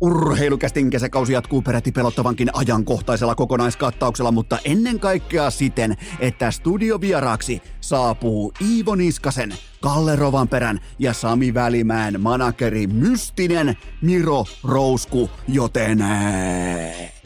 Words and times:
Urheilukästin 0.00 0.90
kesäkausi 0.90 1.32
jatkuu 1.32 1.62
peräti 1.62 1.92
pelottavankin 1.92 2.50
ajankohtaisella 2.52 3.34
kokonaiskattauksella, 3.34 4.32
mutta 4.32 4.58
ennen 4.64 5.00
kaikkea 5.00 5.50
siten, 5.50 5.96
että 6.20 6.50
studiovieraaksi 6.50 7.62
saapuu 7.80 8.52
Iivo 8.70 8.94
Niskasen, 8.94 9.54
Kalle 9.80 10.16
Rovanperän 10.16 10.80
ja 10.98 11.12
Sami 11.12 11.54
Välimäen 11.54 12.20
manakeri 12.20 12.86
mystinen 12.86 13.76
Miro 14.02 14.44
Rousku, 14.64 15.30
joten 15.48 16.04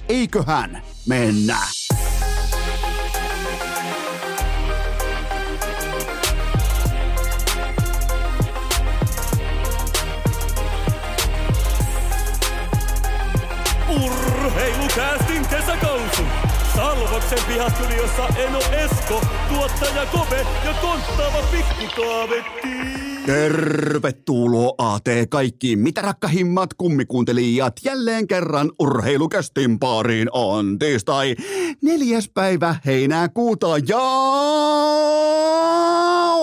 eiköhän 0.09 0.83
mennä. 1.09 1.59
Salvoksen 17.25 17.55
pihastudiossa 17.55 18.27
Eno 18.37 18.59
Esko, 18.59 19.21
tuottaja 19.49 20.07
Kope 20.07 20.47
ja 20.65 20.75
konttaava 20.81 21.43
pikkukaavetti. 21.51 22.69
Tervetuloa 23.27 24.99
te 25.05 25.27
kaikki 25.31 25.77
mitä 25.77 26.03
rakkahimmat 26.03 26.75
kummikuuntelijat 26.75 27.73
jälleen 27.85 28.27
kerran 28.27 28.73
urheilukästin 28.79 29.79
pariin 29.79 30.29
on 30.33 30.79
tiistai 30.79 31.37
neljäs 31.83 32.31
päivä 32.35 32.77
heinäkuuta 32.87 33.79
ja 33.89 34.05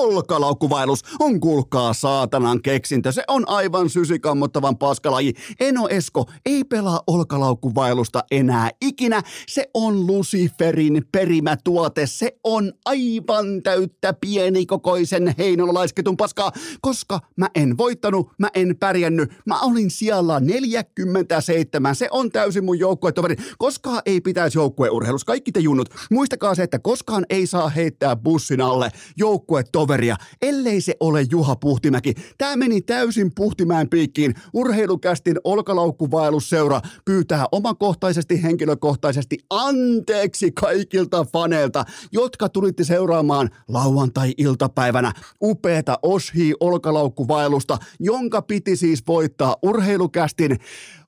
olkalaukkuvaellus 0.01 1.01
on 1.19 1.39
kuulkaa 1.39 1.93
saatanan 1.93 2.61
keksintö. 2.61 3.11
Se 3.11 3.23
on 3.27 3.49
aivan 3.49 3.89
sysikammottavan 3.89 4.77
paskalaji. 4.77 5.33
Eno 5.59 5.87
Esko 5.87 6.25
ei 6.45 6.63
pelaa 6.63 7.01
olkalaukkuvaellusta 7.07 8.23
enää 8.31 8.69
ikinä. 8.81 9.21
Se 9.47 9.69
on 9.73 10.07
Luciferin 10.07 11.05
perimä 11.11 11.57
tuote. 11.63 12.07
Se 12.07 12.37
on 12.43 12.73
aivan 12.85 13.63
täyttä 13.63 14.13
pienikokoisen 14.13 15.35
heinolaisketun 15.37 16.17
paskaa, 16.17 16.51
koska 16.81 17.19
mä 17.37 17.49
en 17.55 17.77
voittanut, 17.77 18.29
mä 18.37 18.49
en 18.53 18.75
pärjännyt. 18.79 19.31
Mä 19.45 19.59
olin 19.59 19.91
siellä 19.91 20.39
47. 20.39 21.95
Se 21.95 22.07
on 22.11 22.31
täysin 22.31 22.65
mun 22.65 22.79
joukkuetoveri. 22.79 23.35
Koskaan 23.57 24.01
ei 24.05 24.21
pitäisi 24.21 24.57
joukkueurheilussa. 24.57 25.25
Kaikki 25.25 25.51
te 25.51 25.59
junnut, 25.59 25.89
muistakaa 26.11 26.55
se, 26.55 26.63
että 26.63 26.79
koskaan 26.79 27.25
ei 27.29 27.47
saa 27.47 27.69
heittää 27.69 28.15
bussin 28.15 28.61
alle 28.61 28.91
joukkuetoveria, 29.91 30.15
ellei 30.41 30.81
se 30.81 30.95
ole 30.99 31.25
Juha 31.31 31.55
Puhtimäki. 31.55 32.13
Tämä 32.37 32.55
meni 32.55 32.81
täysin 32.81 33.31
Puhtimäen 33.35 33.89
piikkiin. 33.89 34.35
Urheilukästin 34.53 35.39
olkalaukkuvaellusseura 35.43 36.81
pyytää 37.05 37.45
omakohtaisesti, 37.51 38.43
henkilökohtaisesti 38.43 39.37
anteeksi 39.49 40.51
kaikilta 40.51 41.25
faneilta, 41.33 41.85
jotka 42.11 42.49
tulitte 42.49 42.83
seuraamaan 42.83 43.49
lauantai-iltapäivänä 43.67 45.13
upeata 45.43 45.99
Oshi 46.03 46.53
olkalaukkuvaellusta, 46.59 47.77
jonka 47.99 48.41
piti 48.41 48.75
siis 48.75 49.03
voittaa 49.07 49.55
urheilukästin 49.63 50.57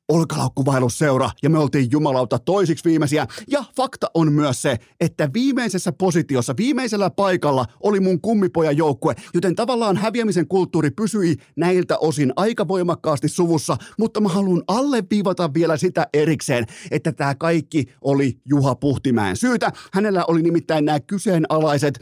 olkalaukkuvaellusseura 0.10 1.30
ja 1.44 1.50
me 1.50 1.60
oltiin 1.60 1.92
jumalauta 1.92 2.40
toisiksi 2.40 2.84
viimeisiä. 2.86 3.28
Ja 3.48 3.64
fakta 3.76 4.08
on 4.14 4.32
myös 4.32 4.62
se, 4.62 4.78
että 5.00 5.30
viimeisessä 5.34 5.92
positiossa, 5.92 6.54
viimeisellä 6.58 7.10
paikalla 7.10 7.66
oli 7.80 8.00
mun 8.00 8.22
kummipojan 8.22 8.78
joukkue, 8.78 9.16
joten 9.34 9.56
tavallaan 9.56 9.98
häviämisen 9.98 10.48
kulttuuri 10.48 10.92
pysyi 10.92 11.36
näiltä 11.56 11.98
osin 11.98 12.34
aika 12.36 12.68
voimakkaasti 12.68 13.30
suvussa, 13.30 13.78
mutta 14.00 14.22
mä 14.22 14.30
haluan 14.30 14.64
alleviivata 14.68 15.54
vielä 15.54 15.78
sitä 15.78 16.08
erikseen, 16.14 16.66
että 16.92 17.12
tämä 17.12 17.36
kaikki 17.36 17.86
oli 18.02 18.38
Juha 18.46 18.76
Puhtimäen 18.76 19.38
syytä. 19.38 19.72
Hänellä 19.94 20.26
oli 20.28 20.42
nimittäin 20.42 20.86
nämä 20.86 21.00
kyseenalaiset 21.00 22.00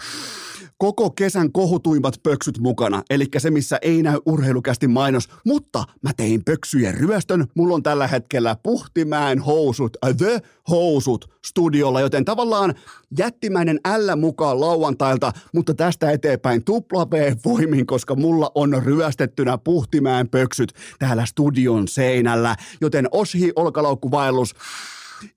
koko 0.82 1.10
kesän 1.10 1.52
kohutuimmat 1.52 2.14
pöksyt 2.24 2.60
mukana, 2.60 3.04
eli 3.10 3.26
se, 3.38 3.52
missä 3.52 3.80
ei 3.82 4.04
näy 4.04 4.20
urheilukästi 4.26 4.88
mainos, 4.88 5.30
mutta 5.46 5.84
mä 6.02 6.12
tein 6.18 6.44
pöksyjen 6.44 6.94
ryöstön. 6.94 7.48
Mulla 7.56 7.76
on 7.76 7.84
tällä 7.84 8.08
hetkellä 8.08 8.56
Puhtimäen 8.64 9.40
housut, 9.40 9.98
uh, 10.06 10.16
the 10.18 10.42
housut 10.70 11.32
studiolla, 11.46 12.02
joten 12.02 12.26
tavallaan 12.26 12.74
jättimäinen 13.18 13.80
ällä 13.86 14.16
mukaan 14.16 14.62
lauantailta, 14.62 15.32
mutta 15.54 15.74
tästä 15.74 16.12
eteenpäin 16.12 16.64
tupla 16.64 17.08
voimin, 17.46 17.86
koska 17.86 18.16
mulla 18.16 18.52
on 18.56 18.82
ryöstettynä 18.84 19.58
Puhtimäen 19.58 20.30
pöksyt 20.30 20.74
täällä 21.00 21.26
studion 21.26 21.88
seinällä, 21.88 22.56
joten 22.82 23.08
Oshi 23.12 23.52
olkalaukkuvaellus 23.56 24.56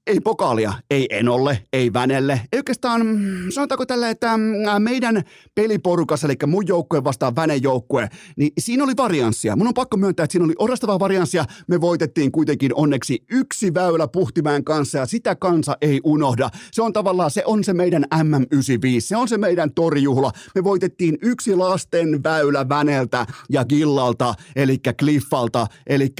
ei 0.06 0.20
pokaalia, 0.20 0.72
ei 0.90 1.06
Enolle, 1.10 1.58
ei 1.72 1.92
Vänelle. 1.92 2.40
Ei 2.52 2.58
oikeastaan, 2.58 3.06
mm, 3.06 3.50
sanotaanko 3.50 3.86
tällä, 3.86 4.10
että 4.10 4.36
mm, 4.36 4.42
meidän 4.78 5.22
peliporukassa, 5.54 6.26
eli 6.26 6.36
mun 6.46 6.66
joukkue 6.66 7.04
vastaan 7.04 7.36
Vänen 7.36 7.62
joukkue, 7.62 8.08
niin 8.36 8.50
siinä 8.58 8.84
oli 8.84 8.92
varianssia. 8.96 9.56
Mun 9.56 9.66
on 9.66 9.74
pakko 9.74 9.96
myöntää, 9.96 10.24
että 10.24 10.32
siinä 10.32 10.44
oli 10.44 10.54
orastavaa 10.58 10.98
varianssia. 10.98 11.44
Me 11.68 11.80
voitettiin 11.80 12.32
kuitenkin 12.32 12.74
onneksi 12.74 13.24
yksi 13.30 13.74
väylä 13.74 14.08
Puhtimäen 14.08 14.64
kanssa 14.64 14.98
ja 14.98 15.06
sitä 15.06 15.34
kansa 15.34 15.76
ei 15.80 16.00
unohda. 16.04 16.50
Se 16.72 16.82
on 16.82 16.92
tavallaan, 16.92 17.30
se 17.30 17.42
on 17.46 17.64
se 17.64 17.72
meidän 17.72 18.04
MM95, 18.14 19.00
se 19.00 19.16
on 19.16 19.28
se 19.28 19.38
meidän 19.38 19.74
torjuhla. 19.74 20.32
Me 20.54 20.64
voitettiin 20.64 21.18
yksi 21.22 21.54
lasten 21.54 22.22
väylä 22.22 22.68
Väneltä 22.68 23.26
ja 23.50 23.64
Gillalta, 23.64 24.34
eli 24.56 24.78
Cliffalta, 24.98 25.66
eli 25.86 26.12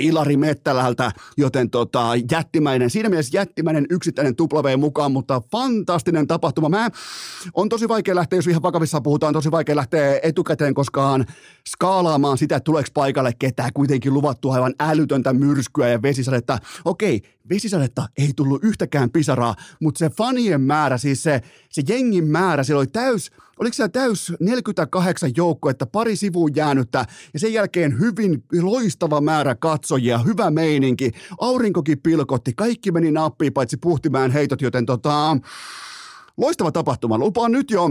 Ilari 0.00 0.36
Mettälältä, 0.36 1.12
joten 1.36 1.70
tota, 1.70 2.10
jättimäinen, 2.30 2.87
siinä 2.90 3.08
mielessä 3.08 3.38
jättimäinen 3.38 3.86
yksittäinen 3.90 4.34
W 4.40 4.78
mukaan, 4.78 5.12
mutta 5.12 5.42
fantastinen 5.52 6.26
tapahtuma. 6.26 6.68
Mä 6.68 6.90
on 7.54 7.68
tosi 7.68 7.88
vaikea 7.88 8.14
lähteä, 8.14 8.36
jos 8.36 8.46
ihan 8.46 8.62
vakavissa 8.62 9.00
puhutaan, 9.00 9.32
tosi 9.32 9.50
vaikea 9.50 9.76
lähteä 9.76 10.20
etukäteen 10.22 10.74
koskaan 10.74 11.26
skaalaamaan 11.68 12.38
sitä, 12.38 12.56
että 12.56 12.64
tuleeko 12.64 12.88
paikalle 12.94 13.32
ketään 13.38 13.72
kuitenkin 13.74 14.14
luvattu 14.14 14.50
aivan 14.50 14.74
älytöntä 14.80 15.32
myrskyä 15.32 15.88
ja 15.88 16.02
vesisadetta. 16.02 16.58
Okei, 16.84 17.22
vesisadetta 17.50 18.08
ei 18.18 18.32
tullut 18.36 18.64
yhtäkään 18.64 19.10
pisaraa, 19.10 19.54
mutta 19.80 19.98
se 19.98 20.10
fanien 20.10 20.60
määrä, 20.60 20.98
siis 20.98 21.22
se, 21.22 21.42
se 21.70 21.82
jengin 21.88 22.26
määrä, 22.26 22.64
siellä 22.64 22.78
oli 22.78 22.86
täys, 22.86 23.30
oliko 23.58 23.74
siellä 23.74 23.88
täys 23.88 24.32
48 24.40 25.30
joukkuetta, 25.36 25.86
pari 25.86 26.16
sivuun 26.16 26.56
jäänyttä 26.56 27.06
ja 27.32 27.38
sen 27.40 27.52
jälkeen 27.52 28.00
hyvin 28.00 28.44
loistava 28.62 29.20
määrä 29.20 29.54
katsojia, 29.54 30.18
hyvä 30.18 30.50
meininki, 30.50 31.10
aurinkokin 31.40 32.00
pilkotti, 32.02 32.52
kaikki 32.56 32.92
meni 32.92 33.10
nappiin 33.10 33.52
paitsi 33.52 33.76
puhtimään 33.76 34.30
heitot, 34.30 34.62
joten 34.62 34.86
tota, 34.86 35.36
loistava 36.36 36.72
tapahtuma. 36.72 37.18
Lupaan 37.18 37.52
nyt 37.52 37.70
jo 37.70 37.88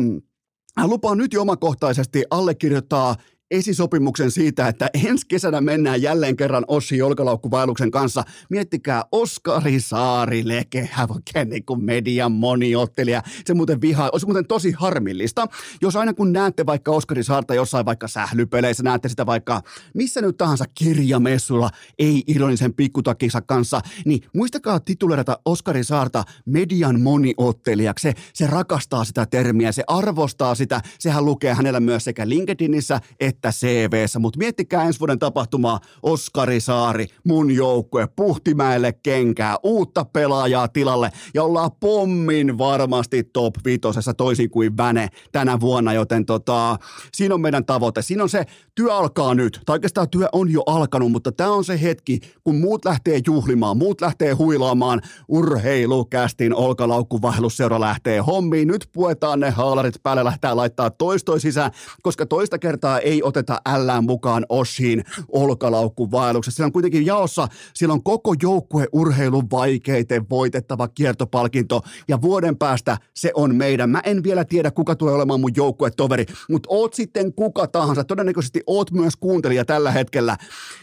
Lupaan 0.86 1.18
nyt 1.18 1.34
jo 1.34 1.42
omakohtaisesti 1.42 2.24
allekirjoittaa 2.30 3.16
esisopimuksen 3.52 4.32
siitä, 4.32 4.68
että 4.68 4.90
ensi 5.08 5.26
kesänä 5.28 5.62
mennään 5.62 6.02
jälleen 6.02 6.36
kerran 6.36 6.66
Ossi 6.68 7.02
Olkalaukkuvailuksen 7.02 7.92
kanssa. 7.92 8.24
Miettikää 8.50 9.04
Oskari 9.12 9.80
Saari 9.80 10.48
Lekehän 10.48 11.08
oikein 11.12 11.50
niin 11.50 11.66
kuin 11.66 11.86
median 11.86 12.32
moniottelija. 12.32 13.22
Se 13.46 13.54
muuten 13.54 13.82
vihaa, 13.82 14.10
olisi 14.14 14.26
muuten 14.26 14.48
tosi 14.48 14.72
harmillista, 14.72 15.48
jos 15.82 15.96
aina 15.96 16.14
kun 16.14 16.34
näette 16.34 16.66
vaikka 16.66 16.92
Oskari 16.92 17.24
Saarta 17.24 17.56
jossain 17.56 17.86
vaikka 17.86 18.08
sählypeleissä, 18.08 18.84
näette 18.84 19.10
sitä 19.10 19.26
vaikka 19.26 19.62
missä 19.94 20.22
nyt 20.22 20.38
tahansa 20.38 20.66
kirjamessulla, 20.74 21.70
ei 22.00 22.24
ironisen 22.28 22.74
pikkutakissa 22.74 23.42
kanssa, 23.42 23.82
niin 24.06 24.22
muistakaa 24.36 24.80
titulerata 24.80 25.40
Oskari 25.46 25.84
Saarta 25.84 26.24
median 26.46 27.02
moniottelijaksi. 27.02 28.02
Se, 28.02 28.14
se 28.34 28.48
rakastaa 28.48 29.04
sitä 29.04 29.26
termiä, 29.26 29.72
se 29.72 29.84
arvostaa 29.88 30.56
sitä, 30.56 30.82
sehän 31.00 31.26
lukee 31.26 31.54
hänellä 31.54 31.80
myös 31.80 32.04
sekä 32.04 32.30
LinkedInissä 32.30 33.00
että 33.20 33.37
että 33.38 33.52
CVssä, 33.52 34.20
mutta 34.20 34.38
miettikää 34.38 34.84
ensi 34.84 35.00
vuoden 35.00 35.20
tapahtumaa, 35.20 35.80
Oskari 36.04 36.60
Saari, 36.60 37.08
mun 37.24 37.52
joukkue, 37.52 38.08
Puhtimäelle 38.16 38.94
kenkää, 38.94 39.56
uutta 39.64 40.06
pelaajaa 40.06 40.68
tilalle. 40.68 41.12
Ja 41.34 41.44
ollaan 41.44 41.72
pommin 41.80 42.58
varmasti 42.58 43.24
top 43.24 43.54
vitosessa 43.66 44.14
toisin 44.14 44.50
kuin 44.50 44.78
Väne 44.78 45.08
tänä 45.32 45.60
vuonna, 45.60 45.94
joten 45.94 46.26
tota, 46.26 46.78
siinä 47.14 47.36
on 47.36 47.42
meidän 47.42 47.66
tavoite. 47.66 48.02
Siinä 48.02 48.24
on 48.24 48.30
se, 48.30 48.46
työ 48.76 48.94
alkaa 48.94 49.36
nyt, 49.36 49.62
tai 49.66 49.74
oikeastaan 49.74 50.10
työ 50.10 50.30
on 50.32 50.52
jo 50.52 50.64
alkanut, 50.66 51.12
mutta 51.12 51.32
tämä 51.32 51.52
on 51.52 51.66
se 51.66 51.82
hetki, 51.82 52.20
kun 52.44 52.56
muut 52.56 52.86
lähtee 52.86 53.22
juhlimaan, 53.28 53.78
muut 53.78 54.02
lähtee 54.02 54.34
huilaamaan, 54.34 55.02
urheilukästin 55.28 56.56
olkalaukkuvaellusseura 56.56 57.80
lähtee 57.80 58.20
hommiin, 58.20 58.68
nyt 58.68 58.90
puetaan 58.94 59.40
ne 59.40 59.50
haalarit 59.50 59.96
päälle, 60.04 60.24
lähtee 60.24 60.54
laittaa 60.54 60.90
toistoi 60.90 61.40
sisään, 61.40 61.72
koska 62.02 62.26
toista 62.26 62.60
kertaa 62.60 63.00
ei 63.00 63.24
oteta 63.28 63.62
ällään 63.66 64.04
mukaan 64.04 64.46
Oshiin 64.50 65.04
olkalaukkuvaelluksessa. 65.32 66.56
Siellä 66.56 66.68
on 66.68 66.74
kuitenkin 66.74 67.06
jaossa, 67.06 67.48
siellä 67.74 67.94
on 67.94 68.04
koko 68.04 68.36
joukkueurheilun 68.42 69.52
vaikeiten 69.52 70.30
voitettava 70.30 70.88
kiertopalkinto 70.88 71.82
ja 72.08 72.22
vuoden 72.22 72.58
päästä 72.58 72.98
se 73.14 73.32
on 73.34 73.56
meidän. 73.56 73.90
Mä 73.90 74.02
en 74.06 74.24
vielä 74.24 74.46
tiedä, 74.46 74.72
kuka 74.72 74.96
tulee 74.96 75.14
olemaan 75.14 75.40
mun 75.40 75.52
joukkuetoveri, 75.56 76.26
mutta 76.50 76.70
oot 76.72 76.94
sitten 76.94 77.34
kuka 77.34 77.68
tahansa, 77.68 78.04
todennäköisesti 78.04 78.62
oot 78.68 78.92
myös 78.92 79.16
kuuntelija 79.16 79.66
tällä 79.66 79.92
hetkellä, 79.92 80.38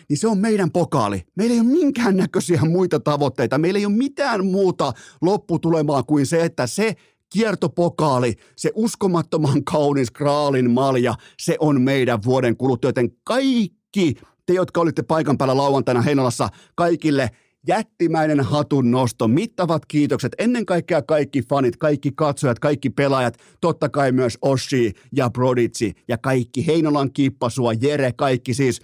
niin 0.08 0.17
se 0.17 0.29
on 0.29 0.38
meidän 0.38 0.70
pokaali. 0.70 1.23
Meillä 1.37 1.55
ei 1.55 1.61
ole 1.61 1.69
minkäännäköisiä 1.69 2.61
muita 2.69 3.00
tavoitteita, 3.00 3.58
meillä 3.58 3.79
ei 3.79 3.87
ole 3.87 3.94
mitään 3.94 4.47
muuta 4.47 4.93
lopputulemaa 5.23 6.02
kuin 6.02 6.26
se, 6.26 6.44
että 6.44 6.67
se 6.67 6.97
kiertopokaali, 7.34 8.34
se 8.56 8.70
uskomattoman 8.75 9.64
kaunis 9.64 10.10
kraalin 10.10 10.70
malja, 10.70 11.14
se 11.38 11.56
on 11.58 11.81
meidän 11.81 12.19
vuoden 12.25 12.56
kuluttua, 12.56 12.88
joten 12.88 13.10
kaikki 13.25 14.14
te, 14.46 14.52
jotka 14.52 14.81
olitte 14.81 15.02
paikan 15.02 15.38
päällä 15.38 15.56
lauantaina 15.56 16.02
Heinolassa, 16.02 16.48
kaikille 16.75 17.31
jättimäinen 17.69 18.40
hatun 18.40 18.90
nosto, 18.90 19.28
mittavat 19.28 19.86
kiitokset, 19.86 20.32
ennen 20.38 20.66
kaikkea 20.66 21.02
kaikki 21.02 21.42
fanit, 21.42 21.76
kaikki 21.76 22.12
katsojat, 22.14 22.58
kaikki 22.58 22.90
pelaajat, 22.90 23.38
totta 23.60 23.88
kai 23.88 24.12
myös 24.12 24.38
Oshi 24.42 24.92
ja 25.12 25.30
Broditsi 25.30 25.92
ja 26.08 26.19
kaikki 26.19 26.66
Heinolan 26.66 27.12
kippasua, 27.12 27.72
Jere, 27.72 28.12
kaikki 28.16 28.54
siis 28.54 28.80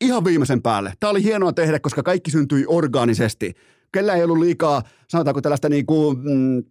ihan 0.00 0.24
viimeisen 0.24 0.62
päälle. 0.62 0.92
Tämä 1.00 1.10
oli 1.10 1.22
hienoa 1.22 1.52
tehdä, 1.52 1.80
koska 1.80 2.02
kaikki 2.02 2.30
syntyi 2.30 2.64
orgaanisesti. 2.66 3.54
Kellä 3.92 4.14
ei 4.14 4.24
ollut 4.24 4.38
liikaa, 4.38 4.82
sanotaanko 5.08 5.40
tällaista 5.40 5.68
niin 5.68 5.86
kuin, 5.86 6.18
mm, 6.18 6.62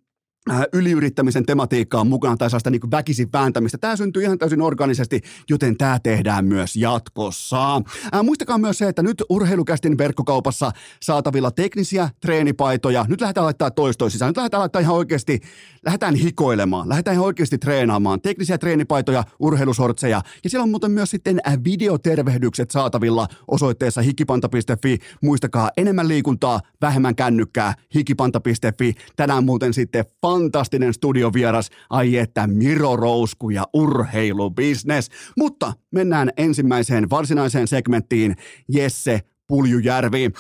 yliyrittämisen 0.74 1.46
tematiikkaa 1.46 2.04
mukana 2.04 2.38
tai 2.38 2.50
sellaista 2.50 2.70
niin 2.70 2.92
väkisin 2.92 3.30
vääntämistä. 3.34 3.78
Tämä 3.78 3.96
syntyy 3.96 4.24
ihan 4.24 4.38
täysin 4.38 4.62
organisesti, 4.62 5.22
joten 5.50 5.78
tämä 5.78 6.00
tehdään 6.04 6.46
myös 6.46 6.76
jatkossa. 6.76 7.74
Ää, 7.74 7.82
äh, 8.16 8.24
muistakaa 8.24 8.58
myös 8.58 8.78
se, 8.78 8.88
että 8.88 9.04
nyt 9.04 9.24
urheilukästin 9.30 9.98
verkkokaupassa 9.98 10.72
saatavilla 11.02 11.52
teknisiä 11.52 12.10
treenipaitoja. 12.22 13.06
Nyt 13.08 13.22
lähdetään 13.22 13.46
laittaa 13.46 13.72
toistoja 13.72 14.10
sisään. 14.10 14.30
Nyt 14.30 14.38
lähdetään 14.38 14.62
laittaa 14.62 14.82
ihan 14.82 14.96
oikeasti, 14.96 15.40
lähdetään 15.86 16.16
hikoilemaan, 16.16 16.90
lähdetään 16.90 17.14
ihan 17.14 17.26
oikeasti 17.26 17.58
treenaamaan. 17.58 18.22
Teknisiä 18.22 18.58
treenipaitoja, 18.58 19.24
urheilusortseja. 19.40 20.22
Ja 20.44 20.50
siellä 20.50 20.64
on 20.64 20.70
muuten 20.70 20.92
myös 20.92 21.12
sitten 21.12 21.40
äh, 21.48 21.58
videotervehdykset 21.64 22.72
saatavilla 22.72 23.28
osoitteessa 23.48 24.02
hikipanta.fi. 24.02 24.98
Muistakaa 25.24 25.72
enemmän 25.78 26.08
liikuntaa, 26.08 26.62
vähemmän 26.82 27.16
kännykkää, 27.16 27.74
hikipanta.fi. 27.96 28.94
Tänään 29.16 29.44
muuten 29.44 29.74
sitten 29.74 30.06
fantastinen 30.38 30.94
studiovieras, 30.94 31.70
ai 31.90 32.18
että 32.18 32.48
Miro 32.48 32.96
Rousku 32.96 33.50
ja 33.50 33.64
urheilubisnes. 33.74 35.10
Mutta 35.38 35.74
mennään 35.92 36.32
ensimmäiseen 36.38 37.10
varsinaiseen 37.10 37.68
segmenttiin, 37.68 38.36
Jesse 38.70 39.22
Puljujärvi 39.48 40.32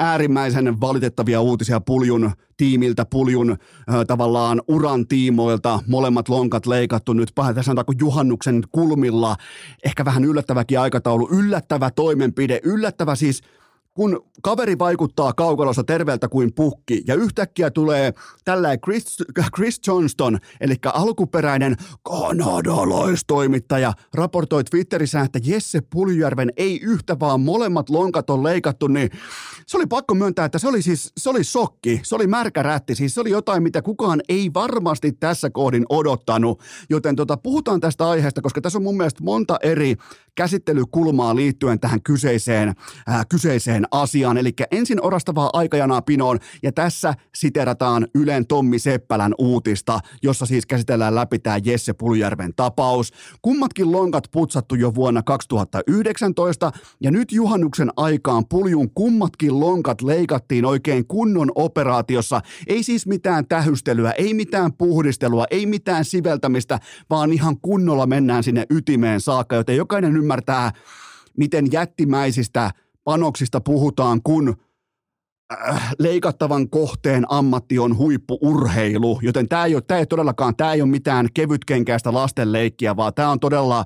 äärimmäisen 0.00 0.80
valitettavia 0.80 1.40
uutisia 1.40 1.80
Puljun 1.80 2.30
tiimiltä, 2.56 3.04
Puljun 3.04 3.50
äh, 3.50 3.56
tavallaan 4.06 4.62
uran 4.68 5.06
tiimoilta. 5.06 5.80
Molemmat 5.86 6.28
lonkat 6.28 6.66
leikattu 6.66 7.12
nyt, 7.12 7.32
sanotaanko 7.60 7.92
juhannuksen 8.00 8.62
kulmilla. 8.72 9.36
Ehkä 9.84 10.04
vähän 10.04 10.24
yllättäväkin 10.24 10.80
aikataulu, 10.80 11.28
yllättävä 11.32 11.90
toimenpide, 11.90 12.60
yllättävä 12.64 13.14
siis– 13.14 13.40
kun 14.00 14.30
kaveri 14.42 14.78
vaikuttaa 14.78 15.32
kaukalossa 15.32 15.84
terveeltä 15.84 16.28
kuin 16.28 16.54
pukki 16.54 17.02
ja 17.06 17.14
yhtäkkiä 17.14 17.70
tulee 17.70 18.12
tällä 18.44 18.76
Chris, 18.76 19.16
Chris 19.56 19.80
Johnston, 19.86 20.38
eli 20.60 20.74
alkuperäinen 20.84 21.76
kanadalaistoimittaja, 22.02 23.92
raportoi 24.14 24.64
Twitterissä, 24.64 25.20
että 25.20 25.38
Jesse 25.44 25.80
Puljärven 25.92 26.52
ei 26.56 26.80
yhtä 26.82 27.16
vaan 27.20 27.40
molemmat 27.40 27.90
lonkat 27.90 28.30
on 28.30 28.44
leikattu, 28.44 28.86
niin 28.86 29.10
se 29.66 29.76
oli 29.76 29.86
pakko 29.86 30.14
myöntää, 30.14 30.44
että 30.44 30.58
se 30.58 30.68
oli 30.68 30.82
siis, 30.82 31.12
se 31.16 31.30
oli 31.30 31.44
sokki, 31.44 32.00
se 32.02 32.14
oli 32.14 32.26
märkä 32.26 32.62
rätti, 32.62 32.94
siis 32.94 33.14
se 33.14 33.20
oli 33.20 33.30
jotain, 33.30 33.62
mitä 33.62 33.82
kukaan 33.82 34.20
ei 34.28 34.50
varmasti 34.54 35.12
tässä 35.12 35.50
kohdin 35.50 35.86
odottanut, 35.88 36.60
joten 36.90 37.16
tota, 37.16 37.36
puhutaan 37.36 37.80
tästä 37.80 38.08
aiheesta, 38.08 38.42
koska 38.42 38.60
tässä 38.60 38.78
on 38.78 38.82
mun 38.82 38.96
mielestä 38.96 39.24
monta 39.24 39.58
eri 39.62 39.96
käsittelykulmaa 40.34 41.36
liittyen 41.36 41.80
tähän 41.80 42.02
kyseiseen, 42.02 42.74
ää, 43.06 43.24
kyseiseen 43.28 43.84
asiaan. 43.90 44.38
Eli 44.38 44.52
ensin 44.70 45.04
orastavaa 45.04 45.50
aikajanaa 45.52 46.02
pinoon 46.02 46.38
ja 46.62 46.72
tässä 46.72 47.14
siterataan 47.34 48.06
Ylen 48.14 48.46
Tommi 48.46 48.78
Seppälän 48.78 49.34
uutista, 49.38 50.00
jossa 50.22 50.46
siis 50.46 50.66
käsitellään 50.66 51.14
läpi 51.14 51.38
tämä 51.38 51.58
Jesse 51.64 51.92
Puljärven 51.92 52.52
tapaus. 52.56 53.12
Kummatkin 53.42 53.92
lonkat 53.92 54.24
putsattu 54.32 54.74
jo 54.74 54.94
vuonna 54.94 55.22
2019 55.22 56.72
ja 57.00 57.10
nyt 57.10 57.32
juhannuksen 57.32 57.90
aikaan 57.96 58.44
Puljun 58.48 58.90
kummatkin 58.94 59.60
lonkat 59.60 60.02
leikattiin 60.02 60.64
oikein 60.64 61.06
kunnon 61.06 61.52
operaatiossa. 61.54 62.40
Ei 62.66 62.82
siis 62.82 63.06
mitään 63.06 63.46
tähystelyä, 63.48 64.12
ei 64.12 64.34
mitään 64.34 64.72
puhdistelua, 64.72 65.44
ei 65.50 65.66
mitään 65.66 66.04
siveltämistä, 66.04 66.78
vaan 67.10 67.32
ihan 67.32 67.60
kunnolla 67.60 68.06
mennään 68.06 68.42
sinne 68.42 68.66
ytimeen 68.70 69.20
saakka, 69.20 69.56
joten 69.56 69.76
jokainen 69.76 70.16
ymmärtää, 70.16 70.29
miten 71.36 71.72
jättimäisistä 71.72 72.70
panoksista 73.04 73.60
puhutaan, 73.60 74.20
kun 74.24 74.56
äh, 75.52 75.94
leikattavan 75.98 76.70
kohteen 76.70 77.24
ammatti 77.28 77.78
on 77.78 77.96
huippuurheilu, 77.96 79.18
joten 79.22 79.48
tämä 79.48 79.64
ei, 79.64 79.74
ole, 79.74 79.82
tämä 79.82 80.00
ei 80.00 80.06
todellakaan, 80.06 80.56
tämä 80.56 80.72
ei 80.72 80.82
ole 80.82 80.90
mitään 80.90 81.28
kevytkenkäistä 81.34 82.12
lastenleikkiä, 82.12 82.96
vaan 82.96 83.14
tämä 83.14 83.30
on 83.30 83.40
todella, 83.40 83.84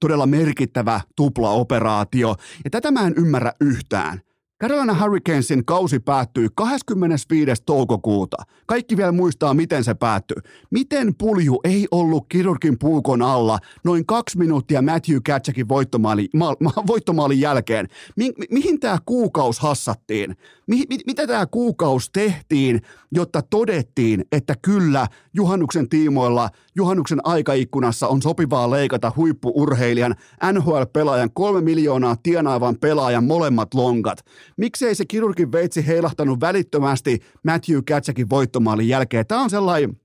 todella 0.00 0.26
merkittävä 0.26 1.00
tuplaoperaatio. 1.16 2.36
Ja 2.64 2.70
tätä 2.70 2.90
mä 2.90 3.06
en 3.06 3.14
ymmärrä 3.16 3.52
yhtään. 3.60 4.20
Carolina 4.62 4.94
Hurricanesin 5.00 5.64
kausi 5.64 6.00
päättyi 6.00 6.48
25. 6.54 7.62
toukokuuta. 7.66 8.36
Kaikki 8.66 8.96
vielä 8.96 9.12
muistaa, 9.12 9.54
miten 9.54 9.84
se 9.84 9.94
päättyi. 9.94 10.36
Miten 10.70 11.14
pulju 11.14 11.60
ei 11.64 11.88
ollut 11.90 12.26
kirurgin 12.28 12.78
puukon 12.78 13.22
alla 13.22 13.58
noin 13.84 14.06
kaksi 14.06 14.38
minuuttia 14.38 14.82
Matthew 14.82 15.18
Katsakin 15.26 15.68
voittomaali, 15.68 16.28
ma, 16.34 16.54
ma, 16.60 16.70
voittomaalin 16.86 17.40
jälkeen? 17.40 17.88
Mi, 18.16 18.32
mi, 18.38 18.46
mihin 18.50 18.80
tämä 18.80 18.98
kuukaus 19.06 19.60
hassattiin? 19.60 20.36
Mi, 20.66 20.84
mi, 20.88 20.98
mitä 21.06 21.26
tämä 21.26 21.46
kuukaus 21.46 22.10
tehtiin, 22.10 22.80
jotta 23.12 23.42
todettiin, 23.42 24.24
että 24.32 24.54
kyllä 24.62 25.06
juhannuksen 25.34 25.88
tiimoilla, 25.88 26.50
juhannuksen 26.76 27.20
aikaikkunassa 27.24 28.08
on 28.08 28.22
sopivaa 28.22 28.70
leikata 28.70 29.12
huippuurheilijan, 29.16 30.14
NHL-pelaajan, 30.52 31.30
kolme 31.34 31.60
miljoonaa 31.60 32.16
tienaavan 32.22 32.76
pelaajan 32.78 33.24
molemmat 33.24 33.74
lonkat? 33.74 34.24
Miksei 34.56 34.94
se 34.94 35.04
kirurgin 35.04 35.52
veitsi 35.52 35.86
heilahtanut 35.86 36.40
välittömästi 36.40 37.20
Matthew 37.44 37.78
Katsakin 37.88 38.30
voittomaalin 38.30 38.88
jälkeen? 38.88 39.26
Tämä 39.26 39.42
on 39.42 39.50
sellainen, 39.50 40.00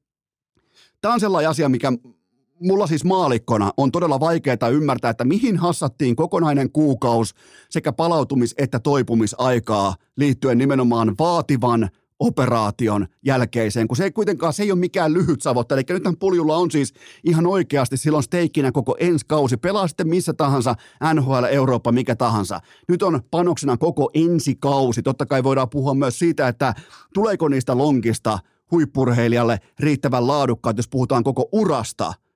tämä 1.02 1.14
on 1.14 1.20
sellainen 1.20 1.50
asia, 1.50 1.70
mikä 1.70 1.92
mulla 2.60 2.88
siis 2.88 3.04
maalikkona 3.04 3.72
on 3.78 3.92
todella 3.92 4.20
vaikeaa 4.20 4.70
ymmärtää, 4.72 5.12
että 5.12 5.26
mihin 5.26 5.58
hassattiin 5.58 6.16
kokonainen 6.16 6.72
kuukaus 6.72 7.36
sekä 7.70 7.92
palautumis- 7.92 8.54
että 8.58 8.80
toipumisaikaa 8.80 9.96
liittyen 10.18 10.58
nimenomaan 10.58 11.16
vaativan 11.20 11.90
operaation 12.20 13.08
jälkeiseen, 13.26 13.88
kun 13.88 13.98
se 13.98 14.04
ei 14.04 14.12
kuitenkaan, 14.12 14.54
se 14.54 14.64
ei 14.64 14.72
ole 14.72 14.80
mikään 14.80 15.14
lyhyt 15.14 15.42
savotta, 15.42 15.76
eli 15.76 15.84
nythän 15.90 16.18
puljulla 16.18 16.58
on 16.58 16.72
siis 16.72 16.94
ihan 17.24 17.48
oikeasti 17.48 17.98
silloin 17.98 18.24
steikkinä 18.24 18.72
koko 18.72 18.96
ensi 19.00 19.26
kausi, 19.28 19.58
pelaa 19.58 19.88
sitten 19.88 20.08
missä 20.08 20.34
tahansa, 20.34 20.76
NHL, 21.14 21.44
Eurooppa, 21.44 21.92
mikä 21.92 22.16
tahansa. 22.16 22.60
Nyt 22.88 23.04
on 23.04 23.22
panoksena 23.32 23.78
koko 23.78 24.10
ensi 24.14 24.56
kausi, 24.56 25.02
totta 25.04 25.26
kai 25.26 25.44
voidaan 25.44 25.70
puhua 25.70 25.94
myös 25.94 26.20
siitä, 26.20 26.48
että 26.48 26.74
tuleeko 27.14 27.48
niistä 27.48 27.78
lonkista 27.78 28.40
huippurheilijalle 28.72 29.60
riittävän 29.80 30.28
laadukkaat, 30.28 30.78
jos 30.78 30.88
puhutaan 30.88 31.24
koko 31.24 31.50
urasta– 31.52 32.14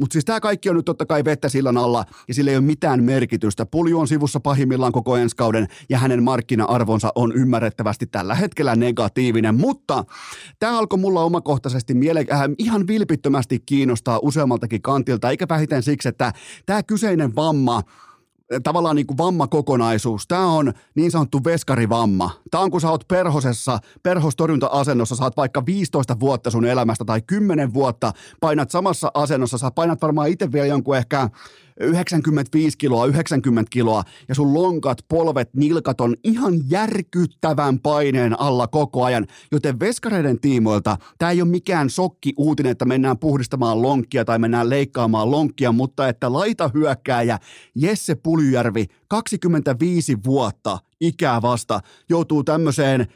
mutta 0.00 0.12
siis 0.12 0.24
tämä 0.24 0.40
kaikki 0.40 0.70
on 0.70 0.76
nyt 0.76 0.84
totta 0.84 1.06
kai 1.06 1.24
vettä 1.24 1.48
sillan 1.48 1.76
alla 1.76 2.04
ja 2.28 2.34
sillä 2.34 2.50
ei 2.50 2.56
ole 2.56 2.64
mitään 2.64 3.04
merkitystä. 3.04 3.66
Pulju 3.66 4.00
on 4.00 4.08
sivussa 4.08 4.40
pahimmillaan 4.40 4.92
koko 4.92 5.16
ensi 5.16 5.36
kauden 5.36 5.66
ja 5.88 5.98
hänen 5.98 6.22
markkina-arvonsa 6.22 7.12
on 7.14 7.32
ymmärrettävästi 7.32 8.06
tällä 8.06 8.34
hetkellä 8.34 8.76
negatiivinen. 8.76 9.54
Mutta 9.54 10.04
tämä 10.58 10.78
alkoi 10.78 10.98
mulla 10.98 11.24
omakohtaisesti 11.24 11.94
miele- 11.94 12.26
äh, 12.32 12.40
ihan 12.58 12.86
vilpittömästi 12.86 13.62
kiinnostaa 13.66 14.18
useammaltakin 14.22 14.82
kantilta, 14.82 15.30
eikä 15.30 15.46
vähiten 15.48 15.82
siksi, 15.82 16.08
että 16.08 16.32
tämä 16.66 16.82
kyseinen 16.82 17.36
vamma– 17.36 17.82
tavallaan 18.62 18.96
niin 18.96 19.06
kuin 19.06 19.18
vammakokonaisuus. 19.18 20.26
Tämä 20.26 20.46
on 20.46 20.72
niin 20.94 21.10
sanottu 21.10 21.44
veskarivamma. 21.44 22.30
Tämä 22.50 22.64
on, 22.64 22.70
kun 22.70 22.80
sä 22.80 22.90
oot 22.90 23.08
perhosessa, 23.08 23.78
perhostorjunta-asennossa, 24.02 25.24
oot 25.24 25.36
vaikka 25.36 25.66
15 25.66 26.20
vuotta 26.20 26.50
sun 26.50 26.64
elämästä 26.64 27.04
tai 27.04 27.22
10 27.22 27.74
vuotta, 27.74 28.12
painat 28.40 28.70
samassa 28.70 29.10
asennossa, 29.14 29.58
sä 29.58 29.70
painat 29.70 30.02
varmaan 30.02 30.28
itse 30.28 30.52
vielä 30.52 30.66
jonkun 30.66 30.96
ehkä 30.96 31.28
95 31.82 32.78
kiloa, 32.78 33.06
90 33.06 33.70
kiloa 33.70 34.02
ja 34.28 34.34
sun 34.34 34.54
lonkat, 34.54 34.98
polvet, 35.08 35.54
nilkat 35.56 36.00
on 36.00 36.16
ihan 36.24 36.70
järkyttävän 36.70 37.78
paineen 37.78 38.40
alla 38.40 38.66
koko 38.66 39.04
ajan. 39.04 39.26
Joten 39.52 39.80
veskareiden 39.80 40.40
tiimoilta 40.40 40.96
tämä 41.18 41.30
ei 41.30 41.42
ole 41.42 41.50
mikään 41.50 41.90
sokki 41.90 42.32
uutinen, 42.36 42.72
että 42.72 42.84
mennään 42.84 43.18
puhdistamaan 43.18 43.82
lonkkia 43.82 44.24
tai 44.24 44.38
mennään 44.38 44.70
leikkaamaan 44.70 45.30
lonkkia, 45.30 45.72
mutta 45.72 46.08
että 46.08 46.32
laita 46.32 46.70
hyökkääjä 46.74 47.38
Jesse 47.74 48.14
Puljärvi 48.14 48.86
25 49.08 50.16
vuotta 50.24 50.78
ikää 51.00 51.42
vasta 51.42 51.80
joutuu 52.08 52.44
tämmöiseen 52.44 53.06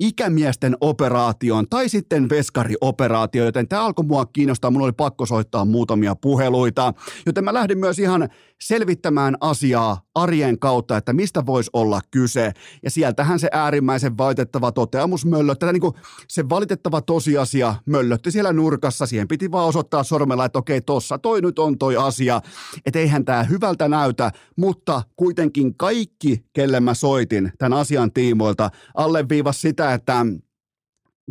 ikämiesten 0.00 0.76
operaatioon 0.80 1.66
tai 1.70 1.88
sitten 1.88 2.28
veskarioperaatio, 2.28 3.44
joten 3.44 3.68
tämä 3.68 3.84
alkoi 3.84 4.04
mua 4.04 4.26
kiinnostaa. 4.26 4.70
Mulla 4.70 4.84
oli 4.84 4.92
pakko 4.92 5.26
soittaa 5.26 5.64
muutamia 5.64 6.14
puheluita, 6.14 6.94
joten 7.26 7.44
mä 7.44 7.54
lähdin 7.54 7.78
myös 7.78 7.98
ihan 7.98 8.28
selvittämään 8.62 9.36
asiaa 9.40 10.02
arjen 10.14 10.58
kautta, 10.58 10.96
että 10.96 11.12
mistä 11.12 11.46
voisi 11.46 11.70
olla 11.72 12.00
kyse. 12.10 12.52
Ja 12.82 12.90
sieltähän 12.90 13.38
se 13.38 13.48
äärimmäisen 13.52 14.18
valitettava 14.18 14.72
toteamus 14.72 15.26
möllötti, 15.26 15.66
niin 15.66 15.80
kuin 15.80 15.94
se 16.28 16.48
valitettava 16.48 17.00
tosiasia 17.00 17.74
möllötti 17.86 18.30
siellä 18.30 18.52
nurkassa. 18.52 19.06
Siihen 19.06 19.28
piti 19.28 19.52
vaan 19.52 19.68
osoittaa 19.68 20.02
sormella, 20.02 20.44
että 20.44 20.58
okei, 20.58 20.80
tossa 20.80 21.18
toi 21.18 21.40
nyt 21.40 21.58
on 21.58 21.78
toi 21.78 21.96
asia. 21.96 22.40
Että 22.86 22.98
eihän 22.98 23.24
tämä 23.24 23.42
hyvältä 23.42 23.88
näytä, 23.88 24.30
mutta 24.56 25.02
kuitenkin 25.16 25.74
kaikki, 25.76 26.44
kelle 26.52 26.80
mä 26.80 26.94
soitin 26.94 27.52
tämän 27.58 27.78
asian 27.78 28.12
tiimoilta, 28.12 28.70
alleviivas 28.94 29.60
sitä, 29.60 29.81
että 29.90 30.26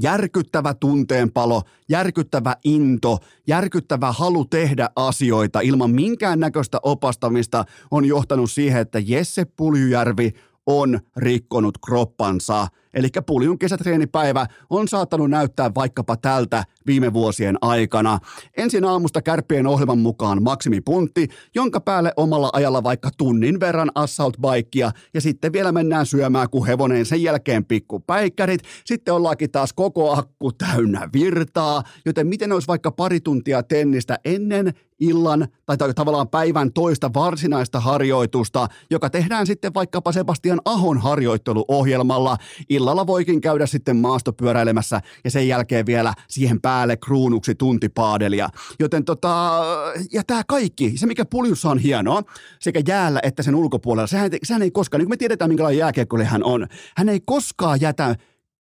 järkyttävä 0.02 0.74
tunteenpalo, 0.74 1.62
järkyttävä 1.90 2.56
into, 2.64 3.20
järkyttävä 3.48 4.12
halu 4.12 4.46
tehdä 4.46 4.90
asioita 4.96 5.62
ilman 5.62 5.92
minkään 5.92 6.40
näköistä 6.40 6.80
opastamista 6.84 7.66
on 7.92 8.06
johtanut 8.06 8.52
siihen, 8.52 8.82
että 8.82 9.00
Jesse 9.00 9.46
Puljujärvi 9.46 10.32
on 10.66 11.00
rikkonut 11.18 11.78
kroppansa. 11.86 12.68
Eli 12.94 13.08
puljun 13.26 13.60
kesätreenipäivä 13.60 14.48
on 14.70 14.88
saattanut 14.88 15.30
näyttää 15.30 15.72
vaikkapa 15.76 16.18
tältä 16.18 16.64
viime 16.86 17.14
vuosien 17.14 17.58
aikana. 17.62 18.20
Ensin 18.58 18.86
aamusta 18.86 19.22
kärppien 19.22 19.68
ohjelman 19.68 20.00
mukaan 20.00 20.44
maksimipuntti, 20.44 21.28
jonka 21.56 21.82
päälle 21.82 22.14
omalla 22.18 22.50
ajalla 22.54 22.84
vaikka 22.84 23.10
tunnin 23.18 23.60
verran 23.60 23.92
assault 23.96 24.38
bikea 24.38 24.92
ja 25.14 25.22
sitten 25.22 25.54
vielä 25.54 25.72
mennään 25.72 26.06
syömään 26.06 26.50
kuin 26.50 26.66
hevonen, 26.66 27.06
sen 27.06 27.24
jälkeen 27.24 27.66
pikkupäikkärit, 27.66 28.62
sitten 28.86 29.14
ollaankin 29.14 29.52
taas 29.52 29.74
koko 29.74 30.12
akku 30.12 30.52
täynnä 30.52 31.10
virtaa, 31.14 31.84
joten 32.06 32.28
miten 32.28 32.52
olisi 32.52 32.68
vaikka 32.68 32.92
pari 32.92 33.20
tuntia 33.20 33.64
tennistä 33.64 34.20
ennen 34.26 34.74
illan 35.02 35.48
tai 35.66 35.78
tavallaan 35.96 36.28
päivän 36.28 36.74
toista 36.74 37.14
varsinaista 37.14 37.80
harjoitusta, 37.80 38.68
joka 38.90 39.10
tehdään 39.10 39.48
sitten 39.48 39.74
vaikkapa 39.74 40.12
Sebastian 40.12 40.62
Ahon 40.66 40.98
harjoitteluohjelmalla. 40.98 42.38
Illalla 42.82 43.08
voikin 43.08 43.42
käydä 43.42 43.66
sitten 43.66 43.96
maastopyöräilemässä 43.98 45.02
ja 45.24 45.32
sen 45.32 45.48
jälkeen 45.48 45.86
vielä 45.86 46.14
siihen 46.28 46.62
päälle 46.62 46.98
kruunuksi 46.98 47.56
tuntipaadelia. 47.56 48.50
Joten 48.80 49.06
tota, 49.06 49.62
ja 50.14 50.24
tämä 50.28 50.42
kaikki, 50.48 50.98
se 50.98 51.08
mikä 51.08 51.26
puljussa 51.26 51.70
on 51.70 51.80
hienoa, 51.80 52.24
sekä 52.60 52.82
jäällä 52.88 53.20
että 53.24 53.44
sen 53.44 53.56
ulkopuolella, 53.56 54.08
sehän, 54.08 54.30
sehän 54.44 54.62
ei 54.62 54.72
koskaan, 54.72 55.00
niin 55.00 55.06
kuin 55.06 55.14
me 55.14 55.18
tiedetään 55.18 55.50
minkälainen 55.50 55.80
jääkiekkoille 55.80 56.26
hän 56.26 56.44
on, 56.44 56.68
hän 56.98 57.10
ei 57.10 57.20
koskaan 57.26 57.82
jätä 57.82 58.16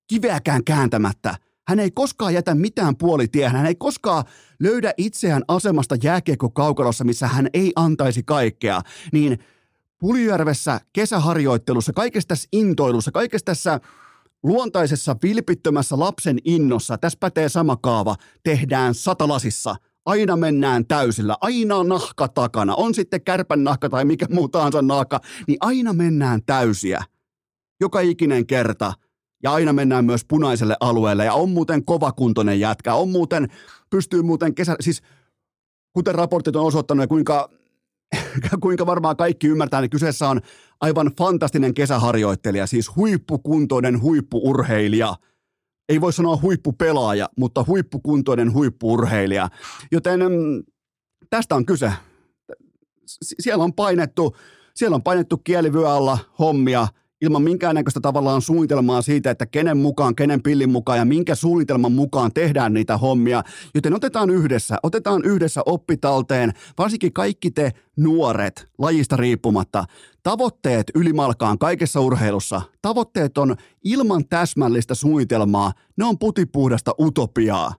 kiveäkään 0.07 0.63
kääntämättä– 0.63 1.35
hän 1.67 1.79
ei 1.79 1.91
koskaan 1.91 2.33
jätä 2.33 2.55
mitään 2.55 2.97
puolitiehän. 2.97 3.57
Hän 3.57 3.65
ei 3.65 3.75
koskaan 3.75 4.23
löydä 4.59 4.93
itseään 4.97 5.43
asemasta 5.47 5.95
jääkiekkokaukalossa, 6.03 7.03
missä 7.03 7.27
hän 7.27 7.47
ei 7.53 7.71
antaisi 7.75 8.23
kaikkea. 8.23 8.81
Niin 9.11 9.39
Puljärvessä 10.01 10.79
kesäharjoittelussa, 10.93 11.93
kaikessa 11.93 12.27
tässä 12.27 12.47
intoilussa, 12.51 13.11
kaikessa 13.11 13.45
tässä 13.45 13.79
luontaisessa 14.43 15.15
vilpittömässä 15.23 15.99
lapsen 15.99 16.37
innossa, 16.45 16.97
tässä 16.97 17.17
pätee 17.19 17.49
sama 17.49 17.75
kaava, 17.75 18.15
tehdään 18.43 18.93
satalasissa. 18.93 19.75
Aina 20.05 20.37
mennään 20.37 20.85
täysillä, 20.85 21.37
aina 21.41 21.83
nahka 21.83 22.27
takana, 22.27 22.75
on 22.75 22.93
sitten 22.93 23.23
kärpän 23.23 23.63
nahka 23.63 23.89
tai 23.89 24.05
mikä 24.05 24.25
muu 24.29 24.49
tahansa 24.49 24.81
nahka, 24.81 25.19
niin 25.47 25.57
aina 25.61 25.93
mennään 25.93 26.41
täysiä. 26.45 27.03
Joka 27.81 27.99
ikinen 27.99 28.47
kerta– 28.47 28.93
ja 29.43 29.51
aina 29.51 29.73
mennään 29.73 30.05
myös 30.05 30.25
punaiselle 30.25 30.75
alueelle. 30.79 31.25
Ja 31.25 31.33
on 31.33 31.49
muuten 31.49 31.85
kovakuntoinen 31.85 32.59
jätkä, 32.59 32.93
on 32.93 33.09
muuten, 33.09 33.47
pystyy 33.89 34.21
muuten 34.21 34.55
kesä, 34.55 34.75
siis 34.79 35.01
kuten 35.93 36.15
raportit 36.15 36.55
on 36.55 36.65
osoittanut 36.65 37.03
ja 37.03 37.07
kuinka, 37.07 37.49
kuinka 38.61 38.85
varmaan 38.85 39.17
kaikki 39.17 39.47
ymmärtää, 39.47 39.81
niin 39.81 39.89
kyseessä 39.89 40.29
on 40.29 40.41
aivan 40.81 41.11
fantastinen 41.17 41.73
kesäharjoittelija, 41.73 42.67
siis 42.67 42.95
huippukuntoinen 42.95 44.01
huippuurheilija. 44.01 45.15
Ei 45.89 46.01
voi 46.01 46.13
sanoa 46.13 46.39
huippupelaaja, 46.41 47.29
mutta 47.37 47.63
huippukuntoinen 47.67 48.53
huippuurheilija. 48.53 49.49
Joten 49.91 50.21
tästä 51.29 51.55
on 51.55 51.65
kyse. 51.65 51.91
Siellä 53.21 53.63
on 53.63 53.73
painettu, 53.73 54.35
siellä 54.75 54.95
on 54.95 55.03
painettu 55.03 55.37
kielivyö 55.37 55.89
alla 55.89 56.17
hommia– 56.39 56.87
ilman 57.21 57.41
minkäännäköistä 57.41 57.99
tavallaan 57.99 58.41
suunnitelmaa 58.41 59.01
siitä, 59.01 59.31
että 59.31 59.45
kenen 59.45 59.77
mukaan, 59.77 60.15
kenen 60.15 60.43
pillin 60.43 60.69
mukaan 60.69 60.97
ja 60.97 61.05
minkä 61.05 61.35
suunnitelman 61.35 61.91
mukaan 61.91 62.31
tehdään 62.33 62.73
niitä 62.73 62.97
hommia. 62.97 63.43
Joten 63.75 63.95
otetaan 63.95 64.29
yhdessä, 64.29 64.77
otetaan 64.83 65.21
yhdessä 65.25 65.61
oppitalteen, 65.65 66.53
varsinkin 66.77 67.13
kaikki 67.13 67.51
te 67.51 67.71
nuoret, 67.97 68.67
lajista 68.77 69.17
riippumatta. 69.17 69.85
Tavoitteet 70.23 70.91
ylimalkaan 70.95 71.59
kaikessa 71.59 71.99
urheilussa, 71.99 72.61
tavoitteet 72.81 73.37
on 73.37 73.55
ilman 73.83 74.27
täsmällistä 74.27 74.95
suunnitelmaa, 74.95 75.71
ne 75.97 76.05
on 76.05 76.19
putipuhdasta 76.19 76.91
utopiaa 76.99 77.73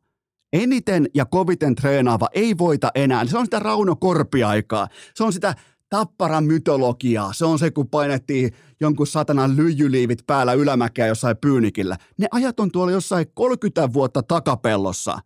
eniten 0.52 1.06
ja 1.14 1.26
koviten 1.26 1.74
treenaava 1.74 2.28
ei 2.32 2.58
voita 2.58 2.90
enää. 2.94 3.26
Se 3.26 3.38
on 3.38 3.46
sitä 3.46 3.58
Rauno 3.58 3.96
Korpi-aikaa. 3.96 4.88
Se 5.14 5.24
on 5.24 5.32
sitä 5.32 5.54
tapparan 5.92 6.44
mytologiaa. 6.44 7.32
Se 7.32 7.44
on 7.44 7.58
se, 7.58 7.70
kun 7.70 7.88
painettiin 7.88 8.50
jonkun 8.80 9.06
satanan 9.06 9.56
lyijyliivit 9.56 10.26
päällä 10.26 10.52
ylämäkeä 10.52 11.06
jossain 11.06 11.36
pyynikillä. 11.36 11.96
Ne 12.18 12.26
ajat 12.30 12.60
on 12.60 12.70
tuolla 12.70 12.92
jossain 12.92 13.26
30 13.34 13.92
vuotta 13.92 14.22
takapellossa. 14.22 15.18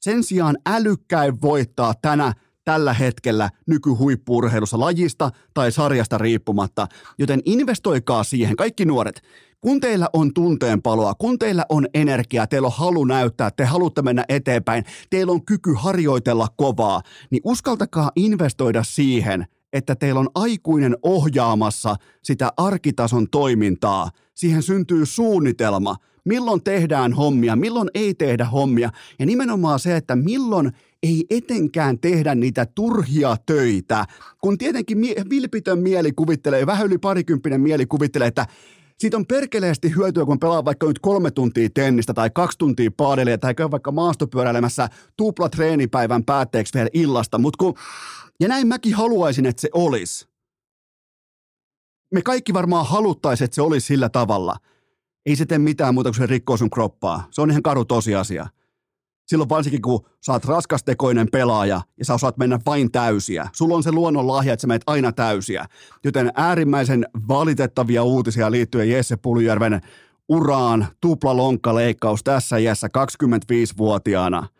Sen 0.00 0.24
sijaan 0.24 0.58
älykkäin 0.66 1.42
voittaa 1.42 1.94
tänä 2.02 2.32
tällä 2.64 2.92
hetkellä 2.92 3.50
nykyhuippuurheilussa 3.66 4.80
lajista 4.80 5.30
tai 5.54 5.72
sarjasta 5.72 6.18
riippumatta. 6.18 6.86
Joten 7.18 7.40
investoikaa 7.44 8.24
siihen, 8.24 8.56
kaikki 8.56 8.84
nuoret. 8.84 9.22
Kun 9.60 9.80
teillä 9.80 10.08
on 10.12 10.34
tunteenpaloa, 10.34 11.14
kun 11.14 11.38
teillä 11.38 11.64
on 11.68 11.86
energiaa, 11.94 12.46
teillä 12.46 12.66
on 12.66 12.74
halu 12.76 13.04
näyttää, 13.04 13.50
te 13.50 13.64
haluatte 13.64 14.02
mennä 14.02 14.24
eteenpäin, 14.28 14.84
teillä 15.10 15.32
on 15.32 15.44
kyky 15.44 15.74
harjoitella 15.78 16.48
kovaa, 16.56 17.02
niin 17.30 17.40
uskaltakaa 17.44 18.10
investoida 18.16 18.82
siihen– 18.82 19.46
että 19.72 19.94
teillä 19.96 20.20
on 20.20 20.28
aikuinen 20.34 20.96
ohjaamassa 21.02 21.96
sitä 22.22 22.52
arkitason 22.56 23.26
toimintaa. 23.30 24.10
Siihen 24.34 24.62
syntyy 24.62 25.06
suunnitelma, 25.06 25.96
milloin 26.24 26.62
tehdään 26.62 27.12
hommia, 27.12 27.56
milloin 27.56 27.88
ei 27.94 28.14
tehdä 28.14 28.44
hommia. 28.44 28.90
Ja 29.18 29.26
nimenomaan 29.26 29.80
se, 29.80 29.96
että 29.96 30.16
milloin 30.16 30.72
ei 31.02 31.24
etenkään 31.30 31.98
tehdä 31.98 32.34
niitä 32.34 32.66
turhia 32.74 33.36
töitä. 33.46 34.06
Kun 34.40 34.58
tietenkin 34.58 35.00
vilpitön 35.30 35.78
mieli 35.78 36.12
kuvittelee, 36.12 36.66
vähän 36.66 36.86
yli 36.86 36.98
parikymppinen 36.98 37.60
mieli 37.60 37.86
kuvittelee, 37.86 38.28
että 38.28 38.46
siitä 38.98 39.16
on 39.16 39.26
perkeleesti 39.26 39.96
hyötyä, 39.96 40.24
kun 40.24 40.38
pelaa 40.38 40.64
vaikka 40.64 40.86
nyt 40.86 40.98
kolme 40.98 41.30
tuntia 41.30 41.68
tennistä 41.74 42.14
tai 42.14 42.30
kaksi 42.30 42.58
tuntia 42.58 42.90
paadelia 42.96 43.38
tai 43.38 43.54
käy 43.54 43.70
vaikka 43.70 43.92
maastopyöräilemässä 43.92 44.88
tupla 45.16 45.48
treenipäivän 45.48 46.24
päätteeksi 46.24 46.74
vielä 46.74 46.88
illasta, 46.92 47.38
mutta 47.38 47.56
kun 47.58 47.74
ja 48.40 48.48
näin 48.48 48.66
mäkin 48.66 48.94
haluaisin, 48.94 49.46
että 49.46 49.60
se 49.60 49.68
olisi. 49.74 50.28
Me 52.14 52.22
kaikki 52.22 52.52
varmaan 52.54 52.86
haluttaisiin, 52.86 53.44
että 53.44 53.54
se 53.54 53.62
olisi 53.62 53.86
sillä 53.86 54.08
tavalla. 54.08 54.56
Ei 55.26 55.36
se 55.36 55.46
tee 55.46 55.58
mitään 55.58 55.94
muuta 55.94 56.10
kuin 56.10 56.16
se 56.16 56.26
rikkoo 56.26 56.56
sun 56.56 56.70
kroppaa. 56.70 57.28
Se 57.30 57.40
on 57.40 57.50
ihan 57.50 57.62
karu 57.62 57.84
tosiasia. 57.84 58.46
Silloin 59.26 59.48
varsinkin, 59.48 59.82
kun 59.82 60.06
sä 60.26 60.32
oot 60.32 60.44
raskastekoinen 60.44 61.28
pelaaja 61.32 61.80
ja 61.98 62.04
sä 62.04 62.14
osaat 62.14 62.36
mennä 62.36 62.58
vain 62.66 62.92
täysiä. 62.92 63.48
Sulla 63.52 63.76
on 63.76 63.82
se 63.82 63.92
luonnon 63.92 64.26
lahja, 64.26 64.52
että 64.52 64.60
sä 64.60 64.66
menet 64.66 64.82
aina 64.86 65.12
täysiä. 65.12 65.66
Joten 66.04 66.32
äärimmäisen 66.34 67.06
valitettavia 67.28 68.02
uutisia 68.02 68.50
liittyen 68.50 68.90
Jesse 68.90 69.16
Puljärven 69.16 69.80
uraan, 70.28 70.86
tupla 71.00 71.36
lonkkaleikkaus 71.36 72.24
tässä 72.24 72.56
iässä 72.56 72.88
25-vuotiaana– 72.88 74.46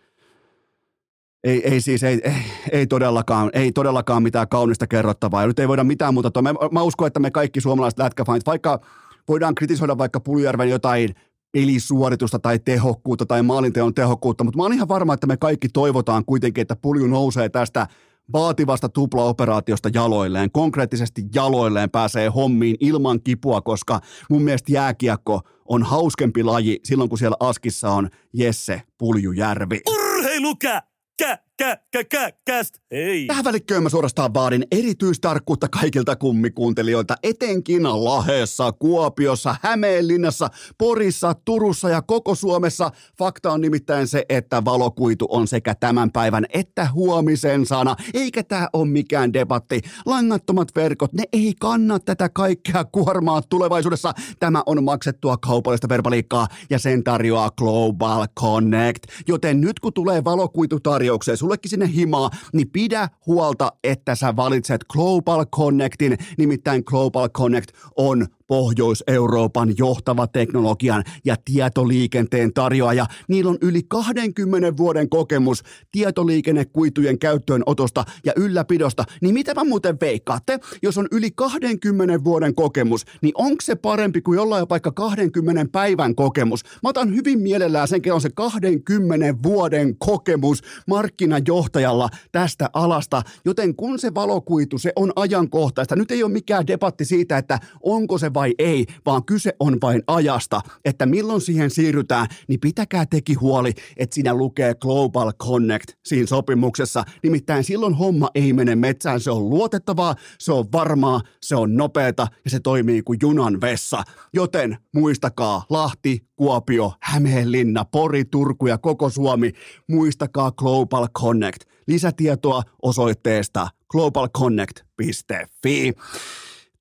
ei, 1.44 1.68
ei 1.68 1.80
siis, 1.80 2.02
ei, 2.02 2.20
ei, 2.24 2.32
ei, 2.72 2.86
todellakaan, 2.86 3.50
ei 3.52 3.72
todellakaan 3.72 4.22
mitään 4.22 4.48
kaunista 4.48 4.86
kerrottavaa. 4.86 5.40
Ja 5.40 5.46
nyt 5.46 5.58
ei 5.58 5.68
voida 5.68 5.84
mitään 5.84 6.14
muuta. 6.14 6.42
Mä, 6.42 6.54
mä 6.72 6.82
uskon, 6.82 7.06
että 7.06 7.20
me 7.20 7.30
kaikki 7.30 7.60
suomalaiset 7.60 7.98
lätkäfanit, 7.98 8.46
vaikka 8.46 8.80
voidaan 9.28 9.54
kritisoida 9.54 9.98
vaikka 9.98 10.20
Puljärven 10.20 10.70
jotain 10.70 11.14
pelisuoritusta 11.52 12.38
tai 12.38 12.58
tehokkuutta 12.58 13.26
tai 13.26 13.42
maalinteon 13.42 13.94
tehokkuutta, 13.94 14.44
mutta 14.44 14.56
mä 14.58 14.62
oon 14.62 14.72
ihan 14.72 14.88
varma, 14.88 15.14
että 15.14 15.26
me 15.26 15.36
kaikki 15.36 15.68
toivotaan 15.68 16.24
kuitenkin, 16.24 16.62
että 16.62 16.76
Pulju 16.76 17.06
nousee 17.06 17.48
tästä 17.48 17.86
vaativasta 18.32 18.88
tuplaoperaatiosta 18.88 19.90
jaloilleen, 19.94 20.50
konkreettisesti 20.50 21.24
jaloilleen 21.34 21.90
pääsee 21.90 22.28
hommiin 22.28 22.76
ilman 22.80 23.22
kipua, 23.22 23.60
koska 23.60 24.00
mun 24.30 24.42
mielestä 24.42 24.72
jääkiekko 24.72 25.40
on 25.68 25.82
hauskempi 25.82 26.42
laji 26.42 26.80
silloin, 26.84 27.08
kun 27.08 27.18
siellä 27.18 27.36
askissa 27.40 27.90
on 27.90 28.08
Jesse 28.32 28.82
Puljujärvi. 28.98 29.80
Urheilukä! 29.86 30.89
Kä, 31.20 31.38
kä, 31.60 31.78
kä, 31.90 32.04
kä, 32.04 32.32
käst. 32.44 32.74
Hei. 32.90 33.26
Tähän 33.26 33.44
välikköön 33.44 33.82
mä 33.82 33.88
suorastaan 33.88 34.34
vaadin 34.34 34.66
erityistarkkuutta 34.72 35.68
kaikilta 35.68 36.16
kummikuuntelijoilta, 36.16 37.16
etenkin 37.22 37.82
Laheessa, 37.82 38.72
Kuopiossa, 38.72 39.56
Hämeenlinnassa, 39.62 40.48
Porissa, 40.78 41.34
Turussa 41.44 41.88
ja 41.88 42.02
koko 42.02 42.34
Suomessa. 42.34 42.90
Fakta 43.18 43.52
on 43.52 43.60
nimittäin 43.60 44.06
se, 44.06 44.24
että 44.28 44.64
valokuitu 44.64 45.26
on 45.30 45.48
sekä 45.48 45.74
tämän 45.74 46.12
päivän 46.12 46.46
että 46.54 46.88
huomisen 46.92 47.66
sana, 47.66 47.96
eikä 48.14 48.42
tää 48.42 48.68
ole 48.72 48.88
mikään 48.88 49.32
debatti. 49.32 49.80
Langattomat 50.06 50.68
verkot, 50.76 51.12
ne 51.12 51.24
ei 51.32 51.54
kanna 51.60 51.98
tätä 51.98 52.28
kaikkea 52.28 52.84
kuormaa 52.84 53.42
tulevaisuudessa. 53.42 54.12
Tämä 54.38 54.62
on 54.66 54.84
maksettua 54.84 55.36
kaupallista 55.36 55.88
verbaliikkaa 55.88 56.48
ja 56.70 56.78
sen 56.78 57.04
tarjoaa 57.04 57.50
Global 57.50 58.26
Connect. 58.40 59.04
Joten 59.28 59.60
nyt 59.60 59.80
kun 59.80 59.92
tulee 59.92 60.24
valokuitutarjoukseen, 60.24 61.38
sullekin 61.50 61.70
sinne 61.70 61.90
himaa, 61.94 62.30
niin 62.52 62.70
pidä 62.70 63.08
huolta, 63.26 63.72
että 63.84 64.14
sä 64.14 64.36
valitset 64.36 64.84
Global 64.92 65.46
Connectin, 65.46 66.18
nimittäin 66.38 66.82
Global 66.86 67.28
Connect 67.28 67.70
on 67.96 68.26
Pohjois-Euroopan 68.50 69.74
johtava 69.78 70.26
teknologian 70.26 71.04
ja 71.24 71.36
tietoliikenteen 71.44 72.52
tarjoaja. 72.52 73.06
Niillä 73.28 73.50
on 73.50 73.58
yli 73.62 73.82
20 73.88 74.76
vuoden 74.76 75.08
kokemus 75.08 75.62
tietoliikennekuitujen 75.92 77.18
käyttöönotosta 77.18 78.04
ja 78.24 78.32
ylläpidosta. 78.36 79.04
Niin 79.20 79.34
mitä 79.34 79.54
mä 79.54 79.64
muuten 79.64 80.00
veikkaatte? 80.00 80.58
Jos 80.82 80.98
on 80.98 81.06
yli 81.12 81.30
20 81.30 82.24
vuoden 82.24 82.54
kokemus, 82.54 83.04
niin 83.22 83.32
onko 83.34 83.60
se 83.62 83.74
parempi 83.74 84.20
kuin 84.20 84.36
jollain 84.36 84.68
vaikka 84.68 84.92
20 84.92 85.66
päivän 85.72 86.14
kokemus? 86.14 86.64
Mä 86.82 86.88
otan 86.88 87.14
hyvin 87.14 87.40
mielellään 87.40 87.88
sen, 87.88 88.00
on 88.12 88.20
se 88.20 88.30
20 88.30 89.42
vuoden 89.42 89.96
kokemus 89.98 90.62
markkinajohtajalla 90.86 92.08
tästä 92.32 92.70
alasta, 92.72 93.22
joten 93.44 93.76
kun 93.76 93.98
se 93.98 94.14
valokuitu, 94.14 94.78
se 94.78 94.92
on 94.96 95.12
ajankohtaista. 95.16 95.96
Nyt 95.96 96.10
ei 96.10 96.22
ole 96.22 96.32
mikään 96.32 96.66
debatti 96.66 97.04
siitä, 97.04 97.38
että 97.38 97.58
onko 97.82 98.18
se 98.18 98.34
vai 98.40 98.54
ei, 98.58 98.86
vaan 99.06 99.24
kyse 99.24 99.52
on 99.60 99.78
vain 99.82 100.02
ajasta, 100.06 100.60
että 100.84 101.06
milloin 101.06 101.40
siihen 101.40 101.70
siirrytään, 101.70 102.26
niin 102.48 102.60
pitäkää 102.60 103.06
teki 103.06 103.34
huoli, 103.34 103.72
että 103.96 104.14
siinä 104.14 104.34
lukee 104.34 104.74
Global 104.74 105.32
Connect 105.32 105.90
siinä 106.04 106.26
sopimuksessa. 106.26 107.04
Nimittäin 107.22 107.64
silloin 107.64 107.94
homma 107.94 108.28
ei 108.34 108.52
mene 108.52 108.76
metsään, 108.76 109.20
se 109.20 109.30
on 109.30 109.50
luotettavaa, 109.50 110.14
se 110.38 110.52
on 110.52 110.66
varmaa, 110.72 111.20
se 111.42 111.56
on 111.56 111.76
nopeata 111.76 112.26
ja 112.44 112.50
se 112.50 112.60
toimii 112.60 113.02
kuin 113.02 113.18
junan 113.22 113.60
vessa. 113.60 114.02
Joten 114.32 114.76
muistakaa 114.94 115.64
Lahti, 115.70 116.26
Kuopio, 116.36 116.92
Hämeenlinna, 117.00 117.84
Pori, 117.84 118.24
Turku 118.24 118.66
ja 118.66 118.78
koko 118.78 119.10
Suomi, 119.10 119.52
muistakaa 119.88 120.52
Global 120.52 121.08
Connect. 121.18 121.62
Lisätietoa 121.86 122.62
osoitteesta 122.82 123.68
globalconnect.fi 123.88 125.92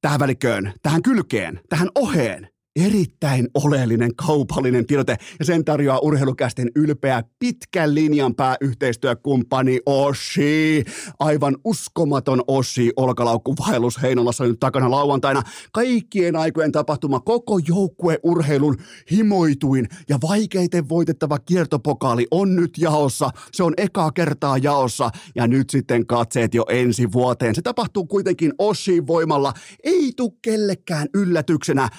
tähän 0.02 0.20
väliköön, 0.20 0.74
tähän 0.82 1.02
kylkeen, 1.04 1.60
tähän 1.70 1.90
oheen 1.96 2.48
erittäin 2.80 3.48
oleellinen 3.54 4.16
kaupallinen 4.16 4.86
tiedote 4.86 5.18
ja 5.40 5.46
sen 5.46 5.66
tarjoaa 5.66 6.00
urheilukästen 6.00 6.72
ylpeä 6.76 7.24
pitkän 7.40 7.96
linjan 7.96 8.36
pääyhteistyökumppani 8.36 9.80
Oshi. 9.86 10.84
Aivan 11.20 11.58
uskomaton 11.64 12.42
Oshi 12.48 12.92
olkalaukkuvaellus 12.96 14.02
Heinolassa 14.02 14.44
nyt 14.44 14.60
takana 14.60 14.92
lauantaina. 14.92 15.44
Kaikkien 15.72 16.36
aikojen 16.36 16.72
tapahtuma 16.72 17.20
koko 17.20 17.60
joukkueurheilun 17.68 18.78
himoituin 19.12 19.88
ja 20.10 20.18
vaikeiten 20.22 20.90
voitettava 20.90 21.40
kiertopokaali 21.40 22.28
on 22.32 22.56
nyt 22.56 22.78
jaossa. 22.78 23.30
Se 23.52 23.64
on 23.64 23.74
ekaa 23.78 24.12
kertaa 24.12 24.58
jaossa 24.58 25.10
ja 25.36 25.48
nyt 25.48 25.70
sitten 25.70 26.06
katseet 26.06 26.54
jo 26.54 26.66
ensi 26.70 27.12
vuoteen. 27.12 27.56
Se 27.56 27.62
tapahtuu 27.62 28.06
kuitenkin 28.06 28.54
Oshi 28.58 29.08
voimalla. 29.08 29.54
Ei 29.84 30.12
tule 30.16 30.32
kellekään 30.42 31.08
yllätyksenä 31.14 31.90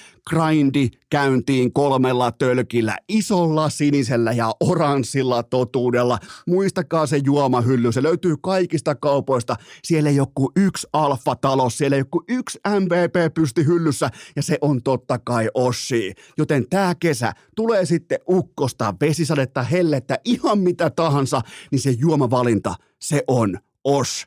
grindi 0.71 0.97
käyntiin 1.09 1.73
kolmella 1.73 2.31
tölkillä, 2.31 2.97
isolla 3.09 3.69
sinisellä 3.69 4.31
ja 4.31 4.55
oranssilla 4.59 5.43
totuudella. 5.43 6.19
Muistakaa 6.47 7.05
se 7.05 7.17
juomahylly, 7.23 7.91
se 7.91 8.03
löytyy 8.03 8.35
kaikista 8.41 8.95
kaupoista. 8.95 9.55
Siellä 9.83 10.09
ei 10.09 10.15
joku 10.15 10.51
yksi 10.55 10.87
alfa-talo, 10.93 11.69
siellä 11.69 11.95
ei 11.95 12.01
joku 12.01 12.23
yksi 12.27 12.59
MVP 12.79 13.33
pysti 13.33 13.65
hyllyssä 13.65 14.09
ja 14.35 14.43
se 14.43 14.57
on 14.61 14.83
totta 14.83 15.19
kai 15.19 15.49
Ossi. 15.53 16.13
Joten 16.37 16.69
tämä 16.69 16.95
kesä 16.95 17.33
tulee 17.55 17.85
sitten 17.85 18.19
ukkosta, 18.29 18.93
vesisadetta, 19.01 19.63
hellettä, 19.63 20.19
ihan 20.25 20.59
mitä 20.59 20.89
tahansa, 20.89 21.41
niin 21.71 21.79
se 21.79 21.91
juomavalinta, 21.91 22.75
se 22.99 23.23
on 23.27 23.59
Oshi. 23.83 24.25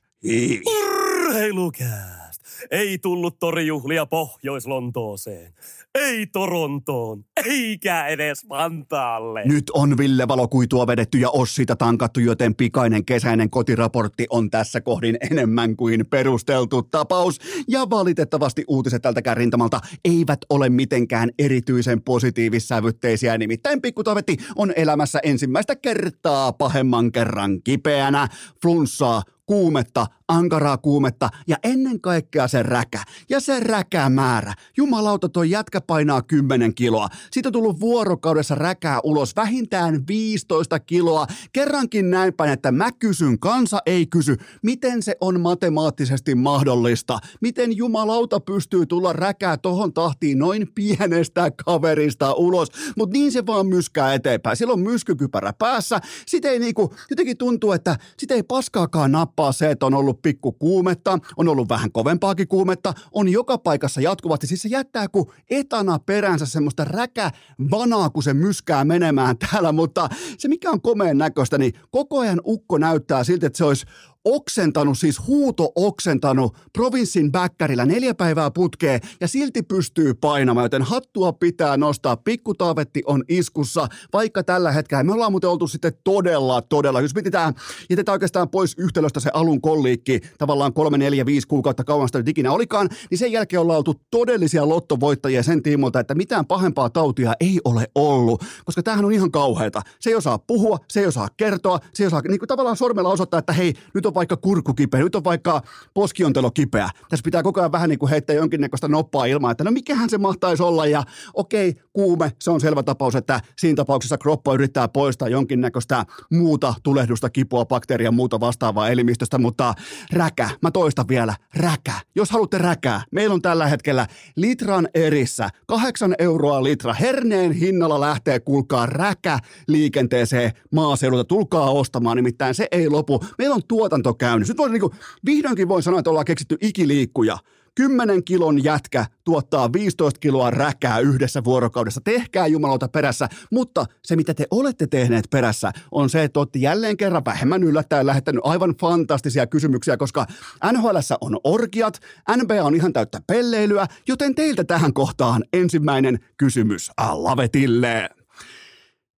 Urheilukää! 0.66 2.23
Ei 2.70 2.98
tullut 2.98 3.38
torijuhlia 3.38 4.06
Pohjois-Lontooseen. 4.06 5.52
Ei 5.94 6.26
Torontoon. 6.26 7.24
Eikä 7.46 8.06
edes 8.06 8.48
Vantaalle. 8.48 9.42
Nyt 9.44 9.70
on 9.70 9.98
Ville 9.98 10.28
Valokuitua 10.28 10.86
vedetty 10.86 11.18
ja 11.18 11.30
Ossita 11.30 11.76
tankattu, 11.76 12.20
joten 12.20 12.54
pikainen 12.54 13.04
kesäinen 13.04 13.50
kotiraportti 13.50 14.26
on 14.30 14.50
tässä 14.50 14.80
kohdin 14.80 15.16
enemmän 15.30 15.76
kuin 15.76 16.06
perusteltu 16.10 16.82
tapaus. 16.82 17.38
Ja 17.68 17.90
valitettavasti 17.90 18.64
uutiset 18.68 19.02
tältäkään 19.02 19.36
rintamalta 19.36 19.80
eivät 20.04 20.40
ole 20.50 20.68
mitenkään 20.68 21.30
erityisen 21.38 22.02
positiivissävytteisiä. 22.02 23.38
Nimittäin 23.38 23.80
pikkutovetti 23.82 24.36
on 24.56 24.72
elämässä 24.76 25.18
ensimmäistä 25.22 25.76
kertaa 25.76 26.52
pahemman 26.52 27.12
kerran 27.12 27.62
kipeänä. 27.62 28.28
Flunssaa 28.62 29.22
kuumetta, 29.46 30.06
ankaraa 30.28 30.78
kuumetta 30.78 31.28
ja 31.46 31.56
ennen 31.64 32.00
kaikkea 32.00 32.48
se 32.48 32.62
räkä. 32.62 33.02
Ja 33.28 33.40
se 33.40 33.60
räkämäärä. 33.60 34.54
Jumalauta, 34.76 35.28
toi 35.28 35.50
jätkä 35.50 35.80
painaa 35.80 36.22
10 36.22 36.74
kiloa. 36.74 37.08
Siitä 37.30 37.48
on 37.48 37.52
tullut 37.52 37.80
vuorokaudessa 37.80 38.54
räkää 38.54 39.00
ulos 39.04 39.36
vähintään 39.36 40.06
15 40.08 40.80
kiloa. 40.80 41.26
Kerrankin 41.52 42.10
näin 42.10 42.34
päin, 42.34 42.52
että 42.52 42.72
mä 42.72 42.92
kysyn, 42.92 43.38
kansa 43.38 43.78
ei 43.86 44.06
kysy, 44.06 44.36
miten 44.62 45.02
se 45.02 45.16
on 45.20 45.40
matemaattisesti 45.40 46.34
mahdollista. 46.34 47.18
Miten 47.40 47.76
jumalauta 47.76 48.40
pystyy 48.40 48.86
tulla 48.86 49.12
räkää 49.12 49.56
tohon 49.56 49.92
tahtiin 49.92 50.38
noin 50.38 50.68
pienestä 50.74 51.50
kaverista 51.64 52.32
ulos. 52.32 52.68
Mutta 52.96 53.12
niin 53.12 53.32
se 53.32 53.46
vaan 53.46 53.66
myskää 53.66 54.14
eteenpäin. 54.14 54.56
Silloin 54.56 54.80
myskykypärä 54.80 55.52
päässä. 55.58 56.00
Sitten 56.26 56.50
ei 56.50 56.58
niinku, 56.58 56.94
jotenkin 57.10 57.36
tuntuu, 57.36 57.72
että 57.72 57.96
sitä 58.18 58.34
ei 58.34 58.42
paskaakaan 58.42 59.12
nappaa 59.12 59.52
se, 59.52 59.70
että 59.70 59.86
on 59.86 59.94
ollut 59.94 60.13
pikku 60.22 60.52
kuumetta, 60.52 61.18
on 61.36 61.48
ollut 61.48 61.68
vähän 61.68 61.92
kovempaakin 61.92 62.48
kuumetta, 62.48 62.94
on 63.12 63.28
joka 63.28 63.58
paikassa 63.58 64.00
jatkuvasti. 64.00 64.46
Siis 64.46 64.62
se 64.62 64.68
jättää 64.68 65.08
kuin 65.08 65.26
etana 65.50 65.98
peränsä 65.98 66.46
semmoista 66.46 66.84
räkävanaa, 66.84 68.10
kun 68.10 68.22
se 68.22 68.34
myskää 68.34 68.84
menemään 68.84 69.38
täällä, 69.38 69.72
mutta 69.72 70.08
se 70.38 70.48
mikä 70.48 70.70
on 70.70 70.80
komeen 70.80 71.18
näköistä, 71.18 71.58
niin 71.58 71.72
koko 71.90 72.18
ajan 72.18 72.40
ukko 72.46 72.78
näyttää 72.78 73.24
siltä, 73.24 73.46
että 73.46 73.56
se 73.56 73.64
olisi 73.64 73.86
oksentanut, 74.24 74.98
siis 74.98 75.26
huuto 75.26 75.72
oksentanut 75.74 76.56
provinssin 76.72 77.32
bäkkärillä 77.32 77.86
neljä 77.86 78.14
päivää 78.14 78.50
putkeen 78.50 79.00
ja 79.20 79.28
silti 79.28 79.62
pystyy 79.62 80.14
painamaan, 80.14 80.64
joten 80.64 80.82
hattua 80.82 81.32
pitää 81.32 81.76
nostaa. 81.76 82.16
Pikkutaavetti 82.16 83.02
on 83.06 83.24
iskussa, 83.28 83.88
vaikka 84.12 84.42
tällä 84.42 84.72
hetkellä 84.72 85.02
me 85.02 85.12
ollaan 85.12 85.32
muuten 85.32 85.50
oltu 85.50 85.68
sitten 85.68 85.92
todella, 86.04 86.62
todella, 86.62 87.00
jos 87.00 87.14
mietitään, 87.14 87.54
jätetään 87.90 88.14
oikeastaan 88.14 88.48
pois 88.48 88.74
yhtälöstä 88.78 89.20
se 89.20 89.30
alun 89.34 89.60
kolliikki, 89.60 90.20
tavallaan 90.38 90.72
kolme, 90.72 90.98
neljä, 90.98 91.26
viisi 91.26 91.48
kuukautta 91.48 91.84
kauan 91.84 92.08
sitä 92.08 92.22
ikinä 92.26 92.52
olikaan, 92.52 92.88
niin 93.10 93.18
sen 93.18 93.32
jälkeen 93.32 93.60
ollaan 93.60 93.76
oltu 93.76 93.94
todellisia 94.10 94.68
lottovoittajia 94.68 95.42
sen 95.42 95.62
tiimoilta, 95.62 96.00
että 96.00 96.14
mitään 96.14 96.46
pahempaa 96.46 96.90
tautia 96.90 97.32
ei 97.40 97.60
ole 97.64 97.86
ollut, 97.94 98.44
koska 98.64 98.82
tämähän 98.82 99.04
on 99.04 99.12
ihan 99.12 99.30
kauheata. 99.30 99.82
Se 100.00 100.10
ei 100.10 100.16
osaa 100.16 100.38
puhua, 100.38 100.78
se 100.88 101.00
ei 101.00 101.06
osaa 101.06 101.28
kertoa, 101.36 101.78
se 101.94 102.02
ei 102.02 102.06
osaa 102.06 102.22
niin 102.28 102.38
kuin 102.38 102.48
tavallaan 102.48 102.76
sormella 102.76 103.08
osoittaa, 103.08 103.38
että 103.38 103.52
hei, 103.52 103.74
nyt 103.94 104.06
on 104.06 104.13
on 104.14 104.20
vaikka 104.20 104.36
kurkku 104.36 104.74
kipeä, 104.74 105.00
nyt 105.00 105.14
on 105.14 105.24
vaikka 105.24 105.62
poskiontelo 105.94 106.50
kipeä. 106.50 106.88
Tässä 107.08 107.24
pitää 107.24 107.42
koko 107.42 107.60
ajan 107.60 107.72
vähän 107.72 107.88
niin 107.88 107.98
kuin 107.98 108.10
heittää 108.10 108.36
jonkinnäköistä 108.36 108.88
noppaa 108.88 109.24
ilmaa, 109.24 109.50
että 109.50 109.64
no 109.64 109.70
mikähän 109.70 110.10
se 110.10 110.18
mahtaisi 110.18 110.62
olla. 110.62 110.86
Ja 110.86 111.02
okei, 111.34 111.74
kuume, 111.92 112.32
se 112.40 112.50
on 112.50 112.60
selvä 112.60 112.82
tapaus, 112.82 113.14
että 113.14 113.40
siinä 113.58 113.76
tapauksessa 113.76 114.18
kroppa 114.18 114.54
yrittää 114.54 114.88
poistaa 114.88 115.28
jonkinnäköistä 115.28 116.04
muuta 116.30 116.74
tulehdusta, 116.82 117.30
kipua, 117.30 117.64
bakteeria, 117.64 118.12
muuta 118.12 118.40
vastaavaa 118.40 118.88
elimistöstä, 118.88 119.38
mutta 119.38 119.74
räkä, 120.12 120.50
mä 120.62 120.70
toistan 120.70 121.08
vielä, 121.08 121.34
räkä. 121.56 121.94
Jos 122.14 122.30
haluatte 122.30 122.58
räkää, 122.58 123.02
meillä 123.10 123.34
on 123.34 123.42
tällä 123.42 123.66
hetkellä 123.66 124.06
litran 124.36 124.88
erissä, 124.94 125.48
kahdeksan 125.66 126.14
euroa 126.18 126.62
litra, 126.62 126.94
herneen 126.94 127.52
hinnalla 127.52 128.00
lähtee, 128.00 128.40
kuulkaa 128.40 128.86
räkä 128.86 129.38
liikenteeseen 129.68 130.52
maaseudulta, 130.72 131.24
tulkaa 131.24 131.70
ostamaan, 131.70 132.16
nimittäin 132.16 132.54
se 132.54 132.68
ei 132.70 132.88
lopu. 132.88 133.24
Meillä 133.38 133.54
on 133.54 133.62
tuotanto 133.68 134.03
tuotanto 134.04 134.14
käynnissä. 134.14 134.52
Nyt 134.52 134.58
voi, 134.58 134.70
niin 134.70 134.80
kuin, 134.80 134.92
vihdoinkin 135.26 135.68
voin 135.68 135.82
sanoa, 135.82 135.98
että 135.98 136.10
ollaan 136.10 136.24
keksitty 136.24 136.56
ikiliikkuja. 136.60 137.38
10 137.74 138.24
kilon 138.24 138.64
jätkä 138.64 139.06
tuottaa 139.24 139.72
15 139.72 140.20
kiloa 140.20 140.50
räkää 140.50 140.98
yhdessä 140.98 141.44
vuorokaudessa. 141.44 142.00
Tehkää 142.04 142.46
jumalauta 142.46 142.88
perässä, 142.88 143.28
mutta 143.50 143.86
se 144.02 144.16
mitä 144.16 144.34
te 144.34 144.46
olette 144.50 144.86
tehneet 144.86 145.24
perässä 145.30 145.72
on 145.92 146.10
se, 146.10 146.24
että 146.24 146.40
olette 146.40 146.58
jälleen 146.58 146.96
kerran 146.96 147.24
vähemmän 147.24 147.62
yllättäen 147.62 148.06
lähettänyt 148.06 148.40
aivan 148.44 148.74
fantastisia 148.80 149.46
kysymyksiä, 149.46 149.96
koska 149.96 150.26
NHL 150.72 150.96
on 151.20 151.36
orgiat, 151.44 152.00
NBA 152.36 152.64
on 152.64 152.74
ihan 152.74 152.92
täyttä 152.92 153.20
pelleilyä, 153.26 153.86
joten 154.08 154.34
teiltä 154.34 154.64
tähän 154.64 154.92
kohtaan 154.92 155.44
ensimmäinen 155.52 156.18
kysymys 156.36 156.90
Lavetille. 157.12 158.10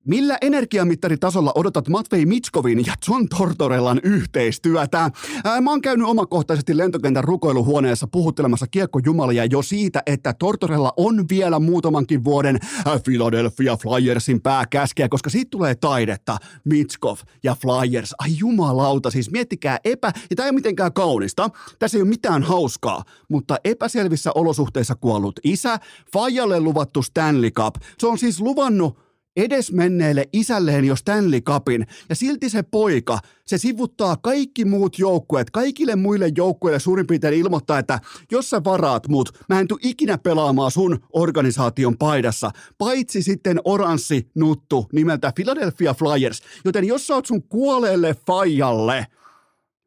Millä 0.06 0.38
energiamittaritasolla 0.40 1.52
odotat 1.54 1.88
Matvei 1.88 2.26
Mitskovin 2.26 2.86
ja 2.86 2.92
John 3.08 3.28
Tortorellan 3.28 4.00
yhteistyötä? 4.02 5.10
Ää, 5.44 5.60
mä 5.60 5.70
oon 5.70 5.80
käynyt 5.80 6.06
omakohtaisesti 6.06 6.76
lentokentän 6.76 7.24
rukoiluhuoneessa 7.24 8.06
puhuttelemassa 8.06 8.66
kiekkojumalia 8.70 9.44
jo 9.44 9.62
siitä, 9.62 10.02
että 10.06 10.34
Tortorella 10.38 10.92
on 10.96 11.24
vielä 11.30 11.58
muutamankin 11.58 12.24
vuoden 12.24 12.58
Philadelphia 13.04 13.76
Flyersin 13.76 14.42
pääkäskeä, 14.42 15.08
koska 15.08 15.30
siitä 15.30 15.50
tulee 15.50 15.74
taidetta. 15.74 16.38
Mitskov 16.64 17.16
ja 17.42 17.56
Flyers, 17.62 18.14
ai 18.18 18.30
jumalauta, 18.38 19.10
siis 19.10 19.30
miettikää 19.30 19.78
epä, 19.84 20.12
ja 20.30 20.36
tämä 20.36 20.46
ei 20.46 20.50
ole 20.50 20.54
mitenkään 20.54 20.92
kaunista, 20.92 21.50
tässä 21.78 21.98
ei 21.98 22.02
ole 22.02 22.08
mitään 22.08 22.42
hauskaa, 22.42 23.04
mutta 23.28 23.56
epäselvissä 23.64 24.30
olosuhteissa 24.34 24.94
kuollut 24.94 25.40
isä, 25.44 25.78
Fajalle 26.12 26.60
luvattu 26.60 27.02
Stanley 27.02 27.50
Cup, 27.50 27.74
se 27.98 28.06
on 28.06 28.18
siis 28.18 28.40
luvannut 28.40 29.05
edesmenneelle 29.36 30.28
isälleen 30.32 30.84
jo 30.84 30.96
Stanley 30.96 31.40
Cupin, 31.40 31.86
ja 32.08 32.14
silti 32.14 32.48
se 32.48 32.62
poika, 32.62 33.18
se 33.46 33.58
sivuttaa 33.58 34.16
kaikki 34.16 34.64
muut 34.64 34.98
joukkueet, 34.98 35.50
kaikille 35.50 35.96
muille 35.96 36.30
joukkueille 36.36 36.80
suurin 36.80 37.06
piirtein 37.06 37.34
ilmoittaa, 37.34 37.78
että 37.78 38.00
jos 38.32 38.50
sä 38.50 38.64
varaat 38.64 39.08
mut, 39.08 39.28
mä 39.48 39.60
en 39.60 39.68
tuu 39.68 39.78
ikinä 39.82 40.18
pelaamaan 40.18 40.70
sun 40.70 40.98
organisaation 41.12 41.98
paidassa, 41.98 42.50
paitsi 42.78 43.22
sitten 43.22 43.60
oranssi 43.64 44.30
nuttu 44.34 44.86
nimeltä 44.92 45.32
Philadelphia 45.34 45.94
Flyers, 45.94 46.42
joten 46.64 46.84
jos 46.84 47.06
sä 47.06 47.14
oot 47.14 47.26
sun 47.26 47.42
kuoleelle 47.42 48.16
faijalle, 48.26 49.06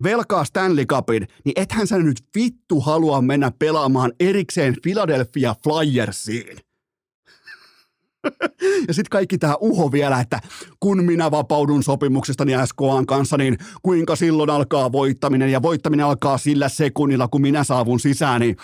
velkaa 0.04 0.46
Stanley 0.46 0.86
Cupin, 0.86 1.28
niin 1.46 1.54
ethän 1.56 1.88
sä 1.88 1.98
nyt 1.98 2.22
vittu 2.36 2.80
halua 2.80 3.22
mennä 3.22 3.52
pelaamaan 3.60 4.12
erikseen 4.20 4.76
Philadelphia 4.82 5.56
Flyersiin. 5.64 6.69
ja 8.88 8.94
sitten 8.94 9.10
kaikki 9.10 9.38
tämä 9.38 9.56
uho 9.60 9.92
vielä, 9.92 10.20
että 10.20 10.40
kun 10.80 11.06
minä 11.06 11.32
vapaudun 11.32 11.84
sopimuksestani 11.84 12.54
SKAn 12.66 13.06
kanssa, 13.06 13.38
niin 13.38 13.58
kuinka 13.84 14.16
silloin 14.16 14.50
alkaa 14.50 14.92
voittaminen, 14.92 15.52
ja 15.52 15.62
voittaminen 15.62 16.06
alkaa 16.06 16.38
sillä 16.38 16.70
sekunnilla, 16.70 17.28
kun 17.28 17.42
minä 17.42 17.64
saavun 17.64 18.00
sisään, 18.00 18.42
niin 18.42 18.58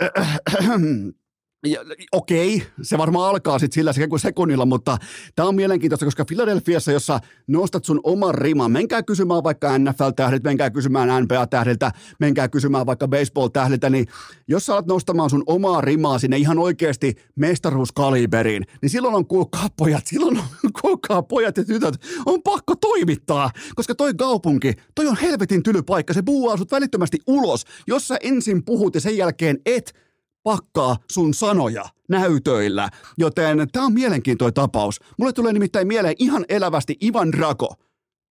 ja, 1.66 1.80
okei, 2.12 2.62
se 2.82 2.98
varmaan 2.98 3.30
alkaa 3.30 3.58
sitten 3.58 3.74
sillä 3.74 3.92
sekunnilla, 4.18 4.66
mutta 4.66 4.98
tämä 5.34 5.48
on 5.48 5.54
mielenkiintoista, 5.54 6.06
koska 6.06 6.24
Filadelfiassa, 6.28 6.92
jossa 6.92 7.20
nostat 7.46 7.84
sun 7.84 8.00
oman 8.02 8.34
riman, 8.34 8.72
menkää 8.72 9.02
kysymään 9.02 9.44
vaikka 9.44 9.78
NFL-tähdiltä, 9.78 10.48
menkää 10.48 10.70
kysymään 10.70 11.24
NBA-tähdiltä, 11.24 11.92
menkää 12.20 12.48
kysymään 12.48 12.86
vaikka 12.86 13.08
baseball-tähdiltä, 13.08 13.90
niin 13.90 14.06
jos 14.48 14.66
sä 14.66 14.72
alat 14.72 14.86
nostamaan 14.86 15.30
sun 15.30 15.42
omaa 15.46 15.80
rimaa 15.80 16.18
sinne 16.18 16.36
ihan 16.36 16.58
oikeasti 16.58 17.14
mestaruuskaliberiin, 17.36 18.64
niin 18.82 18.90
silloin 18.90 19.14
on 19.14 19.26
kuulkaa 19.26 19.68
pojat, 19.76 20.06
silloin 20.06 20.38
on 20.38 20.70
kuulkaa 20.80 21.22
pojat 21.22 21.56
ja 21.56 21.64
tytöt, 21.64 21.94
on 22.26 22.42
pakko 22.42 22.76
toimittaa, 22.76 23.50
koska 23.74 23.94
toi 23.94 24.14
kaupunki, 24.14 24.72
toi 24.94 25.06
on 25.06 25.16
helvetin 25.22 25.62
tylypaikka, 25.62 26.12
se 26.14 26.22
buuaa 26.22 26.56
sut 26.56 26.72
välittömästi 26.72 27.18
ulos, 27.26 27.64
jos 27.86 28.08
sä 28.08 28.16
ensin 28.22 28.64
puhut 28.64 28.94
ja 28.94 29.00
sen 29.00 29.16
jälkeen 29.16 29.58
et 29.66 30.07
pakkaa 30.42 30.96
sun 31.10 31.34
sanoja 31.34 31.84
näytöillä. 32.08 32.88
Joten 33.18 33.68
tämä 33.72 33.86
on 33.86 33.92
mielenkiintoinen 33.92 34.54
tapaus. 34.54 35.00
Mulle 35.18 35.32
tulee 35.32 35.52
nimittäin 35.52 35.86
mieleen 35.86 36.14
ihan 36.18 36.44
elävästi 36.48 36.96
Ivan 37.04 37.32
Drago. 37.32 37.74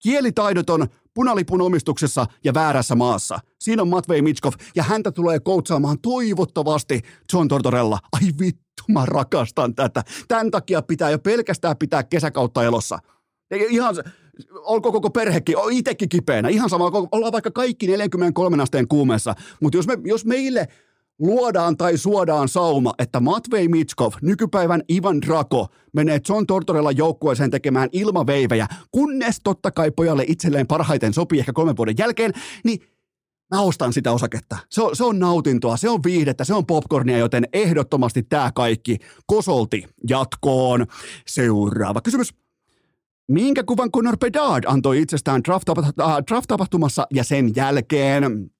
Kielitaidoton, 0.02 0.86
punalipun 1.14 1.60
omistuksessa 1.60 2.26
ja 2.44 2.54
väärässä 2.54 2.94
maassa. 2.94 3.38
Siinä 3.60 3.82
on 3.82 3.88
Matvei 3.88 4.22
Mitskov 4.22 4.52
ja 4.76 4.82
häntä 4.82 5.12
tulee 5.12 5.40
koutsaamaan 5.40 5.98
toivottavasti 6.00 7.02
John 7.32 7.48
Tortorella. 7.48 7.98
Ai 8.12 8.28
vittu, 8.40 8.82
mä 8.88 9.06
rakastan 9.06 9.74
tätä. 9.74 10.02
Tämän 10.28 10.50
takia 10.50 10.82
pitää 10.82 11.10
jo 11.10 11.18
pelkästään 11.18 11.76
pitää 11.76 12.02
kesäkautta 12.02 12.64
elossa. 12.64 12.98
Ihan, 13.50 13.94
olko 14.54 14.92
koko 14.92 15.10
perhekin, 15.10 15.56
itsekin 15.70 16.08
kipeänä, 16.08 16.48
ihan 16.48 16.70
sama, 16.70 16.90
ollaan 17.12 17.32
vaikka 17.32 17.50
kaikki 17.50 17.86
43 17.86 18.62
asteen 18.62 18.88
kuumeessa, 18.88 19.34
mutta 19.60 19.78
jos, 19.78 19.86
me, 19.86 19.98
jos 20.04 20.24
meille 20.24 20.68
luodaan 21.18 21.76
tai 21.76 21.96
suodaan 21.96 22.48
sauma, 22.48 22.94
että 22.98 23.20
Matvei 23.20 23.68
Mitskov, 23.68 24.12
nykypäivän 24.22 24.82
Ivan 24.92 25.22
Drago, 25.22 25.66
menee 25.92 26.20
John 26.28 26.46
Tortorella 26.46 26.92
joukkueeseen 26.92 27.50
tekemään 27.50 27.88
ilmaveivejä, 27.92 28.66
kunnes 28.90 29.40
totta 29.44 29.70
kai 29.70 29.90
pojalle 29.90 30.24
itselleen 30.28 30.66
parhaiten 30.66 31.14
sopii 31.14 31.38
ehkä 31.38 31.52
kolmen 31.52 31.76
vuoden 31.76 31.94
jälkeen, 31.98 32.32
niin 32.64 32.80
mä 33.54 33.60
ostan 33.60 33.92
sitä 33.92 34.12
osaketta. 34.12 34.56
Se 34.70 34.82
on, 34.82 34.96
se 34.96 35.04
on 35.04 35.18
nautintoa, 35.18 35.76
se 35.76 35.88
on 35.88 36.00
viihdettä, 36.04 36.44
se 36.44 36.54
on 36.54 36.66
popcornia, 36.66 37.18
joten 37.18 37.44
ehdottomasti 37.52 38.22
tämä 38.22 38.52
kaikki 38.54 38.98
kosolti 39.26 39.84
jatkoon. 40.08 40.86
Seuraava 41.26 42.00
kysymys. 42.00 42.34
Minkä 43.28 43.64
kuvan 43.64 43.90
Conor 43.90 44.16
Bedard 44.16 44.64
antoi 44.66 45.00
itsestään 45.00 45.42
draft-tapahtumassa 46.26 47.06
ja 47.14 47.24
sen 47.24 47.56
jälkeen? 47.56 48.50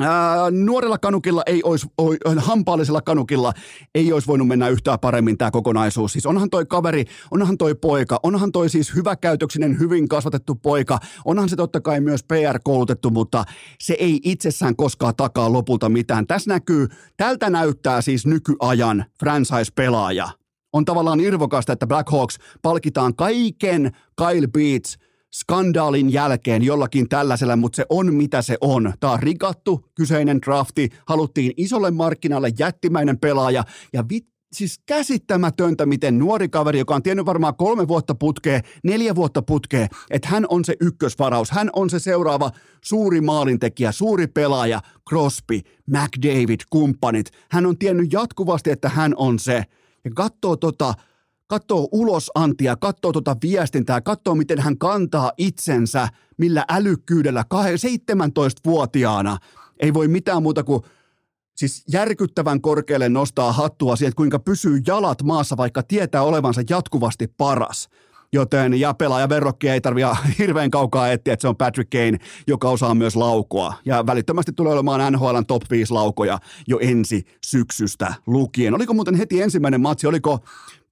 Ää, 0.00 0.50
nuorella 0.50 0.98
kanukilla 0.98 1.42
ei 1.46 1.62
olisi, 1.64 1.86
oi, 1.98 2.18
hampaallisella 2.36 3.02
kanukilla 3.02 3.52
ei 3.94 4.12
olisi 4.12 4.28
voinut 4.28 4.48
mennä 4.48 4.68
yhtään 4.68 4.98
paremmin 5.00 5.38
tämä 5.38 5.50
kokonaisuus. 5.50 6.12
Siis 6.12 6.26
onhan 6.26 6.50
toi 6.50 6.66
kaveri, 6.66 7.04
onhan 7.30 7.58
toi 7.58 7.74
poika, 7.74 8.20
onhan 8.22 8.52
toi 8.52 8.68
siis 8.68 8.94
hyväkäytöksinen, 8.94 9.78
hyvin 9.78 10.08
kasvatettu 10.08 10.54
poika, 10.54 10.98
onhan 11.24 11.48
se 11.48 11.56
totta 11.56 11.80
kai 11.80 12.00
myös 12.00 12.24
PR-koulutettu, 12.24 13.10
mutta 13.10 13.44
se 13.80 13.96
ei 13.98 14.20
itsessään 14.24 14.76
koskaan 14.76 15.16
takaa 15.16 15.52
lopulta 15.52 15.88
mitään. 15.88 16.26
Tässä 16.26 16.50
näkyy, 16.50 16.88
tältä 17.16 17.50
näyttää 17.50 18.02
siis 18.02 18.26
nykyajan 18.26 19.04
franchise-pelaaja. 19.20 20.28
On 20.72 20.84
tavallaan 20.84 21.20
irvokasta, 21.20 21.72
että 21.72 21.86
Blackhawks 21.86 22.38
palkitaan 22.62 23.16
kaiken 23.16 23.90
Kyle 24.16 24.46
Beats– 24.46 24.98
skandaalin 25.34 26.12
jälkeen 26.12 26.62
jollakin 26.62 27.08
tällaisella, 27.08 27.56
mutta 27.56 27.76
se 27.76 27.86
on 27.88 28.14
mitä 28.14 28.42
se 28.42 28.56
on. 28.60 28.92
Tämä 29.00 29.12
on 29.12 29.22
rikattu 29.22 29.84
kyseinen 29.94 30.40
drafti, 30.46 30.88
haluttiin 31.06 31.52
isolle 31.56 31.90
markkinalle 31.90 32.50
jättimäinen 32.58 33.18
pelaaja 33.18 33.64
ja 33.92 34.04
vit, 34.08 34.26
siis 34.52 34.80
käsittämätöntä, 34.86 35.86
miten 35.86 36.18
nuori 36.18 36.48
kaveri, 36.48 36.78
joka 36.78 36.94
on 36.94 37.02
tiennyt 37.02 37.26
varmaan 37.26 37.56
kolme 37.56 37.88
vuotta 37.88 38.14
putkea, 38.14 38.60
neljä 38.84 39.14
vuotta 39.14 39.42
putkea, 39.42 39.86
että 40.10 40.28
hän 40.28 40.46
on 40.48 40.64
se 40.64 40.74
ykkösvaraus, 40.80 41.50
hän 41.50 41.70
on 41.72 41.90
se 41.90 41.98
seuraava 41.98 42.50
suuri 42.84 43.20
maalintekijä, 43.20 43.92
suuri 43.92 44.26
pelaaja, 44.26 44.80
Crosby, 45.08 45.60
McDavid, 45.86 46.60
kumppanit. 46.70 47.30
Hän 47.50 47.66
on 47.66 47.78
tiennyt 47.78 48.12
jatkuvasti, 48.12 48.70
että 48.70 48.88
hän 48.88 49.14
on 49.16 49.38
se. 49.38 49.64
Ja 50.04 50.10
katsoo 50.14 50.56
tota 50.56 50.94
katsoo 51.52 51.88
ulos 51.92 52.30
Antia, 52.34 52.76
katsoo 52.76 53.12
tuota 53.12 53.36
viestintää, 53.42 54.00
katsoo 54.00 54.34
miten 54.34 54.58
hän 54.58 54.78
kantaa 54.78 55.32
itsensä, 55.38 56.08
millä 56.38 56.64
älykkyydellä 56.68 57.44
17-vuotiaana 57.52 59.38
ei 59.80 59.94
voi 59.94 60.08
mitään 60.08 60.42
muuta 60.42 60.64
kuin 60.64 60.82
siis 61.56 61.84
järkyttävän 61.92 62.60
korkealle 62.60 63.08
nostaa 63.08 63.52
hattua 63.52 63.96
siihen, 63.96 64.14
kuinka 64.16 64.38
pysyy 64.38 64.80
jalat 64.86 65.22
maassa, 65.22 65.56
vaikka 65.56 65.82
tietää 65.82 66.22
olevansa 66.22 66.62
jatkuvasti 66.70 67.26
paras. 67.36 67.88
Joten 68.34 68.80
ja 68.80 68.94
pelaajaverrokkia 68.94 69.74
ei 69.74 69.80
tarvitse 69.80 70.10
hirveän 70.38 70.70
kaukaa 70.70 71.12
etsiä, 71.12 71.32
että 71.32 71.42
se 71.42 71.48
on 71.48 71.56
Patrick 71.56 71.90
Kane, 71.90 72.18
joka 72.46 72.68
osaa 72.68 72.94
myös 72.94 73.16
laukoa. 73.16 73.74
Ja 73.84 74.06
välittömästi 74.06 74.52
tulee 74.52 74.72
olemaan 74.72 75.12
NHLn 75.12 75.46
top 75.46 75.62
5 75.70 75.92
laukoja 75.92 76.38
jo 76.68 76.78
ensi 76.80 77.22
syksystä 77.46 78.14
lukien. 78.26 78.74
Oliko 78.74 78.94
muuten 78.94 79.14
heti 79.14 79.42
ensimmäinen 79.42 79.80
matsi, 79.80 80.06
oliko 80.06 80.38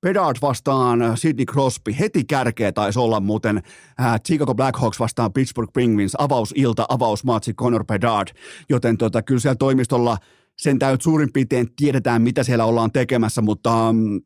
Bedard 0.03 0.37
vastaan 0.43 1.17
Sidney 1.17 1.47
Crosby, 1.47 1.95
heti 1.99 2.25
kärkeä 2.25 2.73
taisi 2.73 2.99
olla 2.99 3.21
muuten 3.21 3.63
äh, 4.01 4.21
Chicago 4.27 4.55
Blackhawks 4.55 5.01
vastaan 5.01 5.33
Pittsburgh 5.33 5.73
Penguins, 5.73 6.17
avausilta, 6.19 6.87
avausmatsi 6.89 7.55
Connor 7.55 7.85
Bedard, 7.85 8.29
joten 8.69 8.97
tota, 8.97 9.23
kyllä 9.23 9.41
siellä 9.41 9.57
toimistolla 9.57 10.17
sen 10.59 10.79
täyt 10.79 11.03
suurin 11.03 11.33
piirtein 11.33 11.75
tiedetään, 11.77 12.23
mitä 12.23 12.43
siellä 12.43 12.65
ollaan 12.65 12.93
tekemässä, 12.93 13.43
mutta 13.43 13.89
um, 13.89 14.21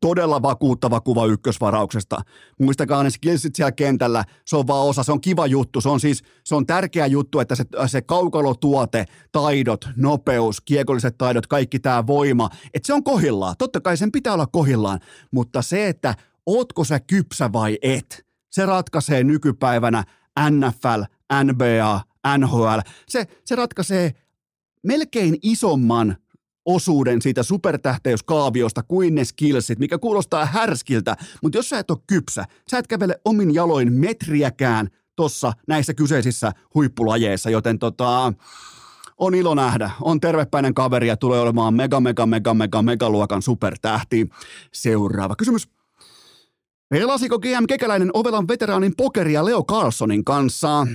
todella 0.00 0.42
vakuuttava 0.42 1.00
kuva 1.00 1.26
ykkösvarauksesta. 1.26 2.16
Muistakaa 2.60 3.02
ne 3.02 3.10
skillsit 3.10 3.54
siellä 3.54 3.72
kentällä, 3.72 4.24
se 4.44 4.56
on 4.56 4.66
vaan 4.66 4.86
osa, 4.86 5.02
se 5.02 5.12
on 5.12 5.20
kiva 5.20 5.46
juttu, 5.46 5.80
se 5.80 5.88
on 5.88 6.00
siis, 6.00 6.22
se 6.44 6.54
on 6.54 6.66
tärkeä 6.66 7.06
juttu, 7.06 7.40
että 7.40 7.54
se, 7.54 7.64
se 7.86 8.02
kaukalotuote, 8.02 9.04
taidot, 9.32 9.88
nopeus, 9.96 10.60
kiekolliset 10.60 11.18
taidot, 11.18 11.46
kaikki 11.46 11.78
tämä 11.78 12.06
voima, 12.06 12.50
että 12.74 12.86
se 12.86 12.92
on 12.92 13.04
kohillaan. 13.04 13.54
Totta 13.58 13.80
kai 13.80 13.96
sen 13.96 14.12
pitää 14.12 14.34
olla 14.34 14.46
kohillaan, 14.46 15.00
mutta 15.30 15.62
se, 15.62 15.88
että 15.88 16.14
ootko 16.46 16.84
sä 16.84 17.00
kypsä 17.00 17.52
vai 17.52 17.78
et, 17.82 18.26
se 18.50 18.66
ratkaisee 18.66 19.24
nykypäivänä 19.24 20.04
NFL, 20.50 21.02
NBA, 21.44 22.00
NHL. 22.38 22.78
Se, 23.08 23.26
se 23.44 23.56
ratkaisee 23.56 24.12
melkein 24.82 25.38
isomman 25.42 26.16
osuuden 26.66 27.22
siitä 27.22 27.42
supertähteyskaaviosta 27.42 28.82
kuin 28.82 29.14
ne 29.14 29.24
skillsit, 29.24 29.78
mikä 29.78 29.98
kuulostaa 29.98 30.46
härskiltä, 30.46 31.16
mutta 31.42 31.58
jos 31.58 31.68
sä 31.68 31.78
et 31.78 31.90
ole 31.90 31.98
kypsä, 32.06 32.44
sä 32.70 32.78
et 32.78 32.86
kävele 32.86 33.20
omin 33.24 33.54
jaloin 33.54 33.92
metriäkään 33.92 34.88
tossa 35.16 35.52
näissä 35.68 35.94
kyseisissä 35.94 36.52
huippulajeissa, 36.74 37.50
joten 37.50 37.78
tota, 37.78 38.32
on 39.18 39.34
ilo 39.34 39.54
nähdä. 39.54 39.90
On 40.00 40.20
tervepäinen 40.20 40.74
kaveri 40.74 41.08
ja 41.08 41.16
tulee 41.16 41.40
olemaan 41.40 41.74
mega, 41.74 42.00
mega, 42.00 42.26
mega, 42.26 42.54
mega, 42.54 42.82
megaluokan 42.82 43.42
supertähti. 43.42 44.28
Seuraava 44.72 45.36
kysymys. 45.36 45.75
Pelasiko 46.88 47.38
GM 47.38 47.66
Kekäläinen 47.68 48.10
Ovelan 48.14 48.48
veteraanin 48.48 48.92
pokeria 48.96 49.44
Leo 49.44 49.64
Carlsonin 49.64 50.24
kanssa? 50.24 50.86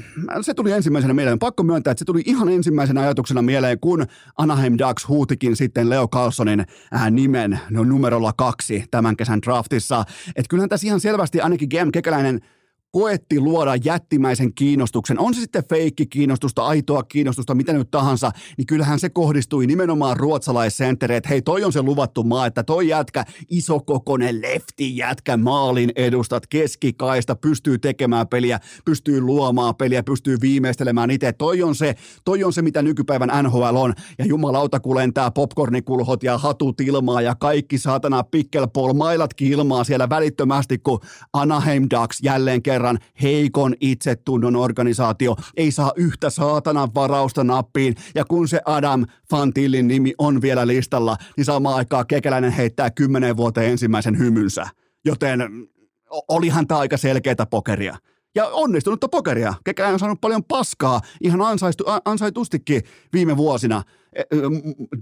Se 0.41 0.53
tuli 0.53 0.71
ensimmäisenä 0.71 1.13
mieleen. 1.13 1.39
Pakko 1.39 1.63
myöntää, 1.63 1.91
että 1.91 1.99
se 1.99 2.05
tuli 2.05 2.21
ihan 2.25 2.49
ensimmäisenä 2.49 3.01
ajatuksena 3.01 3.41
mieleen, 3.41 3.79
kun 3.79 4.05
Anaheim 4.37 4.73
Ducks 4.73 5.07
huutikin 5.07 5.55
sitten 5.55 5.89
Leo 5.89 6.07
Carlsonin 6.07 6.59
äh, 6.95 7.11
nimen 7.11 7.59
no, 7.69 7.83
numerolla 7.83 8.33
kaksi 8.37 8.83
tämän 8.91 9.17
kesän 9.17 9.41
draftissa. 9.41 10.03
Että 10.27 10.49
kyllähän 10.49 10.69
tässä 10.69 10.87
ihan 10.87 10.99
selvästi 10.99 11.41
ainakin 11.41 11.69
GM 11.69 11.91
Kekäläinen– 11.91 12.39
koetti 12.91 13.39
luoda 13.39 13.75
jättimäisen 13.75 14.53
kiinnostuksen, 14.53 15.19
on 15.19 15.33
se 15.33 15.41
sitten 15.41 15.63
feikki 15.69 16.05
kiinnostusta, 16.05 16.65
aitoa 16.65 17.03
kiinnostusta, 17.03 17.55
mitä 17.55 17.73
nyt 17.73 17.91
tahansa, 17.91 18.31
niin 18.57 18.65
kyllähän 18.65 18.99
se 18.99 19.09
kohdistui 19.09 19.67
nimenomaan 19.67 20.17
ruotsalaissentteriin, 20.17 21.17
että 21.17 21.29
hei 21.29 21.41
toi 21.41 21.63
on 21.63 21.73
se 21.73 21.81
luvattu 21.81 22.23
maa, 22.23 22.45
että 22.45 22.63
toi 22.63 22.87
jätkä, 22.87 23.25
isokokonen 23.49 24.41
lefti 24.41 24.97
jätkä, 24.97 25.37
maalin 25.37 25.91
edustat, 25.95 26.47
keskikaista, 26.47 27.35
pystyy 27.35 27.79
tekemään 27.79 28.27
peliä, 28.27 28.59
pystyy 28.85 29.21
luomaan 29.21 29.75
peliä, 29.75 30.03
pystyy 30.03 30.37
viimeistelemään 30.41 31.11
itse, 31.11 31.33
toi 31.33 31.63
on 31.63 31.75
se, 31.75 31.95
toi 32.25 32.43
on 32.43 32.53
se 32.53 32.61
mitä 32.61 32.81
nykypäivän 32.81 33.43
NHL 33.43 33.75
on, 33.75 33.93
ja 34.19 34.25
jumalauta 34.25 34.79
kun 34.79 34.95
lentää 34.95 35.31
popcornikulhot 35.31 36.23
ja 36.23 36.37
hatut 36.37 36.81
ilmaa 36.81 37.21
ja 37.21 37.35
kaikki 37.35 37.77
saatana 37.77 38.23
pickleball 38.23 38.93
mailatkin 38.93 39.51
ilmaa 39.51 39.83
siellä 39.83 40.09
välittömästi, 40.09 40.77
kun 40.77 40.99
Anaheim 41.33 41.87
Ducks 41.91 42.17
jälleen 42.23 42.61
kerran 42.61 42.80
kerran 42.81 42.99
heikon 43.21 43.73
itsetunnon 43.81 44.55
organisaatio 44.55 45.35
ei 45.57 45.71
saa 45.71 45.91
yhtä 45.95 46.29
saatanan 46.29 46.89
varausta 46.95 47.43
nappiin, 47.43 47.95
ja 48.15 48.25
kun 48.25 48.47
se 48.47 48.61
Adam 48.65 49.05
Fantillin 49.29 49.87
nimi 49.87 50.13
on 50.17 50.41
vielä 50.41 50.67
listalla, 50.67 51.17
niin 51.37 51.45
samaan 51.45 51.75
aikaan 51.75 52.07
Kekäläinen 52.07 52.51
heittää 52.51 52.91
kymmenen 52.91 53.37
vuoteen 53.37 53.71
ensimmäisen 53.71 54.17
hymynsä. 54.17 54.67
Joten 55.05 55.41
olihan 56.27 56.67
tämä 56.67 56.79
aika 56.79 56.97
selkeätä 56.97 57.45
pokeria. 57.45 57.97
Ja 58.35 58.47
onnistunutta 58.47 59.07
pokeria. 59.09 59.53
Kekäläinen 59.63 59.93
on 59.93 59.99
saanut 59.99 60.21
paljon 60.21 60.43
paskaa. 60.43 61.01
Ihan 61.21 61.41
ansaistu, 61.41 61.83
ansaitustikin 62.05 62.81
viime 63.13 63.37
vuosina– 63.37 63.83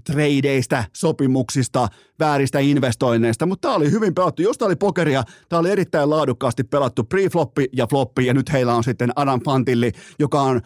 tradeista, 0.04 0.84
sopimuksista, 0.92 1.88
vääristä 2.18 2.58
investoinneista, 2.58 3.46
mutta 3.46 3.68
tämä 3.68 3.74
oli 3.76 3.90
hyvin 3.90 4.14
pelattu. 4.14 4.42
Jos 4.42 4.58
tämä 4.58 4.66
oli 4.66 4.76
pokeria, 4.76 5.22
tämä 5.48 5.60
oli 5.60 5.70
erittäin 5.70 6.10
laadukkaasti 6.10 6.64
pelattu. 6.64 7.02
Pre-floppi 7.02 7.68
ja 7.72 7.86
floppi, 7.86 8.26
ja 8.26 8.34
nyt 8.34 8.52
heillä 8.52 8.74
on 8.74 8.84
sitten 8.84 9.12
Adam 9.16 9.40
Fantilli, 9.44 9.92
joka 10.18 10.42
on, 10.42 10.60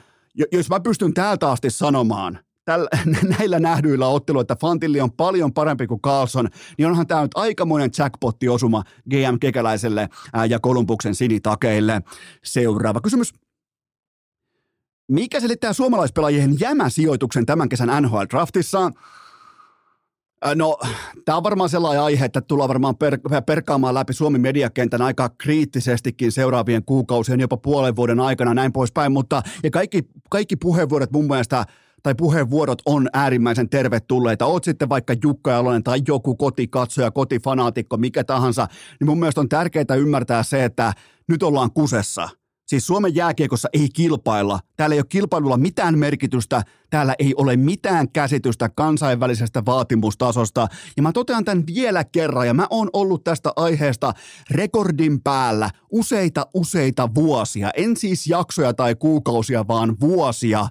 jos 0.53 0.71
mä 0.71 0.81
pystyn 0.81 1.15
täältä 1.15 1.51
asti 1.51 1.71
sanomaan, 1.71 2.39
tällä, 2.65 2.89
näillä 3.39 3.61
nähdyillä 3.61 4.07
otteluilla, 4.07 4.43
että 4.43 4.57
Fantilli 4.57 5.01
on 5.01 5.13
paljon 5.13 5.53
parempi 5.53 5.87
kuin 5.87 6.01
Carlson, 6.01 6.49
niin 6.79 6.89
onhan 6.89 7.07
tämä 7.07 7.23
nyt 7.23 7.33
aikamoinen 7.35 7.91
jackpotti-osuma 7.99 8.83
GM 9.11 9.39
Kekäläiselle 9.41 10.09
ja 10.49 10.61
Kolumbuksen 10.61 11.15
sinitakeille. 11.15 12.03
Seuraava 12.45 13.01
kysymys. 13.01 13.35
Mikä 15.09 15.41
selittää 15.41 15.73
suomalaispelaajien 15.73 16.61
jämäsijoituksen 16.61 17.47
tämän 17.47 17.69
kesän 17.69 17.89
NHL-draftissa? 18.03 18.93
No, 20.55 20.79
tämä 21.25 21.37
on 21.37 21.43
varmaan 21.43 21.71
sellainen 21.71 22.03
aihe, 22.03 22.25
että 22.25 22.41
tullaan 22.41 22.69
varmaan 22.69 22.97
per, 22.97 23.19
perkaamaan 23.47 23.95
läpi 23.95 24.13
Suomen 24.13 24.41
mediakentän 24.41 25.03
aika 25.03 25.31
kriittisestikin 25.39 26.33
seuraavien 26.33 26.85
kuukausien, 26.85 27.41
jopa 27.41 27.57
puolen 27.57 27.97
vuoden 27.97 28.21
aikana 28.21 28.55
näin 28.55 28.73
poispäin, 28.73 29.13
mutta 29.13 29.43
ja 29.63 29.71
kaikki, 29.71 30.03
kaikki 30.31 30.57
puheenvuorot 30.57 31.13
mun 31.13 31.27
mielestä 31.27 31.65
tai 32.05 32.15
puheenvuorot 32.15 32.83
on 32.87 33.09
äärimmäisen 33.13 33.69
tervetulleita. 33.69 34.47
Oot 34.47 34.65
sitten 34.65 34.89
vaikka 34.89 35.15
Jukka 35.23 35.51
Jalonen 35.51 35.83
tai 35.83 36.03
joku 36.09 36.37
kotikatsoja, 36.37 37.11
kotifanaatikko, 37.11 37.97
mikä 37.97 38.25
tahansa, 38.25 38.69
niin 39.01 39.09
mun 39.09 39.19
mielestä 39.19 39.41
on 39.41 39.49
tärkeää 39.49 39.95
ymmärtää 39.99 40.43
se, 40.43 40.65
että 40.65 40.93
nyt 41.29 41.43
ollaan 41.43 41.73
kusessa– 41.73 42.29
Siis 42.67 42.87
Suomen 42.87 43.15
jääkiekossa 43.15 43.69
ei 43.73 43.89
kilpailla. 43.89 44.61
Täällä 44.77 44.95
ei 44.95 44.99
ole 44.99 45.07
kilpailulla 45.09 45.57
mitään 45.57 45.99
merkitystä. 45.99 46.63
Täällä 46.91 47.15
ei 47.19 47.35
ole 47.37 47.57
mitään 47.57 48.13
käsitystä 48.13 48.69
kansainvälisestä 48.69 49.63
vaatimustasosta. 49.67 50.69
Ja 50.97 51.03
mä 51.03 51.13
totean 51.13 51.45
tämän 51.45 51.65
vielä 51.75 52.05
kerran, 52.05 52.47
ja 52.47 52.55
mä 52.55 52.67
oon 52.71 52.91
ollut 52.93 53.25
tästä 53.25 53.53
aiheesta 53.57 54.13
rekordin 54.51 55.23
päällä 55.23 55.71
useita 55.91 56.47
useita 56.55 57.15
vuosia. 57.15 57.71
En 57.77 57.97
siis 57.97 58.27
jaksoja 58.27 58.75
tai 58.75 58.95
kuukausia, 58.95 59.67
vaan 59.69 59.97
vuosia. 60.01 60.69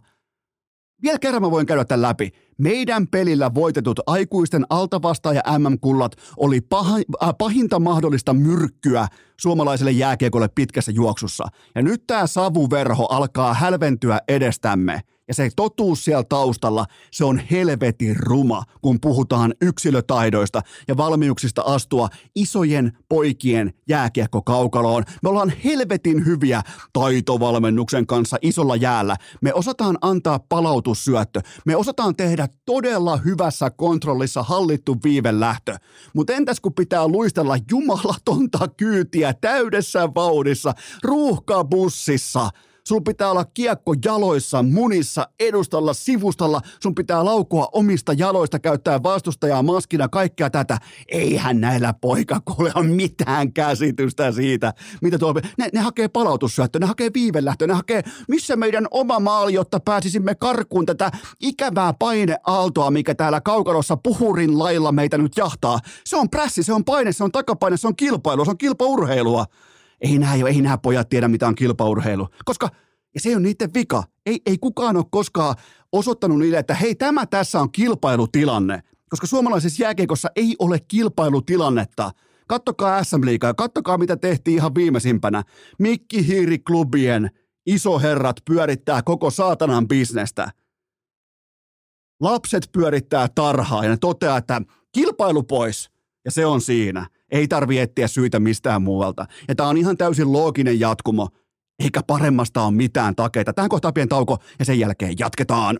Vielä 1.03 1.19
kerran 1.19 1.41
mä 1.41 1.51
voin 1.51 1.65
käydä 1.65 1.85
tämän 1.85 2.01
läpi. 2.01 2.29
Meidän 2.57 3.07
pelillä 3.07 3.53
voitetut 3.53 3.99
aikuisten 4.07 4.65
altavastaaja 4.69 5.41
MM-kullat 5.57 6.11
oli 6.37 6.61
paha, 6.61 6.97
äh, 7.23 7.29
pahinta 7.37 7.79
mahdollista 7.79 8.33
myrkkyä 8.33 9.07
suomalaiselle 9.39 9.91
jääkiekolle 9.91 10.47
pitkässä 10.55 10.91
juoksussa. 10.91 11.47
Ja 11.75 11.81
nyt 11.81 12.03
tämä 12.07 12.27
savuverho 12.27 13.05
alkaa 13.05 13.53
hälventyä 13.53 14.19
edestämme– 14.27 15.01
ja 15.27 15.33
se 15.33 15.49
totuus 15.55 16.05
siellä 16.05 16.23
taustalla, 16.23 16.85
se 17.11 17.25
on 17.25 17.41
helvetin 17.51 18.15
ruma, 18.15 18.63
kun 18.81 18.99
puhutaan 19.01 19.53
yksilötaidoista 19.61 20.61
ja 20.87 20.97
valmiuksista 20.97 21.61
astua 21.61 22.09
isojen 22.35 22.97
poikien 23.09 23.73
jääkiekkokaukaloon. 23.89 25.03
Me 25.23 25.29
ollaan 25.29 25.53
helvetin 25.63 26.25
hyviä 26.25 26.61
taitovalmennuksen 26.93 28.07
kanssa 28.07 28.37
isolla 28.41 28.75
jäällä. 28.75 29.15
Me 29.41 29.53
osataan 29.53 29.97
antaa 30.01 30.39
palautussyöttö. 30.39 31.41
Me 31.65 31.75
osataan 31.75 32.15
tehdä 32.15 32.47
todella 32.65 33.17
hyvässä 33.17 33.69
kontrollissa 33.69 34.43
hallittu 34.43 34.97
viivelähtö. 35.03 35.75
Mutta 36.15 36.33
entäs 36.33 36.59
kun 36.59 36.73
pitää 36.73 37.07
luistella 37.07 37.57
jumalatonta 37.71 38.67
kyytiä 38.77 39.33
täydessä 39.33 40.09
vauhdissa, 40.15 40.73
ruuhkabussissa– 41.03 42.49
Sun 42.87 43.03
pitää 43.03 43.31
olla 43.31 43.45
kiekko 43.45 43.95
jaloissa, 44.05 44.63
munissa, 44.63 45.27
edustalla, 45.39 45.93
sivustalla. 45.93 46.61
Sun 46.83 46.95
pitää 46.95 47.25
laukua 47.25 47.69
omista 47.71 48.13
jaloista, 48.13 48.59
käyttää 48.59 49.03
vastustajaa 49.03 49.63
maskina, 49.63 50.07
kaikkea 50.07 50.49
tätä. 50.49 50.77
Eihän 51.07 51.61
näillä 51.61 51.93
poikakuule 52.01 52.71
ole 52.75 52.85
mitään 52.85 53.53
käsitystä 53.53 54.31
siitä, 54.31 54.73
mitä 55.01 55.17
tuo... 55.17 55.33
Ne, 55.57 55.69
ne 55.73 55.79
hakee 55.79 56.07
palautussyöttö, 56.07 56.79
ne 56.79 56.85
hakee 56.85 57.09
viivelähtö, 57.13 57.67
ne 57.67 57.73
hakee, 57.73 58.03
missä 58.27 58.55
meidän 58.55 58.87
oma 58.91 59.19
maali, 59.19 59.53
jotta 59.53 59.79
pääsisimme 59.79 60.35
karkuun 60.35 60.85
tätä 60.85 61.11
ikävää 61.39 61.93
paineaaltoa, 61.93 62.91
mikä 62.91 63.15
täällä 63.15 63.41
kaukalossa 63.41 63.97
puhurin 63.97 64.59
lailla 64.59 64.91
meitä 64.91 65.17
nyt 65.17 65.37
jahtaa. 65.37 65.79
Se 66.05 66.17
on 66.17 66.29
prässi, 66.29 66.63
se 66.63 66.73
on 66.73 66.85
paine, 66.85 67.11
se 67.11 67.23
on 67.23 67.31
takapaine, 67.31 67.77
se 67.77 67.87
on 67.87 67.95
kilpailu, 67.95 68.45
se 68.45 68.51
on 68.51 68.57
kilpaurheilua 68.57 69.45
ei 70.01 70.17
nämä, 70.17 70.33
ei 70.33 70.61
nämä 70.61 70.77
pojat 70.77 71.09
tiedä, 71.09 71.27
mitä 71.27 71.47
on 71.47 71.55
kilpaurheilu. 71.55 72.27
Koska, 72.45 72.69
ja 73.13 73.19
se 73.19 73.35
on 73.35 73.43
niiden 73.43 73.73
vika. 73.73 74.03
Ei, 74.25 74.41
ei 74.45 74.57
kukaan 74.57 74.97
ole 74.97 75.05
koskaan 75.11 75.55
osoittanut 75.91 76.39
niille, 76.39 76.57
että 76.57 76.73
hei, 76.73 76.95
tämä 76.95 77.25
tässä 77.25 77.59
on 77.59 77.71
kilpailutilanne. 77.71 78.83
Koska 79.09 79.27
suomalaisessa 79.27 79.83
jääkeikossa 79.83 80.29
ei 80.35 80.55
ole 80.59 80.79
kilpailutilannetta. 80.87 82.11
Kattokaa 82.47 83.03
SM 83.03 83.25
Liigaa, 83.25 83.53
kattokaa 83.53 83.97
mitä 83.97 84.17
tehtiin 84.17 84.57
ihan 84.57 84.75
viimeisimpänä. 84.75 85.43
Mikki 85.79 86.27
Hiiri-klubien 86.27 87.29
isoherrat 87.65 88.35
pyörittää 88.45 89.01
koko 89.01 89.29
saatanan 89.29 89.87
bisnestä. 89.87 90.51
Lapset 92.21 92.69
pyörittää 92.71 93.27
tarhaa 93.35 93.83
ja 93.83 93.89
ne 93.89 93.97
toteaa, 93.97 94.37
että 94.37 94.61
kilpailu 94.91 95.43
pois. 95.43 95.89
Ja 96.25 96.31
se 96.31 96.45
on 96.45 96.61
siinä. 96.61 97.07
Ei 97.33 97.47
tarvi 97.47 97.79
etsiä 97.79 98.07
syitä 98.07 98.39
mistään 98.39 98.81
muualta. 98.81 99.25
Ja 99.47 99.55
tämä 99.55 99.69
on 99.69 99.77
ihan 99.77 99.97
täysin 99.97 100.33
looginen 100.33 100.79
jatkumo, 100.79 101.27
eikä 101.83 102.01
paremmasta 102.07 102.63
ole 102.63 102.71
mitään 102.71 103.15
takeita. 103.15 103.53
Tähän 103.53 103.69
kohtaan 103.69 103.93
pieni 103.93 104.07
tauko 104.07 104.37
ja 104.59 104.65
sen 104.65 104.79
jälkeen 104.79 105.15
jatketaan. 105.19 105.77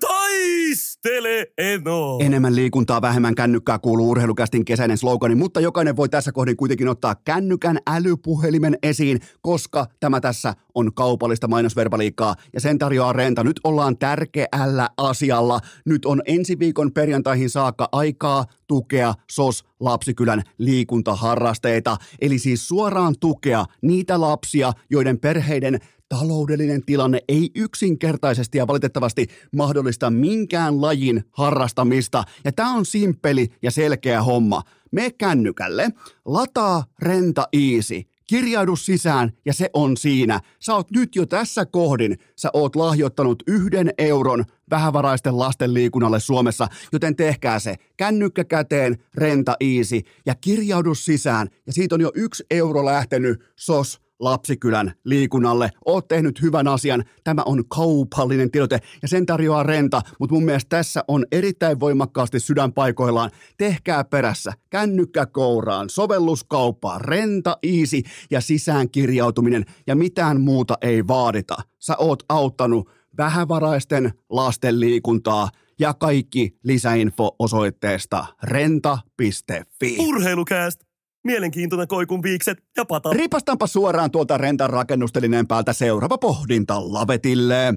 Taistele 0.73 1.47
eno! 1.57 2.17
Enemmän 2.21 2.55
liikuntaa, 2.55 3.01
vähemmän 3.01 3.36
kännykkää 3.36 3.79
kuuluu 3.79 4.09
urheilukästin 4.09 4.65
kesäinen 4.65 4.97
slogani, 4.97 5.36
mutta 5.36 5.59
jokainen 5.59 5.95
voi 5.95 6.09
tässä 6.09 6.31
kohdin 6.31 6.57
kuitenkin 6.57 6.88
ottaa 6.88 7.15
kännykän 7.15 7.79
älypuhelimen 7.88 8.77
esiin, 8.83 9.19
koska 9.41 9.88
tämä 9.99 10.21
tässä 10.21 10.53
on 10.75 10.93
kaupallista 10.93 11.47
mainosverbaliikkaa 11.47 12.36
ja 12.53 12.62
sen 12.62 12.77
tarjoaa 12.77 13.13
Renta. 13.13 13.43
Nyt 13.43 13.59
ollaan 13.63 13.97
tärkeällä 13.97 14.89
asialla. 14.97 15.59
Nyt 15.86 16.05
on 16.05 16.21
ensi 16.25 16.59
viikon 16.59 16.91
perjantaihin 16.91 17.49
saakka 17.49 17.89
aikaa 17.91 18.45
tukea 18.67 19.13
SOS 19.31 19.65
Lapsikylän 19.79 20.43
liikuntaharrasteita, 20.57 21.97
eli 22.21 22.39
siis 22.39 22.67
suoraan 22.67 23.15
tukea 23.19 23.65
niitä 23.81 24.21
lapsia, 24.21 24.73
joiden 24.89 25.19
perheiden 25.19 25.79
taloudellinen 26.19 26.86
tilanne 26.86 27.19
ei 27.28 27.52
yksinkertaisesti 27.56 28.58
ja 28.58 28.67
valitettavasti 28.67 29.28
mahdollista 29.56 30.10
minkään 30.10 30.82
lajin 30.82 31.23
harrastamista. 31.32 32.23
Ja 32.45 32.52
tämä 32.52 32.73
on 32.73 32.86
simppeli 32.86 33.47
ja 33.62 33.71
selkeä 33.71 34.23
homma. 34.23 34.62
Me 34.91 35.12
kännykälle, 35.12 35.89
lataa 36.26 36.86
Renta 36.99 37.47
Easy– 37.54 38.04
Kirjaudu 38.28 38.76
sisään 38.76 39.32
ja 39.45 39.54
se 39.54 39.69
on 39.73 39.97
siinä. 39.97 40.39
Sä 40.60 40.76
oot 40.76 40.91
nyt 40.91 41.15
jo 41.15 41.26
tässä 41.26 41.65
kohdin, 41.65 42.17
sä 42.36 42.49
oot 42.54 42.76
lahjoittanut 42.76 43.43
yhden 43.47 43.91
euron 43.97 44.45
vähävaraisten 44.69 45.39
lasten 45.39 45.73
liikunnalle 45.73 46.19
Suomessa, 46.19 46.67
joten 46.93 47.15
tehkää 47.15 47.60
se 47.60 47.76
kännykkä 47.97 48.43
käteen, 48.43 48.97
renta 49.15 49.56
easy 49.60 50.02
ja 50.26 50.36
kirjaudu 50.36 50.95
sisään. 50.95 51.47
Ja 51.67 51.73
siitä 51.73 51.95
on 51.95 52.02
jo 52.02 52.12
yksi 52.15 52.45
euro 52.52 52.86
lähtenyt 52.86 53.43
SOS 53.56 54.03
Lapsikylän 54.23 54.93
liikunnalle. 55.03 55.69
Oot 55.86 56.07
tehnyt 56.07 56.41
hyvän 56.41 56.67
asian. 56.67 57.03
Tämä 57.23 57.41
on 57.45 57.63
kaupallinen 57.67 58.51
tiedote 58.51 58.79
ja 59.01 59.07
sen 59.07 59.25
tarjoaa 59.25 59.63
renta, 59.63 60.01
mutta 60.19 60.33
mun 60.33 60.45
mielestä 60.45 60.77
tässä 60.77 61.03
on 61.07 61.25
erittäin 61.31 61.79
voimakkaasti 61.79 62.39
sydänpaikoillaan. 62.39 63.31
Tehkää 63.57 64.03
perässä. 64.03 64.53
Kännykkä 64.69 65.25
kouraan, 65.25 65.89
sovelluskauppaa, 65.89 66.99
renta, 66.99 67.57
easy 67.63 68.01
ja 68.31 68.41
sisäänkirjautuminen 68.41 69.65
ja 69.88 69.95
mitään 69.95 70.41
muuta 70.41 70.77
ei 70.81 71.07
vaadita. 71.07 71.55
Sä 71.79 71.95
oot 71.97 72.23
auttanut 72.29 72.89
vähävaraisten 73.17 74.13
lasten 74.29 74.79
liikuntaa 74.79 75.49
ja 75.79 75.93
kaikki 75.93 76.57
lisäinfo 76.63 77.36
osoitteesta 77.39 78.25
renta.fi. 78.43 79.97
Urheilukääst! 79.99 80.92
Mielenkiintoinen 81.23 81.88
koikun 81.88 82.23
viikset 82.23 82.57
ja 82.77 82.86
pata. 82.86 83.09
Ripastaanpa 83.09 83.67
suoraan 83.67 84.12
tuolta 84.12 84.38
rentan 84.38 84.69
rakennustelineen 84.69 85.47
päältä 85.47 85.73
seuraava 85.73 86.17
pohdinta 86.17 86.93
lavetille. 86.93 87.73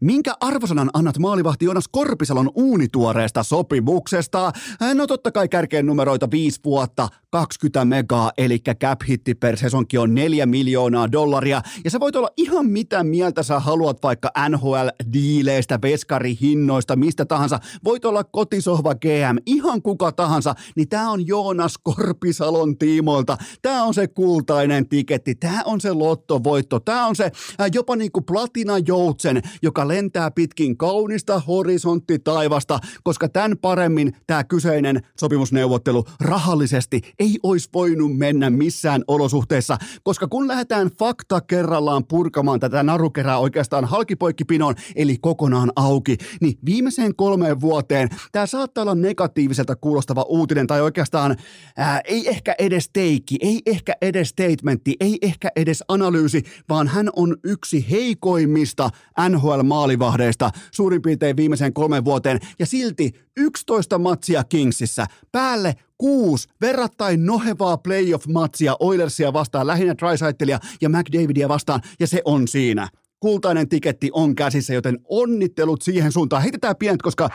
Minkä 0.00 0.34
arvosanan 0.40 0.90
annat 0.92 1.18
maalivahti 1.18 1.64
Jonas 1.64 1.88
Korpisalon 1.88 2.50
uunituoreesta 2.54 3.42
sopimuksesta? 3.42 4.52
No 4.94 5.06
totta 5.06 5.32
kai 5.32 5.48
kärkeen 5.48 5.86
numeroita 5.86 6.30
5 6.30 6.60
vuotta, 6.64 7.08
20 7.30 7.84
megaa, 7.84 8.32
eli 8.38 8.58
cap 8.58 9.00
hitti 9.08 9.34
per 9.34 9.56
sesonki 9.56 9.98
on 9.98 10.14
4 10.14 10.46
miljoonaa 10.46 11.12
dollaria. 11.12 11.62
Ja 11.84 11.90
sä 11.90 12.00
voit 12.00 12.16
olla 12.16 12.30
ihan 12.36 12.66
mitä 12.66 13.04
mieltä 13.04 13.42
sä 13.42 13.60
haluat 13.60 14.02
vaikka 14.02 14.30
NHL-diileistä, 14.48 15.78
veskarihinnoista, 15.82 16.96
mistä 16.96 17.24
tahansa. 17.24 17.58
Voit 17.84 18.04
olla 18.04 18.24
kotisohva 18.24 18.94
GM, 18.94 19.36
ihan 19.46 19.82
kuka 19.82 20.12
tahansa, 20.12 20.54
niin 20.76 20.88
tää 20.88 21.10
on 21.10 21.26
Joonas 21.26 21.78
Korpisalon 21.82 22.77
tiimoilta. 22.78 23.36
Tämä 23.62 23.84
on 23.84 23.94
se 23.94 24.08
kultainen 24.08 24.88
tiketti, 24.88 25.34
tämä 25.34 25.62
on 25.64 25.80
se 25.80 25.92
lottovoitto, 25.92 26.80
tämä 26.80 27.06
on 27.06 27.16
se 27.16 27.32
jopa 27.74 27.96
niin 27.96 28.12
kuin 28.12 28.24
platinajoutsen, 28.24 29.42
joka 29.62 29.88
lentää 29.88 30.30
pitkin 30.30 30.76
kaunista 30.76 31.40
horisonttitaivasta, 31.40 32.78
koska 33.02 33.28
tämän 33.28 33.58
paremmin 33.58 34.16
tämä 34.26 34.44
kyseinen 34.44 35.02
sopimusneuvottelu 35.20 36.04
rahallisesti 36.20 37.00
ei 37.18 37.38
olisi 37.42 37.68
voinut 37.74 38.16
mennä 38.16 38.50
missään 38.50 39.04
olosuhteessa, 39.08 39.78
koska 40.02 40.28
kun 40.28 40.48
lähdetään 40.48 40.90
fakta 40.98 41.40
kerrallaan 41.40 42.04
purkamaan 42.04 42.60
tätä 42.60 42.82
narukerää 42.82 43.38
oikeastaan 43.38 43.84
halkipoikkipinoon, 43.84 44.74
eli 44.96 45.16
kokonaan 45.20 45.72
auki, 45.76 46.16
niin 46.40 46.58
viimeiseen 46.64 47.16
kolmeen 47.16 47.60
vuoteen 47.60 48.08
tämä 48.32 48.46
saattaa 48.46 48.82
olla 48.82 48.94
negatiiviselta 48.94 49.76
kuulostava 49.76 50.22
uutinen, 50.22 50.66
tai 50.66 50.80
oikeastaan 50.80 51.36
ää, 51.76 52.00
ei 52.04 52.28
ehkä 52.28 52.54
edes 52.58 52.67
teikki, 52.92 53.36
ei 53.40 53.60
ehkä 53.66 53.92
edes 54.02 54.28
statementti, 54.28 54.96
ei 55.00 55.18
ehkä 55.22 55.48
edes 55.56 55.84
analyysi, 55.88 56.42
vaan 56.68 56.88
hän 56.88 57.10
on 57.16 57.36
yksi 57.44 57.86
heikoimmista 57.90 58.90
NHL-maalivahdeista 59.28 60.50
suurin 60.70 61.02
piirtein 61.02 61.36
viimeiseen 61.36 61.72
kolmen 61.72 62.04
vuoteen, 62.04 62.40
ja 62.58 62.66
silti 62.66 63.12
11 63.36 63.98
matsia 63.98 64.44
Kingsissä, 64.44 65.06
päälle 65.32 65.74
kuusi 65.98 66.48
verrattain 66.60 67.26
nohevaa 67.26 67.76
playoff-matsia 67.76 68.76
Oilersia 68.80 69.32
vastaan, 69.32 69.66
lähinnä 69.66 69.94
Drysaitelia 69.98 70.58
ja 70.80 70.88
McDavidia 70.88 71.48
vastaan, 71.48 71.80
ja 72.00 72.06
se 72.06 72.22
on 72.24 72.48
siinä. 72.48 72.88
Kultainen 73.20 73.68
tiketti 73.68 74.10
on 74.12 74.34
käsissä, 74.34 74.74
joten 74.74 74.98
onnittelut 75.04 75.82
siihen 75.82 76.12
suuntaan. 76.12 76.42
Heitetään 76.42 76.76
pienet, 76.76 77.02
koska 77.02 77.30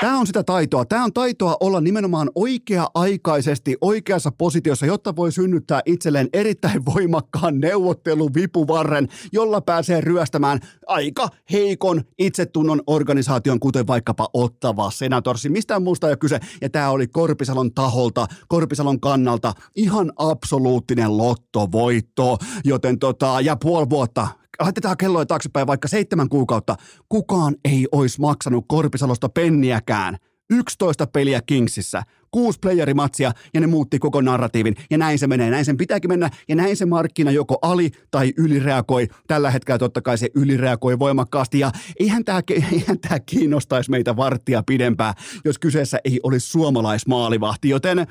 Tämä 0.00 0.18
on 0.18 0.26
sitä 0.26 0.44
taitoa. 0.44 0.84
Tämä 0.84 1.04
on 1.04 1.12
taitoa 1.12 1.56
olla 1.60 1.80
nimenomaan 1.80 2.30
oikea-aikaisesti 2.34 3.76
oikeassa 3.80 4.30
positiossa, 4.38 4.86
jotta 4.86 5.16
voi 5.16 5.32
synnyttää 5.32 5.80
itselleen 5.86 6.28
erittäin 6.32 6.84
voimakkaan 6.84 7.60
neuvotteluvipuvarren, 7.60 9.08
jolla 9.32 9.60
pääsee 9.60 10.00
ryöstämään 10.00 10.58
aika 10.86 11.28
heikon 11.52 12.02
itsetunnon 12.18 12.82
organisaation, 12.86 13.60
kuten 13.60 13.86
vaikkapa 13.86 14.28
Ottava 14.32 14.90
Senatorsi. 14.90 15.48
Mistään 15.48 15.82
muusta 15.82 16.06
ei 16.06 16.10
ole 16.10 16.16
kyse. 16.16 16.40
Ja 16.60 16.70
tämä 16.70 16.90
oli 16.90 17.06
Korpisalon 17.06 17.74
taholta, 17.74 18.26
Korpisalon 18.48 19.00
kannalta 19.00 19.52
ihan 19.76 20.12
absoluuttinen 20.16 21.16
lottovoitto. 21.16 22.38
Joten 22.64 22.98
tota, 22.98 23.40
ja 23.40 23.56
puoli 23.56 23.90
vuotta 23.90 24.28
laitetaan 24.60 24.96
kelloja 24.96 25.26
taaksepäin 25.26 25.66
vaikka 25.66 25.88
seitsemän 25.88 26.28
kuukautta, 26.28 26.76
kukaan 27.08 27.54
ei 27.64 27.86
olisi 27.92 28.20
maksanut 28.20 28.64
Korpisalosta 28.68 29.28
penniäkään. 29.28 30.18
11 30.50 31.06
peliä 31.06 31.40
Kingsissä, 31.46 32.02
kuusi 32.30 32.58
playerimatsia 32.58 33.32
ja 33.54 33.60
ne 33.60 33.66
muutti 33.66 33.98
koko 33.98 34.20
narratiivin. 34.20 34.76
Ja 34.90 34.98
näin 34.98 35.18
se 35.18 35.26
menee, 35.26 35.50
näin 35.50 35.64
sen 35.64 35.76
pitääkin 35.76 36.10
mennä 36.10 36.30
ja 36.48 36.56
näin 36.56 36.76
se 36.76 36.86
markkina 36.86 37.30
joko 37.30 37.58
ali- 37.62 37.90
tai 38.10 38.32
ylireagoi. 38.36 39.08
Tällä 39.26 39.50
hetkellä 39.50 39.78
totta 39.78 40.02
kai 40.02 40.18
se 40.18 40.28
ylireagoi 40.34 40.98
voimakkaasti 40.98 41.58
ja 41.58 41.72
eihän 42.00 42.24
tämä 42.24 42.42
eihän 42.72 42.98
tää 43.00 43.18
kiinnostaisi 43.26 43.90
meitä 43.90 44.16
varttia 44.16 44.62
pidempään, 44.66 45.14
jos 45.44 45.58
kyseessä 45.58 45.98
ei 46.04 46.20
olisi 46.22 46.48
suomalaismaalivahti, 46.48 47.68
joten 47.68 48.06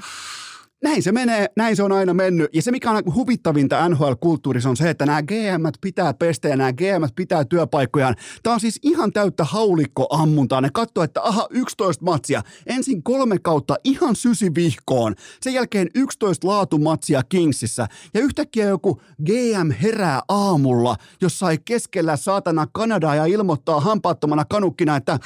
näin 0.83 1.03
se 1.03 1.11
menee, 1.11 1.47
näin 1.57 1.75
se 1.75 1.83
on 1.83 1.91
aina 1.91 2.13
mennyt. 2.13 2.49
Ja 2.53 2.61
se, 2.61 2.71
mikä 2.71 2.91
on 2.91 3.03
huvittavinta 3.15 3.89
NHL-kulttuurissa 3.89 4.69
on 4.69 4.77
se, 4.77 4.89
että 4.89 5.05
nämä 5.05 5.21
gm 5.21 5.63
pitää 5.81 6.13
pestä 6.13 6.47
ja 6.47 6.55
nämä 6.55 6.73
gm 6.73 7.07
pitää 7.15 7.45
työpaikkojaan. 7.45 8.15
Tämä 8.43 8.53
on 8.53 8.59
siis 8.59 8.79
ihan 8.83 9.13
täyttä 9.13 9.43
haulikkoammuntaa. 9.43 10.61
Ne 10.61 10.69
katsoo, 10.73 11.03
että 11.03 11.21
aha, 11.21 11.47
11 11.49 12.05
matsia. 12.05 12.41
Ensin 12.65 13.03
kolme 13.03 13.39
kautta 13.39 13.75
ihan 13.83 14.15
sysivihkoon. 14.15 15.15
Sen 15.41 15.53
jälkeen 15.53 15.87
11 15.95 16.47
laatumatsia 16.47 17.23
Kingsissä. 17.29 17.87
Ja 18.13 18.21
yhtäkkiä 18.21 18.65
joku 18.65 19.01
GM 19.25 19.71
herää 19.81 20.21
aamulla, 20.29 20.95
jossa 21.21 21.51
ei 21.51 21.57
keskellä 21.65 22.15
saatana 22.15 22.67
Kanadaa 22.71 23.15
ja 23.15 23.25
ilmoittaa 23.25 23.79
hampaattomana 23.79 24.45
kanukkina, 24.45 24.95
että 24.95 25.19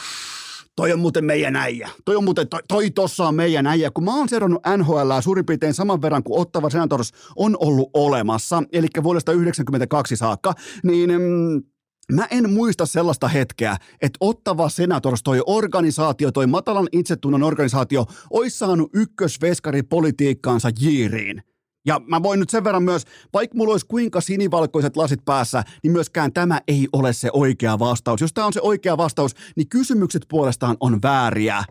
toi 0.78 0.94
on 0.94 1.00
muuten 1.00 1.26
meidän 1.26 1.56
äijä. 1.56 1.90
Toi 2.06 2.16
on 2.16 2.24
muuten, 2.24 2.50
toi, 2.50 2.60
toi 2.68 2.92
tossa 2.92 3.28
on 3.28 3.36
meidän 3.36 3.68
äijä. 3.68 3.92
Kun 3.92 4.04
mä 4.04 4.18
oon 4.18 4.30
seurannut 4.30 4.62
NHL 4.78 5.12
suurin 5.22 5.46
piirtein 5.46 5.74
saman 5.74 6.02
verran 6.02 6.24
kuin 6.24 6.42
Ottava 6.42 6.70
Senators 6.70 7.12
on 7.36 7.58
ollut 7.60 7.90
olemassa, 7.94 8.64
eli 8.72 8.88
vuodesta 9.04 9.32
1992 9.32 10.16
saakka, 10.16 10.54
niin 10.84 11.10
mm, 11.12 11.64
Mä 12.14 12.28
en 12.32 12.50
muista 12.50 12.86
sellaista 12.86 13.28
hetkeä, 13.28 13.78
että 14.02 14.18
ottava 14.20 14.70
Senators, 14.70 15.24
toi 15.24 15.42
organisaatio, 15.46 16.32
toi 16.32 16.48
matalan 16.48 16.88
itsetunnon 16.92 17.44
organisaatio, 17.44 18.06
olisi 18.30 18.58
saanut 18.58 18.90
ykkösveskari 18.94 19.84
politiikkaansa 19.84 20.70
jiiriin. 20.80 21.44
Ja 21.88 22.02
mä 22.08 22.24
voin 22.24 22.40
nyt 22.40 22.50
sen 22.50 22.64
verran 22.64 22.84
myös, 22.84 23.04
vaikka 23.34 23.58
mulla 23.58 23.72
olisi 23.72 23.86
kuinka 23.86 24.22
sinivalkoiset 24.22 24.98
lasit 24.98 25.26
päässä, 25.26 25.64
niin 25.84 25.92
myöskään 25.92 26.34
tämä 26.34 26.62
ei 26.68 26.88
ole 26.94 27.14
se 27.14 27.30
oikea 27.34 27.80
vastaus. 27.80 28.22
Jos 28.22 28.34
tämä 28.34 28.48
on 28.48 28.54
se 28.54 28.62
oikea 28.62 28.98
vastaus, 28.98 29.34
niin 29.56 29.70
kysymykset 29.70 30.26
puolestaan 30.30 30.78
on 30.80 31.02
vääriä. 31.02 31.64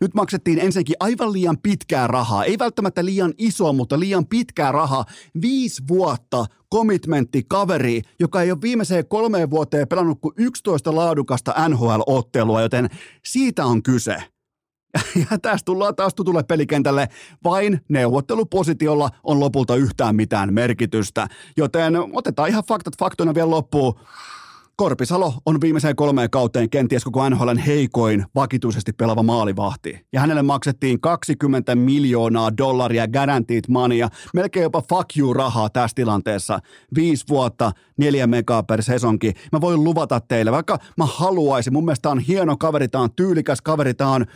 Nyt 0.00 0.14
maksettiin 0.14 0.58
ensinnäkin 0.58 0.96
aivan 1.00 1.32
liian 1.32 1.58
pitkää 1.62 2.06
rahaa, 2.06 2.44
ei 2.44 2.58
välttämättä 2.58 3.04
liian 3.04 3.34
iso, 3.38 3.72
mutta 3.72 4.00
liian 4.00 4.26
pitkää 4.26 4.72
rahaa. 4.72 5.04
Viisi 5.42 5.82
vuotta 5.88 6.46
commitmentti 6.74 7.42
kaveri, 7.48 8.02
joka 8.20 8.42
ei 8.42 8.50
ole 8.50 8.60
viimeiseen 8.62 9.08
kolmeen 9.08 9.50
vuoteen 9.50 9.88
pelannut 9.88 10.18
kuin 10.20 10.34
11 10.36 10.94
laadukasta 10.94 11.68
NHL-ottelua, 11.68 12.62
joten 12.62 12.88
siitä 13.24 13.64
on 13.64 13.82
kyse. 13.82 14.16
Ja 15.30 15.38
tästä 15.38 15.64
tullaan 15.64 15.96
taas 15.96 16.14
tutulle 16.14 16.42
pelikentälle. 16.42 17.08
Vain 17.44 17.80
neuvottelupositiolla 17.88 19.10
on 19.24 19.40
lopulta 19.40 19.76
yhtään 19.76 20.16
mitään 20.16 20.54
merkitystä. 20.54 21.28
Joten 21.56 21.94
otetaan 22.12 22.48
ihan 22.48 22.64
faktat 22.68 22.98
faktoina 22.98 23.34
vielä 23.34 23.50
loppuun. 23.50 23.94
Korpisalo 24.80 25.34
on 25.46 25.60
viimeiseen 25.60 25.96
kolmeen 25.96 26.30
kauteen 26.30 26.70
kenties 26.70 27.04
koko 27.04 27.28
NHLn 27.28 27.58
heikoin 27.58 28.24
vakituisesti 28.34 28.92
pelava 28.92 29.22
maalivahti. 29.22 30.06
Ja 30.12 30.20
hänelle 30.20 30.42
maksettiin 30.42 31.00
20 31.00 31.74
miljoonaa 31.74 32.56
dollaria 32.56 33.08
guaranteed 33.08 33.64
money 33.68 33.98
melkein 34.34 34.62
jopa 34.62 34.82
fuck 34.88 35.16
you 35.18 35.32
rahaa 35.32 35.70
tässä 35.70 35.94
tilanteessa. 35.94 36.58
Viisi 36.94 37.24
vuotta, 37.28 37.72
neljä 37.96 38.26
megaa 38.26 38.62
per 38.62 38.82
sesonki. 38.82 39.32
Mä 39.52 39.60
voin 39.60 39.84
luvata 39.84 40.20
teille, 40.20 40.52
vaikka 40.52 40.78
mä 40.96 41.06
haluaisin, 41.06 41.72
mun 41.72 41.84
mielestä 41.84 42.10
on 42.10 42.18
hieno 42.18 42.56
kaveri, 42.56 42.88
tää 42.88 43.00
on 43.00 43.14
tyylikäs 43.16 43.60
kaveri, 43.62 43.94
tää 43.94 44.08
on 44.08 44.26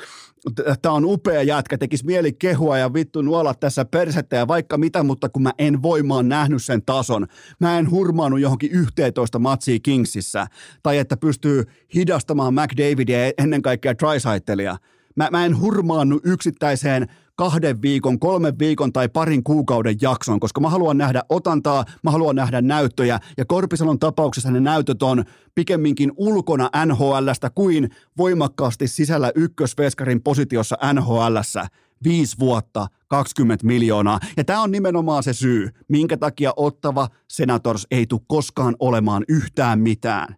tämä 0.83 0.95
on 0.95 1.05
upea 1.05 1.43
jätkä, 1.43 1.79
tekisi 1.79 2.07
mieli 2.07 2.33
kehua 2.33 2.79
ja 2.79 2.95
vittu 2.95 3.23
nuolla 3.23 3.55
tässä 3.55 3.85
persettä 3.85 4.37
ja 4.37 4.49
vaikka 4.49 4.79
mitä, 4.79 5.03
mutta 5.03 5.29
kun 5.29 5.43
mä 5.43 5.53
en 5.59 5.83
voimaan 5.83 6.29
nähnyt 6.29 6.63
sen 6.63 6.83
tason, 6.87 7.27
mä 7.61 7.79
en 7.79 7.91
hurmaanut 7.91 8.41
johonkin 8.41 8.71
11 8.73 9.39
matsia 9.39 9.79
Kingsissä, 9.83 10.47
tai 10.83 10.99
että 10.99 11.17
pystyy 11.17 11.65
hidastamaan 11.95 12.55
McDavidia 12.55 13.33
ennen 13.39 13.63
kaikkea 13.63 13.95
Trisaitelia. 13.95 14.77
Mä, 15.17 15.29
mä 15.31 15.45
en 15.47 15.61
hurmaannut 15.61 16.23
yksittäiseen 16.25 17.07
kahden 17.37 17.83
viikon, 17.83 18.19
kolmen 18.19 18.59
viikon 18.59 18.93
tai 18.93 19.09
parin 19.09 19.45
kuukauden 19.45 19.97
jakson, 20.01 20.41
koska 20.41 20.61
mä 20.61 20.71
haluan 20.71 20.99
nähdä 20.99 21.23
otantaa, 21.29 21.85
mä 22.03 22.11
haluan 22.11 22.37
nähdä 22.37 22.63
näyttöjä, 22.63 23.21
ja 23.37 23.45
Korpisalon 23.45 23.99
tapauksessa 23.99 24.51
ne 24.51 24.61
näytöt 24.61 25.03
on 25.03 25.25
pikemminkin 25.55 26.13
ulkona 26.17 26.71
NHLstä 26.87 27.51
kuin 27.55 27.91
voimakkaasti 28.19 28.89
sisällä 28.89 29.33
ykkösveskarin 29.35 30.23
positiossa 30.23 30.77
NHLssä. 30.93 31.67
Viisi 32.05 32.37
vuotta, 32.39 32.87
20 33.09 33.67
miljoonaa. 33.67 34.21
Ja 34.37 34.45
tämä 34.45 34.63
on 34.63 34.71
nimenomaan 34.71 35.23
se 35.23 35.33
syy, 35.33 35.71
minkä 35.89 36.17
takia 36.17 36.53
ottava 36.57 37.09
Senators 37.31 37.87
ei 37.91 38.07
tule 38.07 38.21
koskaan 38.27 38.77
olemaan 38.79 39.25
yhtään 39.29 39.81
mitään. 39.81 40.37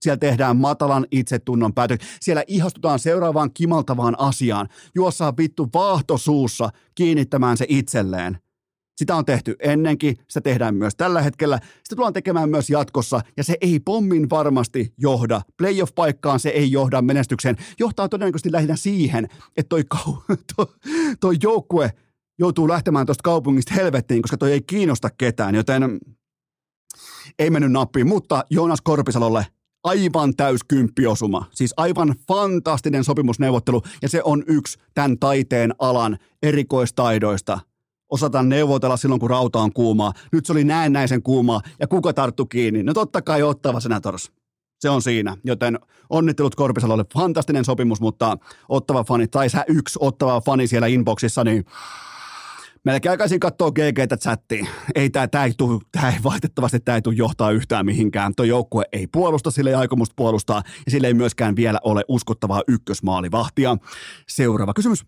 Siellä 0.00 0.16
tehdään 0.16 0.56
matalan 0.56 1.06
itsetunnon 1.10 1.74
päätöksiä. 1.74 2.10
Siellä 2.20 2.44
ihastutaan 2.46 2.98
seuraavaan 2.98 3.52
kimaltavaan 3.54 4.14
asiaan. 4.18 4.68
Juossaan 4.94 5.36
vittu 5.36 5.68
vaahtosuussa 5.74 6.70
kiinnittämään 6.94 7.56
se 7.56 7.66
itselleen. 7.68 8.38
Sitä 8.98 9.16
on 9.16 9.24
tehty 9.24 9.56
ennenkin, 9.60 10.16
sitä 10.28 10.40
tehdään 10.40 10.74
myös 10.74 10.96
tällä 10.96 11.22
hetkellä, 11.22 11.56
sitä 11.56 11.96
tullaan 11.96 12.12
tekemään 12.12 12.50
myös 12.50 12.70
jatkossa, 12.70 13.20
ja 13.36 13.44
se 13.44 13.56
ei 13.60 13.80
pommin 13.80 14.30
varmasti 14.30 14.94
johda. 14.96 15.42
Playoff-paikkaan 15.56 16.40
se 16.40 16.48
ei 16.48 16.72
johda 16.72 17.02
menestykseen. 17.02 17.56
Johtaa 17.78 18.08
todennäköisesti 18.08 18.52
lähinnä 18.52 18.76
siihen, 18.76 19.24
että 19.56 19.68
toi, 19.68 19.84
kau- 19.94 20.36
toi, 20.56 20.66
toi 21.20 21.36
joukkue 21.42 21.92
joutuu 22.38 22.68
lähtemään 22.68 23.06
tuosta 23.06 23.22
kaupungista 23.22 23.74
helvettiin, 23.74 24.22
koska 24.22 24.36
toi 24.36 24.52
ei 24.52 24.62
kiinnosta 24.62 25.10
ketään, 25.18 25.54
joten 25.54 25.98
ei 27.38 27.50
mennyt 27.50 27.72
nappiin. 27.72 28.08
Mutta 28.08 28.44
Joonas 28.50 28.80
Korpisalolle 28.80 29.46
aivan 29.88 30.36
täys 30.36 30.60
kymppiosuma. 30.68 31.44
Siis 31.50 31.74
aivan 31.76 32.14
fantastinen 32.28 33.04
sopimusneuvottelu 33.04 33.82
ja 34.02 34.08
se 34.08 34.22
on 34.24 34.44
yksi 34.46 34.78
tämän 34.94 35.18
taiteen 35.18 35.74
alan 35.78 36.18
erikoistaidoista. 36.42 37.60
Osataan 38.10 38.48
neuvotella 38.48 38.96
silloin, 38.96 39.20
kun 39.20 39.30
rauta 39.30 39.58
on 39.58 39.72
kuumaa. 39.72 40.12
Nyt 40.32 40.46
se 40.46 40.52
oli 40.52 40.64
näennäisen 40.64 41.22
kuumaa 41.22 41.60
ja 41.80 41.86
kuka 41.86 42.12
tarttu 42.12 42.46
kiinni? 42.46 42.82
No 42.82 42.94
totta 42.94 43.22
kai 43.22 43.42
ottava 43.42 43.80
Senators. 43.80 44.32
Se 44.80 44.90
on 44.90 45.02
siinä, 45.02 45.36
joten 45.44 45.78
onnittelut 46.10 46.54
Korpisalolle. 46.54 47.04
Fantastinen 47.14 47.64
sopimus, 47.64 48.00
mutta 48.00 48.36
ottava 48.68 49.04
fani, 49.04 49.28
tai 49.28 49.50
sä 49.50 49.64
yksi 49.68 49.98
ottava 50.02 50.40
fani 50.40 50.66
siellä 50.66 50.86
inboxissa, 50.86 51.44
niin 51.44 51.64
melkein 52.88 53.10
aikaisin 53.10 53.40
katsoa 53.40 53.70
GGtä 53.70 54.16
chattiin. 54.16 54.68
Ei 54.94 55.10
tää, 55.10 55.28
tää 55.28 55.44
ei, 55.44 55.52
tuu, 55.56 55.82
tää 55.92 56.10
ei 56.10 56.18
valitettavasti 56.24 56.80
tää 56.80 56.94
ei 56.94 57.02
tuu 57.02 57.12
johtaa 57.12 57.50
yhtään 57.50 57.86
mihinkään. 57.86 58.32
Tuo 58.36 58.44
joukkue 58.44 58.84
ei 58.92 59.06
puolusta, 59.06 59.50
sille 59.50 59.70
ei 59.70 59.76
aikomusta 59.76 60.14
puolustaa 60.16 60.62
ja 60.86 60.90
sille 60.90 61.06
ei 61.06 61.14
myöskään 61.14 61.56
vielä 61.56 61.78
ole 61.84 62.04
uskottavaa 62.08 62.62
ykkösmaalivahtia. 62.68 63.76
Seuraava 64.28 64.74
kysymys. 64.74 65.04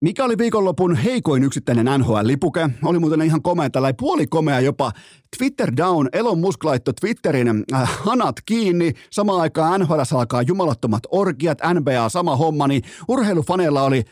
Mikä 0.00 0.24
oli 0.24 0.38
viikonlopun 0.38 0.96
heikoin 0.96 1.44
yksittäinen 1.44 1.86
NHL-lipuke? 2.00 2.70
Oli 2.84 2.98
muuten 2.98 3.22
ihan 3.22 3.42
komea, 3.42 3.68
puoli 3.98 4.26
komea 4.26 4.60
jopa. 4.60 4.92
Twitter 5.38 5.72
down, 5.76 6.08
Elon 6.12 6.38
Musk 6.38 6.64
laittoi 6.64 6.94
Twitterin 6.94 7.48
äh, 7.72 7.98
hanat 8.02 8.36
kiinni. 8.46 8.92
Samaan 9.10 9.40
aikaan 9.40 9.80
NHL 9.80 10.00
alkaa 10.18 10.42
jumalattomat 10.42 11.02
orgiat, 11.10 11.58
NBA 11.74 12.08
sama 12.08 12.36
homma, 12.36 12.68
niin 12.68 12.82
urheilufaneilla 13.08 13.82
oli 13.82 14.04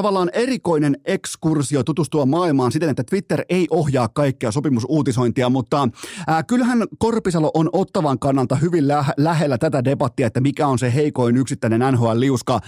tavallaan 0.00 0.30
erikoinen 0.32 0.96
ekskursio 1.04 1.84
tutustua 1.84 2.26
maailmaan 2.26 2.72
siten, 2.72 2.88
että 2.88 3.04
Twitter 3.04 3.44
ei 3.48 3.66
ohjaa 3.70 4.08
kaikkea 4.08 4.52
sopimusuutisointia, 4.52 5.48
mutta 5.48 5.88
ää, 6.26 6.42
kyllähän 6.42 6.84
Korpisalo 6.98 7.50
on 7.54 7.70
ottavan 7.72 8.18
kannalta 8.18 8.56
hyvin 8.56 8.88
lä- 8.88 9.04
lähellä 9.16 9.58
tätä 9.58 9.84
debattia, 9.84 10.26
että 10.26 10.40
mikä 10.40 10.66
on 10.66 10.78
se 10.78 10.94
heikoin 10.94 11.36
yksittäinen 11.36 11.80
NHL-liuska, 11.80 12.60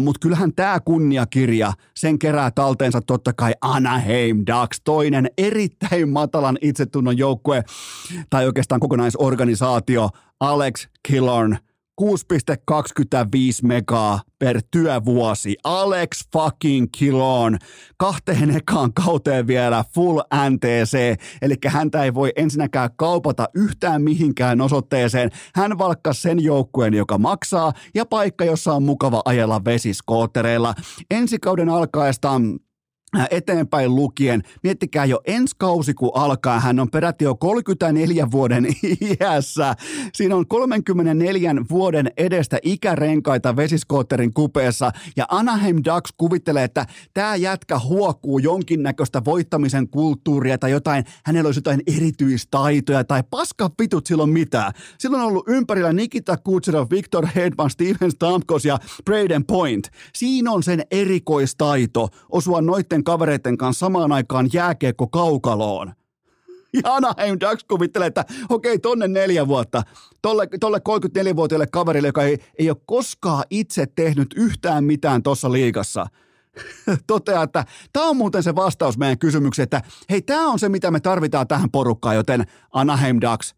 mutta 0.00 0.18
kyllähän 0.20 0.52
tämä 0.56 0.80
kunniakirja, 0.80 1.72
sen 1.96 2.18
kerää 2.18 2.50
talteensa 2.50 3.00
totta 3.00 3.32
kai 3.32 3.52
Anaheim 3.60 4.36
Ducks, 4.36 4.80
toinen 4.84 5.30
erittäin 5.38 6.08
matalan 6.08 6.58
itsetunnon 6.60 7.18
joukkue, 7.18 7.64
tai 8.30 8.46
oikeastaan 8.46 8.80
kokonaisorganisaatio, 8.80 10.08
Alex 10.40 10.86
Killorn, 11.08 11.58
6,25 12.00 12.08
megaa 13.62 14.20
per 14.38 14.60
työvuosi. 14.70 15.56
Alex 15.64 16.24
fucking 16.32 16.86
Kilon. 16.98 17.58
Kahteen 17.96 18.56
ekaan 18.56 18.92
kauteen 18.92 19.46
vielä 19.46 19.84
full 19.94 20.20
NTC, 20.50 21.20
eli 21.42 21.54
häntä 21.66 22.04
ei 22.04 22.14
voi 22.14 22.32
ensinnäkään 22.36 22.90
kaupata 22.96 23.48
yhtään 23.54 24.02
mihinkään 24.02 24.60
osoitteeseen. 24.60 25.30
Hän 25.54 25.78
valkkasi 25.78 26.20
sen 26.20 26.44
joukkueen, 26.44 26.94
joka 26.94 27.18
maksaa, 27.18 27.72
ja 27.94 28.06
paikka, 28.06 28.44
jossa 28.44 28.72
on 28.74 28.82
mukava 28.82 29.22
ajella 29.24 29.64
vesiskoottereilla. 29.64 30.74
Ensi 31.10 31.38
kauden 31.38 31.68
alkaesta 31.68 32.30
eteenpäin 33.30 33.94
lukien. 33.94 34.42
Miettikää 34.62 35.04
jo 35.04 35.20
ensi 35.26 35.54
kausi, 35.58 35.94
kun 35.94 36.10
alkaa. 36.14 36.60
Hän 36.60 36.80
on 36.80 36.90
peräti 36.90 37.24
jo 37.24 37.34
34 37.34 38.30
vuoden 38.30 38.66
iässä. 39.20 39.74
Siinä 40.14 40.36
on 40.36 40.46
34 40.46 41.54
vuoden 41.70 42.10
edestä 42.16 42.58
ikärenkaita 42.62 43.56
vesiskootterin 43.56 44.34
kupeessa. 44.34 44.92
Ja 45.16 45.26
Anaheim 45.28 45.76
Ducks 45.76 46.12
kuvittelee, 46.16 46.64
että 46.64 46.86
tämä 47.14 47.36
jätkä 47.36 47.78
huokuu 47.78 48.38
jonkinnäköistä 48.38 49.24
voittamisen 49.24 49.88
kulttuuria 49.88 50.58
tai 50.58 50.70
jotain, 50.70 51.04
hänellä 51.24 51.48
olisi 51.48 51.58
jotain 51.58 51.80
erityistaitoja 51.96 53.04
tai 53.04 53.22
paska 53.30 53.70
pitut 53.76 54.06
silloin 54.06 54.30
mitään. 54.30 54.72
Silloin 54.98 55.22
on 55.22 55.28
ollut 55.28 55.48
ympärillä 55.48 55.92
Nikita 55.92 56.36
Kucherov, 56.36 56.86
Victor 56.90 57.26
Hedman, 57.26 57.70
Steven 57.70 58.10
Stamkos 58.10 58.64
ja 58.64 58.78
Braden 59.04 59.44
Point. 59.44 59.88
Siinä 60.14 60.52
on 60.52 60.62
sen 60.62 60.82
erikoistaito 60.90 62.08
osua 62.32 62.60
noitten 62.60 63.04
kavereiden 63.06 63.56
kanssa 63.56 63.86
samaan 63.86 64.12
aikaan 64.12 64.48
jääkiekko 64.52 65.06
kaukaloon. 65.06 65.92
Ja 66.72 66.94
Anaheim 66.94 67.38
Ducks 67.40 67.64
kuvittelee, 67.64 68.06
että 68.06 68.24
okei, 68.48 68.78
tonne 68.78 69.08
neljä 69.08 69.48
vuotta, 69.48 69.82
tolle, 70.22 70.48
tolle 70.60 70.78
34-vuotiaille 70.78 71.66
kaverille, 71.66 72.08
joka 72.08 72.22
ei, 72.22 72.38
ei 72.58 72.70
ole 72.70 72.76
koskaan 72.86 73.44
itse 73.50 73.86
tehnyt 73.86 74.34
yhtään 74.36 74.84
mitään 74.84 75.22
tuossa 75.22 75.52
liigassa, 75.52 76.06
toteaa, 77.06 77.42
että 77.42 77.64
tämä 77.92 78.06
on 78.06 78.16
muuten 78.16 78.42
se 78.42 78.54
vastaus 78.54 78.98
meidän 78.98 79.18
kysymykseen, 79.18 79.64
että 79.64 79.82
hei, 80.10 80.22
tämä 80.22 80.48
on 80.48 80.58
se, 80.58 80.68
mitä 80.68 80.90
me 80.90 81.00
tarvitaan 81.00 81.48
tähän 81.48 81.70
porukkaan, 81.70 82.16
joten 82.16 82.44
Anaheim 82.72 83.18
Ducks 83.20 83.54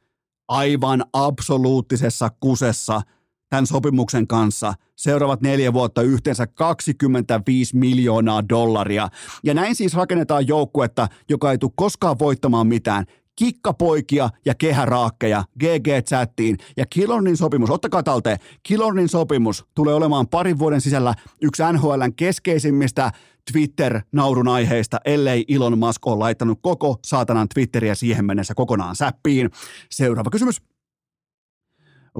aivan 0.49 1.05
absoluuttisessa 1.13 2.31
kusessa– 2.41 3.03
tämän 3.51 3.67
sopimuksen 3.67 4.27
kanssa 4.27 4.75
seuraavat 4.97 5.41
neljä 5.41 5.73
vuotta 5.73 6.03
yhteensä 6.03 6.47
25 6.47 7.77
miljoonaa 7.77 8.49
dollaria. 8.49 9.09
Ja 9.45 9.55
näin 9.55 9.75
siis 9.75 9.95
rakennetaan 9.95 10.49
joukkuetta, 10.49 11.09
joka 11.29 11.51
ei 11.51 11.59
tule 11.59 11.73
koskaan 11.77 12.19
voittamaan 12.19 12.67
mitään 12.67 13.05
kikkapoikia 13.37 14.31
ja 14.45 14.55
kehäraakkeja 14.55 15.45
GG-chattiin. 15.61 16.57
Ja 16.77 16.87
Kilornin 16.87 17.37
sopimus, 17.37 17.71
ottakaa 17.71 18.03
talteen, 18.03 18.39
Kilornin 18.63 19.09
sopimus 19.09 19.67
tulee 19.75 19.95
olemaan 19.95 20.29
parin 20.29 20.59
vuoden 20.59 20.81
sisällä 20.81 21.15
yksi 21.43 21.63
NHLn 21.73 22.15
keskeisimmistä 22.17 23.11
Twitter-naurun 23.53 24.49
aiheista, 24.49 24.99
ellei 25.05 25.45
Elon 25.49 25.79
Musk 25.79 26.07
ole 26.07 26.19
laittanut 26.19 26.59
koko 26.63 26.99
saatanan 27.07 27.49
Twitteriä 27.49 27.95
siihen 27.95 28.25
mennessä 28.25 28.55
kokonaan 28.55 28.97
säppiin. 28.97 29.51
Seuraava 29.91 30.31
kysymys. 30.31 30.63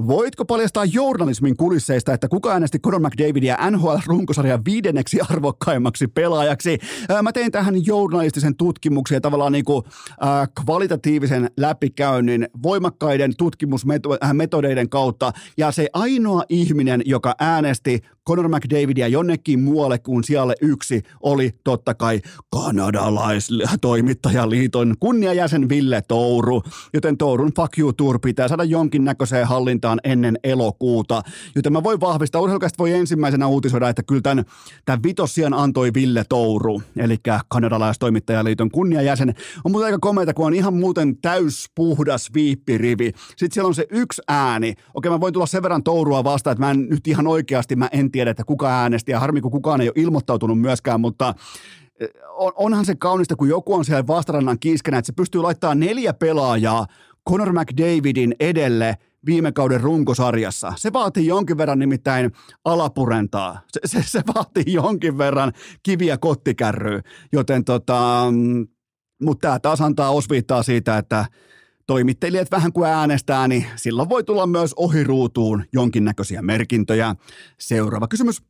Voitko 0.07 0.45
paljastaa 0.45 0.85
journalismin 0.85 1.57
kulisseista, 1.57 2.13
että 2.13 2.27
kuka 2.27 2.51
äänesti 2.51 2.79
Conor 2.79 3.01
McDavidia 3.01 3.57
NHL-runkosarjan 3.71 4.65
viidenneksi 4.65 5.19
arvokkaimmaksi 5.29 6.07
pelaajaksi? 6.07 6.77
Mä 7.23 7.31
tein 7.31 7.51
tähän 7.51 7.85
journalistisen 7.85 8.55
tutkimuksen 8.55 9.15
ja 9.15 9.21
tavallaan 9.21 9.51
niin 9.51 9.65
kuin, 9.65 9.85
äh, 9.85 10.49
kvalitatiivisen 10.63 11.49
läpikäynnin 11.57 12.47
voimakkaiden 12.63 13.33
tutkimusmetodeiden 13.37 14.89
kautta. 14.89 15.31
Ja 15.57 15.71
se 15.71 15.87
ainoa 15.93 16.43
ihminen, 16.49 17.01
joka 17.05 17.35
äänesti 17.39 18.01
Conor 18.29 18.49
McDavidia 18.49 19.07
jonnekin 19.07 19.59
muualle 19.59 19.99
kuin 19.99 20.23
siellä 20.23 20.53
yksi 20.61 21.03
oli 21.21 21.51
totta 21.63 21.93
kai 21.93 22.21
kanadalaistoimittajaliiton 22.49 24.95
kunniajäsen 24.99 25.69
Ville 25.69 26.01
Touru. 26.07 26.63
Joten 26.93 27.17
Tourun 27.17 27.51
fuck 27.55 27.79
you 27.79 27.93
tour 27.93 28.19
pitää 28.19 28.47
saada 28.47 28.63
jonkinnäköiseen 28.63 29.47
hallintaan 29.47 29.99
ennen 30.03 30.39
elokuuta. 30.43 31.21
Joten 31.55 31.73
mä 31.73 31.83
voin 31.83 31.99
vahvistaa, 31.99 32.41
urheilukästä 32.41 32.77
voi 32.77 32.91
ensimmäisenä 32.91 33.47
uutisoida, 33.47 33.89
että 33.89 34.03
kyllä 34.03 34.21
tämän, 34.21 34.45
tämän 34.85 35.03
vitosian 35.03 35.53
antoi 35.53 35.93
Ville 35.93 36.23
Touru, 36.29 36.81
eli 36.97 37.17
kanadalaistoimittajaliiton 37.47 38.71
kunniajäsen. 38.71 39.35
On 39.63 39.71
muuten 39.71 39.85
aika 39.85 39.99
komeita, 40.01 40.33
kun 40.33 40.45
on 40.45 40.53
ihan 40.53 40.73
muuten 40.73 41.17
täyspuhdas 41.17 42.29
viippirivi. 42.33 43.11
Sitten 43.29 43.51
siellä 43.51 43.67
on 43.67 43.75
se 43.75 43.85
yksi 43.89 44.21
ääni. 44.27 44.73
Okei, 44.93 45.11
mä 45.11 45.19
voin 45.19 45.33
tulla 45.33 45.45
sen 45.45 45.63
verran 45.63 45.83
Tourua 45.83 46.23
vastaan, 46.23 46.51
että 46.51 46.65
mä 46.65 46.71
en 46.71 46.87
nyt 46.89 47.07
ihan 47.07 47.27
oikeasti, 47.27 47.75
mä 47.75 47.89
en 47.91 48.11
tiedä 48.11 48.18
tiedä, 48.19 48.31
että 48.31 48.43
kuka 48.43 48.81
äänesti 48.81 49.11
ja 49.11 49.19
harmi, 49.19 49.41
kun 49.41 49.51
kukaan 49.51 49.81
ei 49.81 49.87
ole 49.87 50.03
ilmoittautunut 50.03 50.61
myöskään, 50.61 51.01
mutta 51.01 51.33
on, 52.29 52.51
onhan 52.55 52.85
se 52.85 52.95
kaunista, 52.95 53.35
kun 53.35 53.49
joku 53.49 53.73
on 53.73 53.85
siellä 53.85 54.07
vastarannan 54.07 54.59
kiiskenä, 54.59 54.97
että 54.97 55.07
se 55.07 55.13
pystyy 55.13 55.41
laittamaan 55.41 55.79
neljä 55.79 56.13
pelaajaa 56.13 56.85
Conor 57.29 57.53
McDavidin 57.53 58.35
edelle 58.39 58.97
viime 59.25 59.51
kauden 59.51 59.81
runkosarjassa. 59.81 60.73
Se 60.75 60.93
vaatii 60.93 61.27
jonkin 61.27 61.57
verran 61.57 61.79
nimittäin 61.79 62.31
alapurentaa. 62.65 63.61
Se, 63.71 63.79
se, 63.85 64.03
se 64.03 64.21
vaatii 64.35 64.63
jonkin 64.73 65.17
verran 65.17 65.53
kiviä 65.83 66.17
kottikärryä, 66.17 67.01
joten 67.31 67.65
tota, 67.65 68.23
mm, 68.31 68.67
mutta 69.21 69.41
tämä 69.41 69.59
taas 69.59 69.81
antaa 69.81 70.09
osviittaa 70.09 70.63
siitä, 70.63 70.97
että 70.97 71.25
toimittelijat 71.89 72.51
vähän 72.51 72.73
kuin 72.73 72.89
äänestää, 72.89 73.47
niin 73.47 73.65
silloin 73.75 74.09
voi 74.09 74.23
tulla 74.23 74.47
myös 74.47 74.73
ohiruutuun 74.75 75.63
jonkinnäköisiä 75.73 76.41
merkintöjä. 76.41 77.15
Seuraava 77.57 78.07
kysymys. 78.07 78.41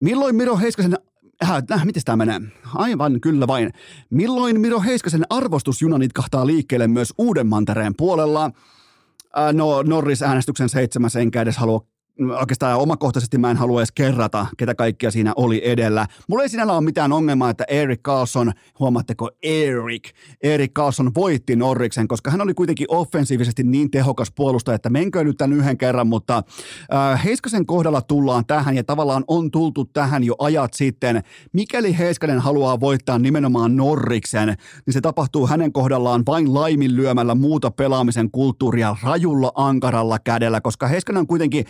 Milloin 0.00 0.36
Miro 0.36 0.56
Heiskasen 0.56 0.98
Äh, 1.42 1.62
äh, 1.72 1.84
miten 1.84 2.02
tämä 2.04 2.16
menee? 2.16 2.40
Aivan, 2.74 3.20
kyllä 3.20 3.46
vain. 3.46 3.72
Milloin 4.10 4.60
Miro 4.60 4.80
Heiskasen 4.80 5.24
arvostusjuna 5.30 5.98
nitkahtaa 5.98 6.46
liikkeelle 6.46 6.88
myös 6.88 7.14
uuden 7.18 7.46
mantereen 7.46 7.94
puolella? 7.96 8.44
Äh, 8.44 9.52
no, 9.52 9.82
Norris-äänestyksen 9.82 10.68
seitsemäs 10.68 11.16
enkä 11.16 11.42
edes 11.42 11.56
halua 11.56 11.86
oikeastaan 12.20 12.78
omakohtaisesti 12.78 13.38
mä 13.38 13.50
en 13.50 13.56
halua 13.56 13.80
edes 13.80 13.92
kerrata, 13.92 14.46
ketä 14.56 14.74
kaikkia 14.74 15.10
siinä 15.10 15.32
oli 15.36 15.62
edellä. 15.64 16.06
Mulla 16.28 16.42
ei 16.42 16.48
sinällä 16.48 16.72
ole 16.72 16.80
mitään 16.80 17.12
ongelmaa, 17.12 17.50
että 17.50 17.64
Eric 17.68 18.00
Carlson, 18.00 18.52
huomaatteko 18.78 19.30
Eric, 19.42 20.10
Eric 20.42 20.72
Carlson 20.72 21.14
voitti 21.14 21.56
Norriksen, 21.56 22.08
koska 22.08 22.30
hän 22.30 22.40
oli 22.40 22.54
kuitenkin 22.54 22.86
offensiivisesti 22.88 23.62
niin 23.62 23.90
tehokas 23.90 24.32
puolustaja, 24.36 24.74
että 24.74 24.90
menkö 24.90 25.24
nyt 25.24 25.36
tämän 25.36 25.56
yhden 25.56 25.78
kerran, 25.78 26.06
mutta 26.06 26.42
äh, 26.94 27.24
Heiskasen 27.24 27.66
kohdalla 27.66 28.02
tullaan 28.02 28.46
tähän 28.46 28.76
ja 28.76 28.84
tavallaan 28.84 29.24
on 29.28 29.50
tultu 29.50 29.84
tähän 29.84 30.24
jo 30.24 30.34
ajat 30.38 30.74
sitten. 30.74 31.22
Mikäli 31.52 31.98
Heiskanen 31.98 32.40
haluaa 32.40 32.80
voittaa 32.80 33.18
nimenomaan 33.18 33.76
Norriksen, 33.76 34.48
niin 34.86 34.94
se 34.94 35.00
tapahtuu 35.00 35.46
hänen 35.46 35.72
kohdallaan 35.72 36.22
vain 36.26 36.54
laiminlyömällä 36.54 37.34
muuta 37.34 37.70
pelaamisen 37.70 38.30
kulttuuria 38.30 38.96
rajulla 39.02 39.52
ankaralla 39.54 40.18
kädellä, 40.18 40.60
koska 40.60 40.86
Heiskanen 40.86 41.20
on 41.20 41.26
kuitenkin 41.26 41.64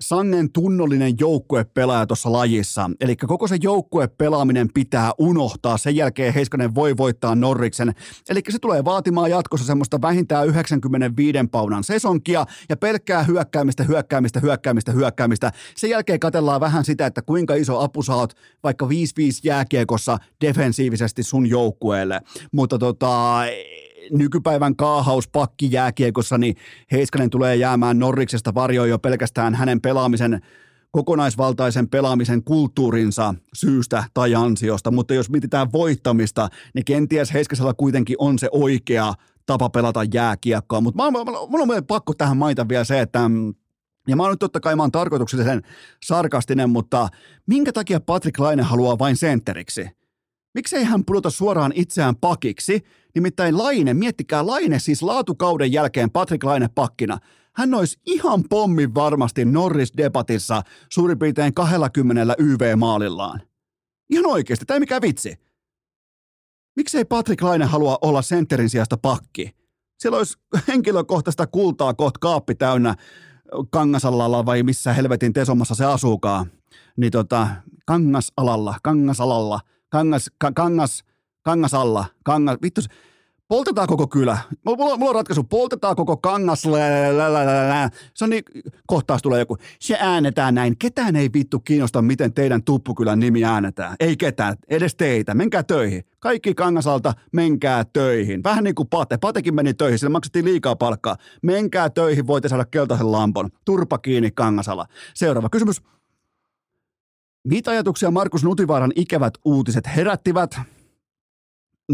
sangen 0.00 0.52
tunnollinen 0.52 1.14
joukkuepelaaja 1.20 2.06
tuossa 2.06 2.32
lajissa. 2.32 2.90
Eli 3.00 3.16
koko 3.16 3.48
se 3.48 3.56
joukkuepelaaminen 3.62 4.68
pitää 4.74 5.12
unohtaa. 5.18 5.78
Sen 5.78 5.96
jälkeen 5.96 6.34
Heiskanen 6.34 6.74
voi 6.74 6.96
voittaa 6.96 7.34
Norriksen. 7.34 7.94
Eli 8.28 8.40
se 8.48 8.58
tulee 8.58 8.84
vaatimaan 8.84 9.30
jatkossa 9.30 9.66
semmoista 9.66 10.02
vähintään 10.02 10.46
95 10.48 11.38
paunan 11.50 11.84
sesonkia 11.84 12.46
ja 12.68 12.76
pelkkää 12.76 13.22
hyökkäämistä, 13.22 13.84
hyökkäämistä, 13.84 14.40
hyökkäämistä, 14.40 14.92
hyökkäämistä. 14.92 15.52
Sen 15.76 15.90
jälkeen 15.90 16.20
katellaan 16.20 16.60
vähän 16.60 16.84
sitä, 16.84 17.06
että 17.06 17.22
kuinka 17.22 17.54
iso 17.54 17.80
apu 17.80 18.02
sä 18.02 18.14
oot 18.14 18.32
vaikka 18.62 18.86
5-5 18.86 18.90
jääkiekossa 19.44 20.18
defensiivisesti 20.40 21.22
sun 21.22 21.46
joukkueelle. 21.46 22.20
Mutta 22.52 22.78
tota, 22.78 23.42
nykypäivän 24.12 24.76
kaahaus 24.76 25.28
jääkiekossa, 25.62 26.38
niin 26.38 26.56
Heiskanen 26.92 27.30
tulee 27.30 27.56
jäämään 27.56 27.98
Norriksesta 27.98 28.54
varjoon 28.54 28.88
jo 28.88 28.98
pelkästään 28.98 29.54
hänen 29.54 29.80
pelaamisen 29.80 30.40
kokonaisvaltaisen 30.90 31.88
pelaamisen 31.88 32.44
kulttuurinsa 32.44 33.34
syystä 33.54 34.04
tai 34.14 34.34
ansiosta, 34.34 34.90
mutta 34.90 35.14
jos 35.14 35.30
mietitään 35.30 35.72
voittamista, 35.72 36.48
niin 36.74 36.84
kenties 36.84 37.32
Heiskasella 37.32 37.74
kuitenkin 37.74 38.16
on 38.18 38.38
se 38.38 38.48
oikea 38.52 39.14
tapa 39.46 39.70
pelata 39.70 40.00
jääkiekkoa, 40.14 40.80
mutta 40.80 41.10
mulla 41.48 41.74
on 41.76 41.86
pakko 41.86 42.14
tähän 42.14 42.36
maita 42.36 42.68
vielä 42.68 42.84
se, 42.84 43.00
että 43.00 43.30
ja 44.08 44.16
mä 44.16 44.22
oon 44.22 44.32
nyt 44.32 44.38
totta 44.38 44.60
kai, 44.60 44.76
mä 44.76 44.82
oon 44.82 44.92
tarkoituksellisen 44.92 45.62
sarkastinen, 46.04 46.70
mutta 46.70 47.08
minkä 47.46 47.72
takia 47.72 48.00
Patrick 48.00 48.38
Laine 48.38 48.62
haluaa 48.62 48.98
vain 48.98 49.16
sentteriksi? 49.16 49.90
Miksei 50.54 50.84
hän 50.84 51.04
pudota 51.04 51.30
suoraan 51.30 51.72
itseään 51.74 52.16
pakiksi? 52.16 52.84
Nimittäin 53.14 53.58
Laine, 53.58 53.94
miettikää 53.94 54.46
Laine 54.46 54.78
siis 54.78 55.02
laatukauden 55.02 55.72
jälkeen 55.72 56.10
Patrick 56.10 56.44
Laine 56.44 56.68
pakkina. 56.74 57.18
Hän 57.54 57.74
olisi 57.74 57.98
ihan 58.06 58.44
pommin 58.50 58.94
varmasti 58.94 59.44
Norris-debatissa 59.44 60.62
suurin 60.92 61.18
piirtein 61.18 61.54
20 61.54 62.34
YV-maalillaan. 62.38 63.40
Ihan 64.10 64.26
oikeasti, 64.26 64.64
tämä 64.64 64.76
ei 64.76 64.80
mikään 64.80 65.02
vitsi. 65.02 65.34
Miksei 66.76 67.04
Patrick 67.04 67.42
Laine 67.42 67.64
halua 67.64 67.98
olla 68.02 68.22
sentterin 68.22 68.70
sijasta 68.70 68.96
pakki? 68.96 69.50
Siellä 69.98 70.18
olisi 70.18 70.38
henkilökohtaista 70.68 71.46
kultaa 71.46 71.94
kohta 71.94 72.18
kaappi 72.20 72.54
täynnä 72.54 72.94
Kangasalalla 73.70 74.46
vai 74.46 74.62
missä 74.62 74.92
helvetin 74.92 75.32
tesomassa 75.32 75.74
se 75.74 75.84
asuukaan. 75.84 76.52
Niin 76.96 77.12
tota, 77.12 77.48
Kangasalalla, 77.86 78.74
Kangasalalla– 78.82 79.60
kangas, 79.88 80.30
ka, 80.38 80.52
kangas, 80.52 81.04
kangas 81.48 81.74
alla, 81.74 82.04
kangas, 82.24 82.58
vittu, 82.62 82.80
poltetaan 83.48 83.88
koko 83.88 84.06
kylä. 84.06 84.38
Mulla, 84.64 84.96
mulla 84.96 85.10
on 85.10 85.14
ratkaisu, 85.14 85.44
poltetaan 85.44 85.96
koko 85.96 86.16
kangas. 86.16 86.66
Lä. 86.66 87.90
Se 88.14 88.24
on 88.24 88.30
niin, 88.30 88.42
kohtaus 88.86 89.22
tulee 89.22 89.38
joku, 89.38 89.56
se 89.80 89.96
äänetään 90.00 90.54
näin. 90.54 90.78
Ketään 90.78 91.16
ei 91.16 91.30
vittu 91.34 91.60
kiinnosta, 91.60 92.02
miten 92.02 92.32
teidän 92.32 92.62
tuppukylän 92.62 93.18
nimi 93.18 93.44
äänetään. 93.44 93.96
Ei 94.00 94.16
ketään, 94.16 94.56
edes 94.68 94.94
teitä. 94.94 95.34
Menkää 95.34 95.62
töihin. 95.62 96.04
Kaikki 96.18 96.54
kangasalta, 96.54 97.14
menkää 97.32 97.84
töihin. 97.92 98.42
Vähän 98.42 98.64
niin 98.64 98.74
kuin 98.74 98.88
Pate. 98.88 99.16
Patekin 99.16 99.54
meni 99.54 99.74
töihin, 99.74 99.98
sillä 99.98 100.10
maksettiin 100.10 100.44
liikaa 100.44 100.76
palkkaa. 100.76 101.16
Menkää 101.42 101.90
töihin, 101.90 102.26
voitte 102.26 102.48
saada 102.48 102.64
keltaisen 102.64 103.12
lampon. 103.12 103.50
Turpa 103.64 103.98
kiinni 103.98 104.30
kangasala. 104.30 104.86
Seuraava 105.14 105.48
kysymys. 105.48 105.82
Mitä 107.44 107.70
ajatuksia 107.70 108.10
Markus 108.10 108.44
Nutivaaran 108.44 108.92
ikävät 108.96 109.34
uutiset 109.44 109.86
herättivät? 109.96 110.77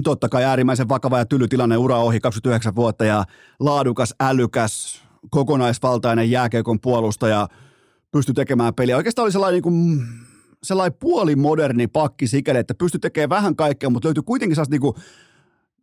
Totta 0.03 0.28
kai 0.28 0.45
äärimmäisen 0.45 0.88
vakava 0.88 1.18
ja 1.18 1.26
tyly 1.26 1.49
tilanne 1.49 1.76
ura 1.76 1.99
ohi 1.99 2.20
29 2.20 2.76
vuotta 2.76 3.05
ja 3.05 3.24
laadukas, 3.61 4.14
älykäs, 4.20 5.03
kokonaisvaltainen 5.30 6.30
jääkeikon 6.30 6.80
puolustaja 6.80 7.49
pystyi 8.12 8.34
tekemään 8.34 8.74
peliä. 8.74 8.97
Oikeastaan 8.97 9.24
oli 9.24 9.32
sellainen, 9.32 9.62
niin 9.62 10.07
sellainen 10.62 10.99
puolimoderni 11.01 11.86
pakki 11.86 12.26
sikäli, 12.26 12.59
että 12.59 12.74
pystyi 12.74 13.01
tekemään 13.01 13.30
vähän 13.30 13.57
kaikkea, 13.57 13.90
mutta 13.90 14.07
löytyi 14.09 14.22
kuitenkin 14.26 14.55
sellaista 14.57 14.72
niin 14.74 14.80
kuin 14.80 14.97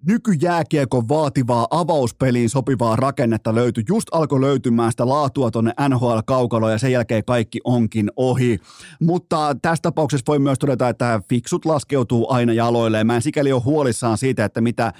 nykyjääkiekon 0.07 1.09
vaativaa 1.09 1.67
avauspeliin 1.71 2.49
sopivaa 2.49 2.95
rakennetta 2.95 3.55
löytyi. 3.55 3.83
Just 3.87 4.07
alkoi 4.11 4.41
löytymään 4.41 4.91
sitä 4.91 5.09
laatua 5.09 5.51
tuonne 5.51 5.73
NHL-kaukaloon 5.89 6.71
ja 6.71 6.77
sen 6.77 6.91
jälkeen 6.91 7.25
kaikki 7.25 7.59
onkin 7.63 8.11
ohi. 8.15 8.59
Mutta 9.01 9.55
tässä 9.61 9.81
tapauksessa 9.81 10.25
voi 10.27 10.39
myös 10.39 10.59
todeta, 10.59 10.89
että 10.89 11.21
fiksut 11.29 11.65
laskeutuu 11.65 12.31
aina 12.31 12.53
jaloilleen. 12.53 13.07
Mä 13.07 13.15
en 13.15 13.21
sikäli 13.21 13.51
ole 13.51 13.61
huolissaan 13.61 14.17
siitä, 14.17 14.45
että 14.45 14.61
mitä... 14.61 14.93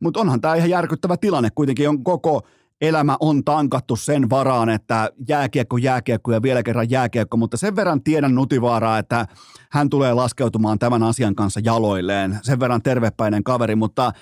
Mutta 0.00 0.20
onhan 0.20 0.40
tämä 0.40 0.54
ihan 0.54 0.70
järkyttävä 0.70 1.16
tilanne. 1.16 1.48
Kuitenkin 1.54 1.88
on 1.88 2.04
koko 2.04 2.42
elämä 2.80 3.16
on 3.20 3.44
tankattu 3.44 3.96
sen 3.96 4.30
varaan, 4.30 4.68
että 4.68 5.10
jääkiekko, 5.28 5.76
jääkiekko 5.76 6.32
ja 6.32 6.42
vielä 6.42 6.62
kerran 6.62 6.90
jääkiekko, 6.90 7.36
mutta 7.36 7.56
sen 7.56 7.76
verran 7.76 8.02
tiedän 8.02 8.34
Nutivaaraa, 8.34 8.98
että 8.98 9.26
hän 9.70 9.90
tulee 9.90 10.14
laskeutumaan 10.14 10.78
tämän 10.78 11.02
asian 11.02 11.34
kanssa 11.34 11.60
jaloilleen. 11.64 12.38
Sen 12.42 12.60
verran 12.60 12.82
tervepäinen 12.82 13.44
kaveri, 13.44 13.74
mutta 13.74 14.12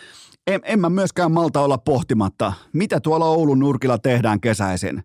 en, 0.47 0.61
en 0.65 0.81
mä 0.81 0.91
myöskään 0.91 1.33
malta 1.33 1.61
olla 1.61 1.79
pohtimatta, 1.79 2.53
mitä 2.73 3.01
tuolla 3.01 3.27
Oulun 3.27 3.59
nurkilla 3.59 3.99
tehdään 3.99 4.41
kesäisin. 4.41 5.03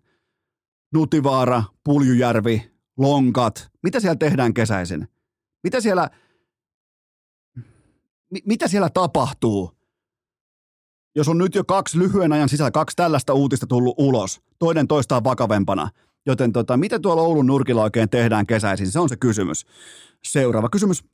Nutivaara, 0.94 1.62
Puljujärvi, 1.84 2.72
Lonkat, 2.98 3.68
mitä 3.82 4.00
siellä 4.00 4.16
tehdään 4.16 4.54
kesäisin? 4.54 5.08
Mitä 5.64 5.80
siellä, 5.80 6.10
mi, 8.30 8.38
mitä 8.46 8.68
siellä 8.68 8.90
tapahtuu? 8.90 9.70
Jos 11.16 11.28
on 11.28 11.38
nyt 11.38 11.54
jo 11.54 11.64
kaksi 11.64 11.98
lyhyen 11.98 12.32
ajan 12.32 12.48
sisällä, 12.48 12.70
kaksi 12.70 12.96
tällaista 12.96 13.34
uutista 13.34 13.66
tullut 13.66 13.94
ulos, 13.98 14.40
toinen 14.58 14.88
toistaan 14.88 15.24
vakavempana, 15.24 15.90
joten 16.26 16.52
tota, 16.52 16.76
mitä 16.76 16.98
tuolla 16.98 17.22
Oulun 17.22 17.46
nurkilla 17.46 17.82
oikein 17.82 18.08
tehdään 18.08 18.46
kesäisin, 18.46 18.90
se 18.90 19.00
on 19.00 19.08
se 19.08 19.16
kysymys. 19.16 19.66
Seuraava 20.24 20.68
kysymys. 20.68 21.04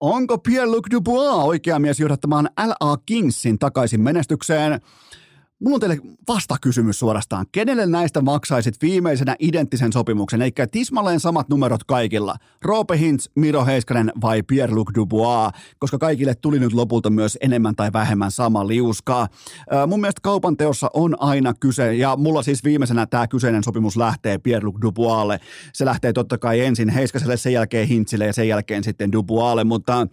Onko 0.00 0.38
Pierre-Luc 0.38 0.86
Dubois 0.90 1.44
oikea 1.44 1.78
mies 1.78 2.00
johdattamaan 2.00 2.50
LA 2.66 2.96
Kingsin 3.06 3.58
takaisin 3.58 4.00
menestykseen? 4.00 4.80
Mulla 5.60 5.74
on 5.74 5.80
teille 5.80 5.98
vastakysymys 6.28 6.98
suorastaan. 6.98 7.46
Kenelle 7.52 7.86
näistä 7.86 8.20
maksaisit 8.20 8.74
viimeisenä 8.82 9.36
identtisen 9.38 9.92
sopimuksen, 9.92 10.42
eikä 10.42 10.66
tismalleen 10.66 11.20
samat 11.20 11.48
numerot 11.48 11.84
kaikilla? 11.84 12.36
Roope 12.62 12.98
Hintz, 12.98 13.28
Miro 13.34 13.64
Heiskanen 13.64 14.12
vai 14.20 14.42
Pierre-Luc 14.52 14.94
Dubois? 14.94 15.52
Koska 15.78 15.98
kaikille 15.98 16.34
tuli 16.34 16.58
nyt 16.58 16.72
lopulta 16.72 17.10
myös 17.10 17.38
enemmän 17.40 17.76
tai 17.76 17.92
vähemmän 17.92 18.30
sama 18.30 18.66
liuska. 18.66 19.26
mun 19.86 20.00
mielestä 20.00 20.20
kaupan 20.22 20.56
teossa 20.56 20.90
on 20.94 21.16
aina 21.22 21.54
kyse, 21.60 21.94
ja 21.94 22.16
mulla 22.16 22.42
siis 22.42 22.64
viimeisenä 22.64 23.06
tämä 23.06 23.28
kyseinen 23.28 23.64
sopimus 23.64 23.96
lähtee 23.96 24.38
Pierre-Luc 24.38 24.82
Duboisille. 24.82 25.40
Se 25.72 25.84
lähtee 25.84 26.12
totta 26.12 26.38
kai 26.38 26.60
ensin 26.60 26.88
Heiskaselle, 26.88 27.36
sen 27.36 27.52
jälkeen 27.52 27.88
Hintzille 27.88 28.26
ja 28.26 28.32
sen 28.32 28.48
jälkeen 28.48 28.84
sitten 28.84 29.12
Duboisille, 29.12 29.64
mutta 29.64 30.06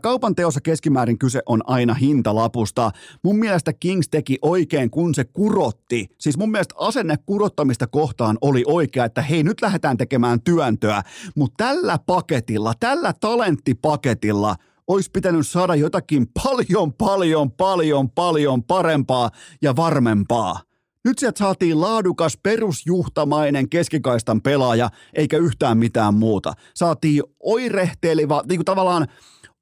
kaupan 0.00 0.34
teossa 0.34 0.60
keskimäärin 0.60 1.18
kyse 1.18 1.42
on 1.46 1.62
aina 1.66 1.94
hintalapusta. 1.94 2.90
Mun 3.22 3.38
mielestä 3.38 3.72
Kings 3.72 4.08
teki 4.08 4.38
oikein 4.42 4.79
jälkeen, 4.80 4.90
kun 4.90 5.14
se 5.14 5.24
kurotti, 5.24 6.06
siis 6.18 6.38
mun 6.38 6.50
mielestä 6.50 6.74
asenne 6.78 7.16
kurottamista 7.26 7.86
kohtaan 7.86 8.38
oli 8.40 8.62
oikea, 8.66 9.04
että 9.04 9.22
hei 9.22 9.42
nyt 9.42 9.62
lähdetään 9.62 9.96
tekemään 9.96 10.42
työntöä, 10.42 11.02
mutta 11.36 11.64
tällä 11.64 11.98
paketilla, 12.06 12.72
tällä 12.80 13.12
talenttipaketilla 13.20 14.56
olisi 14.86 15.10
pitänyt 15.10 15.46
saada 15.46 15.74
jotakin 15.74 16.26
paljon, 16.42 16.92
paljon, 16.92 17.50
paljon, 17.50 18.10
paljon 18.10 18.64
parempaa 18.64 19.30
ja 19.62 19.76
varmempaa. 19.76 20.60
Nyt 21.04 21.18
sieltä 21.18 21.38
saatiin 21.38 21.80
laadukas 21.80 22.38
perusjuhtamainen 22.42 23.68
keskikaistan 23.68 24.40
pelaaja, 24.40 24.90
eikä 25.14 25.36
yhtään 25.38 25.78
mitään 25.78 26.14
muuta. 26.14 26.52
Saatiin 26.74 27.22
oirehteleva, 27.42 28.42
niin 28.48 28.58
kuin 28.58 28.64
tavallaan 28.64 29.06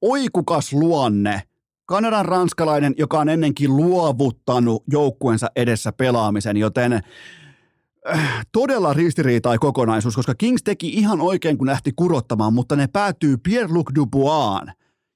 oikukas 0.00 0.72
luonne, 0.72 1.42
Kanadan 1.88 2.24
ranskalainen, 2.24 2.94
joka 2.98 3.18
on 3.18 3.28
ennenkin 3.28 3.76
luovuttanut 3.76 4.84
joukkuensa 4.90 5.50
edessä 5.56 5.92
pelaamisen, 5.92 6.56
joten 6.56 6.92
äh, 6.92 8.46
todella 8.52 8.92
ristiriitai 8.92 9.58
kokonaisuus, 9.58 10.16
koska 10.16 10.34
Kings 10.34 10.62
teki 10.62 10.88
ihan 10.88 11.20
oikein, 11.20 11.58
kun 11.58 11.66
lähti 11.66 11.92
kurottamaan, 11.96 12.52
mutta 12.52 12.76
ne 12.76 12.86
päätyy 12.86 13.36
Pierre-Luc 13.36 13.94
Duboisaan 13.94 14.72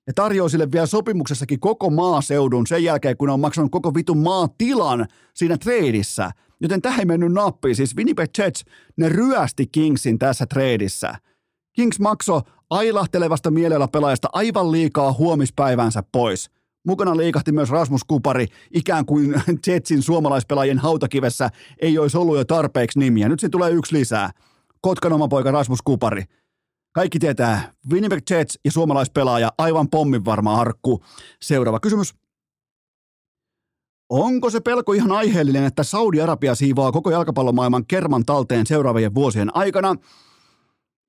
ja 0.06 0.12
tarjoaa 0.14 0.48
sille 0.48 0.72
vielä 0.72 0.86
sopimuksessakin 0.86 1.60
koko 1.60 1.90
maaseudun 1.90 2.66
sen 2.66 2.84
jälkeen, 2.84 3.16
kun 3.16 3.30
on 3.30 3.40
maksanut 3.40 3.70
koko 3.70 3.94
vitun 3.94 4.18
maatilan 4.18 5.06
siinä 5.34 5.58
treidissä. 5.58 6.30
Joten 6.60 6.82
tähän 6.82 7.00
ei 7.00 7.06
mennyt 7.06 7.32
nappiin. 7.32 7.76
Siis 7.76 7.96
Winnipeg 7.96 8.30
Jets, 8.38 8.64
ne 8.96 9.08
ryösti 9.08 9.66
Kingsin 9.66 10.18
tässä 10.18 10.46
treidissä. 10.46 11.14
Kings 11.72 12.00
maksoi 12.00 12.40
ailahtelevasta 12.70 13.50
mielellä 13.50 13.88
pelaajasta 13.88 14.28
aivan 14.32 14.72
liikaa 14.72 15.12
huomispäivänsä 15.12 16.02
pois. 16.12 16.61
Mukana 16.86 17.16
liikahti 17.16 17.52
myös 17.52 17.70
Rasmus 17.70 18.04
Kupari, 18.04 18.46
ikään 18.74 19.06
kuin 19.06 19.34
Jetsin 19.66 20.02
suomalaispelaajien 20.02 20.78
hautakivessä 20.78 21.50
ei 21.78 21.98
olisi 21.98 22.16
ollut 22.16 22.36
jo 22.36 22.44
tarpeeksi 22.44 22.98
nimiä. 22.98 23.28
Nyt 23.28 23.40
siinä 23.40 23.50
tulee 23.50 23.70
yksi 23.70 23.94
lisää. 23.94 24.30
Kotkan 24.80 25.12
oma 25.12 25.28
poika 25.28 25.50
Rasmus 25.50 25.82
Kupari. 25.82 26.24
Kaikki 26.94 27.18
tietää, 27.18 27.72
Winnipeg 27.92 28.30
Jets 28.30 28.58
ja 28.64 28.70
suomalaispelaaja, 28.70 29.52
aivan 29.58 29.88
pommin 29.88 30.24
varma 30.24 30.60
arkku. 30.60 31.04
Seuraava 31.42 31.80
kysymys. 31.80 32.14
Onko 34.08 34.50
se 34.50 34.60
pelko 34.60 34.92
ihan 34.92 35.12
aiheellinen, 35.12 35.64
että 35.64 35.82
Saudi-Arabia 35.82 36.54
siivoaa 36.54 36.92
koko 36.92 37.10
jalkapallomaailman 37.10 37.86
kerman 37.86 38.24
talteen 38.24 38.66
seuraavien 38.66 39.14
vuosien 39.14 39.56
aikana? 39.56 39.94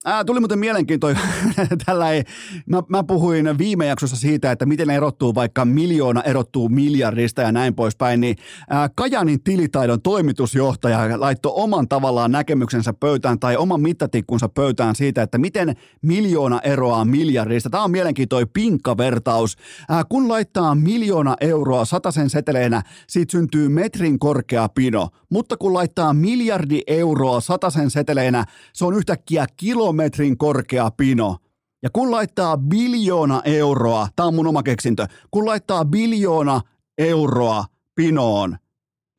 Ää, 0.05 0.23
tuli 0.25 0.39
muuten 0.39 0.59
mielenkiintoinen. 0.59 1.23
Tällä 1.85 2.11
ei, 2.11 2.23
mä, 2.65 2.83
mä, 2.89 3.03
puhuin 3.03 3.57
viime 3.57 3.85
jaksossa 3.85 4.15
siitä, 4.15 4.51
että 4.51 4.65
miten 4.65 4.89
erottuu 4.89 5.35
vaikka 5.35 5.65
miljoona 5.65 6.21
erottuu 6.21 6.69
miljardista 6.69 7.41
ja 7.41 7.51
näin 7.51 7.75
poispäin, 7.75 8.21
niin 8.21 8.35
ää, 8.69 8.89
Kajanin 8.95 9.43
tilitaidon 9.43 10.01
toimitusjohtaja 10.01 11.19
laittoi 11.19 11.51
oman 11.55 11.87
tavallaan 11.87 12.31
näkemyksensä 12.31 12.93
pöytään 12.93 13.39
tai 13.39 13.57
oman 13.57 13.81
mittatikkunsa 13.81 14.49
pöytään 14.49 14.95
siitä, 14.95 15.21
että 15.21 15.37
miten 15.37 15.75
miljoona 16.01 16.59
eroaa 16.59 17.05
miljardista. 17.05 17.69
Tämä 17.69 17.83
on 17.83 17.91
mielenkiintoinen 17.91 18.49
pinkkavertaus. 18.53 19.57
Ää, 19.89 20.03
kun 20.09 20.29
laittaa 20.29 20.75
miljoona 20.75 21.35
euroa 21.41 21.85
sataisen 21.85 22.29
seteleenä, 22.29 22.81
siitä 23.07 23.31
syntyy 23.31 23.69
metrin 23.69 24.19
korkea 24.19 24.69
pino, 24.69 25.09
mutta 25.29 25.57
kun 25.57 25.73
laittaa 25.73 26.13
miljardi 26.13 26.81
euroa 26.87 27.41
sataisen 27.41 27.91
seteleenä, 27.91 28.45
se 28.73 28.85
on 28.85 28.93
yhtäkkiä 28.93 29.45
kilo 29.57 29.92
kilometrin 29.93 30.37
korkea 30.37 30.91
pino. 30.97 31.37
Ja 31.83 31.89
kun 31.93 32.11
laittaa 32.11 32.57
biljoona 32.57 33.41
euroa, 33.45 34.07
tämä 34.15 34.27
on 34.27 34.35
mun 34.35 34.47
oma 34.47 34.63
keksintö, 34.63 35.07
kun 35.31 35.45
laittaa 35.45 35.85
biljoona 35.85 36.61
euroa 36.97 37.65
pinoon, 37.95 38.57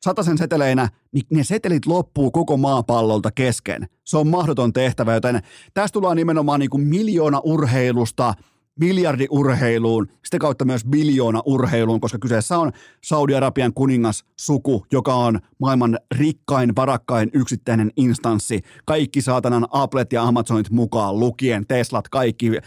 sataisen 0.05 0.37
seteleinä, 0.37 0.89
niin 1.11 1.25
ne 1.29 1.43
setelit 1.43 1.85
loppuu 1.85 2.31
koko 2.31 2.57
maapallolta 2.57 3.31
kesken. 3.31 3.87
Se 4.03 4.17
on 4.17 4.27
mahdoton 4.27 4.73
tehtävä, 4.73 5.13
joten 5.13 5.41
tästä 5.73 5.93
tullaan 5.93 6.17
nimenomaan 6.17 6.59
niin 6.59 6.69
kuin 6.69 6.87
miljoona 6.87 7.41
urheilusta– 7.43 8.33
miljardiurheiluun, 8.79 10.07
sitä 10.25 10.39
kautta 10.39 10.65
myös 10.65 10.85
biljoona 10.85 11.41
urheiluun, 11.45 12.01
koska 12.01 12.19
kyseessä 12.19 12.57
on 12.57 12.71
Saudi-Arabian 13.03 13.73
kuningas 13.73 14.23
suku, 14.39 14.85
joka 14.91 15.15
on 15.15 15.39
maailman 15.59 15.99
rikkain, 16.15 16.75
varakkain 16.75 17.29
yksittäinen 17.33 17.91
instanssi. 17.97 18.61
Kaikki 18.85 19.21
saatanan 19.21 19.67
Applet 19.71 20.13
ja 20.13 20.23
Amazonit 20.23 20.69
mukaan 20.69 21.19
lukien, 21.19 21.67
Teslat, 21.67 22.09
kaikki, 22.09 22.51
äh, 22.57 22.61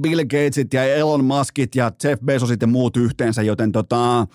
Bill 0.00 0.20
Gatesit 0.20 0.74
ja 0.74 0.84
Elon 0.84 1.24
Muskit 1.24 1.74
ja 1.74 1.92
Jeff 2.04 2.22
Bezosit 2.22 2.60
ja 2.60 2.66
muut 2.66 2.96
yhteensä, 2.96 3.42
joten 3.42 3.72
tota, 3.72 4.26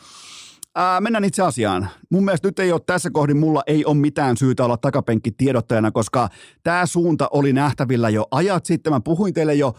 Ää, 0.75 1.01
mennään 1.01 1.23
itse 1.23 1.41
asiaan. 1.41 1.87
Mun 2.09 2.25
mielestä 2.25 2.47
nyt 2.47 2.59
ei 2.59 2.71
ole 2.71 2.81
tässä 2.85 3.09
kohdin, 3.09 3.37
mulla 3.37 3.63
ei 3.67 3.85
ole 3.85 3.97
mitään 3.97 4.37
syytä 4.37 4.65
olla 4.65 4.77
takapenkki 4.77 5.31
tiedottajana, 5.31 5.91
koska 5.91 6.29
tämä 6.63 6.85
suunta 6.85 7.27
oli 7.31 7.53
nähtävillä 7.53 8.09
jo 8.09 8.27
ajat 8.31 8.65
sitten. 8.65 8.93
Mä 8.93 8.99
puhuin 8.99 9.33
teille 9.33 9.53
jo 9.53 9.73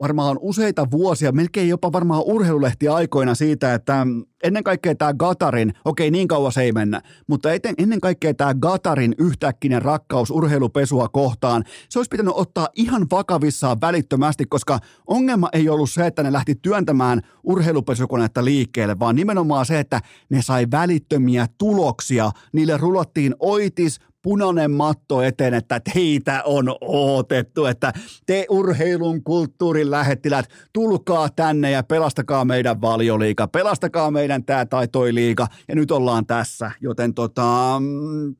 varmaan 0.00 0.38
useita 0.40 0.90
vuosia, 0.90 1.32
melkein 1.32 1.68
jopa 1.68 1.92
varmaan 1.92 2.22
urheilulehti 2.26 2.88
aikoina 2.88 3.34
siitä, 3.34 3.74
että 3.74 4.06
ennen 4.42 4.64
kaikkea 4.64 4.94
tämä 4.94 5.14
Gatarin, 5.14 5.72
okei 5.84 6.10
niin 6.10 6.28
kauan 6.28 6.52
se 6.52 6.62
ei 6.62 6.72
mennä, 6.72 7.02
mutta 7.26 7.52
eten, 7.52 7.74
ennen 7.78 8.00
kaikkea 8.00 8.34
tämä 8.34 8.54
Gatarin 8.54 9.14
yhtäkkinen 9.18 9.82
rakkaus 9.82 10.30
urheilupesua 10.30 11.08
kohtaan, 11.08 11.64
se 11.88 11.98
olisi 11.98 12.08
pitänyt 12.08 12.34
ottaa 12.36 12.68
ihan 12.74 13.06
vakavissaan 13.10 13.80
välittömästi, 13.80 14.46
koska 14.46 14.78
ongelma 15.06 15.48
ei 15.52 15.68
ollut 15.68 15.90
se, 15.90 16.06
että 16.06 16.22
ne 16.22 16.32
lähti 16.32 16.54
työntämään 16.54 17.20
urheilupesukoneetta 17.44 18.44
liikkeelle, 18.44 18.98
vaan 18.98 19.16
nimenomaan 19.16 19.66
se, 19.66 19.78
että 19.78 20.00
ne 20.30 20.42
sai 20.42 20.66
välittömiä 20.70 21.46
tuloksia. 21.58 22.30
Niille 22.52 22.76
rulattiin 22.76 23.34
oitis, 23.38 24.00
punainen 24.22 24.70
matto 24.70 25.22
eteen, 25.22 25.54
että 25.54 25.80
teitä 25.94 26.42
on 26.44 26.76
otettu, 26.80 27.66
että 27.66 27.92
te 28.26 28.46
urheilun 28.50 29.24
kulttuurin 29.24 29.90
lähettilät, 29.90 30.46
tulkaa 30.72 31.28
tänne 31.28 31.70
ja 31.70 31.82
pelastakaa 31.82 32.44
meidän 32.44 32.80
valioliika, 32.80 33.48
pelastakaa 33.48 34.10
meidän 34.10 34.44
tämä 34.44 34.66
tai 34.66 34.88
toi 34.88 35.14
liika, 35.14 35.46
ja 35.68 35.74
nyt 35.74 35.90
ollaan 35.90 36.26
tässä, 36.26 36.70
joten 36.80 37.14
tota, 37.14 37.76
mm, 37.80 38.34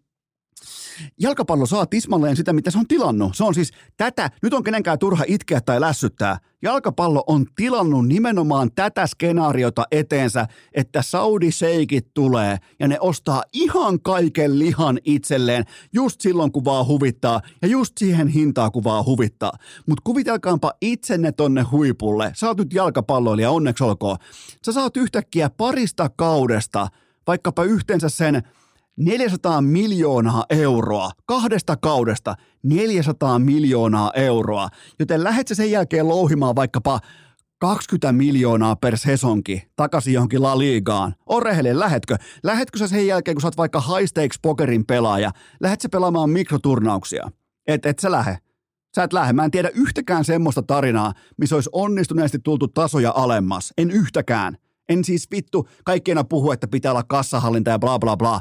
jalkapallo 1.20 1.66
saa 1.66 1.86
tismalleen 1.86 2.36
sitä, 2.36 2.52
mitä 2.52 2.70
se 2.70 2.78
on 2.78 2.88
tilannut. 2.88 3.36
Se 3.36 3.44
on 3.44 3.54
siis 3.54 3.70
tätä, 3.96 4.30
nyt 4.42 4.54
on 4.54 4.64
kenenkään 4.64 4.98
turha 4.98 5.24
itkeä 5.26 5.60
tai 5.60 5.80
lässyttää. 5.80 6.38
Jalkapallo 6.62 7.24
on 7.26 7.46
tilannut 7.56 8.08
nimenomaan 8.08 8.70
tätä 8.74 9.06
skenaariota 9.06 9.84
eteensä, 9.90 10.46
että 10.72 11.02
Saudi-seikit 11.02 12.14
tulee 12.14 12.58
ja 12.78 12.88
ne 12.88 12.96
ostaa 13.00 13.42
ihan 13.52 14.00
kaiken 14.00 14.58
lihan 14.58 14.98
itselleen 15.04 15.64
just 15.92 16.20
silloin, 16.20 16.52
kun 16.52 16.64
vaan 16.64 16.86
huvittaa 16.86 17.40
ja 17.62 17.68
just 17.68 17.98
siihen 17.98 18.28
hintaa, 18.28 18.70
kun 18.70 18.84
vaan 18.84 19.04
huvittaa. 19.04 19.52
Mutta 19.86 20.02
kuvitelkaanpa 20.04 20.72
itsenne 20.80 21.32
tonne 21.32 21.62
huipulle. 21.62 22.32
Sä 22.34 22.46
oot 22.46 22.58
nyt 22.58 22.72
jalkapalloilija, 22.72 23.50
onneksi 23.50 23.84
olkoon. 23.84 24.16
Sä 24.66 24.72
saat 24.72 24.96
yhtäkkiä 24.96 25.50
parista 25.50 26.10
kaudesta 26.16 26.88
vaikkapa 27.26 27.64
yhteensä 27.64 28.08
sen– 28.08 28.42
400 29.00 29.60
miljoonaa 29.60 30.44
euroa 30.50 31.10
kahdesta 31.26 31.76
kaudesta, 31.76 32.34
400 32.62 33.38
miljoonaa 33.38 34.12
euroa, 34.14 34.68
joten 34.98 35.24
lähdet 35.24 35.48
sen 35.48 35.70
jälkeen 35.70 36.08
louhimaan 36.08 36.56
vaikkapa 36.56 37.00
20 37.58 38.12
miljoonaa 38.12 38.76
per 38.76 38.96
sesonki 38.96 39.62
takaisin 39.76 40.14
johonkin 40.14 40.42
La 40.42 40.58
Ligaan. 40.58 41.14
On 41.26 41.42
rehellinen, 41.42 41.80
lähetkö? 41.80 42.16
Lähetkö 42.42 42.78
sä 42.78 42.88
sen 42.88 43.06
jälkeen, 43.06 43.34
kun 43.34 43.42
sä 43.42 43.48
oot 43.48 43.56
vaikka 43.56 43.80
high 43.80 44.06
stakes 44.06 44.38
pokerin 44.42 44.86
pelaaja, 44.86 45.30
lähet 45.60 45.80
sä 45.80 45.88
pelaamaan 45.88 46.30
mikroturnauksia? 46.30 47.30
Et, 47.66 47.86
et 47.86 47.98
sä 47.98 48.10
lähe. 48.10 48.38
Sä 48.96 49.02
et 49.02 49.12
lähde. 49.12 49.32
Mä 49.32 49.44
en 49.44 49.50
tiedä 49.50 49.70
yhtäkään 49.74 50.24
semmoista 50.24 50.62
tarinaa, 50.62 51.12
missä 51.36 51.54
olisi 51.54 51.70
onnistuneesti 51.72 52.38
tultu 52.38 52.68
tasoja 52.68 53.12
alemmas. 53.16 53.72
En 53.78 53.90
yhtäkään. 53.90 54.56
En 54.88 55.04
siis 55.04 55.30
vittu, 55.30 55.68
kaikkiena 55.84 56.24
puhu, 56.24 56.52
että 56.52 56.68
pitää 56.68 56.92
olla 56.92 57.02
kassahallinta 57.02 57.70
ja 57.70 57.78
bla 57.78 57.98
bla 57.98 58.16
bla. 58.16 58.40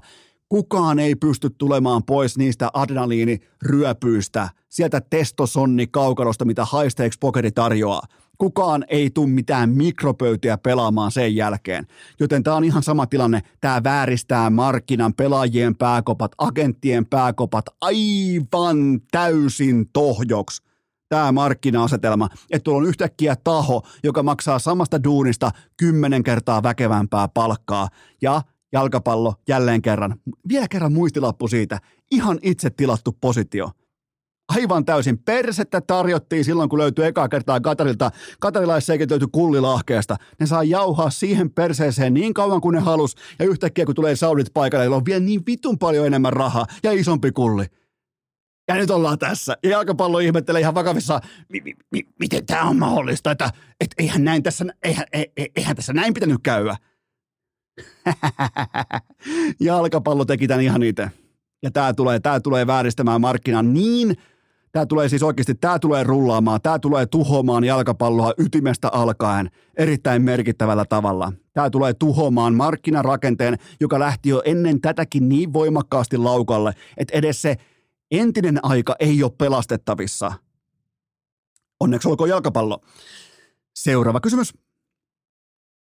Kukaan 0.49 0.99
ei 0.99 1.15
pysty 1.15 1.49
tulemaan 1.57 2.03
pois 2.03 2.37
niistä 2.37 2.69
adrenaliiniryöpyistä, 2.73 4.49
sieltä 4.69 5.01
testosonni 5.09 5.87
kaukalosta, 5.87 6.45
mitä 6.45 6.65
High 6.65 7.17
Pokeri 7.19 7.51
tarjoaa. 7.51 8.01
Kukaan 8.37 8.85
ei 8.87 9.09
tule 9.09 9.29
mitään 9.29 9.69
mikropöytiä 9.69 10.57
pelaamaan 10.57 11.11
sen 11.11 11.35
jälkeen. 11.35 11.87
Joten 12.19 12.43
tämä 12.43 12.55
on 12.55 12.63
ihan 12.63 12.83
sama 12.83 13.07
tilanne. 13.07 13.41
Tämä 13.61 13.83
vääristää 13.83 14.49
markkinan, 14.49 15.13
pelaajien 15.13 15.75
pääkopat, 15.75 16.31
agenttien 16.37 17.05
pääkopat 17.05 17.65
aivan 17.81 19.01
täysin 19.11 19.89
tohjoksi 19.93 20.69
tämä 21.09 21.31
markkina-asetelma, 21.31 22.29
että 22.51 22.63
tuolla 22.63 22.81
on 22.81 22.89
yhtäkkiä 22.89 23.35
taho, 23.43 23.81
joka 24.03 24.23
maksaa 24.23 24.59
samasta 24.59 25.03
duunista 25.03 25.51
kymmenen 25.77 26.23
kertaa 26.23 26.63
väkevämpää 26.63 27.27
palkkaa 27.27 27.87
ja 28.21 28.41
jalkapallo 28.74 29.34
jälleen 29.47 29.82
kerran. 29.82 30.15
Vielä 30.49 30.67
kerran 30.70 30.93
muistilappu 30.93 31.47
siitä. 31.47 31.80
Ihan 32.11 32.39
itse 32.41 32.70
tilattu 32.70 33.17
positio. 33.22 33.72
aivan 34.57 34.86
täysin. 34.86 35.17
Persettä 35.17 35.82
tarjottiin 35.82 36.45
silloin, 36.45 36.70
kun 36.70 36.80
löytyi 36.80 37.05
ekaa 37.05 37.30
kertaa 37.30 37.59
Katarilta. 37.61 38.11
Katarilaisseikin 38.39 39.09
löytyi 39.09 39.28
kullilahkeesta. 39.32 40.15
Ne 40.39 40.45
saa 40.45 40.63
jauhaa 40.63 41.09
siihen 41.09 41.51
perseeseen 41.51 42.13
niin 42.13 42.34
kauan 42.34 42.61
kuin 42.61 42.74
ne 42.74 42.80
halus. 42.80 43.15
Ja 43.39 43.45
yhtäkkiä 43.45 43.86
kun 43.86 43.95
tulee 43.95 44.15
Saudit 44.15 44.53
paikalle, 44.53 44.95
on 44.95 45.05
vielä 45.05 45.20
niin 45.20 45.41
vitun 45.47 45.78
paljon 45.80 46.07
enemmän 46.07 46.34
rahaa 46.34 46.65
ja 46.84 46.91
isompi 46.91 47.32
kulli. 47.32 47.65
Ja 48.67 48.76
nyt 48.76 48.91
ollaan 48.91 49.20
tässä. 49.20 49.57
Ja 49.63 49.70
jalkapallo 49.70 50.20
ihmettelee 50.20 50.61
ihan 50.61 50.76
vakavissa, 50.76 51.20
mi- 51.49 51.61
mi- 51.61 51.76
mi- 51.91 52.07
miten 52.20 52.45
tämä 52.45 52.63
on 52.63 52.80
mahdollista, 52.80 53.32
että 53.32 53.51
et 53.80 53.89
eihän, 53.97 54.24
näin 54.24 54.43
tässä, 54.43 54.65
eihän, 54.84 55.05
eihän, 55.13 55.28
eihän 55.55 55.76
tässä 55.76 55.93
näin 55.93 56.13
pitänyt 56.13 56.39
käydä. 56.43 56.76
jalkapallo 59.59 60.25
teki 60.25 60.47
tämän 60.47 60.63
ihan 60.63 60.84
itse. 60.84 61.11
Ja 61.63 61.71
tämä 61.71 61.93
tulee, 61.93 62.19
tämä 62.19 62.39
tulee 62.39 62.67
vääristämään 62.67 63.21
markkinan 63.21 63.73
niin, 63.73 64.17
tämä 64.71 64.86
tulee 64.86 65.09
siis 65.09 65.23
oikeasti, 65.23 65.55
tämä 65.55 65.80
tulee 65.80 66.03
rullaamaan, 66.03 66.61
tämä 66.61 66.80
tulee 66.80 67.05
tuhoamaan 67.05 67.63
jalkapalloa 67.63 68.34
ytimestä 68.38 68.89
alkaen 68.89 69.49
erittäin 69.77 70.21
merkittävällä 70.21 70.86
tavalla. 70.86 71.34
Tämä 71.53 71.69
tulee 71.69 71.93
tuhoamaan 71.93 72.55
markkinarakenteen, 72.55 73.57
joka 73.80 73.99
lähti 73.99 74.30
jo 74.30 74.41
ennen 74.45 74.82
tätäkin 74.82 75.30
niin 75.30 75.53
voimakkaasti 75.53 76.17
laukalle, 76.17 76.73
että 76.97 77.17
edes 77.17 77.41
se 77.41 77.55
entinen 78.11 78.65
aika 78.65 78.95
ei 78.99 79.23
ole 79.23 79.32
pelastettavissa. 79.38 80.32
Onneksi 81.80 82.07
olkoon 82.07 82.30
jalkapallo. 82.30 82.82
Seuraava 83.75 84.19
kysymys. 84.19 84.53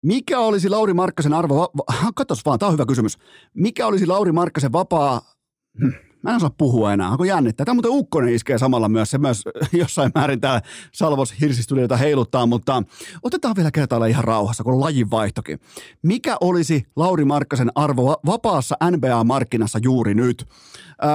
Mikä 0.05 0.39
olisi 0.39 0.69
Lauri 0.69 0.93
Markkasen 0.93 1.33
arvo, 1.33 1.55
va- 1.77 2.11
katos 2.15 2.45
vaan, 2.45 2.59
tämä 2.59 2.67
on 2.67 2.73
hyvä 2.73 2.85
kysymys. 2.85 3.17
Mikä 3.53 3.87
olisi 3.87 4.05
Lauri 4.05 4.31
Markkasen 4.31 4.71
vapaa, 4.71 5.21
hm, 5.79 5.89
mä 6.23 6.29
en 6.29 6.35
osaa 6.35 6.49
puhua 6.57 6.93
enää, 6.93 7.09
onko 7.09 7.23
jännittää? 7.23 7.65
Tämä 7.65 7.73
muuten 7.73 7.91
Ukkonen 7.91 8.33
iskee 8.33 8.57
samalla 8.57 8.89
myös, 8.89 9.11
se 9.11 9.17
myös 9.17 9.43
jossain 9.73 10.11
määrin 10.15 10.41
täällä 10.41 10.61
Salvos 10.91 11.33
Hirsistudioita 11.41 11.97
heiluttaa, 11.97 12.45
mutta 12.45 12.83
otetaan 13.23 13.55
vielä 13.55 13.71
kertailla 13.71 14.05
ihan 14.05 14.23
rauhassa, 14.23 14.63
kun 14.63 14.79
lajin 14.79 15.11
vaihtokin. 15.11 15.59
Mikä 16.03 16.37
olisi 16.41 16.87
Lauri 16.95 17.25
Markkasen 17.25 17.71
arvo 17.75 18.15
vapaassa 18.25 18.75
NBA-markkinassa 18.91 19.79
juuri 19.83 20.13
nyt? 20.13 20.45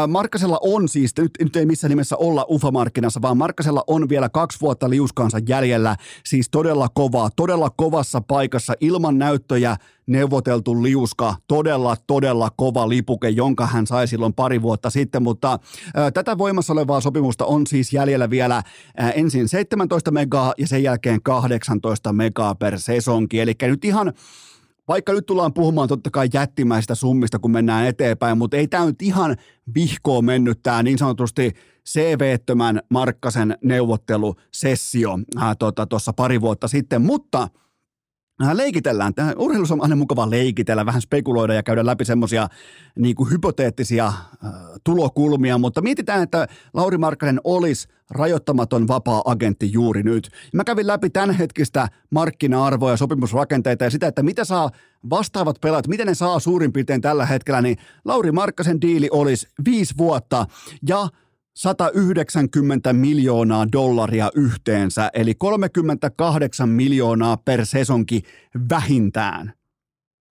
Markkasella 0.08 0.58
on 0.62 0.88
siis, 0.88 1.12
nyt, 1.18 1.30
nyt 1.40 1.56
ei 1.56 1.66
missään 1.66 1.88
nimessä 1.88 2.16
olla 2.16 2.46
UFA-markkinassa, 2.50 3.22
vaan 3.22 3.36
Markkasella 3.36 3.84
on 3.86 4.08
vielä 4.08 4.28
kaksi 4.28 4.60
vuotta 4.60 4.90
liuskaansa 4.90 5.38
jäljellä, 5.48 5.96
siis 6.24 6.48
todella 6.50 6.88
kovaa, 6.94 7.30
todella 7.36 7.70
kovassa 7.70 8.20
paikassa 8.20 8.74
ilman 8.80 9.18
näyttöjä 9.18 9.76
neuvoteltu 10.06 10.82
liuska, 10.82 11.34
todella, 11.48 11.96
todella 12.06 12.50
kova 12.56 12.88
lipuke, 12.88 13.28
jonka 13.28 13.66
hän 13.66 13.86
sai 13.86 14.08
silloin 14.08 14.34
pari 14.34 14.62
vuotta 14.62 14.90
sitten, 14.90 15.22
mutta 15.22 15.58
ää, 15.94 16.10
tätä 16.10 16.38
voimassa 16.38 16.72
olevaa 16.72 17.00
sopimusta 17.00 17.44
on 17.44 17.66
siis 17.66 17.92
jäljellä 17.92 18.30
vielä 18.30 18.62
ää, 18.96 19.10
ensin 19.10 19.48
17 19.48 20.10
megaa 20.10 20.54
ja 20.58 20.66
sen 20.66 20.82
jälkeen 20.82 21.22
18 21.22 22.12
megaa 22.12 22.54
per 22.54 22.80
sesonki, 22.80 23.40
eli 23.40 23.54
nyt 23.62 23.84
ihan 23.84 24.12
vaikka 24.88 25.12
nyt 25.12 25.26
tullaan 25.26 25.54
puhumaan 25.54 25.88
totta 25.88 26.10
kai 26.10 26.28
jättimäistä 26.34 26.94
summista, 26.94 27.38
kun 27.38 27.50
mennään 27.50 27.86
eteenpäin, 27.86 28.38
mutta 28.38 28.56
ei 28.56 28.68
tämä 28.68 28.84
nyt 28.84 29.02
ihan 29.02 29.36
vihkoon 29.74 30.24
mennyt 30.24 30.62
tämä 30.62 30.82
niin 30.82 30.98
sanotusti 30.98 31.52
CV-ttömän 31.88 32.80
Markkasen 32.90 33.58
neuvottelusessio 33.64 35.18
tuossa 35.88 36.12
tota, 36.12 36.16
pari 36.16 36.40
vuotta 36.40 36.68
sitten, 36.68 37.02
mutta– 37.02 37.48
leikitellään. 38.52 39.14
Tämä 39.14 39.32
urheilussa 39.36 39.74
on 39.74 39.82
aina 39.82 39.96
mukava 39.96 40.30
leikitellä, 40.30 40.86
vähän 40.86 41.02
spekuloida 41.02 41.54
ja 41.54 41.62
käydä 41.62 41.86
läpi 41.86 42.04
semmoisia 42.04 42.48
niin 42.98 43.16
hypoteettisia 43.30 44.06
äh, 44.06 44.52
tulokulmia, 44.84 45.58
mutta 45.58 45.80
mietitään, 45.80 46.22
että 46.22 46.48
Lauri 46.74 46.98
Markkanen 46.98 47.40
olisi 47.44 47.88
rajoittamaton 48.10 48.88
vapaa-agentti 48.88 49.72
juuri 49.72 50.02
nyt. 50.02 50.30
Mä 50.52 50.64
kävin 50.64 50.86
läpi 50.86 51.10
tämänhetkistä 51.10 51.88
markkina-arvoa 52.10 52.90
ja 52.90 52.96
sopimusrakenteita 52.96 53.84
ja 53.84 53.90
sitä, 53.90 54.06
että 54.06 54.22
mitä 54.22 54.44
saa 54.44 54.70
vastaavat 55.10 55.60
pelaat, 55.60 55.88
miten 55.88 56.06
ne 56.06 56.14
saa 56.14 56.38
suurin 56.38 56.72
piirtein 56.72 57.00
tällä 57.00 57.26
hetkellä, 57.26 57.62
niin 57.62 57.76
Lauri 58.04 58.32
Markkasen 58.32 58.80
diili 58.80 59.08
olisi 59.10 59.48
viisi 59.64 59.94
vuotta 59.98 60.46
ja– 60.88 61.08
190 61.54 62.92
miljoonaa 62.92 63.72
dollaria 63.72 64.30
yhteensä, 64.34 65.10
eli 65.14 65.34
38 65.34 66.68
miljoonaa 66.68 67.36
per 67.36 67.66
sesonki 67.66 68.22
vähintään. 68.70 69.52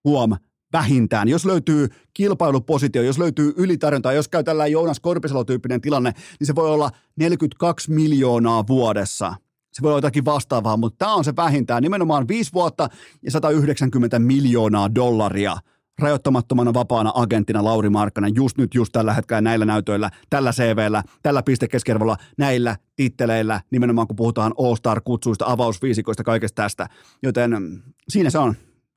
Huom, 0.04 0.32
vähintään. 0.74 1.28
Jos 1.28 1.46
löytyy 1.46 1.88
kilpailupositio, 2.14 3.02
jos 3.02 3.20
löytyy 3.20 3.54
ylitarjontaa, 3.58 4.14
jos 4.14 4.28
käy 4.28 4.44
tällä 4.44 4.68
Joonas 4.68 5.00
Korpisalo-tyyppinen 5.00 5.82
tilanne, 5.82 6.14
niin 6.40 6.48
se 6.48 6.56
voi 6.56 6.70
olla 6.70 6.92
42 7.16 7.92
miljoonaa 7.92 8.68
vuodessa. 8.68 9.36
Se 9.74 9.82
voi 9.82 9.90
olla 9.90 9.98
jotakin 9.98 10.26
vastaavaa, 10.26 10.78
mutta 10.78 11.06
tämä 11.06 11.16
on 11.16 11.24
se 11.24 11.36
vähintään. 11.36 11.84
Nimenomaan 11.84 12.28
5 12.28 12.54
vuotta 12.54 12.90
ja 13.22 13.32
190 13.32 14.20
miljoonaa 14.20 14.96
dollaria– 14.96 15.58
rajoittamattomana 16.00 16.74
vapaana 16.74 17.12
agenttina 17.16 17.64
Lauri 17.64 17.90
Markkanen 17.90 18.36
just 18.36 18.58
nyt, 18.58 18.76
just 18.76 18.92
tällä 18.92 19.14
hetkellä 19.14 19.42
näillä 19.42 19.66
näytöillä, 19.66 20.10
tällä 20.30 20.52
CVllä, 20.52 21.04
tällä 21.24 21.44
pistekeskiarvolla, 21.44 22.18
näillä 22.38 22.76
titteleillä, 22.96 23.62
nimenomaan 23.72 24.08
kun 24.08 24.16
puhutaan 24.16 24.54
All-Star-kutsuista, 24.58 25.46
avausviisikoista, 25.48 26.24
kaikesta 26.24 26.62
tästä. 26.62 26.88
Joten 27.24 27.52
mm, 27.52 27.82
siinä 28.10 28.30
se 28.30 28.38
on. 28.38 28.56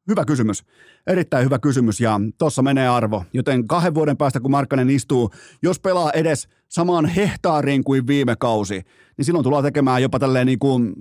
Hyvä 0.08 0.24
kysymys. 0.24 0.64
Erittäin 1.06 1.44
hyvä 1.44 1.58
kysymys 1.58 2.00
ja 2.00 2.20
tuossa 2.38 2.62
menee 2.62 2.88
arvo. 2.88 3.24
Joten 3.32 3.68
kahden 3.68 3.94
vuoden 3.94 4.16
päästä, 4.16 4.40
kun 4.40 4.50
Markkanen 4.50 4.90
istuu, 4.90 5.30
jos 5.62 5.80
pelaa 5.80 6.10
edes 6.10 6.48
samaan 6.68 7.06
hehtaariin 7.06 7.84
kuin 7.84 8.06
viime 8.06 8.36
kausi, 8.36 8.82
niin 9.16 9.24
silloin 9.24 9.42
tullaan 9.44 9.64
tekemään 9.64 10.02
jopa 10.02 10.18
tälleen 10.18 10.46
niin 10.46 10.58
kuin, 10.58 10.94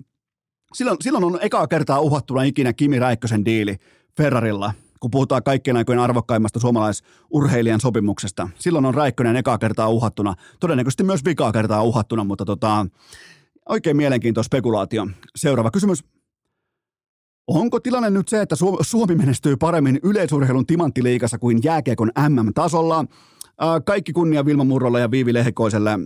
silloin, 0.74 0.98
silloin 1.02 1.24
on 1.24 1.40
ekaa 1.42 1.68
kertaa 1.68 2.00
uhattuna 2.00 2.44
ikinä 2.44 2.74
Kimi 2.74 3.00
Räikkösen 3.00 3.46
diili 3.46 3.76
Ferrarilla– 4.18 4.74
kun 5.06 5.12
puhutaan 5.12 5.44
kaikkien 5.44 5.78
aikojen 5.78 6.02
arvokkaimmasta 6.02 6.60
suomalaisurheilijan 6.60 7.80
sopimuksesta. 7.80 8.50
Silloin 8.60 8.86
on 8.86 8.94
Räikkönen 8.94 9.36
ekaa 9.36 9.58
kertaa 9.58 9.90
uhattuna, 9.90 10.36
todennäköisesti 10.60 11.04
myös 11.04 11.26
vikaa 11.26 11.52
kertaa 11.52 11.84
uhattuna, 11.84 12.24
mutta 12.24 12.46
tota, 12.46 12.88
oikein 13.70 13.98
mielenkiintoinen 13.98 14.46
spekulaatio. 14.46 15.08
Seuraava 15.36 15.72
kysymys. 15.72 16.04
Onko 17.48 17.80
tilanne 17.80 18.10
nyt 18.10 18.28
se, 18.28 18.42
että 18.42 18.56
Suomi 18.82 19.16
menestyy 19.16 19.58
paremmin 19.58 20.00
yleisurheilun 20.04 20.66
timanttiliikassa 20.66 21.38
kuin 21.38 21.60
jääkiekon 21.64 22.12
MM-tasolla? 22.30 23.06
Kaikki 23.86 24.14
kunnia 24.14 24.46
Vilma 24.46 24.64
Murrolle 24.64 25.00
ja 25.00 25.12
Viivi 25.12 25.34
Lehkoiselle 25.34 25.92
Äh, 25.92 26.00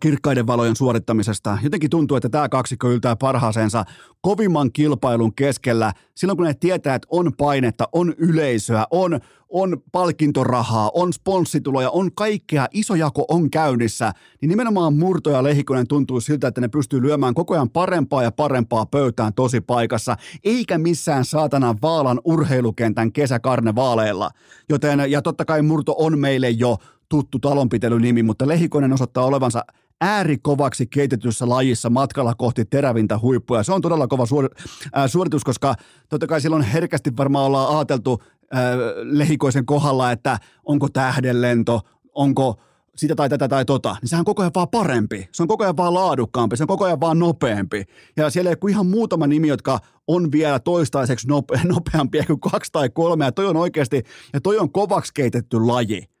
kirkkaiden 0.00 0.46
valojen 0.46 0.76
suorittamisesta. 0.76 1.58
Jotenkin 1.62 1.90
tuntuu, 1.90 2.16
että 2.16 2.28
tämä 2.28 2.48
kaksikko 2.48 2.90
yltää 2.90 3.16
parhaaseensa 3.16 3.84
kovimman 4.20 4.72
kilpailun 4.72 5.34
keskellä. 5.34 5.92
Silloin 6.14 6.36
kun 6.36 6.46
ne 6.46 6.54
tietää, 6.54 6.94
että 6.94 7.08
on 7.10 7.32
painetta, 7.36 7.88
on 7.92 8.14
yleisöä, 8.18 8.86
on, 8.90 9.20
on 9.48 9.82
palkintorahaa, 9.92 10.90
on 10.94 11.12
sponssituloja, 11.12 11.90
on 11.90 12.10
kaikkea, 12.14 12.66
iso 12.72 12.94
jako 12.94 13.24
on 13.28 13.50
käynnissä, 13.50 14.12
niin 14.40 14.48
nimenomaan 14.48 14.96
Murto 14.96 15.30
ja 15.30 15.42
Lehikonen 15.42 15.88
tuntuu 15.88 16.20
siltä, 16.20 16.48
että 16.48 16.60
ne 16.60 16.68
pystyy 16.68 17.02
lyömään 17.02 17.34
koko 17.34 17.54
ajan 17.54 17.70
parempaa 17.70 18.22
ja 18.22 18.32
parempaa 18.32 18.86
pöytään 18.86 19.34
tosi 19.34 19.60
paikassa, 19.60 20.16
eikä 20.44 20.78
missään 20.78 21.24
saatana 21.24 21.74
Vaalan 21.82 22.20
urheilukentän 22.24 23.12
kesäkarnevaaleilla. 23.12 24.30
Joten, 24.68 25.10
ja 25.10 25.22
totta 25.22 25.44
kai 25.44 25.62
Murto 25.62 25.94
on 25.98 26.18
meille 26.18 26.50
jo 26.50 26.76
tuttu 27.14 27.38
talonpitelynimi, 27.38 28.22
mutta 28.22 28.48
Lehikonen 28.48 28.92
osoittaa 28.92 29.24
olevansa 29.24 29.64
äärikovaksi 30.00 30.86
keitetyssä 30.86 31.48
lajissa 31.48 31.90
matkalla 31.90 32.34
kohti 32.34 32.64
terävintä 32.64 33.18
huippua. 33.18 33.62
Se 33.62 33.72
on 33.72 33.80
todella 33.80 34.06
kova 34.06 34.26
suor- 34.26 34.50
äh, 34.96 35.10
suoritus, 35.10 35.44
koska 35.44 35.74
totta 36.08 36.26
kai 36.26 36.40
silloin 36.40 36.62
herkästi 36.62 37.16
varmaan 37.16 37.44
ollaan 37.44 37.76
ajateltu 37.76 38.22
äh, 38.54 38.60
Lehikoisen 39.02 39.66
kohdalla, 39.66 40.12
että 40.12 40.38
onko 40.64 40.88
tähdenlento, 40.88 41.80
onko 42.14 42.60
sitä 42.96 43.14
tai 43.14 43.28
tätä 43.28 43.48
tai 43.48 43.64
tota, 43.64 43.96
niin 44.02 44.08
sehän 44.08 44.20
on 44.20 44.24
koko 44.24 44.42
ajan 44.42 44.52
vaan 44.54 44.68
parempi. 44.68 45.28
Se 45.32 45.42
on 45.42 45.48
koko 45.48 45.64
ajan 45.64 45.76
vaan 45.76 45.94
laadukkaampi, 45.94 46.56
se 46.56 46.62
on 46.62 46.68
koko 46.68 46.84
ajan 46.84 47.00
vaan 47.00 47.18
nopeampi. 47.18 47.84
Ja 48.16 48.30
siellä 48.30 48.50
ei 48.50 48.70
ihan 48.70 48.86
muutama 48.86 49.26
nimi, 49.26 49.48
jotka 49.48 49.78
on 50.06 50.32
vielä 50.32 50.58
toistaiseksi 50.58 51.28
nope, 51.28 51.60
nopeampia 51.74 52.24
kuin 52.26 52.40
kaksi 52.40 52.72
tai 52.72 52.90
kolme. 52.90 53.24
Ja 53.24 53.32
toi 53.32 53.46
on 53.46 53.56
oikeasti, 53.56 54.02
ja 54.32 54.40
toi 54.40 54.58
on 54.58 54.72
kovaksi 54.72 55.14
keitetty 55.14 55.66
laji. 55.66 56.13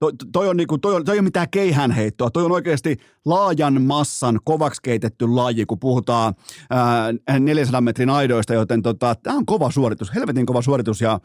Toi, 0.00 0.12
toi, 0.32 0.48
on 0.48 0.56
niinku, 0.56 0.78
toi, 0.78 0.94
on, 0.94 1.04
toi 1.04 1.14
ei 1.14 1.18
ole 1.18 1.24
mitään 1.24 1.50
keihänheittoa, 1.50 2.30
toi 2.30 2.44
on 2.44 2.52
oikeasti 2.52 2.96
laajan 3.24 3.82
massan 3.82 4.40
kovaksi 4.44 4.80
keitetty 4.82 5.28
laji, 5.28 5.66
kun 5.66 5.78
puhutaan 5.78 6.34
ää, 6.70 7.40
400 7.40 7.80
metrin 7.80 8.10
aidoista, 8.10 8.54
joten 8.54 8.82
tota, 8.82 9.14
tämä 9.14 9.36
on 9.36 9.46
kova 9.46 9.70
suoritus, 9.70 10.14
helvetin 10.14 10.46
kova 10.46 10.62
suoritus 10.62 11.00
ja 11.00 11.20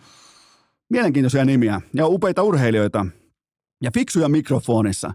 mielenkiintoisia 0.89 1.45
nimiä 1.45 1.81
ja 1.93 2.07
upeita 2.07 2.43
urheilijoita 2.43 3.05
ja 3.83 3.91
fiksuja 3.91 4.29
mikrofonissa. 4.29 5.13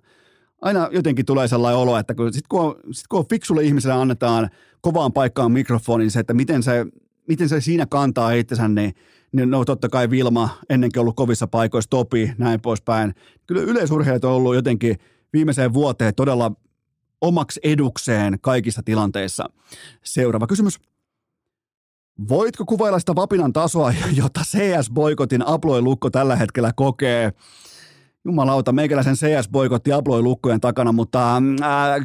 Aina 0.60 0.88
jotenkin 0.92 1.26
tulee 1.26 1.48
sellainen 1.48 1.78
olo, 1.78 1.98
että 1.98 2.14
kun, 2.14 2.32
sit 2.32 2.48
kun, 2.48 2.60
on, 2.60 2.74
sit 2.92 3.06
kun 3.06 3.18
on 3.18 3.28
fiksulle 3.30 3.62
ihmiselle 3.62 3.94
annetaan 3.94 4.50
kovaan 4.80 5.12
paikkaan 5.12 5.52
mikrofonin, 5.52 6.04
niin 6.04 6.10
se, 6.10 6.20
että 6.20 6.34
miten 6.34 6.62
se, 6.62 6.86
miten 7.28 7.48
se 7.48 7.60
siinä 7.60 7.86
kantaa 7.86 8.32
itsensä, 8.32 8.68
niin 8.68 8.94
niin 9.32 9.50
no 9.50 9.64
totta 9.64 9.88
kai 9.88 10.10
Vilma 10.10 10.48
ennenkin 10.70 11.00
ollut 11.00 11.16
kovissa 11.16 11.46
paikoissa, 11.46 11.90
Topi, 11.90 12.32
näin 12.38 12.60
poispäin. 12.60 13.14
Kyllä 13.46 13.62
yleisurheilijat 13.62 14.24
on 14.24 14.32
ollut 14.32 14.54
jotenkin 14.54 14.96
viimeiseen 15.32 15.72
vuoteen 15.72 16.14
todella 16.14 16.52
omaksi 17.20 17.60
edukseen 17.62 18.38
kaikissa 18.40 18.82
tilanteissa. 18.84 19.50
Seuraava 20.04 20.46
kysymys. 20.46 20.78
Voitko 22.28 22.64
kuvailla 22.64 22.98
sitä 22.98 23.14
vapinan 23.14 23.52
tasoa, 23.52 23.92
jota 24.22 24.40
CS-boikotin 24.40 25.42
Aploi-lukko 25.46 26.10
tällä 26.10 26.36
hetkellä 26.36 26.72
kokee? 26.76 27.32
Jumalauta, 28.24 28.72
meikäläisen 28.72 29.14
CS-boikotti 29.14 29.92
Aploi-lukkojen 29.92 30.60
takana, 30.60 30.92
mutta 30.92 31.36
äh, 31.36 31.42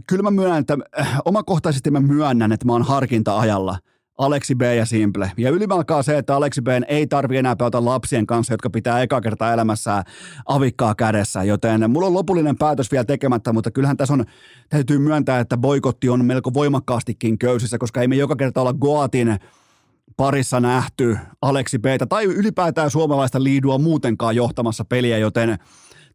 kyllä 0.07 0.23
mä 0.23 0.31
myönnän, 0.31 0.59
että 0.59 0.77
äh, 0.99 1.19
omakohtaisesti 1.25 1.91
mä 1.91 1.99
myönnän, 1.99 2.51
että 2.51 2.65
mä 2.65 2.73
oon 2.73 2.83
harkinta-ajalla– 2.83 3.77
Aleksi 4.17 4.55
B 4.55 4.61
ja 4.61 4.85
Simple. 4.85 5.31
Ja 5.37 5.49
ylimalkaa 5.49 6.03
se, 6.03 6.17
että 6.17 6.35
Aleksi 6.35 6.61
B 6.61 6.67
ei 6.87 7.07
tarvi 7.07 7.37
enää 7.37 7.55
pelata 7.55 7.85
lapsien 7.85 8.27
kanssa, 8.27 8.53
jotka 8.53 8.69
pitää 8.69 9.01
eka 9.01 9.21
kertaa 9.21 9.53
elämässään 9.53 10.03
avikkaa 10.45 10.95
kädessä. 10.95 11.43
Joten 11.43 11.91
mulla 11.91 12.07
on 12.07 12.13
lopullinen 12.13 12.57
päätös 12.57 12.91
vielä 12.91 13.03
tekemättä, 13.03 13.53
mutta 13.53 13.71
kyllähän 13.71 13.97
tässä 13.97 14.13
on, 14.13 14.25
täytyy 14.69 14.97
myöntää, 14.97 15.39
että 15.39 15.57
boikotti 15.57 16.09
on 16.09 16.25
melko 16.25 16.53
voimakkaastikin 16.53 17.37
köysissä, 17.37 17.77
koska 17.77 18.01
ei 18.01 18.07
me 18.07 18.15
joka 18.15 18.35
kerta 18.35 18.61
olla 18.61 18.73
Goatin 18.73 19.39
parissa 20.17 20.59
nähty 20.59 21.17
Aleksi 21.41 21.79
B 21.79 21.85
tai 22.09 22.25
ylipäätään 22.25 22.91
suomalaista 22.91 23.43
liidua 23.43 23.77
muutenkaan 23.77 24.35
johtamassa 24.35 24.85
peliä, 24.85 25.17
joten 25.17 25.57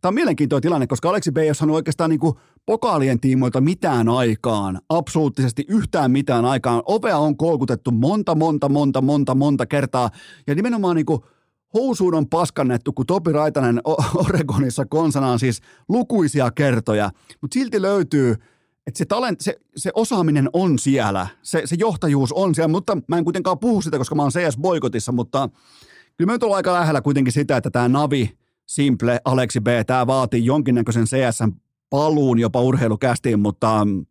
Tämä 0.01 0.11
on 0.11 0.15
mielenkiintoinen 0.15 0.63
tilanne, 0.63 0.87
koska 0.87 1.11
Aleksi 1.11 1.33
B 1.33 1.39
ei 1.39 1.51
ole 1.63 1.73
oikeastaan 1.73 2.11
niin 2.11 2.21
kuin 2.21 2.35
pokaalien 2.67 3.21
tiimoilta 3.21 3.61
mitään 3.61 4.09
aikaan, 4.09 4.81
absoluuttisesti 4.89 5.65
yhtään 5.69 6.11
mitään 6.11 6.45
aikaan. 6.45 6.83
Ovea 6.87 7.19
on 7.19 7.37
kolkutettu 7.37 7.91
monta, 7.91 8.35
monta, 8.35 8.69
monta, 8.69 9.01
monta, 9.01 9.35
monta 9.35 9.67
kertaa. 9.67 10.11
Ja 10.47 10.55
nimenomaan 10.55 10.97
niin 10.97 11.07
kuin 11.07 11.21
housuun 11.75 12.15
on 12.15 12.29
paskannettu, 12.29 12.93
kun 12.93 13.07
Topi 13.07 13.33
Raitanen 13.33 13.81
Oregonissa 14.15 14.87
konsanaan 14.87 15.39
siis 15.39 15.61
lukuisia 15.89 16.51
kertoja, 16.51 17.11
mutta 17.41 17.55
silti 17.55 17.83
löytyy 17.83 18.37
että 18.87 18.99
se, 18.99 19.05
talent, 19.05 19.41
se, 19.41 19.57
se 19.77 19.91
osaaminen 19.95 20.49
on 20.53 20.79
siellä, 20.79 21.27
se, 21.43 21.63
se 21.65 21.77
johtajuus 21.79 22.33
on 22.33 22.55
siellä, 22.55 22.69
mutta 22.69 22.99
mä 23.09 23.19
en 23.19 23.25
kuitenkaan 23.25 23.59
puhu 23.59 23.83
sitä, 23.83 23.99
koska 23.99 24.15
mä 24.15 24.23
oon 24.23 24.31
CS-boikotissa, 24.31 25.13
mutta 25.13 25.49
kyllä 26.17 26.33
me 26.33 26.47
on 26.47 26.57
aika 26.57 26.73
lähellä 26.73 27.03
kuitenkin 27.03 27.33
sitä, 27.33 27.57
että 27.57 27.71
tämä 27.71 27.89
Navi, 27.89 28.39
Simple, 28.71 29.21
Aleksi 29.25 29.61
B, 29.61 29.67
tämä 29.87 30.07
vaatii 30.07 30.45
jonkinnäköisen 30.45 31.05
CS-paluun 31.05 32.39
jopa 32.39 32.61
urheilukästiin, 32.61 33.41
mutta 33.41 33.85
mm, 33.85 34.07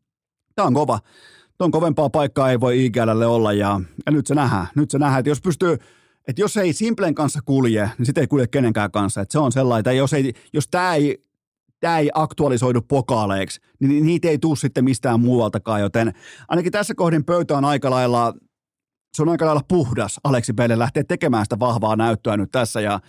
tämä 0.55 0.68
on 0.68 0.74
kova. 0.74 0.99
Tuon 1.57 1.72
kovempaa 1.72 2.10
paikkaa 2.10 2.51
ei 2.51 2.60
voi 2.60 2.86
IGLlle 2.86 3.26
olla 3.26 3.53
ja, 3.53 3.82
ja 4.05 4.12
nyt 4.12 4.28
se 4.28 4.36
nähdään. 4.36 4.68
Nyt 4.76 4.91
se 4.91 4.99
nähdään, 4.99 5.20
että 5.20 5.30
jos 5.30 5.41
pystyy, 5.41 5.78
että 6.28 6.41
jos 6.41 6.57
ei 6.57 6.74
Simplen 6.74 7.16
kanssa 7.16 7.39
kulje, 7.45 7.91
niin 7.97 8.05
sitten 8.05 8.22
ei 8.22 8.28
kulje 8.28 8.47
kenenkään 8.47 8.91
kanssa. 8.91 9.22
Että 9.22 9.32
se 9.32 9.39
on 9.39 9.51
sellainen, 9.51 9.80
että 9.80 9.91
jos, 9.91 10.14
ei, 10.14 10.34
jos 10.53 10.68
tämä 10.72 10.95
ei, 10.95 11.24
tämä 11.80 11.99
ei 11.99 12.10
aktualisoidu 12.14 12.82
pokaaleiksi, 12.82 13.62
niin 13.80 14.05
niitä 14.05 14.28
ei 14.28 14.38
tule 14.38 14.55
sitten 14.55 14.84
mistään 14.84 15.20
muualtakaan, 15.20 15.82
joten 15.82 16.14
ainakin 16.47 16.72
tässä 16.72 16.95
kohdin 16.95 17.26
pöytä 17.26 17.57
on 17.57 17.66
aika 17.66 17.89
lailla 17.89 18.34
se 19.14 19.22
on 19.22 19.30
aika 19.30 19.45
lailla 19.45 19.64
puhdas 19.68 20.20
Aleksi 20.24 20.53
Belle 20.53 20.80
lähteä 20.80 21.03
tekemään 21.03 21.45
sitä 21.45 21.60
vahvaa 21.60 21.95
näyttöä 21.95 22.38
nyt 22.38 22.51
tässä. 22.51 22.82
Ja, 22.82 22.99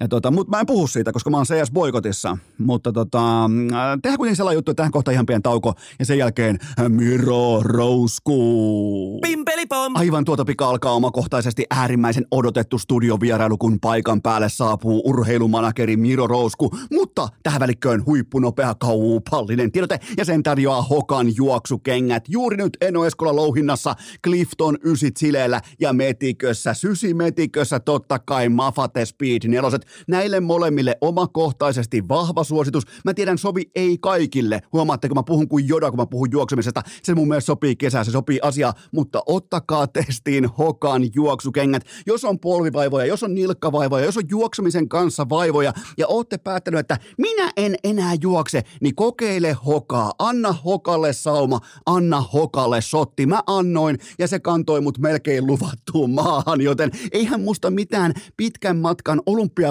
ja 0.00 0.08
tota, 0.08 0.30
mutta 0.30 0.50
mä 0.56 0.60
en 0.60 0.66
puhu 0.66 0.86
siitä, 0.86 1.12
koska 1.12 1.30
mä 1.30 1.36
oon 1.36 1.46
CS-boikotissa. 1.46 2.38
Mutta 2.58 2.92
tota, 2.92 3.44
äh, 3.44 3.98
tehdään 4.02 4.16
kuitenkin 4.16 4.36
sellainen 4.36 4.58
juttu, 4.58 4.70
että 4.70 4.80
tähän 4.80 4.92
kohta 4.92 5.10
ihan 5.10 5.26
pieni 5.26 5.42
tauko. 5.42 5.74
Ja 5.98 6.04
sen 6.04 6.18
jälkeen 6.18 6.58
Miro 6.88 7.60
Rousku. 7.62 9.20
Pimpelipom! 9.22 9.92
Aivan 9.96 10.24
tuota 10.24 10.44
pika 10.44 10.68
alkaa 10.68 10.92
omakohtaisesti 10.92 11.64
äärimmäisen 11.70 12.26
odotettu 12.30 12.78
studiovierailu, 12.78 13.58
kun 13.58 13.80
paikan 13.80 14.22
päälle 14.22 14.48
saapuu 14.48 15.02
urheilumanakeri 15.04 15.96
Miro 15.96 16.26
Rousku. 16.26 16.70
Mutta 16.92 17.28
tähän 17.42 17.60
välikköön 17.60 18.06
huippunopea 18.06 18.74
kaupallinen 18.74 19.72
tiedote. 19.72 20.00
Ja 20.16 20.24
sen 20.24 20.42
tarjoaa 20.42 20.82
Hokan 20.82 21.36
juoksukengät. 21.36 22.24
Juuri 22.28 22.56
nyt 22.56 22.76
Eno 22.80 23.04
Eskola 23.04 23.36
louhinnassa 23.36 23.94
Clifton 24.24 24.78
Ysit 24.84 25.16
Sileellä 25.16 25.60
ja 25.80 25.92
Metikössä. 25.92 26.74
Sysi 26.74 27.14
Metikössä 27.14 27.80
totta 27.80 28.18
kai 28.18 28.48
Mafate 28.48 29.04
Speed 29.04 29.48
neloset. 29.48 29.87
Näille 30.08 30.40
molemmille 30.40 30.96
omakohtaisesti 31.00 32.08
vahva 32.08 32.44
suositus. 32.44 32.84
Mä 33.04 33.14
tiedän, 33.14 33.38
sovi 33.38 33.62
ei 33.74 33.98
kaikille. 33.98 34.60
Huomaatte, 34.72 35.08
kun 35.08 35.16
mä 35.16 35.22
puhun 35.22 35.48
kuin 35.48 35.68
joda, 35.68 35.90
kun 35.90 36.00
mä 36.00 36.06
puhun 36.06 36.28
juoksemisesta. 36.32 36.82
Se 37.02 37.14
mun 37.14 37.28
mielestä 37.28 37.46
sopii 37.46 37.76
kesää, 37.76 38.04
se 38.04 38.10
sopii 38.10 38.38
asia, 38.42 38.72
mutta 38.92 39.22
ottakaa 39.26 39.86
testiin 39.86 40.46
Hokan 40.58 41.02
juoksukengät. 41.14 41.82
Jos 42.06 42.24
on 42.24 42.38
polvivaivoja, 42.38 43.06
jos 43.06 43.22
on 43.22 43.34
nilkkavaivoja, 43.34 44.04
jos 44.04 44.16
on 44.16 44.24
juoksemisen 44.30 44.88
kanssa 44.88 45.28
vaivoja 45.28 45.72
ja 45.98 46.06
ootte 46.06 46.38
päättänyt, 46.38 46.80
että 46.80 46.98
minä 47.18 47.52
en 47.56 47.74
enää 47.84 48.14
juokse, 48.20 48.62
niin 48.80 48.94
kokeile 48.94 49.52
Hokaa. 49.66 50.12
Anna 50.18 50.52
Hokalle 50.52 51.12
sauma, 51.12 51.60
anna 51.86 52.20
Hokalle 52.20 52.80
sotti. 52.80 53.26
Mä 53.26 53.42
annoin 53.46 53.98
ja 54.18 54.28
se 54.28 54.40
kantoi 54.40 54.80
mut 54.80 54.98
melkein 54.98 55.46
luvattuun 55.46 56.10
maahan, 56.10 56.60
joten 56.60 56.90
eihän 57.12 57.40
musta 57.40 57.70
mitään 57.70 58.12
pitkän 58.36 58.76
matkan 58.76 59.22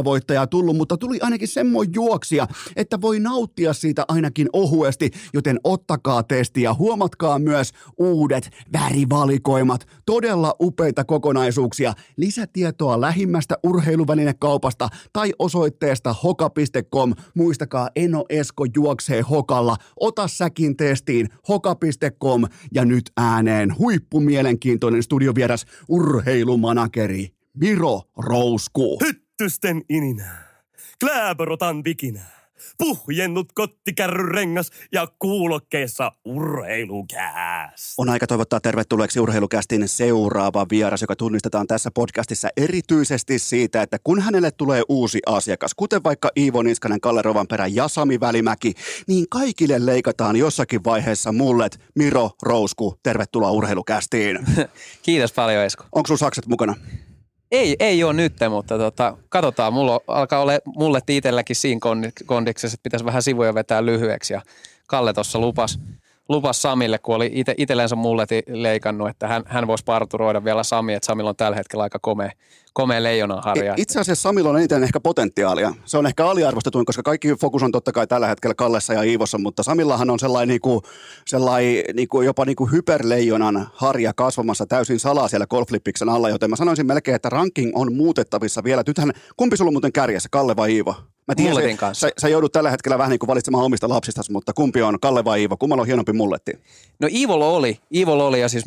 olympiavoittajaa 0.07 0.47
tullut, 0.47 0.77
mutta 0.77 0.97
tuli 0.97 1.19
ainakin 1.21 1.47
semmoinen 1.47 1.93
juoksia, 1.93 2.47
että 2.75 3.01
voi 3.01 3.19
nauttia 3.19 3.73
siitä 3.73 4.05
ainakin 4.07 4.49
ohuesti, 4.53 5.11
joten 5.33 5.59
ottakaa 5.63 6.23
testi 6.23 6.61
ja 6.61 6.73
huomatkaa 6.73 7.39
myös 7.39 7.71
uudet 7.97 8.49
värivalikoimat, 8.73 9.87
todella 10.05 10.55
upeita 10.61 11.03
kokonaisuuksia, 11.03 11.93
lisätietoa 12.17 13.01
lähimmästä 13.01 13.55
urheiluvälinekaupasta 13.63 14.89
tai 15.13 15.33
osoitteesta 15.39 16.15
hoka.com. 16.23 17.13
Muistakaa, 17.35 17.89
Eno 17.95 18.25
Esko 18.29 18.65
juoksee 18.75 19.21
Hokalla. 19.21 19.75
Ota 19.99 20.27
säkin 20.27 20.77
testiin 20.77 21.29
hoka.com 21.47 22.43
ja 22.73 22.85
nyt 22.85 23.11
ääneen 23.17 23.77
huippumielenkiintoinen 23.77 25.03
studiovieras 25.03 25.65
urheilumanakeri 25.89 27.27
Miro 27.59 28.01
Rousku. 28.17 28.99
Hyttysten 29.41 29.81
ininää. 29.89 30.61
Kläborotan 30.99 31.83
vikinää. 31.83 32.49
Puhjennut 32.77 33.53
kottikärryrengas 33.53 34.71
ja 34.91 35.07
kuulokkeessa 35.19 36.11
urheilukääs. 36.25 37.93
On 37.97 38.09
aika 38.09 38.27
toivottaa 38.27 38.59
tervetulleeksi 38.59 39.19
urheilukästin 39.19 39.88
seuraava 39.88 40.65
vieras, 40.69 41.01
joka 41.01 41.15
tunnistetaan 41.15 41.67
tässä 41.67 41.91
podcastissa 41.93 42.49
erityisesti 42.57 43.39
siitä, 43.39 43.81
että 43.81 43.97
kun 44.03 44.21
hänelle 44.21 44.51
tulee 44.51 44.81
uusi 44.89 45.19
asiakas, 45.25 45.73
kuten 45.75 46.03
vaikka 46.03 46.31
Iivo 46.38 46.61
Niskanen, 46.61 47.01
Kalle 47.01 47.21
Rovanperä 47.21 47.67
ja 47.67 47.88
Sami 47.88 48.19
Välimäki, 48.19 48.73
niin 49.07 49.25
kaikille 49.29 49.85
leikataan 49.85 50.35
jossakin 50.35 50.83
vaiheessa 50.83 51.31
mullet. 51.31 51.79
Miro 51.95 52.31
Rousku, 52.43 52.99
tervetuloa 53.03 53.51
urheilukästiin. 53.51 54.39
Kiitos 55.03 55.33
paljon 55.33 55.63
Esko. 55.63 55.85
Onko 55.91 56.07
sun 56.07 56.17
sakset 56.17 56.45
mukana? 56.47 56.75
Ei, 57.51 57.75
ei 57.79 58.03
ole 58.03 58.13
nyt, 58.13 58.33
mutta 58.49 58.77
tota, 58.77 59.17
katsotaan. 59.29 59.73
Mulla 59.73 59.99
alkaa 60.07 60.41
olla 60.41 60.51
mulle 60.65 60.99
itselläkin 61.09 61.55
siinä 61.55 61.79
kondiksessa, 62.25 62.75
että 62.75 62.83
pitäisi 62.83 63.05
vähän 63.05 63.23
sivuja 63.23 63.53
vetää 63.53 63.85
lyhyeksi. 63.85 64.33
Ja 64.33 64.41
Kalle 64.87 65.13
tuossa 65.13 65.39
lupas, 65.39 65.79
lupas 66.30 66.61
Samille, 66.61 66.97
kun 66.97 67.15
oli 67.15 67.32
ite, 67.34 67.55
itsellensä 67.57 67.95
mulle 67.95 68.25
leikannut, 68.47 69.09
että 69.09 69.28
hän, 69.28 69.43
hän 69.45 69.67
voisi 69.67 69.84
parturoida 69.84 70.43
vielä 70.43 70.63
Sami, 70.63 70.93
että 70.93 71.05
Samilla 71.05 71.30
on 71.30 71.36
tällä 71.36 71.57
hetkellä 71.57 71.84
aika 71.84 71.99
komea, 72.01 72.32
komea 72.73 73.03
leijonanharja. 73.03 73.73
Itse 73.78 73.99
asiassa 73.99 74.21
Samilla 74.21 74.49
on 74.49 74.57
eniten 74.57 74.84
ehkä 74.84 74.99
potentiaalia. 74.99 75.73
Se 75.86 75.97
on 75.97 76.07
ehkä 76.07 76.28
aliarvostetuin, 76.28 76.86
koska 76.86 77.03
kaikki 77.03 77.36
fokus 77.41 77.63
on 77.63 77.71
totta 77.71 77.91
kai 77.91 78.07
tällä 78.07 78.28
hetkellä 78.28 78.53
Kallessa 78.53 78.93
ja 78.93 79.03
Iivossa, 79.03 79.38
mutta 79.38 79.63
Samillahan 79.63 80.09
on 80.09 80.19
sellainen, 80.19 80.47
niin 80.47 80.61
kuin, 80.61 80.82
sellainen 81.25 81.84
niin 81.93 82.07
kuin, 82.07 82.25
jopa 82.25 82.45
niin 82.45 82.55
kuin 82.55 82.71
hyperleijonan 82.71 83.67
harja 83.73 84.13
kasvamassa 84.13 84.65
täysin 84.65 84.99
salaa 84.99 85.28
siellä 85.28 85.47
golflippiksen 85.47 86.09
alla, 86.09 86.30
joten 86.30 86.49
mä 86.49 86.55
sanoisin 86.55 86.88
melkein, 86.88 87.15
että 87.15 87.30
ranking 87.30 87.71
on 87.75 87.93
muutettavissa 87.93 88.63
vielä. 88.63 88.84
Nythän, 88.88 89.11
kumpi 89.38 89.57
sulla 89.57 89.69
on 89.69 89.73
muuten 89.73 89.93
kärjessä, 89.93 90.30
Kalle 90.32 90.55
vai 90.55 90.73
Iivo? 90.73 90.95
Mä 91.28 91.36
tiedän, 91.36 91.55
se, 91.55 91.78
kanssa. 91.78 92.07
Sä, 92.07 92.13
sä, 92.21 92.30
joudut 92.30 92.51
tällä 92.51 92.71
hetkellä 92.71 92.97
vähän 92.97 93.09
niin 93.09 93.19
kuin 93.19 93.28
valitsemaan 93.28 93.63
omista 93.63 93.89
lapsistasi, 93.89 94.32
mutta 94.32 94.53
kumpi 94.53 94.82
on, 94.82 94.99
Kalle 94.99 95.25
vai 95.25 95.41
Iivo? 95.41 95.57
Kummalla 95.57 95.82
on 95.82 95.88
hienompi 95.88 96.13
mulletti? 96.13 96.51
No 96.99 97.07
Iivolla 97.11 97.47
oli, 97.47 97.80
Iivolla 97.95 98.23
oli 98.23 98.41
ja 98.41 98.49
siis 98.49 98.65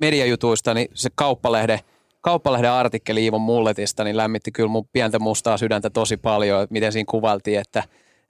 mediajutuista, 0.00 0.74
niin 0.74 0.88
se 0.94 1.08
kauppalehde, 1.14 1.80
kauppalehden 2.20 2.70
artikkeli 2.70 3.24
Iivon 3.24 3.40
mulletista, 3.40 4.04
niin 4.04 4.16
lämmitti 4.16 4.52
kyllä 4.52 4.68
mun 4.68 4.88
pientä 4.92 5.18
mustaa 5.18 5.58
sydäntä 5.58 5.90
tosi 5.90 6.16
paljon, 6.16 6.62
että 6.62 6.72
miten 6.72 6.92
siinä 6.92 7.10
kuvaltiin, 7.10 7.60
että 7.60 7.82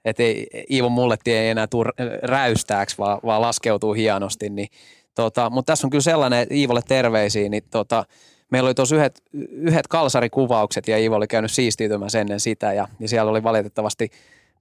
että 0.05 0.23
ei, 0.23 0.47
Iivon 0.71 0.91
mulletti 0.91 1.33
ei 1.33 1.49
enää 1.49 1.67
tule 1.67 1.91
räystääksi, 2.23 2.97
vaan, 2.97 3.19
vaan 3.25 3.41
laskeutuu 3.41 3.93
hienosti. 3.93 4.49
Niin, 4.49 4.67
tota, 5.15 5.49
mutta 5.49 5.71
tässä 5.71 5.87
on 5.87 5.91
kyllä 5.91 6.01
sellainen, 6.01 6.39
että 6.39 6.55
Iivolle 6.55 6.81
terveisiä, 6.87 7.49
niin 7.49 7.63
tota, 7.71 8.05
meillä 8.51 8.67
oli 8.67 8.73
tuossa 8.73 8.95
yhdet, 8.95 9.23
yhdet 9.51 9.87
kalsarikuvaukset 9.87 10.87
ja 10.87 10.97
Iivo 10.97 11.15
oli 11.15 11.27
käynyt 11.27 11.51
siistiytymässä 11.51 12.21
ennen 12.21 12.39
sitä 12.39 12.73
ja, 12.73 12.87
ja 12.99 13.07
siellä 13.07 13.31
oli 13.31 13.43
valitettavasti 13.43 14.11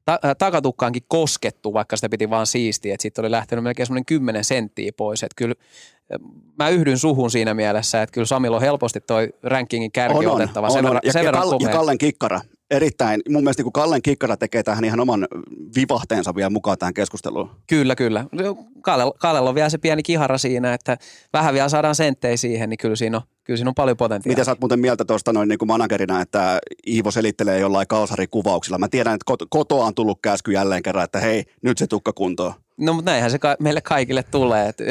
ta- 0.05 0.19
äh, 0.25 0.37
takatukkaankin 0.39 1.03
koskettu, 1.09 1.73
vaikka 1.73 1.97
sitä 1.97 2.09
piti 2.09 2.31
vaan 2.31 2.47
siistiä, 2.47 2.95
että 2.95 3.03
siitä 3.03 3.23
oli 3.23 3.31
lähtenyt 3.31 3.63
melkein 3.63 3.87
semmoinen 3.87 4.05
10 4.05 4.45
senttiä 4.45 4.93
pois, 4.97 5.23
että 5.23 5.35
kyllä 5.37 5.55
äh, 6.15 6.19
mä 6.59 6.69
yhdyn 6.69 6.99
suhun 6.99 7.31
siinä 7.31 7.55
mielessä, 7.55 8.03
että 8.03 8.13
kyllä 8.13 8.27
Samilla 8.27 8.57
on 8.57 8.63
helposti 8.63 9.01
toi 9.01 9.29
rankingin 9.43 9.93
kärki 9.93 10.27
on, 10.27 10.35
otettava. 10.35 10.67
On, 10.67 10.73
sen 10.73 10.85
on. 10.85 10.85
Verran, 10.85 11.01
ja, 11.05 11.13
sen 11.13 11.25
ja, 11.25 11.33
Kall- 11.33 11.63
ja 11.63 11.69
Kallen 11.69 11.99
kikkara, 11.99 12.41
Erittäin. 12.71 13.21
Mun 13.29 13.43
mielestä 13.43 13.63
niin 13.63 13.73
Kallen 13.73 14.03
kikkara 14.03 14.37
tekee 14.37 14.63
tähän 14.63 14.85
ihan 14.85 15.01
oman 15.01 15.29
vivahteensa 15.77 16.35
vielä 16.35 16.51
mukaan 16.51 16.79
tähän 16.79 16.95
keskusteluun. 16.95 17.51
Kyllä, 17.67 17.97
kyllä. 17.97 18.25
Kallella, 18.83 19.15
Kallella 19.19 19.49
on 19.49 19.55
vielä 19.55 19.69
se 19.69 19.79
pieni 19.79 20.03
kihara 20.03 20.39
siinä, 20.39 20.75
että 20.75 20.97
vähän 21.33 21.55
vielä 21.55 21.69
saadaan 21.69 21.95
senttejä 21.95 22.37
siihen, 22.37 22.71
niin 22.71 22.79
kyllä 22.79 22.97
siinä 22.97 23.17
on, 23.17 23.23
kyllä 23.45 23.57
siinä 23.57 23.69
on 23.69 23.75
paljon 23.75 23.97
potentiaalia. 23.97 24.37
Mitä 24.37 24.45
sä 24.45 24.51
oot 24.51 24.61
muuten 24.61 24.81
mieltä 24.81 25.05
tuosta 25.05 25.33
noin 25.33 25.49
niin 25.49 25.59
kuin 25.59 25.67
managerina, 25.67 26.21
että 26.21 26.59
Iivo 26.87 27.11
selittelee 27.11 27.59
jollain 27.59 27.89
kalsarikuvauksilla? 27.89 28.79
Mä 28.79 28.89
tiedän, 28.89 29.15
että 29.15 29.47
kotoa 29.51 29.87
on 29.87 29.95
tullut 29.95 30.19
käsky 30.23 30.53
jälleen 30.53 30.83
kerran, 30.83 31.05
että 31.05 31.21
hei, 31.21 31.45
nyt 31.63 31.79
se 31.79 31.87
tukka 31.87 32.13
kuntoon. 32.13 32.55
No 32.81 32.93
mutta 32.93 33.11
näinhän 33.11 33.31
se 33.31 33.39
ka- 33.39 33.57
meille 33.61 33.81
kaikille 33.81 34.23
tulee, 34.23 34.69
että 34.69 34.85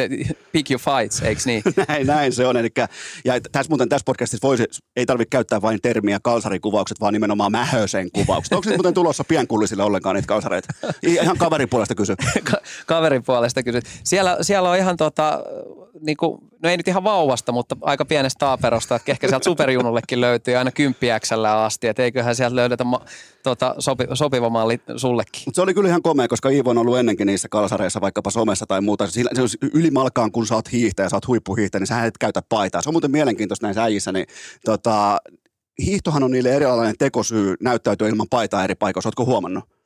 pick 0.51 0.71
your 0.71 0.81
fights, 0.81 1.21
eikö 1.21 1.41
niin? 1.45 1.63
näin, 1.87 2.07
näin 2.07 2.33
se 2.33 2.47
on. 2.47 2.57
Elikkä, 2.57 2.87
ja 3.25 3.33
tässä 3.51 3.69
muuten 3.69 3.89
tässä 3.89 4.05
podcastissa 4.05 4.47
voisi, 4.47 4.65
ei 4.95 5.05
tarvitse 5.05 5.29
käyttää 5.29 5.61
vain 5.61 5.79
termiä 5.81 6.19
kalsarikuvaukset, 6.23 6.99
vaan 6.99 7.13
nimenomaan 7.13 7.51
mähösen 7.51 8.11
kuvaukset. 8.11 8.53
Onko 8.53 8.69
se 8.69 8.75
muuten 8.75 8.93
tulossa 8.93 9.23
pienkullisille 9.23 9.83
ollenkaan 9.83 10.15
niitä 10.15 10.27
kalsareita? 10.27 10.67
Ihan 11.03 11.37
kaverin 11.37 11.69
puolesta 11.69 11.95
kysy. 11.95 12.15
Ka- 12.51 12.61
kaverin 12.85 13.23
puolesta 13.23 13.63
kysy. 13.63 13.79
Siellä, 14.03 14.37
siellä 14.41 14.69
on 14.69 14.77
ihan 14.77 14.97
tota, 14.97 15.43
niin 16.01 16.17
kuin, 16.17 16.39
no 16.63 16.69
ei 16.69 16.77
nyt 16.77 16.87
ihan 16.87 17.03
vauvasta, 17.03 17.51
mutta 17.51 17.77
aika 17.81 18.05
pienestä 18.05 18.39
taaperosta, 18.39 18.95
että 18.95 19.11
ehkä 19.11 19.27
sieltä 19.27 19.43
superjunullekin 19.43 20.21
löytyy 20.21 20.55
aina 20.55 20.71
kymppiäksällä 20.71 21.63
asti, 21.63 21.87
että 21.87 22.03
eiköhän 22.03 22.35
sieltä 22.35 22.55
löydetä 22.55 22.83
ma, 22.83 23.01
tota, 23.43 23.75
sopi, 23.79 24.05
sopiva 24.13 24.49
malli 24.49 24.81
sullekin. 24.95 25.41
Mutta 25.45 25.55
se 25.55 25.61
oli 25.61 25.73
kyllä 25.73 25.89
ihan 25.89 26.01
komea, 26.01 26.27
koska 26.27 26.49
Iivo 26.49 26.69
on 26.69 26.77
ollut 26.77 26.97
ennenkin 26.97 27.27
niissä 27.27 27.47
kalsareissa, 27.49 28.01
vaikkapa 28.01 28.29
somessa 28.29 28.65
tai 28.65 28.81
muuta. 28.81 29.07
Sillä, 29.07 29.31
se 29.33 29.41
on 29.41 29.49
ylimalkaan, 29.73 30.31
kun 30.31 30.47
sä 30.47 30.55
oot 30.55 30.71
hiihtäjä, 30.71 31.09
sä 31.09 31.15
oot 31.15 31.27
huippuhiihtäjä, 31.27 31.79
niin 31.79 31.87
sä 31.87 32.05
et 32.05 32.17
käytä 32.17 32.41
paitaa. 32.49 32.81
Se 32.81 32.89
on 32.89 32.93
muuten 32.93 33.11
mielenkiintoista 33.11 33.67
näissä 33.67 33.83
äijissä, 33.83 34.11
niin 34.11 34.25
tota, 34.65 35.17
hiihtohan 35.85 36.23
on 36.23 36.31
niille 36.31 36.49
erilainen 36.49 36.95
tekosyy 36.99 37.55
näyttäytyä 37.61 38.07
ilman 38.07 38.27
paitaa 38.29 38.63
eri 38.63 38.75
paikoissa. 38.75 39.07
Ootko 39.07 39.25
huomannut? 39.25 39.78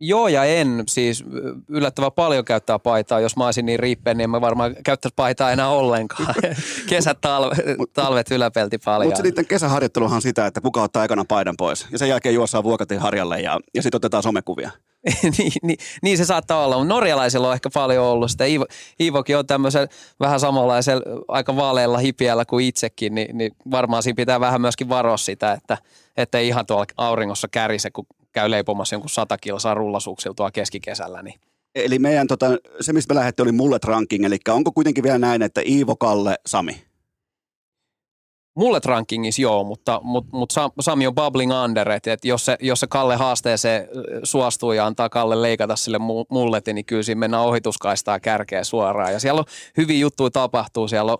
Joo 0.00 0.28
ja 0.28 0.44
en. 0.44 0.82
Siis 0.88 1.24
yllättävän 1.68 2.12
paljon 2.12 2.44
käyttää 2.44 2.78
paitaa. 2.78 3.20
Jos 3.20 3.36
mä 3.36 3.44
olisin 3.44 3.66
niin 3.66 3.80
riippeen, 3.80 4.18
niin 4.18 4.30
mä 4.30 4.40
varmaan 4.40 4.76
käyttäisi 4.84 5.14
paitaa 5.16 5.50
enää 5.50 5.68
ollenkaan. 5.68 6.34
Kesät, 6.88 7.20
talve, 7.20 7.54
talvet 7.92 8.30
yläpelti 8.30 8.78
paljon. 8.78 9.08
Mutta 9.08 9.22
niiden 9.22 9.46
kesäharjoitteluhan 9.46 10.16
on 10.16 10.22
sitä, 10.22 10.46
että 10.46 10.60
kuka 10.60 10.82
ottaa 10.82 11.02
aikana 11.02 11.24
paidan 11.28 11.56
pois. 11.56 11.86
Ja 11.92 11.98
sen 11.98 12.08
jälkeen 12.08 12.34
juossaan 12.34 12.64
vuokatin 12.64 12.98
harjalle 12.98 13.40
ja, 13.40 13.60
ja 13.74 13.82
sitten 13.82 13.96
otetaan 13.96 14.22
somekuvia. 14.22 14.70
niin, 15.38 15.52
niin, 15.62 15.78
niin, 16.02 16.18
se 16.18 16.24
saattaa 16.24 16.64
olla, 16.64 16.78
mutta 16.78 16.94
norjalaisilla 16.94 17.48
on 17.48 17.54
ehkä 17.54 17.70
paljon 17.74 18.04
ollut 18.04 18.30
sitä. 18.30 18.44
Iivo, 18.44 18.66
Iivokin 19.00 19.36
on 19.36 19.46
tämmöisen 19.46 19.88
vähän 20.20 20.40
samanlaisella 20.40 21.24
aika 21.28 21.56
vaaleella 21.56 21.98
hipiällä 21.98 22.44
kuin 22.44 22.66
itsekin, 22.66 23.14
niin, 23.14 23.38
niin 23.38 23.52
varmaan 23.70 24.02
siinä 24.02 24.16
pitää 24.16 24.40
vähän 24.40 24.60
myöskin 24.60 24.88
varoa 24.88 25.16
sitä, 25.16 25.52
että, 25.52 25.78
että 26.16 26.38
ei 26.38 26.48
ihan 26.48 26.66
tuolla 26.66 26.84
auringossa 26.96 27.48
kärise, 27.48 27.90
kun 27.90 28.06
käy 28.38 28.50
leipomassa 28.50 28.94
jonkun 28.94 29.10
sata 29.10 29.38
kilsaa 29.38 29.74
rullasuuksilla 29.74 30.34
tuolla 30.34 30.50
keskikesällä. 30.50 31.22
Niin. 31.22 31.40
Eli 31.74 31.98
meidän, 31.98 32.26
tota, 32.26 32.46
se 32.80 32.92
mistä 32.92 33.14
me 33.14 33.18
lähdettiin 33.18 33.44
oli 33.44 33.52
mullet 33.52 33.84
ranking, 33.84 34.24
eli 34.24 34.38
onko 34.48 34.72
kuitenkin 34.72 35.04
vielä 35.04 35.18
näin, 35.18 35.42
että 35.42 35.60
Iivo, 35.66 35.96
Kalle, 35.96 36.34
Sami? 36.46 36.82
Mullet 38.56 38.84
rankingissa 38.84 39.42
joo, 39.42 39.64
mutta, 39.64 40.00
mutta, 40.02 40.30
mutta 40.32 40.70
Sami 40.80 41.06
on 41.06 41.14
bubbling 41.14 41.52
under, 41.64 41.90
että, 41.90 42.12
että 42.12 42.28
jos, 42.28 42.44
se, 42.44 42.56
jos 42.60 42.80
se 42.80 42.86
Kalle 42.86 43.16
haasteeseen 43.16 43.88
suostuu 44.24 44.72
ja 44.72 44.86
antaa 44.86 45.08
Kalle 45.08 45.42
leikata 45.42 45.76
sille 45.76 45.98
mulletin, 46.30 46.74
niin 46.74 46.84
kyllä 46.84 47.02
siinä 47.02 47.18
mennään 47.18 47.44
ohituskaistaa 47.44 48.20
kärkeä 48.20 48.64
suoraan. 48.64 49.12
Ja 49.12 49.20
siellä 49.20 49.38
on 49.38 49.44
hyviä 49.76 49.98
juttuja 49.98 50.30
tapahtuu, 50.30 50.88
siellä 50.88 51.12
on 51.12 51.18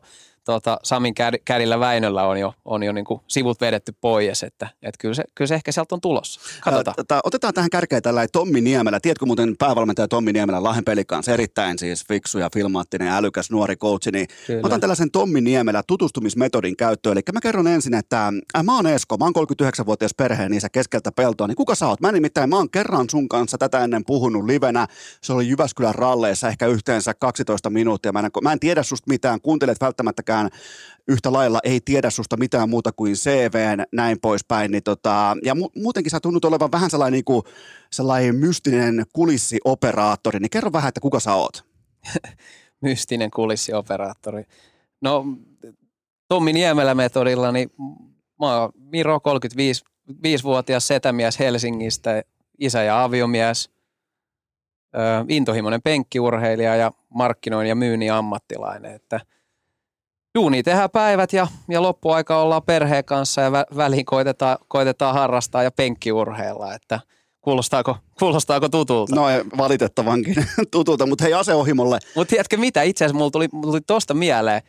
tota, 0.53 0.79
Samin 0.83 1.15
kädillä 1.45 1.81
Väinöllä 1.81 2.27
on 2.27 2.41
jo, 2.41 2.55
on 2.65 2.83
jo 2.83 2.93
niin 2.93 3.05
kuin 3.05 3.21
sivut 3.27 3.61
vedetty 3.61 3.95
pois, 4.01 4.43
että, 4.43 4.69
että 4.83 4.99
kyllä, 4.99 5.15
se, 5.15 5.25
kyllä 5.35 5.49
se 5.49 5.55
ehkä 5.55 5.73
sieltä 5.73 5.95
on 5.95 6.01
tulossa. 6.01 6.41
Katsotaan. 6.61 7.21
Otetaan 7.25 7.55
tähän 7.55 7.71
kärkeen 7.71 8.03
tällä 8.03 8.27
Tommi 8.33 8.61
Niemelä. 8.61 9.01
Tiedätkö 9.01 9.27
muuten 9.27 9.57
päävalmentaja 9.59 10.09
Tommi 10.09 10.33
Niemelä 10.33 10.63
Lahden 10.63 10.85
pelikanssa? 10.85 11.33
Erittäin 11.33 11.79
siis 11.79 12.05
fiksu 12.09 12.39
ja 12.39 12.51
filmaattinen 12.55 13.09
ja 13.09 13.17
älykäs 13.17 13.51
nuori 13.51 13.77
coachi. 13.77 14.11
Niin 14.11 14.29
otan 14.63 14.81
tällaisen 14.81 15.11
Tommi 15.11 15.41
Niemelä 15.41 15.83
tutustumismetodin 15.87 16.77
käyttöön. 16.77 17.13
Eli 17.13 17.23
mä 17.33 17.41
kerron 17.41 17.67
ensin, 17.67 17.95
että 17.95 18.33
äh, 18.57 18.65
mä 18.65 18.77
oon 18.77 18.87
Esko, 18.87 19.17
mä 19.17 19.25
oon 19.25 19.35
39-vuotias 19.37 20.15
perheen 20.15 20.55
isä 20.55 20.69
keskeltä 20.69 21.13
peltoa. 21.13 21.47
Niin 21.47 21.57
kuka 21.57 21.75
sä 21.75 21.89
oot? 21.89 22.01
Mä 22.01 22.13
nimittäin, 22.13 22.51
mä 22.51 22.57
oon 22.57 22.71
kerran 22.71 23.11
sun 23.11 23.29
kanssa 23.29 23.59
tätä 23.59 23.85
ennen 23.85 24.05
puhunut 24.05 24.45
livenä. 24.45 24.87
Se 25.23 25.33
oli 25.33 25.49
Jyväskylän 25.49 25.95
ralleissa 25.95 26.49
ehkä 26.49 26.67
yhteensä 26.67 27.15
12 27.15 27.71
minuuttia. 27.71 28.13
Mä 28.13 28.21
en, 28.21 28.31
mä 28.43 28.53
en 28.53 28.61
tiedä 28.61 28.83
susta 28.83 29.11
mitään, 29.11 29.41
kuuntelet 29.41 29.81
välttämättä 29.81 30.23
myöskään 30.45 30.51
yhtä 31.09 31.33
lailla 31.33 31.59
ei 31.65 31.81
tiedä 31.85 32.11
susta 32.11 32.37
mitään 32.37 32.71
muuta 32.71 32.93
kuin 32.93 33.15
CVn, 33.15 33.85
näin 33.93 34.21
poispäin. 34.21 34.71
Niin 34.71 34.83
tota, 34.83 35.37
ja 35.45 35.55
mu- 35.55 35.83
muutenkin 35.83 36.11
sä 36.11 36.21
tunnut 36.21 36.45
olevan 36.45 36.73
vähän 36.73 36.91
sellainen, 36.91 37.13
niin 37.13 37.25
kuin, 37.25 37.43
sellainen 37.93 38.35
mystinen 38.35 39.05
kulissioperaattori, 39.13 40.39
niin 40.39 40.51
kerro 40.51 40.73
vähän, 40.73 40.89
että 40.89 41.01
kuka 41.01 41.21
sä 41.21 41.35
oot? 41.35 41.65
mystinen 42.81 43.31
kulissioperaattori. 43.31 44.45
No 45.01 45.25
Tommi 46.29 46.53
Niemelä-metodilla, 46.53 47.53
niin 47.53 47.71
mä 48.41 48.61
oon 48.61 48.73
Miro, 48.75 49.19
35-vuotias 49.19 50.87
setämies 50.87 51.39
Helsingistä, 51.39 52.23
isä 52.59 52.83
ja 52.83 53.05
aviomies, 53.05 53.71
intohimoinen 55.29 55.83
penkkiurheilija 55.83 56.77
ja 56.77 56.93
markkinoin 57.15 57.67
ja 57.67 57.75
myynnin 57.75 58.13
ammattilainen, 58.13 58.93
että– 58.95 59.21
duuni 60.35 60.63
tehdään 60.63 60.91
päivät 60.91 61.33
ja, 61.33 61.47
ja 61.69 61.83
loppuaika 61.83 62.43
ollaan 62.43 62.63
perheen 62.63 63.05
kanssa 63.05 63.41
ja 63.41 63.53
vä, 63.53 63.65
väliin 63.77 64.05
koitetaan, 64.05 64.59
koitetaan 64.69 65.15
harrastaa 65.15 65.63
ja 65.63 65.71
penkkiurheilla, 65.71 66.75
että 66.75 67.01
kuulostaako, 67.41 67.97
kuulostaako 68.19 68.69
tutulta? 68.69 69.15
No 69.15 69.23
valitettavankin 69.59 70.35
tutulta, 70.71 71.07
mutta 71.07 71.25
hei 71.25 71.35
aseohimolle. 71.35 71.99
Mutta 72.15 72.31
tiedätkö 72.31 72.57
mitä, 72.57 72.83
itse 72.83 73.05
asiassa 73.05 73.19
mulla 73.19 73.31
tuli, 73.31 73.49
mulla 73.53 73.67
tuli 73.67 73.81
tosta 73.81 74.15
mieleen, 74.15 74.63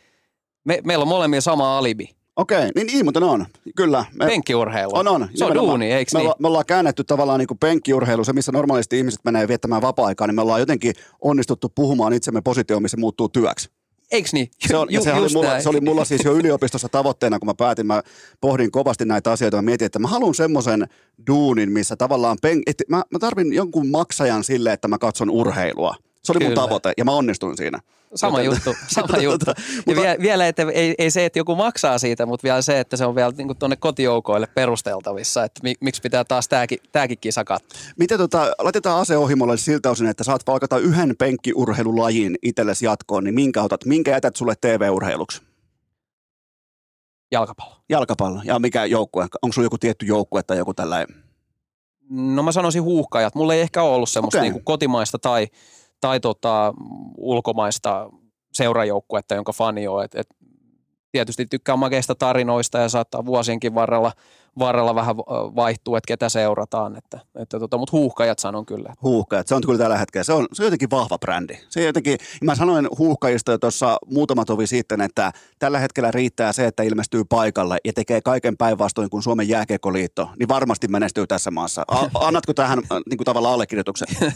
me, 0.63 0.79
meillä 0.83 1.01
on 1.01 1.07
molemmilla 1.07 1.41
sama 1.41 1.77
alibi. 1.77 2.09
Okei, 2.35 2.69
niin, 2.75 2.87
niin 2.87 3.05
muuten 3.05 3.23
on, 3.23 3.45
kyllä. 3.75 4.05
Me, 4.13 4.25
penkkiurheilu. 4.25 4.91
On, 4.93 5.07
on. 5.07 5.29
Se 5.35 5.45
on 5.45 5.55
duuni, 5.55 5.91
eikö 5.91 6.11
me, 6.13 6.19
niin? 6.19 6.33
me 6.39 6.47
ollaan 6.47 6.65
käännetty 6.65 7.03
tavallaan 7.03 7.39
niin 7.39 7.47
kuin 7.47 7.57
penkkiurheilu, 7.57 8.23
se 8.23 8.33
missä 8.33 8.51
normaalisti 8.51 8.97
ihmiset 8.97 9.19
menee 9.23 9.47
viettämään 9.47 9.81
vapaa-aikaa, 9.81 10.27
niin 10.27 10.35
me 10.35 10.41
ollaan 10.41 10.59
jotenkin 10.59 10.93
onnistuttu 11.21 11.69
puhumaan 11.69 12.13
itsemme 12.13 12.41
positioon, 12.41 12.81
missä 12.81 12.97
muuttuu 12.97 13.29
työksi. 13.29 13.69
Eiks 14.11 14.33
niin? 14.33 14.51
Se, 14.67 14.77
on, 14.77 14.87
Ju, 14.91 15.03
se, 15.03 15.13
oli 15.13 15.29
mulla, 15.33 15.61
se 15.61 15.69
oli 15.69 15.81
mulla 15.81 16.05
siis 16.05 16.23
jo 16.23 16.33
yliopistossa 16.33 16.89
tavoitteena, 16.89 17.39
kun 17.39 17.47
mä 17.47 17.53
päätin, 17.53 17.87
mä 17.87 18.03
pohdin 18.41 18.71
kovasti 18.71 19.05
näitä 19.05 19.31
asioita, 19.31 19.57
mä 19.57 19.61
mietin, 19.61 19.85
että 19.85 19.99
mä 19.99 20.07
haluan 20.07 20.35
semmoisen 20.35 20.87
duunin, 21.27 21.71
missä 21.71 21.95
tavallaan, 21.95 22.37
pen, 22.41 22.61
että 22.67 22.83
mä, 22.87 23.03
mä 23.11 23.19
tarvin 23.19 23.53
jonkun 23.53 23.87
maksajan 23.87 24.43
sille, 24.43 24.73
että 24.73 24.87
mä 24.87 24.97
katson 24.97 25.29
urheilua. 25.29 25.95
Se 26.23 26.31
oli 26.31 26.39
Kyllä. 26.39 26.49
mun 26.49 26.55
tavoite 26.55 26.93
ja 26.97 27.05
mä 27.05 27.11
onnistuin 27.11 27.57
siinä. 27.57 27.79
Sama 28.15 28.41
juttu, 28.41 28.75
sama 28.87 29.17
juttu. 29.17 29.51
Ja 29.87 29.95
vielä, 29.95 30.15
vielä 30.19 30.47
että 30.47 30.67
ei, 30.73 30.95
ei 30.97 31.11
se, 31.11 31.25
että 31.25 31.39
joku 31.39 31.55
maksaa 31.55 31.97
siitä, 31.97 32.25
mutta 32.25 32.43
vielä 32.43 32.61
se, 32.61 32.79
että 32.79 32.97
se 32.97 33.05
on 33.05 33.15
vielä 33.15 33.33
niin 33.37 33.57
tuonne 33.59 33.75
kotijoukoille 33.75 34.47
perusteltavissa, 34.47 35.43
että 35.43 35.61
miksi 35.81 36.01
pitää 36.01 36.23
taas 36.23 36.47
tämäkin, 36.47 36.79
tämäkin 36.91 37.17
kisa 37.21 37.43
katsoa. 37.43 37.79
Miten 37.97 38.17
tota, 38.17 38.51
laitetaan 38.59 39.01
aseohimolle 39.01 39.57
siltä 39.57 39.89
osin, 39.89 40.07
että 40.07 40.23
saat 40.23 40.41
palkata 40.45 40.77
yhden 40.77 41.15
penkkiurheilulajin 41.17 42.35
itsellesi 42.41 42.85
jatkoon, 42.85 43.23
niin 43.23 43.35
minkä 43.35 43.63
otat, 43.63 43.85
minkä 43.85 44.11
jätät 44.11 44.35
sulle 44.35 44.53
TV-urheiluksi? 44.61 45.41
Jalkapallo. 47.31 47.75
Jalkapallo. 47.89 48.41
Ja 48.43 48.59
mikä 48.59 48.85
joukkue? 48.85 49.27
Onko 49.41 49.53
sulla 49.53 49.65
joku 49.65 49.77
tietty 49.77 50.05
joukkue 50.05 50.43
tai 50.43 50.57
joku 50.57 50.73
tällainen? 50.73 51.15
No 52.09 52.43
mä 52.43 52.51
sanoisin 52.51 52.83
huuhkajat. 52.83 53.35
Mulla 53.35 53.53
ei 53.53 53.61
ehkä 53.61 53.83
ollut 53.83 54.09
semmoista 54.09 54.37
okay. 54.37 54.49
niin 54.49 54.63
kotimaista 54.63 55.19
tai– 55.19 55.47
tai 56.01 56.19
tota, 56.19 56.73
ulkomaista 57.17 58.09
seurajoukkuetta, 58.53 59.35
jonka 59.35 59.51
fani 59.51 59.87
on. 59.87 60.03
Et, 60.03 60.15
et 60.15 60.27
tietysti 61.11 61.45
tykkää 61.45 61.75
makeista 61.75 62.15
tarinoista 62.15 62.77
ja 62.77 62.89
saattaa 62.89 63.25
vuosienkin 63.25 63.75
varrella– 63.75 64.11
varrella 64.59 64.95
vähän 64.95 65.17
vaihtuu, 65.55 65.95
että 65.95 66.07
ketä 66.07 66.29
seurataan. 66.29 66.97
Että, 66.97 67.19
että 67.35 67.59
tota, 67.59 67.77
mutta 67.77 67.97
huuhkajat 67.97 68.39
sanon 68.39 68.65
kyllä. 68.65 68.93
Huuhkajat, 69.01 69.47
se 69.47 69.55
on 69.55 69.61
kyllä 69.61 69.77
tällä 69.77 69.97
hetkellä. 69.97 70.23
Se 70.23 70.33
on, 70.33 70.47
se 70.53 70.63
on 70.63 70.65
jotenkin 70.65 70.89
vahva 70.89 71.17
brändi. 71.17 71.53
Se 71.69 71.83
jotenkin, 71.83 72.17
mä 72.43 72.55
sanoin 72.55 72.87
huuhkajista 72.97 73.51
jo 73.51 73.57
tuossa 73.57 73.97
muutama 74.05 74.45
tovi 74.45 74.67
sitten, 74.67 75.01
että 75.01 75.31
tällä 75.59 75.79
hetkellä 75.79 76.11
riittää 76.11 76.53
se, 76.53 76.65
että 76.65 76.83
ilmestyy 76.83 77.23
paikalle 77.23 77.77
ja 77.85 77.93
tekee 77.93 78.21
kaiken 78.21 78.57
päinvastoin 78.57 79.09
kuin 79.09 79.23
Suomen 79.23 79.49
jääkiekkoliitto, 79.49 80.29
niin 80.39 80.49
varmasti 80.49 80.87
menestyy 80.87 81.27
tässä 81.27 81.51
maassa. 81.51 81.85
A, 81.87 82.07
annatko 82.27 82.53
tähän 82.53 82.79
niin 83.09 83.17
kuin 83.17 83.25
tavallaan 83.25 83.53
allekirjoituksen? 83.53 84.07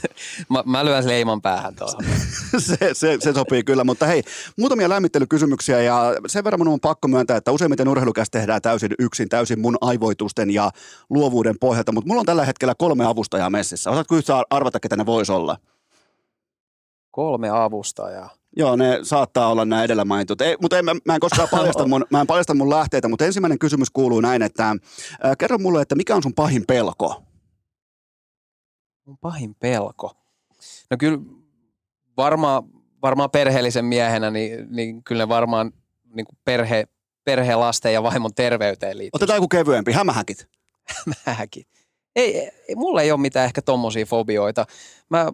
mä, 0.50 0.64
mä 0.66 0.86
lyön 0.86 1.08
leiman 1.08 1.42
päähän 1.42 1.76
tuohon. 1.76 2.04
se, 2.58 2.78
se, 2.94 3.18
se, 3.20 3.34
sopii 3.34 3.64
kyllä, 3.64 3.84
mutta 3.84 4.06
hei, 4.06 4.24
muutamia 4.58 4.90
lämmittelykysymyksiä 4.90 5.82
ja 5.82 6.16
sen 6.28 6.44
verran 6.44 6.60
mun 6.60 6.68
on 6.68 6.80
pakko 6.80 7.08
myöntää, 7.08 7.38
että 7.38 7.52
useimmiten 7.52 7.88
urheilukäs 7.88 8.30
tehdään 8.30 8.62
täysin 8.62 8.92
yksin, 9.00 9.30
täysin 9.30 9.60
mun 9.60 9.78
aivo 9.82 10.12
tarkoitusten 10.14 10.51
ja 10.51 10.72
luovuuden 11.09 11.59
pohjalta, 11.59 11.91
mutta 11.91 12.07
mulla 12.07 12.20
on 12.20 12.26
tällä 12.26 12.45
hetkellä 12.45 12.76
kolme 12.78 13.05
avustajaa 13.05 13.49
messissä. 13.49 13.89
Osaatko 13.91 14.16
yhtään 14.16 14.43
arvata, 14.49 14.80
ketä 14.80 14.95
ne 14.95 15.05
voisi 15.05 15.32
olla? 15.32 15.57
Kolme 17.11 17.49
avustajaa. 17.49 18.30
Joo, 18.55 18.76
ne 18.76 18.99
saattaa 19.03 19.47
olla 19.47 19.66
nämä 19.66 19.84
edellä 19.84 20.05
mainitut. 20.05 20.41
Ei, 20.41 20.57
mutta 20.61 20.80
en, 20.80 20.86
mä, 20.86 20.91
mä, 21.05 21.14
en 21.16 21.20
koskaan 21.20 21.49
paljasta 21.51 21.88
mun, 21.88 22.05
mä 22.09 22.22
en 22.22 22.28
paljasta 22.28 22.53
mun 22.53 22.70
lähteitä, 22.70 23.07
mutta 23.07 23.26
ensimmäinen 23.26 23.59
kysymys 23.59 23.89
kuuluu 23.89 24.22
näin, 24.22 24.41
että 24.41 24.70
äh, 24.70 24.78
kerro 25.39 25.57
mulle, 25.57 25.82
että 25.82 25.95
mikä 25.95 26.16
on 26.16 26.24
sun 26.24 26.34
pahin 26.34 26.64
pelko? 26.68 27.24
Mun 29.05 29.18
pahin 29.18 29.55
pelko? 29.55 30.11
No 30.91 30.97
kyllä 30.97 31.20
varmaan, 32.18 32.64
varmaan 33.01 33.32
perheellisen 33.32 33.86
miehenä, 33.86 34.32
niin, 34.32 34.68
niin 34.70 35.03
kyllä 35.03 35.24
ne 35.24 35.30
varmaan 35.30 35.72
niin 36.16 36.26
kuin 36.26 36.38
perhe, 36.45 36.88
perhe, 37.24 37.56
lasten 37.56 37.94
ja 37.94 38.04
vaimon 38.04 38.34
terveyteen 38.36 38.98
liittyy. 38.98 39.18
Otetaan 39.18 39.38
joku 39.38 39.48
kevyempi, 39.48 39.92
hämähäkit. 39.92 40.48
Hämähäkit. 41.26 41.68
Ei, 42.16 42.38
ei, 42.38 42.76
mulla 42.76 43.02
ei 43.02 43.12
ole 43.12 43.20
mitään 43.20 43.46
ehkä 43.46 43.62
tommosia 43.62 44.06
fobioita. 44.06 44.66
Mä, 45.10 45.26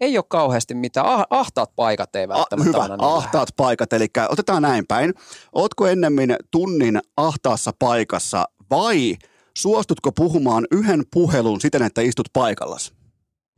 ei 0.00 0.18
ole 0.18 0.24
kauheasti 0.28 0.74
mitään. 0.74 1.06
Ah, 1.06 1.24
ahtaat 1.30 1.70
paikat 1.76 2.16
ei 2.16 2.28
välttämättä 2.28 2.68
Hyvä, 2.68 2.82
aina 2.82 2.96
niin 2.96 3.04
ahtaat 3.04 3.48
paikat. 3.56 3.92
Eli 3.92 4.06
otetaan 4.28 4.62
näin 4.62 4.86
päin. 4.86 5.14
Ootko 5.52 5.86
ennemmin 5.86 6.36
tunnin 6.50 7.00
ahtaassa 7.16 7.72
paikassa 7.78 8.44
vai 8.70 9.16
suostutko 9.56 10.12
puhumaan 10.12 10.66
yhden 10.70 11.02
puhelun 11.12 11.60
siten, 11.60 11.82
että 11.82 12.00
istut 12.00 12.28
paikallas? 12.32 12.94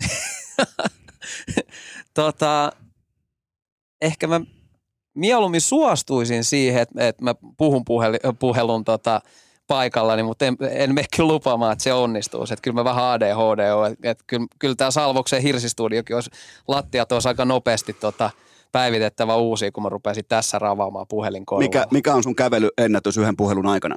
tota, 2.14 2.72
ehkä 4.02 4.26
mä 4.26 4.40
mieluummin 5.16 5.60
suostuisin 5.60 6.44
siihen, 6.44 6.82
että, 6.82 7.08
että 7.08 7.24
mä 7.24 7.34
puhun 7.56 7.84
puheli, 7.84 8.18
puhelun 8.38 8.84
tota, 8.84 9.20
paikallani, 9.66 10.22
mutta 10.22 10.44
en, 10.44 10.56
en 10.70 10.94
mene 10.94 11.06
kyllä 11.16 11.32
lupaamaan, 11.32 11.72
että 11.72 11.84
se 11.84 11.92
onnistuu. 11.92 12.42
Että 12.42 12.62
kyllä 12.62 12.74
mä 12.74 12.84
vähän 12.84 13.04
ADHD 13.04 13.72
on. 13.72 13.92
Että, 13.92 14.10
että 14.10 14.24
kyllä, 14.26 14.46
kyllä 14.58 14.74
tämä 14.74 14.90
Salvoksen 14.90 15.42
hirsistudiokin 15.42 16.16
olisi 16.16 16.30
lattiat 16.68 17.12
olisi 17.12 17.28
aika 17.28 17.44
nopeasti 17.44 17.92
tota, 17.92 18.30
päivitettävä 18.72 19.36
uusi, 19.36 19.70
kun 19.70 19.82
mä 19.82 19.88
rupesin 19.88 20.24
tässä 20.28 20.58
ravaamaan 20.58 21.06
puhelinkorvaa. 21.08 21.64
Mikä, 21.64 21.86
mikä 21.90 22.14
on 22.14 22.22
sun 22.22 22.36
kävelyennätys 22.36 23.16
yhden 23.16 23.36
puhelun 23.36 23.66
aikana? 23.66 23.96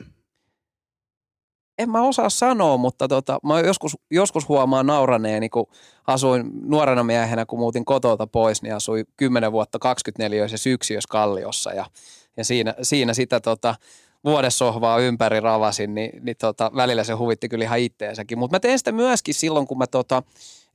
En 1.80 1.90
mä 1.90 2.02
osaa 2.02 2.30
sanoa, 2.30 2.78
mutta 2.78 3.08
tota, 3.08 3.40
mä 3.44 3.60
joskus, 3.60 3.98
joskus 4.12 4.48
huomaan 4.50 4.86
nauraneeni, 4.86 5.50
kun 5.50 5.68
asuin 6.08 6.50
nuorena 6.62 7.04
miehenä, 7.04 7.46
kun 7.46 7.60
muutin 7.60 7.86
kotolta 7.86 8.28
pois, 8.28 8.62
niin 8.62 8.76
asuin 8.76 9.06
10 9.18 9.52
vuotta 9.52 9.80
24 9.80 10.44
ja 10.44 10.72
yksiössä 10.72 11.08
Kalliossa 11.12 11.74
ja, 11.74 11.86
ja 12.38 12.46
siinä, 12.46 12.74
siinä 12.82 13.14
sitä 13.14 13.40
tota, 13.40 13.76
vuodessohvaa 14.24 15.00
ympäri 15.00 15.40
ravasin, 15.40 15.96
niin, 15.96 16.26
niin 16.26 16.38
tota, 16.38 16.72
välillä 16.76 17.04
se 17.04 17.14
huvitti 17.14 17.50
kyllä 17.50 17.66
ihan 17.66 17.80
itteensäkin. 17.80 18.38
Mutta 18.38 18.56
mä 18.56 18.60
teen 18.60 18.80
sitä 18.80 18.92
myöskin 18.92 19.34
silloin, 19.34 19.68
kun 19.68 19.78
mä 19.78 19.88
tota, 19.88 20.24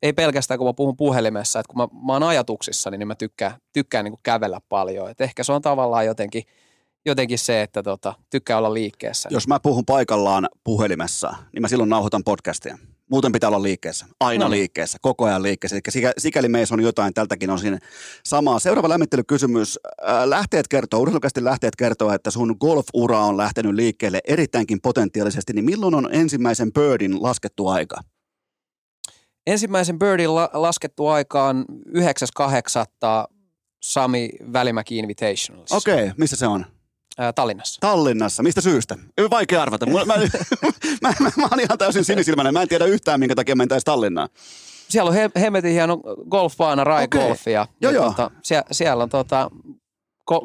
ei 0.03 0.13
pelkästään 0.13 0.59
kun 0.59 0.67
mä 0.67 0.73
puhun 0.73 0.97
puhelimessa, 0.97 1.61
että 1.61 1.73
kun 1.73 1.83
mä, 1.83 2.07
mä 2.07 2.13
oon 2.13 2.23
ajatuksissa, 2.23 2.91
niin 2.91 3.09
mä 3.09 3.15
tykkään, 3.15 3.55
tykkään 3.73 4.05
niin 4.05 4.19
kävellä 4.23 4.61
paljon. 4.69 5.11
Et 5.11 5.21
ehkä 5.21 5.45
se 5.45 5.53
on 5.53 5.63
tavallaan 5.63 6.07
jotenkin– 6.07 6.43
jotenkin 7.07 7.39
se, 7.39 7.63
että 7.63 7.83
tota, 7.83 8.15
tykkää 8.31 8.59
olla 8.59 8.75
liikkeessä. 8.75 9.29
Jos 9.33 9.49
mä 9.49 9.61
puhun 9.61 9.85
paikallaan 9.85 10.49
puhelimessa, 10.65 11.35
niin 11.53 11.63
mä 11.63 11.69
silloin 11.69 11.91
nauhoitan 11.91 12.25
podcastia. 12.25 12.79
Muuten 13.11 13.33
pitää 13.33 13.49
olla 13.49 13.63
liikkeessä. 13.63 14.07
Aina 14.21 14.45
no. 14.45 14.51
liikkeessä, 14.51 14.99
koko 15.03 15.25
ajan 15.25 15.43
liikkeessä. 15.43 15.77
Eli 15.77 16.13
sikäli 16.19 16.49
meissä 16.49 16.75
on 16.75 16.81
jotain, 16.81 17.15
tältäkin 17.15 17.51
on 17.51 17.59
siinä 17.59 17.79
samaa. 18.25 18.59
Seuraava 18.59 18.89
lämmittelykysymys. 18.89 19.79
Äh, 20.09 20.25
lähteet 20.25 20.69
kertoo, 20.69 21.01
urheilukästi 21.01 21.45
lähteet 21.45 21.77
kertoo, 21.77 22.13
että 22.13 22.31
sun 22.31 22.57
golf-ura 22.61 23.19
on 23.19 23.37
lähtenyt 23.37 23.75
liikkeelle 23.75 24.21
erittäinkin 24.29 24.81
potentiaalisesti. 24.81 25.53
Niin 25.53 25.65
milloin 25.65 25.95
on 25.95 26.09
ensimmäisen 26.13 26.73
birdin 26.73 27.23
laskettu 27.23 27.69
aika? 27.69 28.01
Ensimmäisen 29.47 29.99
birdin 29.99 30.35
la- 30.35 30.51
laskettu 30.53 31.07
aika 31.07 31.45
on 31.45 31.65
9.8. 31.89 33.35
Sami 33.85 34.31
Välimäki 34.53 34.99
Invitational. 34.99 35.65
Okei, 35.71 35.95
okay, 35.95 36.11
missä 36.17 36.37
se 36.37 36.47
on? 36.47 36.67
Ää, 37.19 37.33
Tallinnassa. 37.33 37.81
Tallinnassa. 37.81 38.43
Mistä 38.43 38.61
syystä? 38.61 38.97
Vaikea 39.31 39.62
arvata. 39.62 39.87
Mä, 39.87 40.05
mä, 40.05 40.15
mä, 41.03 41.15
mä, 41.21 41.31
mä 41.37 41.49
oon 41.51 41.61
ihan 41.61 41.79
täysin 41.79 42.05
sinisilmäinen. 42.05 42.55
Mä 42.55 42.62
en 42.62 42.69
tiedä 42.69 42.85
yhtään, 42.85 43.21
minkä 43.21 43.35
takia 43.35 43.57
mentäisiin 43.57 43.85
Tallinnaan. 43.85 44.29
Siellä 44.89 45.09
on 45.09 45.15
he, 45.15 45.31
hemmetin 45.41 45.73
hieno 45.73 46.01
golfbaana, 46.31 46.85
Rai 46.85 47.05
okay. 47.05 47.21
Golf. 47.21 47.47
Ja, 47.47 47.67
joo, 47.81 47.93
ja 47.93 47.97
joo. 47.97 48.05
Tota, 48.09 48.31
siellä, 48.43 48.65
siellä 48.73 49.03
on 49.03 49.09
tota, 49.09 49.51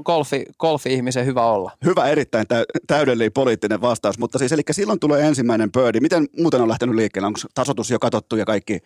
golfi, 0.05 0.45
golfi-ihmisen 0.59 1.26
hyvä 1.26 1.45
olla. 1.45 1.72
Hyvä, 1.86 2.07
erittäin 2.07 2.47
täy- 2.47 2.65
täydellinen 2.88 3.32
poliittinen 3.32 3.82
vastaus. 3.82 4.20
Mutta 4.20 4.38
siis, 4.38 4.51
eli 4.51 4.61
silloin 4.72 4.99
tulee 4.99 5.28
ensimmäinen 5.28 5.72
birdie. 5.72 6.01
Miten 6.01 6.28
muuten 6.38 6.61
on 6.61 6.70
lähtenyt 6.70 6.95
liikkeelle? 6.95 7.28
Onko 7.28 7.39
tasotus 7.53 7.89
jo 7.89 7.99
katsottu 7.99 8.36
ja 8.36 8.45
kaikki? 8.45 8.80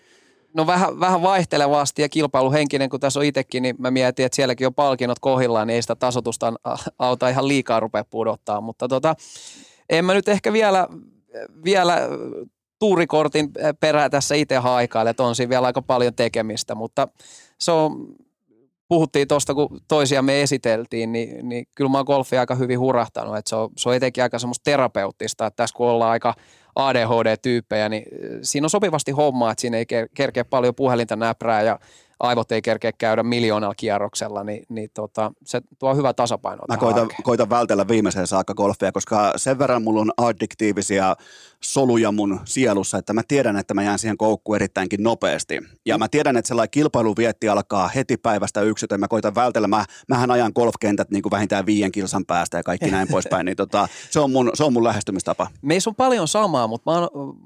No 0.53 0.67
vähän, 0.67 0.99
vähän 0.99 1.21
vaihtelevasti 1.21 2.01
ja 2.01 2.09
kilpailuhenkinen, 2.09 2.89
kun 2.89 2.99
tässä 2.99 3.19
on 3.19 3.25
itsekin, 3.25 3.63
niin 3.63 3.75
mä 3.79 3.91
mietin, 3.91 4.25
että 4.25 4.35
sielläkin 4.35 4.67
on 4.67 4.73
palkinnot 4.73 5.19
kohillaan, 5.19 5.67
niin 5.67 5.75
ei 5.75 5.81
sitä 5.81 5.95
tasotusta 5.95 6.53
auta 6.99 7.29
ihan 7.29 7.47
liikaa 7.47 7.79
rupea 7.79 8.03
pudottaa. 8.03 8.61
Mutta 8.61 8.87
tota, 8.87 9.15
en 9.89 10.05
mä 10.05 10.13
nyt 10.13 10.27
ehkä 10.27 10.53
vielä, 10.53 10.87
vielä 11.63 11.97
tuurikortin 12.79 13.51
perää 13.79 14.09
tässä 14.09 14.35
itse 14.35 14.57
haikaile, 14.57 15.09
että 15.09 15.23
on 15.23 15.35
siinä 15.35 15.49
vielä 15.49 15.67
aika 15.67 15.81
paljon 15.81 16.15
tekemistä, 16.15 16.75
mutta 16.75 17.07
se 17.59 17.71
on, 17.71 18.07
puhuttiin 18.87 19.27
tuosta, 19.27 19.53
kun 19.53 19.79
toisia 19.87 20.21
me 20.21 20.41
esiteltiin, 20.41 21.11
niin, 21.11 21.49
niin 21.49 21.65
kyllä 21.75 21.89
mä 21.89 21.97
oon 21.97 22.05
golfia 22.05 22.39
aika 22.39 22.55
hyvin 22.55 22.79
hurahtanut, 22.79 23.37
että 23.37 23.49
se 23.49 23.55
on, 23.55 23.69
se 23.77 23.89
on 23.89 23.95
etenkin 23.95 24.23
aika 24.23 24.39
semmoista 24.39 24.63
terapeuttista, 24.63 25.45
että 25.45 25.55
tässä 25.55 25.75
kun 25.75 25.87
ollaan 25.87 26.11
aika 26.11 26.33
ADHD-tyyppejä, 26.75 27.89
niin 27.89 28.03
siinä 28.41 28.65
on 28.65 28.69
sopivasti 28.69 29.11
hommaa, 29.11 29.51
että 29.51 29.61
siinä 29.61 29.77
ei 29.77 29.85
kerkeä 30.13 30.45
paljon 30.45 30.75
puhelinta 30.75 31.15
näprää 31.15 31.61
ja 31.61 31.79
aivot 32.23 32.51
ei 32.51 32.61
kerkeä 32.61 32.91
käydä 32.91 33.23
miljoonalla 33.23 33.75
kierroksella, 33.75 34.43
niin, 34.43 34.63
niin 34.69 34.89
tota, 34.93 35.31
se 35.45 35.61
tuo 35.79 35.95
hyvä 35.95 36.13
tasapaino. 36.13 36.63
Mä 36.67 36.77
koitan, 36.77 37.07
koitan 37.23 37.49
vältellä 37.49 37.87
viimeiseen 37.87 38.27
saakka 38.27 38.53
golfia, 38.53 38.91
koska 38.91 39.33
sen 39.35 39.59
verran 39.59 39.83
mulla 39.83 40.01
on 40.01 40.11
addiktiivisia 40.17 41.15
soluja 41.63 42.11
mun 42.11 42.39
sielussa, 42.45 42.97
että 42.97 43.13
mä 43.13 43.21
tiedän, 43.27 43.57
että 43.57 43.73
mä 43.73 43.83
jään 43.83 43.99
siihen 43.99 44.17
koukkuun 44.17 44.55
erittäinkin 44.55 45.03
nopeasti. 45.03 45.59
Ja 45.85 45.97
mä 45.97 46.07
tiedän, 46.07 46.37
että 46.37 46.47
sellainen 46.47 46.71
kilpailuvietti 46.71 47.49
alkaa 47.49 47.87
heti 47.87 48.17
päivästä 48.17 48.61
yksi, 48.61 48.83
joten 48.83 48.99
mä 48.99 49.07
koitan 49.07 49.35
vältellä. 49.35 49.67
Mä, 49.67 49.85
mähän 50.07 50.31
ajan 50.31 50.51
golfkentät 50.55 51.11
niin 51.11 51.21
kuin 51.23 51.31
vähintään 51.31 51.65
viien 51.65 51.91
kilsan 51.91 52.25
päästä 52.25 52.57
ja 52.57 52.63
kaikki 52.63 52.91
näin 52.91 53.07
poispäin, 53.07 53.45
niin 53.45 53.57
tota, 53.57 53.87
se, 54.09 54.19
on 54.19 54.31
mun, 54.31 54.51
se 54.53 54.63
on 54.63 54.73
mun 54.73 54.83
lähestymistapa. 54.83 55.47
Meissä 55.61 55.89
on 55.89 55.95
paljon 55.95 56.27
samaa, 56.27 56.67
mutta 56.67 56.91
mä 56.91 56.99
oon, 56.99 57.37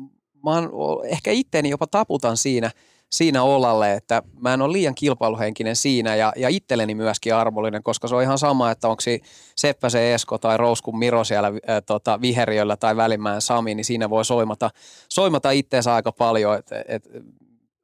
mä 0.46 0.52
oon 0.52 1.06
ehkä 1.06 1.32
itteeni 1.32 1.70
jopa 1.70 1.88
taputan 1.88 2.38
siinä– 2.38 2.72
siinä 3.12 3.44
olalle, 3.44 3.94
että 3.94 4.24
mä 4.40 4.54
en 4.54 4.62
ole 4.62 4.74
liian 4.74 4.96
kilpailuhenkinen 4.96 5.76
siinä 5.76 6.16
ja, 6.16 6.34
ja 6.36 6.50
itselleni 6.50 6.96
myöskin 6.96 7.36
arvollinen, 7.36 7.84
koska 7.84 8.08
se 8.08 8.16
on 8.16 8.24
ihan 8.24 8.38
sama, 8.38 8.72
että 8.72 8.88
onko 8.88 9.02
se 9.02 10.14
Esko 10.14 10.38
tai 10.38 10.58
Rouskun 10.58 11.00
Miro 11.00 11.24
siellä 11.24 11.52
ää, 11.68 11.82
tota, 11.82 12.22
viheriöllä 12.22 12.78
tai 12.78 12.96
Välimään 12.96 13.42
Sami, 13.42 13.76
niin 13.76 13.86
siinä 13.86 14.10
voi 14.10 14.26
soimata, 14.26 14.70
soimata 15.10 15.52
itteensä 15.52 15.94
aika 15.94 16.12
paljon, 16.12 16.58
että 16.58 16.84
et, 16.88 17.10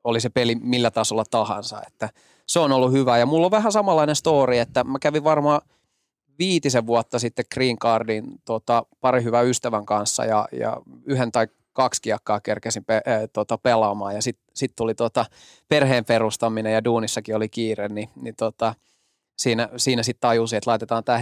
oli 0.04 0.20
se 0.20 0.30
peli 0.30 0.56
millä 0.56 0.92
tasolla 0.92 1.24
tahansa, 1.32 1.82
että 1.88 2.10
se 2.48 2.60
on 2.60 2.72
ollut 2.72 2.92
hyvä. 2.92 3.18
Ja 3.18 3.26
mulla 3.26 3.46
on 3.46 3.52
vähän 3.52 3.72
samanlainen 3.72 4.16
story, 4.16 4.58
että 4.58 4.84
mä 4.84 5.00
kävin 5.00 5.24
varmaan 5.24 5.62
viitisen 6.40 6.88
vuotta 6.88 7.20
sitten 7.20 7.46
Green 7.54 7.80
Cardin 7.80 8.26
tota, 8.46 8.86
pari 9.02 9.24
hyvän 9.24 9.48
ystävän 9.48 9.86
kanssa 9.86 10.26
ja, 10.26 10.48
ja 10.52 10.78
yhden 11.06 11.32
tai 11.32 11.48
kaksi 11.74 12.02
kiekkaa 12.02 12.40
kerkesin 12.40 12.86
pe, 12.86 12.96
äh, 12.96 13.22
tota, 13.34 13.58
pelaamaan 13.58 14.16
ja 14.16 14.22
sitten 14.22 14.46
sit 14.54 14.72
tuli 14.76 14.96
tota, 14.96 15.26
perheen 15.70 16.06
perustaminen 16.06 16.74
ja 16.74 16.84
duunissakin 16.84 17.36
oli 17.36 17.50
kiire, 17.50 17.88
niin, 17.88 18.10
niin 18.16 18.36
tota, 18.36 18.76
siinä, 19.38 19.70
siinä 19.78 20.04
sitten 20.04 20.22
tajusin, 20.22 20.58
että 20.58 20.70
laitetaan 20.70 21.04
tämä 21.04 21.20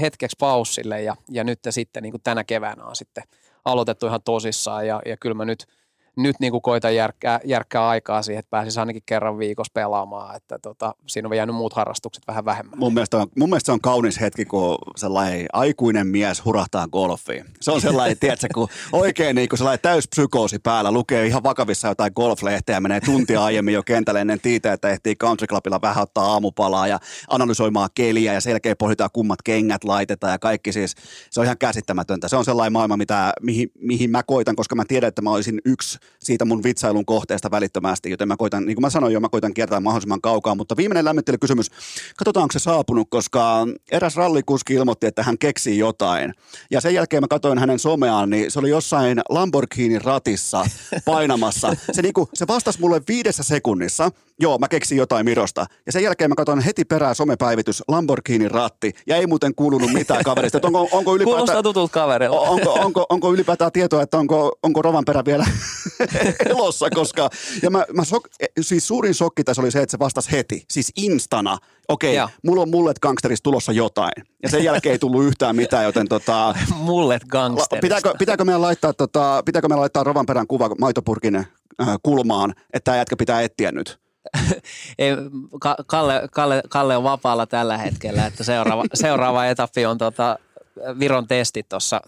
hetkeksi 0.00 0.36
paussille 0.38 1.02
ja, 1.02 1.16
ja 1.30 1.44
nyt 1.44 1.58
sitten 1.70 2.02
niin 2.02 2.22
tänä 2.24 2.44
keväänä 2.44 2.84
on 2.84 2.96
sitten 2.96 3.24
aloitettu 3.64 4.06
ihan 4.06 4.22
tosissaan 4.24 4.86
ja, 4.86 5.02
ja 5.06 5.16
kyllä 5.16 5.34
mä 5.34 5.44
nyt– 5.44 5.66
nyt 6.16 6.36
niin 6.40 6.52
kuin 6.52 6.62
koitan 6.62 6.94
järkkää, 6.94 7.40
järkkää 7.44 7.88
aikaa 7.88 8.22
siihen, 8.22 8.38
että 8.38 8.50
pääsisi 8.50 8.80
ainakin 8.80 9.02
kerran 9.06 9.38
viikossa 9.38 9.70
pelaamaan, 9.74 10.36
että 10.36 10.58
tota, 10.58 10.94
siinä 11.06 11.28
on 11.28 11.36
jäänyt 11.36 11.56
muut 11.56 11.72
harrastukset 11.72 12.24
vähän 12.26 12.44
vähemmän. 12.44 12.78
Mun 12.78 12.94
mielestä, 12.94 13.16
on, 13.16 13.26
mun 13.38 13.48
mielestä 13.48 13.66
se 13.66 13.72
on 13.72 13.80
kaunis 13.80 14.20
hetki, 14.20 14.44
kun 14.44 14.78
sellainen 14.96 15.46
aikuinen 15.52 16.06
mies 16.06 16.44
hurahtaa 16.44 16.88
golfiin. 16.88 17.44
Se 17.60 17.70
on 17.70 17.80
sellainen, 17.80 18.18
tiedätkö, 18.20 18.46
kun 18.54 18.68
oikein 18.92 19.36
niin 19.36 19.48
kuin 19.48 19.58
sellainen 19.58 19.82
täyspsykoosi 19.82 20.58
päällä, 20.58 20.92
lukee 20.92 21.26
ihan 21.26 21.42
vakavissa 21.42 21.88
jotain 21.88 22.12
golflehteä, 22.16 22.80
menee 22.80 23.00
tuntia 23.00 23.44
aiemmin 23.44 23.74
jo 23.74 23.82
kentälle 23.82 24.20
ennen 24.20 24.40
tiitä, 24.40 24.72
että 24.72 24.88
ehtii 24.88 25.16
country 25.16 25.46
clubilla 25.46 25.82
vähän 25.82 26.02
ottaa 26.02 26.24
aamupalaa 26.24 26.86
ja 26.86 27.00
analysoimaan 27.28 27.88
keliä 27.94 28.32
ja 28.32 28.40
selkeä 28.40 28.76
pohditaan 28.76 29.10
kummat 29.12 29.42
kengät 29.44 29.84
laitetaan 29.84 30.32
ja 30.32 30.38
kaikki 30.38 30.72
siis, 30.72 30.94
se 31.30 31.40
on 31.40 31.44
ihan 31.44 31.58
käsittämätöntä. 31.58 32.28
Se 32.28 32.36
on 32.36 32.44
sellainen 32.44 32.72
maailma, 32.72 32.96
mitä, 32.96 33.32
mihin, 33.40 33.70
mihin 33.78 34.10
mä 34.10 34.22
koitan, 34.22 34.56
koska 34.56 34.74
mä 34.74 34.84
tiedän, 34.88 35.08
että 35.08 35.22
mä 35.22 35.30
olisin 35.30 35.60
yksi 35.64 35.98
siitä 36.18 36.44
mun 36.44 36.62
vitsailun 36.62 37.06
kohteesta 37.06 37.50
välittömästi, 37.50 38.10
joten 38.10 38.28
mä 38.28 38.36
koitan, 38.36 38.66
niin 38.66 38.76
kuin 38.76 38.82
mä 38.82 38.90
sanoin 38.90 39.12
jo, 39.12 39.20
mä 39.20 39.28
koitan 39.28 39.54
kiertää 39.54 39.80
mahdollisimman 39.80 40.20
kaukaa, 40.20 40.54
mutta 40.54 40.76
viimeinen 40.76 41.04
lämmittelykysymys, 41.04 41.70
katsotaan 42.16 42.42
onko 42.42 42.52
se 42.52 42.58
saapunut, 42.58 43.08
koska 43.10 43.66
eräs 43.90 44.16
rallikuski 44.16 44.74
ilmoitti, 44.74 45.06
että 45.06 45.22
hän 45.22 45.38
keksii 45.38 45.78
jotain. 45.78 46.34
Ja 46.70 46.80
sen 46.80 46.94
jälkeen 46.94 47.22
mä 47.22 47.28
katsoin 47.28 47.58
hänen 47.58 47.78
someaan, 47.78 48.30
niin 48.30 48.50
se 48.50 48.58
oli 48.58 48.70
jossain 48.70 49.20
Lamborghini 49.28 49.98
ratissa 49.98 50.66
painamassa. 51.04 51.76
Se, 51.92 52.02
niin 52.02 52.14
kuin, 52.14 52.28
se 52.34 52.46
vastasi 52.46 52.80
mulle 52.80 53.02
viidessä 53.08 53.42
sekunnissa, 53.42 54.10
joo, 54.40 54.58
mä 54.58 54.68
keksin 54.68 54.98
jotain 54.98 55.24
Mirosta. 55.24 55.66
Ja 55.86 55.92
sen 55.92 56.02
jälkeen 56.02 56.30
mä 56.30 56.34
katsoin 56.34 56.60
heti 56.60 56.84
perään 56.84 57.14
somepäivitys 57.14 57.82
Lamborghini 57.88 58.48
ratti, 58.48 58.92
ja 59.06 59.16
ei 59.16 59.26
muuten 59.26 59.54
kuulunut 59.54 59.92
mitään 59.92 60.24
kaverista. 60.24 60.58
Että 60.58 60.66
onko, 60.66 60.88
onko 60.92 61.16
ylipäätään, 61.16 61.38
Kuulostaa 61.38 61.62
tutulta 61.62 61.92
kaverilta. 61.92 62.40
onko, 62.40 62.72
onko, 62.72 63.06
onko 63.08 63.32
ylipäätään 63.34 63.72
tietoa, 63.72 64.02
että 64.02 64.18
onko, 64.18 64.58
onko 64.62 64.82
Rovanperä 64.82 65.24
vielä 65.24 65.46
elossa, 66.50 66.90
koska 66.90 67.30
ja 67.62 67.70
mä, 67.70 67.84
mä 67.92 68.04
sok, 68.04 68.28
siis 68.60 68.86
suurin 68.88 69.14
shokki 69.14 69.44
tässä 69.44 69.62
oli 69.62 69.70
se, 69.70 69.82
että 69.82 69.90
se 69.90 69.98
vastasi 69.98 70.32
heti, 70.32 70.64
siis 70.70 70.92
instana. 70.96 71.58
Okei, 71.88 72.20
okay, 72.20 72.34
mulla 72.42 72.62
on 72.62 72.70
mullet 72.70 72.98
gangsterista 72.98 73.42
tulossa 73.42 73.72
jotain. 73.72 74.12
Ja 74.42 74.48
sen 74.48 74.64
jälkeen 74.64 74.92
ei 74.92 74.98
tullut 74.98 75.24
yhtään 75.24 75.56
mitään, 75.56 75.84
joten 75.84 76.08
tota, 76.08 76.54
Mullet 76.76 77.24
gangsterista. 77.24 77.80
pitääkö, 77.80 78.12
pitääkö, 78.18 78.44
meidän 78.44 78.62
laittaa, 78.62 78.92
tota, 78.92 79.42
pitääkö 79.44 79.68
meidän 79.68 79.80
laittaa 79.80 80.04
Rovanperän 80.04 80.46
kuva 80.46 80.68
maitopurkin 80.80 81.36
äh, 81.36 81.46
kulmaan, 82.02 82.50
että 82.50 82.84
tämä 82.84 82.96
jätkä 82.96 83.16
pitää 83.16 83.40
etsiä 83.40 83.72
nyt? 83.72 84.02
Ei, 84.98 85.12
Ka- 85.60 85.76
Kalle, 85.86 86.28
Kalle, 86.32 86.62
Kalle, 86.68 86.96
on 86.96 87.04
vapaalla 87.04 87.46
tällä 87.46 87.78
hetkellä, 87.78 88.26
että 88.26 88.44
seuraava, 88.44 88.84
seuraava 88.94 89.46
etappi 89.46 89.86
on 89.86 89.98
tota 89.98 90.38
Viron 90.98 91.28
testit 91.28 91.66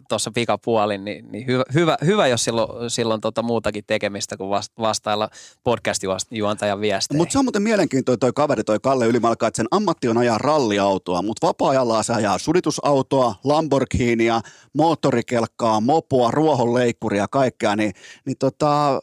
tuossa 0.09 0.31
pikapuolin, 0.35 1.05
niin, 1.05 1.33
niin 1.33 1.47
hyvä, 1.47 1.65
hyvä, 1.75 1.99
hyvä, 2.05 2.27
jos 2.27 2.45
silloin, 2.45 2.91
silloin 2.91 3.21
tota 3.21 3.43
muutakin 3.43 3.85
tekemistä 3.87 4.37
kuin 4.37 4.51
vast- 4.51 4.73
vastailla 4.79 5.29
podcast-juontajan 5.65 6.81
viesteihin. 6.81 7.21
Mutta 7.21 7.33
se 7.33 7.39
on 7.39 7.45
muuten 7.45 7.63
mielenkiintoinen 7.63 8.19
toi 8.19 8.33
kaveri, 8.33 8.65
toi 8.65 8.79
Kalle 8.81 9.07
Ylimalka, 9.07 9.47
että 9.47 9.57
sen 9.57 9.67
ammatti 9.71 10.09
on 10.09 10.19
ajaa 10.19 10.39
ralliautoa, 10.39 11.23
mutta 11.23 11.47
vapaa-ajalla 11.47 12.03
se 12.03 12.13
ajaa 12.13 12.39
suditusautoa, 12.39 13.35
Lamborghinia, 13.45 14.41
moottorikelkkaa, 14.75 15.81
mopoa, 15.81 16.31
ruohonleikkuria 16.31 17.29
kaikkea, 17.29 17.77
niin, 17.77 17.93
niin 18.27 18.37
tota, 18.39 19.01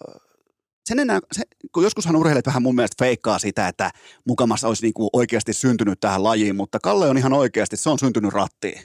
sen 0.85 0.99
enää, 0.99 1.19
se, 1.31 1.43
kun 1.73 1.83
joskushan 1.83 2.15
urheilijat 2.15 2.45
vähän 2.45 2.61
mun 2.61 2.75
mielestä 2.75 3.05
feikkaa 3.05 3.39
sitä, 3.39 3.67
että 3.67 3.91
mukamassa 4.27 4.67
olisi 4.67 4.83
niinku 4.83 5.09
oikeasti 5.13 5.53
syntynyt 5.53 5.99
tähän 5.99 6.23
lajiin, 6.23 6.55
mutta 6.55 6.79
Kalle 6.79 7.09
on 7.09 7.17
ihan 7.17 7.33
oikeasti, 7.33 7.77
se 7.77 7.89
on 7.89 7.99
syntynyt 7.99 8.33
rattiin. 8.33 8.81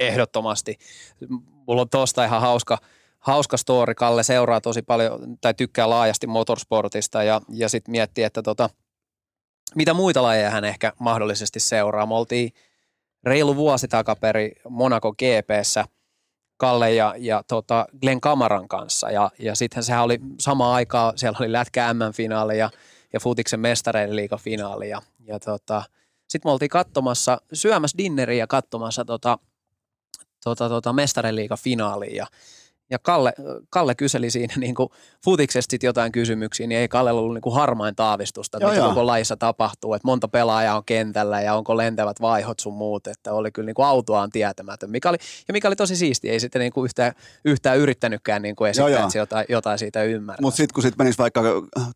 Ehdottomasti. 0.00 0.78
Mulla 1.68 1.82
on 1.82 1.88
tosta 1.88 2.24
ihan 2.24 2.40
hauska, 2.40 2.78
hauska 3.18 3.56
story. 3.56 3.94
Kalle 3.94 4.22
seuraa 4.22 4.60
tosi 4.60 4.82
paljon 4.82 5.36
tai 5.40 5.54
tykkää 5.54 5.90
laajasti 5.90 6.26
motorsportista 6.26 7.22
ja, 7.22 7.40
ja 7.48 7.68
sitten 7.68 7.92
miettii, 7.92 8.24
että 8.24 8.42
tota, 8.42 8.70
mitä 9.74 9.94
muita 9.94 10.22
lajeja 10.22 10.50
hän 10.50 10.64
ehkä 10.64 10.92
mahdollisesti 11.00 11.60
seuraa. 11.60 12.06
Me 12.06 12.14
oltiin 12.14 12.50
reilu 13.24 13.56
vuosi 13.56 13.88
takaperi 13.88 14.52
Monaco 14.68 15.12
GPssä 15.12 15.84
Kalle 16.56 16.92
ja, 16.92 17.14
ja 17.18 17.42
tota 17.48 17.86
Glenn 18.00 18.20
Kamaran 18.20 18.68
kanssa 18.68 19.10
ja, 19.10 19.30
ja 19.38 19.54
sitten 19.54 19.82
sehän 19.82 20.04
oli 20.04 20.20
sama 20.40 20.74
aikaa, 20.74 21.12
siellä 21.16 21.36
oli 21.40 21.52
Lätkä 21.52 21.94
M-finaali 21.94 22.58
ja, 22.58 22.70
ja 23.12 23.20
Futiksen 23.20 23.60
mestareiden 23.60 24.16
liigafinaali 24.16 24.88
ja, 24.88 25.02
ja 25.20 25.38
tota, 25.38 25.82
sitten 26.28 26.48
me 26.48 26.52
oltiin 26.52 26.68
katsomassa, 26.68 27.40
syömässä 27.52 27.98
dinneriä 27.98 28.42
ja 28.42 28.46
katsomassa 28.46 29.04
tota, 29.04 29.38
tota, 30.46 30.68
tota 30.68 30.92
mestareiden 30.92 31.36
liigafinaaliin 31.36 32.16
ja 32.16 32.26
ja 32.90 32.98
Kalle, 32.98 33.32
Kalle 33.70 33.94
kyseli 33.94 34.30
siinä 34.30 34.54
niin 34.66 34.74
kuin 34.74 34.88
sit 35.60 35.82
jotain 35.82 36.12
kysymyksiä, 36.12 36.66
niin 36.66 36.80
ei 36.80 36.88
Kallella 36.88 37.20
ollut 37.20 37.34
niin 37.34 37.42
kuin 37.42 37.54
harmain 37.54 37.96
taavistusta, 37.96 38.58
että 38.58 38.64
Joo, 38.64 38.70
mitä 38.70 38.80
joo. 38.80 38.88
koko 38.88 39.06
lajissa 39.06 39.36
tapahtuu, 39.36 39.94
että 39.94 40.08
monta 40.08 40.28
pelaajaa 40.28 40.76
on 40.76 40.84
kentällä 40.84 41.40
ja 41.40 41.54
onko 41.54 41.76
lentävät 41.76 42.20
vaihot 42.20 42.60
sun 42.60 42.74
muut, 42.74 43.06
että 43.06 43.32
oli 43.32 43.52
kyllä 43.52 43.66
niin 43.66 43.74
kuin 43.74 43.86
autoaan 43.86 44.30
tietämätön, 44.30 44.90
mikä 44.90 45.08
oli, 45.08 45.18
ja 45.48 45.52
mikä 45.52 45.68
oli 45.68 45.76
tosi 45.76 45.96
siistiä, 45.96 46.32
ei 46.32 46.40
sitten 46.40 46.60
niin 46.60 46.72
kuin 46.72 46.84
yhtään, 46.84 47.12
yhtään 47.44 47.78
yrittänytkään 47.78 48.42
niin 48.42 48.56
kuin 48.56 48.70
esittää, 48.70 48.90
Joo, 48.90 49.00
joo. 49.00 49.10
jotain, 49.14 49.46
jotain 49.48 49.78
siitä 49.78 50.02
ymmärtää. 50.02 50.42
Mutta 50.42 50.56
sitten 50.56 50.74
kun 50.74 50.82
sit 50.82 50.98
menisi 50.98 51.18
vaikka 51.18 51.42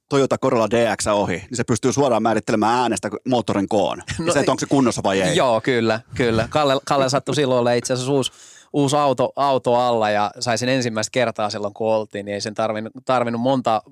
Toyota 0.09 0.39
Corolla 0.39 0.71
DX 0.71 1.07
ohi, 1.07 1.37
niin 1.37 1.57
se 1.57 1.65
pystyy 1.65 1.93
suoraan 1.93 2.23
määrittelemään 2.23 2.81
äänestä 2.81 3.11
moottorin 3.29 3.69
koon. 3.69 3.99
No, 4.19 4.27
No 4.31 4.35
se, 4.35 4.39
että 4.41 4.53
onko 4.53 4.61
se 4.61 4.67
kunnossa 4.67 5.03
vai 5.03 5.21
ei. 5.23 5.37
Joo, 5.37 5.61
kyllä, 5.61 6.01
kyllä. 6.17 6.49
Kalle, 6.51 6.77
Kalle 6.85 7.09
sattui 7.09 7.35
silloin 7.35 7.59
olla 7.61 7.73
itse 7.73 7.93
asiassa 7.93 8.13
uusi, 8.13 8.33
uusi 8.73 8.97
auto, 8.97 9.33
auto 9.37 9.75
alla 9.75 10.11
ja 10.11 10.31
sai 10.41 10.59
sen 10.59 10.69
ensimmäistä 10.69 11.11
kertaa 11.13 11.51
silloin, 11.51 11.75
kun 11.75 11.95
oltiin, 11.95 12.27
niin 12.27 12.35
ei 12.35 12.41
sen 12.41 12.55
tarvinnut, 12.55 12.93
tarvinnut 13.05 13.43
monta, 13.43 13.83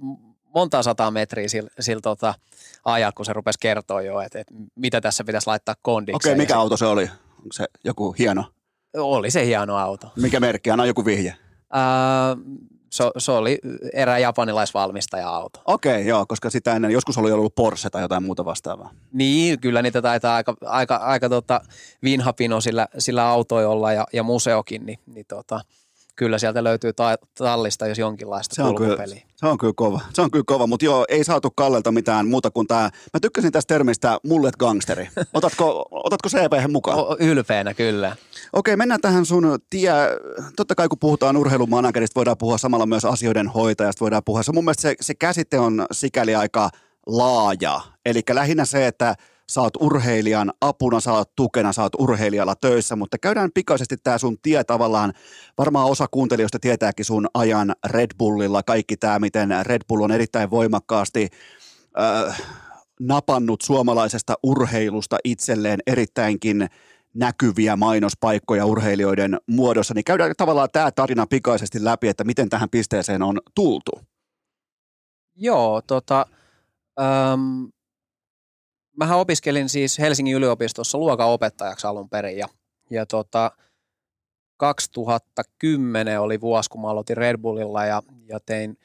monta 0.55 0.83
sataa 0.83 1.11
metriä 1.11 1.49
sillä, 1.49 1.71
sillä 1.81 2.01
tota, 2.01 2.35
ajaa, 2.85 3.13
kun 3.13 3.27
se 3.27 3.33
rupesi 3.33 3.59
kertoa 3.59 4.03
jo, 4.03 4.21
että, 4.21 4.41
että 4.41 4.55
mitä 4.75 5.01
tässä 5.01 5.25
pitäisi 5.25 5.47
laittaa 5.47 5.75
kondiksi. 5.83 6.29
Okei, 6.29 6.35
mikä 6.35 6.59
auto 6.59 6.77
se 6.77 6.87
oli? 6.87 7.03
Onko 7.39 7.53
se 7.53 7.65
joku 7.85 8.13
hieno? 8.19 8.45
Oli 8.97 9.31
se 9.31 9.47
hieno 9.47 9.77
auto. 9.77 10.13
Mikä 10.17 10.41
merkki? 10.41 10.71
Anna 10.71 10.87
joku 10.87 11.05
vihje. 11.05 11.37
Ää, 11.73 12.37
se, 12.91 13.05
se 13.19 13.33
oli 13.33 13.59
erään 13.93 14.23
japanilaisvalmistaja 14.23 15.29
auto. 15.29 15.61
Okei, 15.65 16.07
joo, 16.07 16.27
koska 16.27 16.51
sitä 16.51 16.77
ennen 16.77 16.91
joskus 16.91 17.19
oli 17.19 17.33
ollut 17.33 17.55
Porsche 17.55 17.91
tai 17.91 18.03
jotain 18.03 18.23
muuta 18.23 18.45
vastaavaa. 18.45 18.91
Niin, 19.13 19.61
kyllä 19.61 19.83
niitä 19.83 20.03
taitaa 20.03 20.35
aika, 20.35 20.55
aika, 20.65 20.97
aika 20.97 21.29
tota 21.29 21.61
vinhapino 22.03 22.61
sillä, 22.61 22.89
sillä 22.99 23.29
autoi 23.29 23.65
olla 23.65 23.93
ja, 23.93 24.07
ja 24.13 24.23
museokin, 24.23 24.87
niin, 24.87 24.99
niin 25.07 25.27
tota, 25.29 25.61
kyllä 26.19 26.39
sieltä 26.39 26.65
löytyy 26.65 26.93
ta- 26.93 27.19
tallista 27.35 27.87
jos 27.87 27.99
jonkinlaista 27.99 28.55
Se 28.55 28.63
on, 28.63 28.75
kyllä, 28.75 28.89
kulkupeliä. 28.97 29.23
se 29.37 29.47
on 29.47 29.59
kyllä 29.59 29.73
kova. 29.77 30.01
Se 30.15 30.23
on 30.23 30.31
kyllä 30.31 30.45
kova, 30.47 30.67
mutta 30.67 30.85
joo, 30.85 31.05
ei 31.09 31.25
saatu 31.25 31.51
Kallelta 31.57 31.93
mitään 31.93 32.29
muuta 32.29 32.51
kuin 32.51 32.67
tämä. 32.67 32.83
Mä 33.15 33.21
tykkäsin 33.23 33.53
tästä 33.53 33.75
termistä 33.75 34.19
mullet 34.27 34.57
gangsteri. 34.57 35.09
Otatko, 35.35 35.89
otatko 35.91 36.29
CP 36.29 36.71
mukaan? 36.71 36.99
O, 36.99 37.17
ylpeänä 37.21 37.75
kyllä. 37.75 38.17
Okei, 38.53 38.77
mennään 38.77 39.01
tähän 39.01 39.27
sun 39.27 39.59
tie. 39.71 39.93
Totta 40.57 40.75
kai 40.75 40.89
kun 40.89 40.99
puhutaan 40.99 41.37
urheilumanagerista, 41.37 42.19
voidaan 42.19 42.39
puhua 42.39 42.59
samalla 42.59 42.87
myös 42.87 43.05
asioiden 43.05 43.49
hoitajasta, 43.49 44.01
voidaan 44.01 44.23
puhua. 44.25 44.43
Se, 44.43 44.53
mun 44.53 44.65
mielestä 44.65 44.83
se, 44.83 44.95
se 45.01 45.15
käsite 45.15 45.59
on 45.59 45.87
sikäli 45.93 46.35
aika 46.35 46.71
laaja. 47.07 47.81
Eli 48.07 48.21
lähinnä 48.33 48.65
se, 48.65 48.87
että 48.87 49.15
sä 49.51 49.61
oot 49.61 49.77
urheilijan 49.81 50.53
apuna, 50.61 51.01
sä 51.01 51.13
oot 51.13 51.31
tukena, 51.37 51.73
sä 51.73 51.83
oot 51.83 51.95
urheilijalla 51.99 52.55
töissä, 52.55 52.97
mutta 52.97 53.19
käydään 53.19 53.51
pikaisesti 53.55 53.97
tämä 53.97 54.19
sun 54.19 54.37
tie 54.43 54.65
tavallaan. 54.65 55.13
Varmaan 55.59 55.87
osa 55.91 56.07
kuuntelijoista 56.11 56.59
tietääkin 56.59 57.05
sun 57.05 57.27
ajan 57.35 57.75
Red 57.87 58.11
Bullilla, 58.19 58.63
kaikki 58.63 58.97
tämä, 58.97 59.19
miten 59.19 59.49
Red 59.63 59.83
Bull 59.89 60.03
on 60.03 60.13
erittäin 60.13 60.51
voimakkaasti 60.51 61.29
äh, 62.01 62.43
napannut 63.01 63.61
suomalaisesta 63.61 64.35
urheilusta 64.43 65.19
itselleen 65.25 65.81
erittäinkin 65.87 66.69
näkyviä 67.15 67.77
mainospaikkoja 67.77 68.67
urheilijoiden 68.67 69.39
muodossa, 69.47 69.95
niin 69.95 70.05
käydään 70.05 70.33
tavallaan 70.37 70.69
tämä 70.73 70.91
tarina 70.91 71.27
pikaisesti 71.27 71.85
läpi, 71.85 72.09
että 72.09 72.25
miten 72.25 72.49
tähän 72.49 72.71
pisteeseen 72.71 73.23
on 73.23 73.41
tultu. 73.55 73.91
Joo, 75.37 75.83
tota, 75.87 76.27
äm, 77.01 77.69
mähän 78.99 79.19
opiskelin 79.19 79.69
siis 79.69 79.99
Helsingin 79.99 80.37
yliopistossa 80.37 80.99
luokan 80.99 81.29
opettajaksi 81.29 81.87
alun 81.87 82.09
perin 82.09 82.39
ja, 82.39 82.49
ja 82.91 83.07
tota, 83.07 83.53
2010 84.57 86.21
oli 86.21 86.41
vuosi, 86.41 86.71
kun 86.71 86.81
mä 86.81 86.91
aloitin 86.91 87.17
Red 87.17 87.39
Bullilla 87.39 87.85
ja, 87.85 88.03
ja 88.29 88.39
tein, 88.47 88.79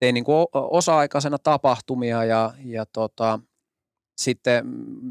tein 0.00 0.14
niin 0.14 0.24
kuin 0.24 0.46
osa-aikaisena 0.52 1.38
tapahtumia 1.38 2.24
ja, 2.24 2.52
ja 2.64 2.86
tota, 2.86 3.40
sitten 4.16 4.64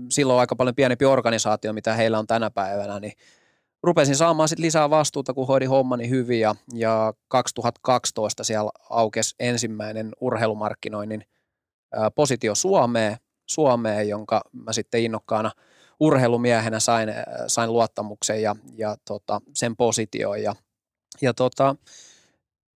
silloin 0.09 0.39
aika 0.39 0.55
paljon 0.55 0.75
pienempi 0.75 1.05
organisaatio, 1.05 1.73
mitä 1.73 1.93
heillä 1.93 2.19
on 2.19 2.27
tänä 2.27 2.49
päivänä, 2.49 2.99
niin 2.99 3.13
rupesin 3.83 4.15
saamaan 4.15 4.49
sit 4.49 4.59
lisää 4.59 4.89
vastuuta, 4.89 5.33
kun 5.33 5.47
hoidin 5.47 5.69
hommani 5.69 6.09
hyvin 6.09 6.39
ja, 6.39 6.55
ja 6.73 7.13
2012 7.27 8.43
siellä 8.43 8.71
aukesi 8.89 9.35
ensimmäinen 9.39 10.11
urheilumarkkinoinnin 10.21 11.23
positio 12.15 12.55
Suomeen, 12.55 13.17
Suomeen, 13.47 14.09
jonka 14.09 14.41
mä 14.51 14.73
sitten 14.73 15.01
innokkaana 15.01 15.51
urheilumiehenä 15.99 16.79
sain, 16.79 17.09
ää, 17.09 17.25
sain 17.47 17.73
luottamuksen 17.73 18.41
ja, 18.41 18.55
ja 18.77 18.95
tota, 19.05 19.41
sen 19.53 19.75
positioon. 19.75 20.43
Ja, 20.43 20.55
ja 21.21 21.33
tota, 21.33 21.75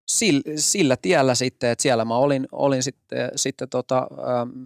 sillä, 0.08 0.42
sillä 0.56 0.98
tiellä 0.98 1.36
sitten, 1.36 1.70
että 1.70 1.82
siellä 1.82 2.06
mä 2.06 2.16
olin, 2.16 2.48
olin 2.52 2.84
sitten, 2.84 3.32
sitten 3.36 3.70
tota, 3.70 4.08
äm, 4.42 4.66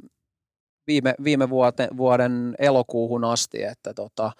viime, 0.88 1.15
viime 1.23 1.49
vuoten, 1.49 1.98
vuoden 1.98 2.56
elokuuhun 2.60 3.23
asti, 3.23 3.64
että 3.64 3.94
tota, 3.94 4.32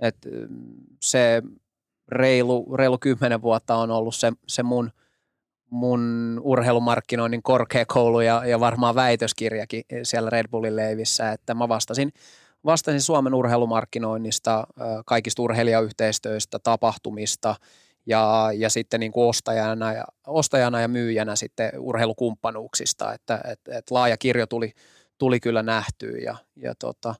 et 0.00 0.16
mm, 0.48 0.74
se 1.02 1.42
reilu, 2.08 2.76
reilu 2.76 2.98
kymmenen 2.98 3.42
vuotta 3.42 3.76
on 3.76 3.90
ollut 3.90 4.14
se, 4.14 4.32
se 4.46 4.62
mun, 4.62 4.90
mun 5.70 6.40
urheilumarkkinoinnin 6.44 7.42
korkeakoulu 7.42 8.20
ja, 8.20 8.46
ja 8.46 8.60
varmaan 8.60 8.94
väitöskirjakin 8.94 9.84
siellä 10.02 10.30
Red 10.30 10.48
Bullin 10.48 10.76
leivissä, 10.76 11.32
että 11.32 11.54
mä 11.54 11.68
vastasin, 11.68 12.12
vastasin 12.64 13.00
Suomen 13.00 13.34
urheilumarkkinoinnista, 13.34 14.66
kaikista 15.06 15.42
urheilijayhteistyöistä, 15.42 16.58
tapahtumista 16.58 17.54
ja, 18.06 18.50
ja 18.54 18.70
sitten 18.70 19.00
niin 19.00 19.12
kuin 19.12 19.28
ostajana, 19.28 19.92
ja, 19.92 20.04
ostajana 20.26 20.80
ja 20.80 20.88
myyjänä 20.88 21.36
sitten 21.36 21.70
urheilukumppanuuksista, 21.78 23.12
että 23.12 23.40
et, 23.44 23.60
et 23.68 23.90
laaja 23.90 24.16
kirjo 24.16 24.46
tuli, 24.46 24.72
tuli 25.18 25.40
kyllä 25.40 25.62
nähtyä 25.62 26.18
ja, 26.24 26.36
ja 26.56 26.74
tota, 26.78 27.14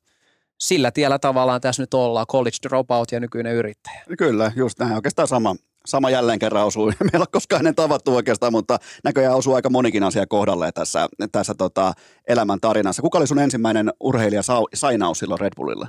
sillä 0.59 0.91
tiellä 0.91 1.19
tavallaan 1.19 1.61
tässä 1.61 1.83
nyt 1.83 1.95
ollaan, 1.95 2.27
college 2.27 2.57
dropout 2.69 3.13
ja 3.13 3.21
nykyinen 3.21 3.55
yrittäjä. 3.55 4.03
Kyllä, 4.19 4.53
just 4.57 4.79
näin. 4.79 4.93
Oikeastaan 4.93 5.29
sama, 5.29 5.57
sama 5.89 6.11
jälleen 6.11 6.39
kerran 6.39 6.67
osuu. 6.67 6.87
Meillä 7.13 7.23
on 7.23 7.33
koskaan 7.33 7.61
ennen 7.61 7.75
tavattu 7.75 8.17
oikeastaan, 8.17 8.53
mutta 8.53 8.79
näköjään 9.05 9.37
osuu 9.37 9.55
aika 9.55 9.71
monikin 9.71 10.03
asia 10.03 10.27
kohdalle 10.27 10.73
tässä, 10.73 11.09
tässä 11.33 11.55
tota 11.55 11.93
elämän 12.29 12.61
tarinassa. 12.61 13.03
Kuka 13.03 13.19
oli 13.19 13.27
sun 13.27 13.39
ensimmäinen 13.39 13.93
urheilija 14.01 14.43
sainaus 14.75 15.19
silloin 15.19 15.41
Red 15.41 15.53
Bullille? 15.57 15.89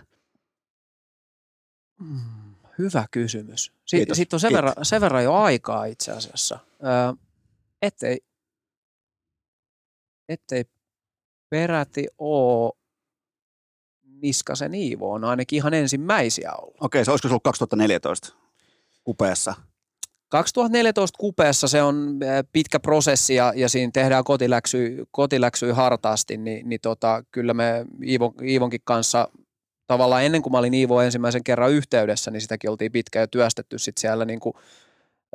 Mm, 2.00 2.56
hyvä 2.78 3.06
kysymys. 3.12 3.72
Sitten 3.86 4.16
sit 4.16 4.34
on 4.34 4.40
sen 4.40 4.54
verran, 4.54 4.74
sen 4.82 5.02
verran 5.02 5.24
jo 5.24 5.34
aikaa 5.34 5.86
itse 5.86 6.12
asiassa, 6.12 6.60
öö, 6.84 7.14
ettei, 7.82 8.20
ettei 10.30 10.66
peräti 11.50 12.08
ole 12.18 12.72
Niskasen 14.22 14.74
Iivo 14.74 15.14
on 15.14 15.24
ainakin 15.24 15.58
ihan 15.58 15.74
ensimmäisiä 15.74 16.54
ollut. 16.54 16.78
Okei, 16.82 17.06
se 17.06 17.12
olisiko 17.12 17.28
se 17.28 17.32
ollut 17.32 17.44
2014 17.44 18.34
kupeessa? 19.04 19.69
2014 20.30 21.18
kupeessa 21.18 21.68
se 21.68 21.82
on 21.82 22.20
pitkä 22.52 22.80
prosessi 22.80 23.36
ja, 23.36 23.54
ja 23.56 23.70
siinä 23.70 23.92
tehdään 23.94 24.24
kotiläksy, 24.24 25.06
kotiläksy 25.12 25.72
hartaasti, 25.72 26.38
niin, 26.38 26.70
niin 26.70 26.82
tota, 26.82 27.24
kyllä 27.32 27.54
me 27.54 27.86
Iivo, 28.06 28.34
Iivonkin 28.44 28.82
kanssa 28.84 29.30
tavallaan 29.88 30.24
ennen 30.24 30.42
kuin 30.42 30.52
mä 30.52 30.58
olin 30.58 30.74
Iivo 30.74 31.02
ensimmäisen 31.02 31.44
kerran 31.44 31.72
yhteydessä, 31.72 32.32
niin 32.32 32.42
sitäkin 32.42 32.70
oltiin 32.70 32.92
pitkään 32.92 33.24
jo 33.24 33.28
työstetty 33.28 33.80
sit 33.80 33.98
siellä 33.98 34.26
niin 34.26 34.40
kuin, 34.40 34.54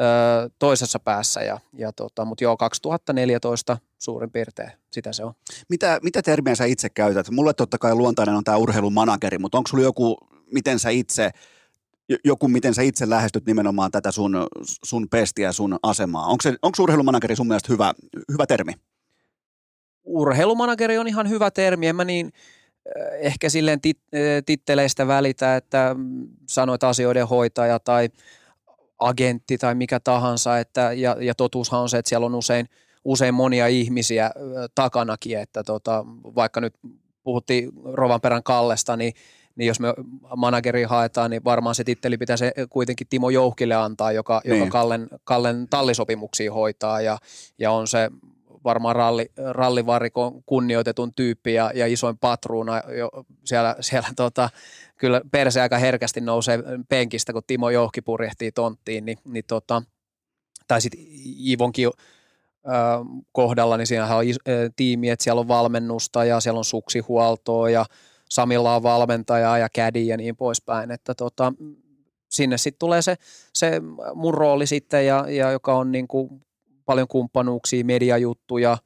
ö, 0.00 0.50
toisessa 0.58 0.98
päässä. 0.98 1.40
Ja, 1.40 1.60
ja 1.72 1.92
tota, 1.92 2.24
Mutta 2.24 2.44
joo, 2.44 2.56
2014 2.56 3.78
suurin 3.98 4.30
piirtein 4.30 4.70
sitä 4.92 5.12
se 5.12 5.24
on. 5.24 5.32
Mitä, 5.68 5.98
mitä 6.02 6.22
termiä 6.22 6.54
sä 6.54 6.64
itse 6.64 6.88
käytät? 6.90 7.30
Mulle 7.30 7.54
totta 7.54 7.78
kai 7.78 7.94
luontainen 7.94 8.34
on 8.34 8.44
tämä 8.44 8.56
urheilumanageri, 8.56 9.38
mutta 9.38 9.58
onko 9.58 9.68
sulla 9.68 9.84
joku, 9.84 10.16
miten 10.52 10.78
sä 10.78 10.90
itse– 10.90 11.30
joku, 12.24 12.48
miten 12.48 12.74
sä 12.74 12.82
itse 12.82 13.10
lähestyt 13.10 13.46
nimenomaan 13.46 13.90
tätä 13.90 14.10
sun, 14.10 14.46
sun 14.62 15.08
pestiä, 15.08 15.52
sun 15.52 15.78
asemaa. 15.82 16.26
Onko, 16.26 16.42
se, 16.42 16.56
onko 16.62 16.82
urheilumanageri 16.82 17.36
sun 17.36 17.46
mielestä 17.46 17.72
hyvä, 17.72 17.94
hyvä 18.32 18.46
termi? 18.46 18.72
Urheilumanageri 20.04 20.98
on 20.98 21.08
ihan 21.08 21.28
hyvä 21.28 21.50
termi. 21.50 21.86
En 21.86 21.96
mä 21.96 22.04
niin 22.04 22.32
äh, 22.96 23.20
ehkä 23.20 23.48
silleen 23.48 23.80
tit, 23.80 23.98
äh, 24.14 24.20
titteleistä 24.46 25.06
välitä, 25.06 25.56
että 25.56 25.96
sanoit 26.48 26.84
asioiden 26.84 27.28
hoitaja 27.28 27.78
tai 27.78 28.08
agentti 28.98 29.58
tai 29.58 29.74
mikä 29.74 30.00
tahansa. 30.00 30.58
Että, 30.58 30.92
ja, 30.92 31.16
ja 31.20 31.34
totuushan 31.34 31.80
on 31.80 31.88
se, 31.88 31.98
että 31.98 32.08
siellä 32.08 32.26
on 32.26 32.34
usein, 32.34 32.66
usein 33.04 33.34
monia 33.34 33.66
ihmisiä 33.66 34.26
äh, 34.26 34.32
takanakin, 34.74 35.38
että 35.38 35.62
tota, 35.62 36.04
vaikka 36.34 36.60
nyt 36.60 36.74
puhuttiin 37.22 37.72
Rovanperän 37.84 38.42
Kallesta, 38.42 38.96
niin 38.96 39.12
niin 39.56 39.68
jos 39.68 39.80
me 39.80 39.94
manageri 40.36 40.82
haetaan, 40.82 41.30
niin 41.30 41.44
varmaan 41.44 41.74
se 41.74 41.84
titteli 41.84 42.18
pitäisi 42.18 42.44
kuitenkin 42.70 43.06
Timo 43.10 43.30
Jouhkille 43.30 43.74
antaa, 43.74 44.12
joka, 44.12 44.40
niin. 44.44 44.58
joka 44.58 44.70
Kallen, 44.70 45.08
Kallen 45.24 45.66
tallisopimuksia 45.70 46.52
hoitaa 46.52 47.00
ja, 47.00 47.18
ja 47.58 47.70
on 47.70 47.86
se 47.86 48.10
varmaan 48.64 48.96
ralli, 48.96 49.30
rallivarikon 49.36 50.42
kunnioitetun 50.46 51.14
tyyppi 51.14 51.54
ja, 51.54 51.70
ja 51.74 51.86
isoin 51.86 52.18
patruuna 52.18 52.82
jo 52.98 53.10
siellä, 53.44 53.76
siellä 53.80 54.08
tota, 54.16 54.50
kyllä 54.96 55.20
perse 55.30 55.60
aika 55.60 55.78
herkästi 55.78 56.20
nousee 56.20 56.58
penkistä, 56.88 57.32
kun 57.32 57.42
Timo 57.46 57.70
Jouhki 57.70 58.02
purjehtii 58.02 58.52
tonttiin, 58.52 59.04
niin, 59.04 59.18
niin 59.24 59.44
tota, 59.46 59.82
tai 60.68 60.80
sitten 60.80 61.00
Ivonkin 61.46 61.90
kohdalla, 63.32 63.76
niin 63.76 63.86
siinähän 63.86 64.18
on 64.18 64.24
tiimi, 64.76 65.10
että 65.10 65.22
siellä 65.22 65.40
on 65.40 65.48
valmennusta 65.48 66.24
ja 66.24 66.40
siellä 66.40 66.58
on 66.58 66.64
suksihuoltoa 66.64 67.70
ja 67.70 67.86
Samilla 68.34 68.76
on 68.76 68.82
valmentaja 68.82 69.58
ja 69.58 69.68
kädi 69.68 70.06
ja 70.06 70.16
niin 70.16 70.36
poispäin, 70.36 70.90
että 70.90 71.14
tota, 71.14 71.52
sinne 72.30 72.58
sitten 72.58 72.78
tulee 72.78 73.02
se, 73.02 73.16
se 73.54 73.80
mun 74.14 74.34
rooli 74.34 74.66
sitten, 74.66 75.06
ja, 75.06 75.26
ja 75.28 75.50
joka 75.50 75.74
on 75.74 75.92
niin 75.92 76.08
kuin 76.08 76.42
paljon 76.84 77.08
kumppanuuksia, 77.08 77.84
mediajuttuja, 77.84 78.78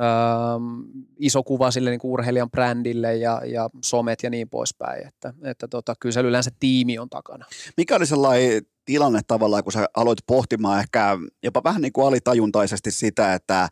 ähm, 0.00 0.80
iso 1.18 1.42
kuva 1.42 1.70
sille 1.70 1.90
niin 1.90 2.00
kuin 2.00 2.12
urheilijan 2.12 2.50
brändille 2.50 3.16
ja, 3.16 3.40
ja 3.46 3.70
somet 3.84 4.22
ja 4.22 4.30
niin 4.30 4.48
poispäin, 4.48 5.06
että, 5.06 5.34
että 5.44 5.68
tota, 5.68 5.94
kyllä 6.00 6.12
se 6.12 6.20
yleensä 6.20 6.50
tiimi 6.60 6.98
on 6.98 7.10
takana. 7.10 7.46
Mikä 7.76 7.96
oli 7.96 8.06
sellainen 8.06 8.62
tilanne 8.84 9.20
tavallaan, 9.26 9.64
kun 9.64 9.72
sä 9.72 9.88
aloit 9.96 10.18
pohtimaan 10.26 10.80
ehkä 10.80 11.18
jopa 11.42 11.64
vähän 11.64 11.82
niin 11.82 11.92
kuin 11.92 12.06
alitajuntaisesti 12.06 12.90
sitä, 12.90 13.34
että 13.34 13.68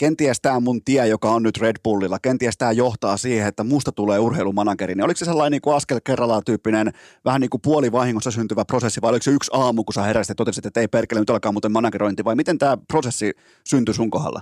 kenties 0.00 0.40
tämä 0.40 0.60
mun 0.60 0.84
tie, 0.84 1.06
joka 1.06 1.30
on 1.30 1.42
nyt 1.42 1.58
Red 1.58 1.76
Bullilla, 1.84 2.18
kenties 2.18 2.56
tämä 2.56 2.72
johtaa 2.72 3.16
siihen, 3.16 3.48
että 3.48 3.64
musta 3.64 3.92
tulee 3.92 4.18
urheilumanageri. 4.18 4.94
Niin 4.94 5.04
oliko 5.04 5.18
se 5.18 5.24
sellainen 5.24 5.52
niin 5.52 5.60
kuin 5.60 5.76
askel 5.76 6.00
kerrallaan 6.04 6.42
tyyppinen, 6.46 6.92
vähän 7.24 7.40
niin 7.40 7.50
kuin 7.50 7.60
puolivahingossa 7.60 8.30
syntyvä 8.30 8.64
prosessi, 8.64 9.00
vai 9.02 9.10
oliko 9.10 9.22
se 9.22 9.30
yksi 9.30 9.50
aamu, 9.54 9.84
kun 9.84 9.94
sä 9.94 10.02
heräsit 10.02 10.28
ja 10.28 10.34
totesit, 10.34 10.66
että 10.66 10.80
ei 10.80 10.88
perkele, 10.88 11.20
nyt 11.20 11.30
alkaa 11.30 11.52
muuten 11.52 11.72
managerointi, 11.72 12.24
vai 12.24 12.34
miten 12.34 12.58
tämä 12.58 12.78
prosessi 12.88 13.32
syntyi 13.68 13.94
sun 13.94 14.10
kohdalla? 14.10 14.40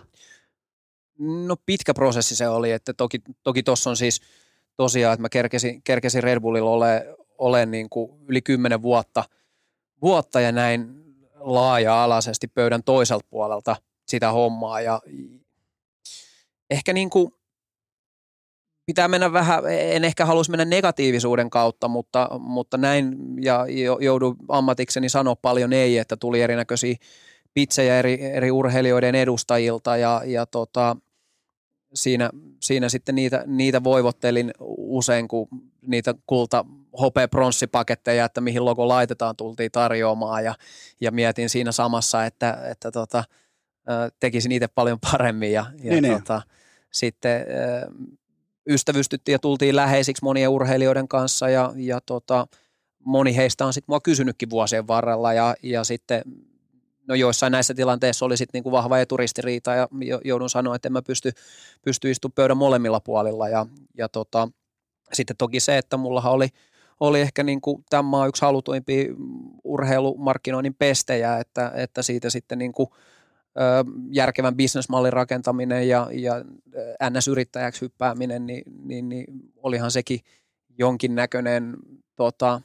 No 1.18 1.56
pitkä 1.66 1.94
prosessi 1.94 2.36
se 2.36 2.48
oli, 2.48 2.72
että 2.72 2.94
toki 2.94 3.18
toki 3.43 3.62
on 3.89 3.97
siis 3.97 4.20
tosiaan, 4.76 5.14
että 5.14 5.22
mä 5.22 5.28
kerkesin, 5.28 5.82
kerkesin 5.82 6.22
Red 6.22 6.40
Bullilla 6.40 6.70
ole, 6.70 7.16
ole 7.39 7.66
niin 7.66 7.90
kuin 7.90 8.10
yli 8.28 8.43
kymmenen 8.43 8.82
vuotta, 8.82 9.24
vuotta 10.02 10.40
ja 10.40 10.52
näin 10.52 11.05
laaja-alaisesti 11.35 12.48
pöydän 12.48 12.82
toiselta 12.82 13.26
puolelta 13.30 13.76
sitä 14.09 14.32
hommaa 14.32 14.80
ja 14.80 15.01
ehkä 16.70 16.92
niin 16.92 17.10
kuin 17.10 17.32
pitää 18.86 19.08
mennä 19.08 19.32
vähän, 19.32 19.62
en 19.68 20.04
ehkä 20.04 20.26
haluaisi 20.26 20.50
mennä 20.50 20.64
negatiivisuuden 20.64 21.50
kautta, 21.50 21.88
mutta, 21.88 22.28
mutta 22.38 22.76
näin 22.76 23.16
ja 23.40 23.66
joudun 24.00 24.36
ammatikseni 24.48 25.08
sanoa 25.08 25.36
paljon 25.36 25.72
ei, 25.72 25.98
että 25.98 26.16
tuli 26.16 26.42
erinäköisiä 26.42 26.96
pitsejä 27.54 27.98
eri, 27.98 28.22
eri 28.22 28.50
urheilijoiden 28.50 29.14
edustajilta 29.14 29.96
ja, 29.96 30.22
ja 30.24 30.46
tota, 30.46 30.96
siinä, 31.94 32.30
siinä 32.60 32.88
sitten 32.88 33.14
niitä, 33.14 33.44
niitä 33.46 33.84
voivottelin 33.84 34.50
usein, 34.76 35.28
kun 35.28 35.48
niitä 35.86 36.14
kulta 36.26 36.64
hopea 37.00 37.28
pronssipaketteja, 37.28 38.24
että 38.24 38.40
mihin 38.40 38.64
logo 38.64 38.88
laitetaan, 38.88 39.36
tultiin 39.36 39.72
tarjoamaan 39.72 40.44
ja, 40.44 40.54
ja 41.00 41.10
mietin 41.10 41.48
siinä 41.48 41.72
samassa, 41.72 42.24
että, 42.24 42.58
että 42.70 42.90
tota, 42.90 43.24
tekisin 44.20 44.52
itse 44.52 44.69
paljon 44.74 44.98
paremmin 45.12 45.52
ja, 45.52 45.66
ja 45.82 45.90
niin, 45.90 46.02
niin. 46.02 46.15
tota, 46.15 46.43
niin 46.47 46.59
sitten 46.90 47.47
ystävystyttiin 48.69 49.32
ja 49.32 49.39
tultiin 49.39 49.77
läheisiksi 49.77 50.24
monien 50.24 50.51
urheilijoiden 50.51 51.09
kanssa 51.09 51.48
ja, 51.48 51.73
ja 51.77 52.01
tota, 52.06 52.47
moni 53.05 53.36
heistä 53.36 53.66
on 53.66 53.73
sitten 53.73 53.93
mua 53.93 54.01
kysynytkin 54.01 54.51
vuosien 54.51 54.86
varrella 54.86 55.32
ja, 55.32 55.55
ja 55.62 55.85
sitten 55.85 56.23
no 57.09 57.15
joissain 57.15 57.51
näissä 57.51 57.74
tilanteissa 57.74 58.27
oli 58.27 58.36
sitten 58.36 58.59
niinku 58.59 58.73
vahva 58.73 58.98
eturistiriita 58.98 59.74
ja 59.74 59.89
joudun 60.24 60.51
sanoa, 60.51 60.77
että 60.77 60.89
en 60.89 60.93
mä 60.93 61.02
pysty, 61.02 61.32
pysty 61.82 62.10
istumaan 62.10 62.32
pöydän 62.35 62.56
molemmilla 62.56 63.01
puolilla 63.01 63.48
ja, 63.48 63.66
ja 63.98 64.09
tota, 64.09 64.48
sitten 65.12 65.36
toki 65.36 65.60
se, 65.60 65.78
että 65.78 65.97
mullahan 65.97 66.32
oli, 66.32 66.48
oli 67.01 67.20
ehkä 67.20 67.43
niin 67.43 67.60
kuin 67.60 67.85
tämän 67.90 68.05
maan 68.05 68.28
yksi 68.28 68.43
halutuimpia 68.43 69.05
urheilumarkkinoinnin 69.65 70.74
pestejä, 70.74 71.39
että, 71.39 71.73
että 71.74 72.02
siitä 72.02 72.31
sitten 72.31 72.59
niin 72.59 72.73
kuin– 72.73 72.89
järkevän 74.10 74.56
bisnesmallin 74.56 75.12
rakentaminen 75.12 75.89
ja, 75.89 76.09
ja 76.12 76.35
NS-yrittäjäksi 77.10 77.80
hyppääminen, 77.80 78.47
niin, 78.47 78.62
niin, 78.85 79.09
niin 79.09 79.26
olihan 79.56 79.90
sekin 79.90 80.20
jonkinnäköinen 80.78 81.76
tota, 82.16 82.60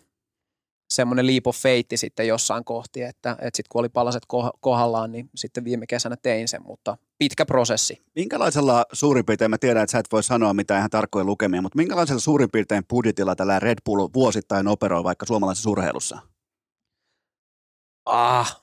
semmoinen 0.93 1.27
leap 1.27 1.47
of 1.47 1.57
fate 1.57 1.97
sitten 1.97 2.27
jossain 2.27 2.63
kohti, 2.63 3.01
että, 3.01 3.31
että 3.31 3.57
sitten 3.57 3.69
kun 3.69 3.79
oli 3.79 3.89
palaset 3.89 4.23
kohdallaan, 4.59 5.11
niin 5.11 5.29
sitten 5.35 5.63
viime 5.63 5.87
kesänä 5.87 6.15
tein 6.23 6.47
sen, 6.47 6.61
mutta 6.65 6.97
pitkä 7.17 7.45
prosessi. 7.45 8.01
Minkälaisella 8.15 8.85
suurin 8.93 9.25
piirtein, 9.25 9.51
mä 9.51 9.57
tiedän, 9.57 9.83
että 9.83 9.91
sä 9.91 9.99
et 9.99 10.11
voi 10.11 10.23
sanoa 10.23 10.53
mitään 10.53 10.77
ihan 10.77 10.89
tarkkoja 10.89 11.25
lukemia, 11.25 11.61
mutta 11.61 11.77
minkälaisella 11.77 12.19
suurin 12.19 12.51
piirtein 12.51 12.83
budjetilla 12.89 13.35
tällä 13.35 13.59
Red 13.59 13.77
Bull 13.85 14.09
vuosittain 14.13 14.67
operoi 14.67 15.03
vaikka 15.03 15.25
suomalaisessa 15.25 15.69
urheilussa? 15.69 16.19
Ah, 18.05 18.61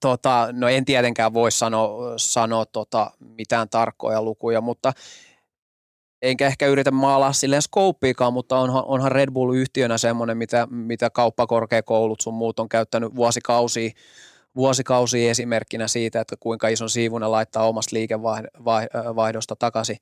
tota, 0.00 0.48
no 0.52 0.68
en 0.68 0.84
tietenkään 0.84 1.34
voi 1.34 1.52
sanoa, 1.52 2.14
sanoa 2.16 2.66
tota, 2.66 3.10
mitään 3.18 3.68
tarkkoja 3.68 4.22
lukuja, 4.22 4.60
mutta 4.60 4.92
enkä 6.22 6.46
ehkä 6.46 6.66
yritä 6.66 6.90
maalaa 6.90 7.32
silleen 7.32 7.62
skouppiikaan, 7.62 8.32
mutta 8.32 8.58
onhan, 8.58 8.84
onhan 8.86 9.12
Red 9.12 9.30
Bull 9.30 9.54
yhtiönä 9.54 9.98
semmoinen, 9.98 10.36
mitä, 10.36 10.66
mitä 10.70 11.10
kauppakorkeakoulut 11.10 12.20
sun 12.20 12.34
muut 12.34 12.58
on 12.58 12.68
käyttänyt 12.68 13.14
vuosikausia, 13.14 13.90
vuosikausia 14.56 15.30
esimerkkinä 15.30 15.88
siitä, 15.88 16.20
että 16.20 16.36
kuinka 16.40 16.68
ison 16.68 16.90
siivun 16.90 17.20
ne 17.20 17.26
laittaa 17.26 17.68
omasta 17.68 17.96
liikevaihdosta 17.96 19.56
takaisin, 19.56 19.96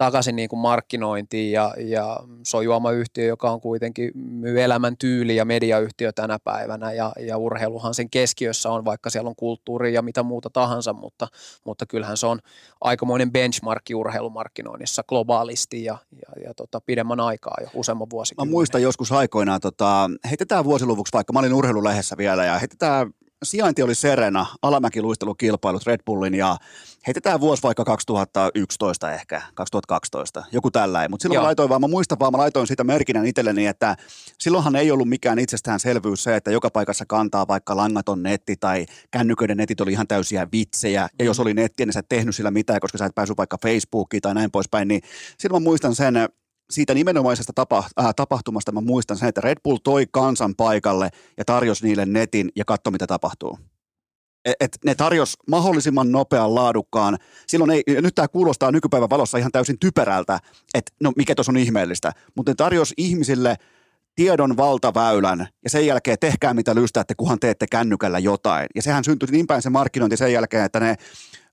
takaisin 0.00 0.36
niin 0.36 0.48
kuin 0.48 0.60
markkinointiin 0.60 1.52
ja, 1.52 1.74
ja 1.78 2.16
se 2.42 2.56
on 2.56 2.64
juomayhtiö, 2.64 3.24
joka 3.24 3.50
on 3.50 3.60
kuitenkin 3.60 4.10
myy 4.14 4.62
elämän 4.62 4.96
tyyli 4.96 5.36
ja 5.36 5.44
mediayhtiö 5.44 6.12
tänä 6.12 6.38
päivänä 6.44 6.92
ja, 6.92 7.12
ja 7.20 7.36
urheiluhan 7.36 7.94
sen 7.94 8.10
keskiössä 8.10 8.70
on, 8.70 8.84
vaikka 8.84 9.10
siellä 9.10 9.28
on 9.28 9.36
kulttuuri 9.36 9.94
ja 9.94 10.02
mitä 10.02 10.22
muuta 10.22 10.50
tahansa, 10.52 10.92
mutta, 10.92 11.28
mutta 11.64 11.86
kyllähän 11.86 12.16
se 12.16 12.26
on 12.26 12.38
aikamoinen 12.80 13.32
benchmarkki 13.32 13.94
urheilumarkkinoinnissa 13.94 15.02
globaalisti 15.08 15.84
ja, 15.84 15.98
ja, 16.12 16.42
ja 16.44 16.54
tota, 16.54 16.80
pidemmän 16.80 17.20
aikaa 17.20 17.56
jo 17.60 17.68
useamman 17.74 18.10
vuosikymmenen. 18.10 18.50
Mä 18.50 18.56
muistan 18.56 18.82
joskus 18.82 19.12
aikoinaan, 19.12 19.60
tota, 19.60 20.10
heitetään 20.24 20.64
vuosiluvuksi 20.64 21.12
vaikka, 21.12 21.32
mä 21.32 21.38
olin 21.38 21.54
urheilulehdessä 21.54 22.16
vielä 22.16 22.44
ja 22.44 22.58
heitetään 22.58 23.10
sijainti 23.42 23.82
oli 23.82 23.94
Serena, 23.94 24.46
alamäkiluistelukilpailut 24.62 25.86
Red 25.86 26.00
Bullin 26.06 26.34
ja 26.34 26.56
heitetään 27.06 27.40
vuosi 27.40 27.62
vaikka 27.62 27.84
2011 27.84 29.12
ehkä, 29.12 29.42
2012, 29.54 30.44
joku 30.52 30.70
tällainen. 30.70 31.10
Mutta 31.10 31.22
silloin 31.22 31.34
Joo. 31.34 31.42
mä 31.42 31.46
laitoin 31.46 31.68
vaan, 31.68 31.80
mä 31.80 31.88
muistan 31.88 32.18
vaan, 32.18 32.32
mä 32.32 32.38
laitoin 32.38 32.66
sitä 32.66 32.84
merkinnän 32.84 33.26
itselleni, 33.26 33.66
että 33.66 33.96
silloinhan 34.38 34.76
ei 34.76 34.90
ollut 34.90 35.08
mikään 35.08 35.38
itsestäänselvyys 35.38 36.22
se, 36.22 36.36
että 36.36 36.50
joka 36.50 36.70
paikassa 36.70 37.04
kantaa 37.08 37.48
vaikka 37.48 37.76
langaton 37.76 38.22
netti 38.22 38.56
tai 38.56 38.86
kännyköiden 39.10 39.56
netit 39.56 39.80
oli 39.80 39.92
ihan 39.92 40.08
täysiä 40.08 40.48
vitsejä. 40.52 41.08
Ja 41.18 41.24
jos 41.24 41.38
mm. 41.38 41.42
oli 41.42 41.54
netti, 41.54 41.86
niin 41.86 41.92
sä 41.92 42.00
et 42.00 42.08
tehnyt 42.08 42.36
sillä 42.36 42.50
mitään, 42.50 42.80
koska 42.80 42.98
sä 42.98 43.06
et 43.06 43.14
päässyt 43.14 43.38
vaikka 43.38 43.58
Facebookiin 43.62 44.20
tai 44.20 44.34
näin 44.34 44.50
poispäin. 44.50 44.88
Niin 44.88 45.02
silloin 45.38 45.62
mä 45.62 45.68
muistan 45.68 45.94
sen, 45.94 46.14
siitä 46.70 46.94
nimenomaisesta 46.94 47.52
tapa, 47.54 47.84
äh, 48.00 48.14
tapahtumasta 48.16 48.72
mä 48.72 48.80
muistan 48.80 49.16
sen, 49.16 49.28
että 49.28 49.40
Red 49.40 49.58
Bull 49.64 49.78
toi 49.84 50.06
kansan 50.10 50.54
paikalle 50.54 51.10
ja 51.36 51.44
tarjosi 51.44 51.86
niille 51.86 52.06
netin 52.06 52.48
ja 52.56 52.64
katso 52.64 52.90
mitä 52.90 53.06
tapahtuu. 53.06 53.58
Et, 54.44 54.54
et 54.60 54.78
ne 54.84 54.94
tarjos 54.94 55.34
mahdollisimman 55.48 56.12
nopean 56.12 56.54
laadukkaan. 56.54 57.18
Silloin 57.46 57.70
ei, 57.70 57.82
nyt 57.86 58.14
tämä 58.14 58.28
kuulostaa 58.28 58.72
nykypäivän 58.72 59.10
valossa 59.10 59.38
ihan 59.38 59.52
täysin 59.52 59.78
typerältä, 59.78 60.40
että 60.74 60.92
no 61.00 61.12
mikä 61.16 61.34
tuossa 61.34 61.52
on 61.52 61.56
ihmeellistä, 61.56 62.12
mutta 62.36 62.50
ne 62.50 62.54
tarjos 62.54 62.94
ihmisille 62.96 63.56
tiedon 64.14 64.56
valtaväylän 64.56 65.48
ja 65.64 65.70
sen 65.70 65.86
jälkeen 65.86 66.18
tehkää 66.20 66.54
mitä 66.54 66.74
lystäätte, 66.74 67.14
kunhan 67.14 67.40
teette 67.40 67.66
kännykällä 67.70 68.18
jotain. 68.18 68.66
Ja 68.74 68.82
sehän 68.82 69.04
syntyi 69.04 69.28
niin 69.30 69.46
päin 69.46 69.62
se 69.62 69.70
markkinointi 69.70 70.16
sen 70.16 70.32
jälkeen, 70.32 70.64
että 70.64 70.80
ne 70.80 70.96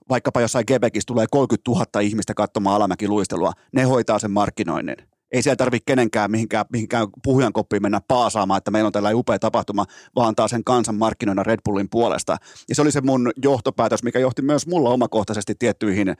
vaikkapa 0.09 0.41
jossain 0.41 0.65
Quebecissä 0.71 1.07
tulee 1.07 1.25
30 1.31 1.71
000 1.71 2.01
ihmistä 2.01 2.33
katsomaan 2.33 2.75
alamäkiluistelua, 2.75 3.51
ne 3.71 3.83
hoitaa 3.83 4.19
sen 4.19 4.31
markkinoinnin. 4.31 4.95
Ei 5.31 5.41
siellä 5.41 5.55
tarvitse 5.55 5.83
kenenkään 5.85 6.31
mihinkään, 6.31 6.65
mihinkään 6.71 7.07
puhujan 7.23 7.53
koppiin 7.53 7.81
mennä 7.81 8.01
paasaamaan, 8.07 8.57
että 8.57 8.71
meillä 8.71 8.87
on 8.87 8.93
tällainen 8.93 9.19
upea 9.19 9.39
tapahtuma, 9.39 9.85
vaan 10.15 10.27
antaa 10.27 10.47
sen 10.47 10.63
kansan 10.63 10.95
markkinoina 10.95 11.43
Red 11.43 11.59
Bullin 11.65 11.89
puolesta. 11.89 12.37
Ja 12.69 12.75
se 12.75 12.81
oli 12.81 12.91
se 12.91 13.01
mun 13.01 13.31
johtopäätös, 13.43 14.03
mikä 14.03 14.19
johti 14.19 14.41
myös 14.41 14.67
mulla 14.67 14.89
omakohtaisesti 14.89 15.55
tiettyihin 15.59 16.15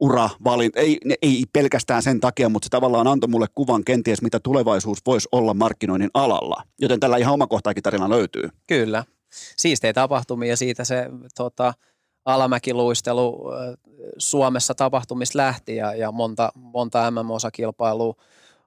uravalint, 0.00 0.76
ei, 0.76 0.98
ei 1.22 1.44
pelkästään 1.52 2.02
sen 2.02 2.20
takia, 2.20 2.48
mutta 2.48 2.66
se 2.66 2.70
tavallaan 2.70 3.06
antoi 3.06 3.28
mulle 3.28 3.46
kuvan 3.54 3.84
kenties, 3.84 4.22
mitä 4.22 4.40
tulevaisuus 4.40 4.98
voisi 5.06 5.28
olla 5.32 5.54
markkinoinnin 5.54 6.10
alalla. 6.14 6.62
Joten 6.80 7.00
tällä 7.00 7.16
ihan 7.16 7.34
omakohtaakin 7.34 7.82
tarina 7.82 8.10
löytyy. 8.10 8.48
Kyllä. 8.66 9.04
Siistejä 9.56 9.92
tapahtumia 9.92 10.48
ja 10.48 10.56
siitä 10.56 10.84
se 10.84 11.06
tota, 11.36 11.74
alamäkiluistelu 12.34 13.42
Suomessa 14.18 14.74
tapahtumista 14.74 15.38
lähti 15.38 15.76
ja, 15.76 15.94
ja 15.94 16.12
monta, 16.12 16.52
monta 16.54 17.10
MM-osakilpailua 17.10 18.14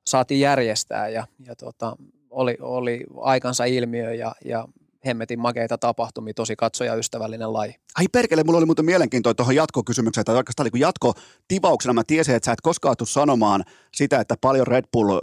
saatiin 0.07 0.39
järjestää 0.39 1.09
ja, 1.09 1.27
ja 1.39 1.55
tota, 1.55 1.95
oli, 2.29 2.57
oli 2.61 3.03
aikansa 3.21 3.65
ilmiö 3.65 4.13
ja, 4.13 4.35
ja 4.45 4.67
hemmetin 5.05 5.39
makeita 5.39 5.77
tapahtumia, 5.77 6.33
tosi 6.33 6.55
katsojaystävällinen 6.55 7.53
laji. 7.53 7.75
Ai 7.95 8.05
perkele, 8.11 8.43
mulla 8.43 8.57
oli 8.57 8.65
muuten 8.65 8.85
mielenkiintoinen 8.85 9.35
tuohon 9.35 9.55
jatkokysymykseen, 9.55 10.25
tai 10.25 10.35
oikeastaan 10.35 10.69
niin 10.73 10.81
jatkotivauksena 10.81 11.93
mä 11.93 12.03
tiesin, 12.07 12.35
että 12.35 12.45
sä 12.45 12.51
et 12.51 12.61
koskaan 12.61 12.97
tule 12.97 13.07
sanomaan 13.07 13.63
sitä, 13.95 14.19
että 14.19 14.35
paljon 14.41 14.67
Red 14.67 14.85
Bull 14.93 15.19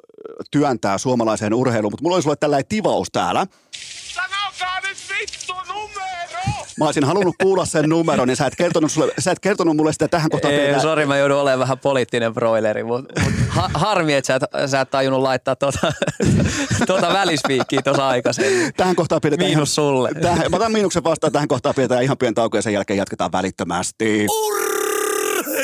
työntää 0.51 0.99
suomalaiseen 0.99 1.55
urheiluun, 1.55 1.93
mutta 1.93 2.03
mulla 2.03 2.17
oli 2.17 2.23
sulle 2.23 2.37
tällainen 2.37 2.69
tivaus 2.69 3.09
täällä. 3.13 3.47
Sanokaa 4.15 4.81
nyt 4.81 4.99
vittu 5.21 5.53
numero! 5.73 6.67
Mä 6.81 6.85
olisin 6.85 7.05
halunnut 7.05 7.35
kuulla 7.43 7.65
sen 7.65 7.89
numeron, 7.89 8.29
niin 8.29 8.37
sä 8.37 8.47
et 8.47 8.57
kertonut, 8.57 8.93
sulle, 8.93 9.13
sä 9.19 9.31
et 9.31 9.41
kertonut 9.41 9.77
mulle 9.77 9.93
sitä 9.93 10.09
tähän 10.09 10.31
kohtaan. 10.31 10.55
Ei, 10.55 10.81
sori, 10.81 11.07
mä 11.07 11.17
joudun 11.17 11.37
olemaan 11.37 11.59
vähän 11.59 11.79
poliittinen 11.79 12.35
broileri, 12.35 12.85
mutta 12.85 13.21
mut 13.23 13.33
ha, 13.49 13.71
harmi, 13.75 14.15
että 14.15 14.27
sä 14.27 14.35
et, 14.35 14.71
sä 14.71 14.81
et 14.81 14.91
tajunnut 14.91 15.23
laittaa 15.23 15.57
tuota, 15.57 15.93
tuota 16.87 17.13
välispiikkiä 17.13 17.83
tuossa 17.83 18.09
aikaisemmin. 18.09 18.75
Tähän 18.77 18.97
kohtaan 18.97 19.21
pidetään 19.21 19.51
Miinus 19.51 19.79
ihan, 19.79 19.87
sulle. 19.87 20.11
Tähän, 20.23 20.51
mä 20.51 20.57
otan 20.57 20.73
miinuksen 20.73 21.05
vastaan, 21.05 21.33
tähän 21.33 21.49
kohtaan 21.49 21.75
pidetään 21.75 22.03
ihan 22.03 22.19
pieni 22.19 22.35
tauko 22.35 22.59
ja 22.59 22.63
sen 22.63 22.73
jälkeen 22.73 22.97
jatketaan 22.97 23.33
välittömästi. 23.33 24.27
Urra! 24.47 24.70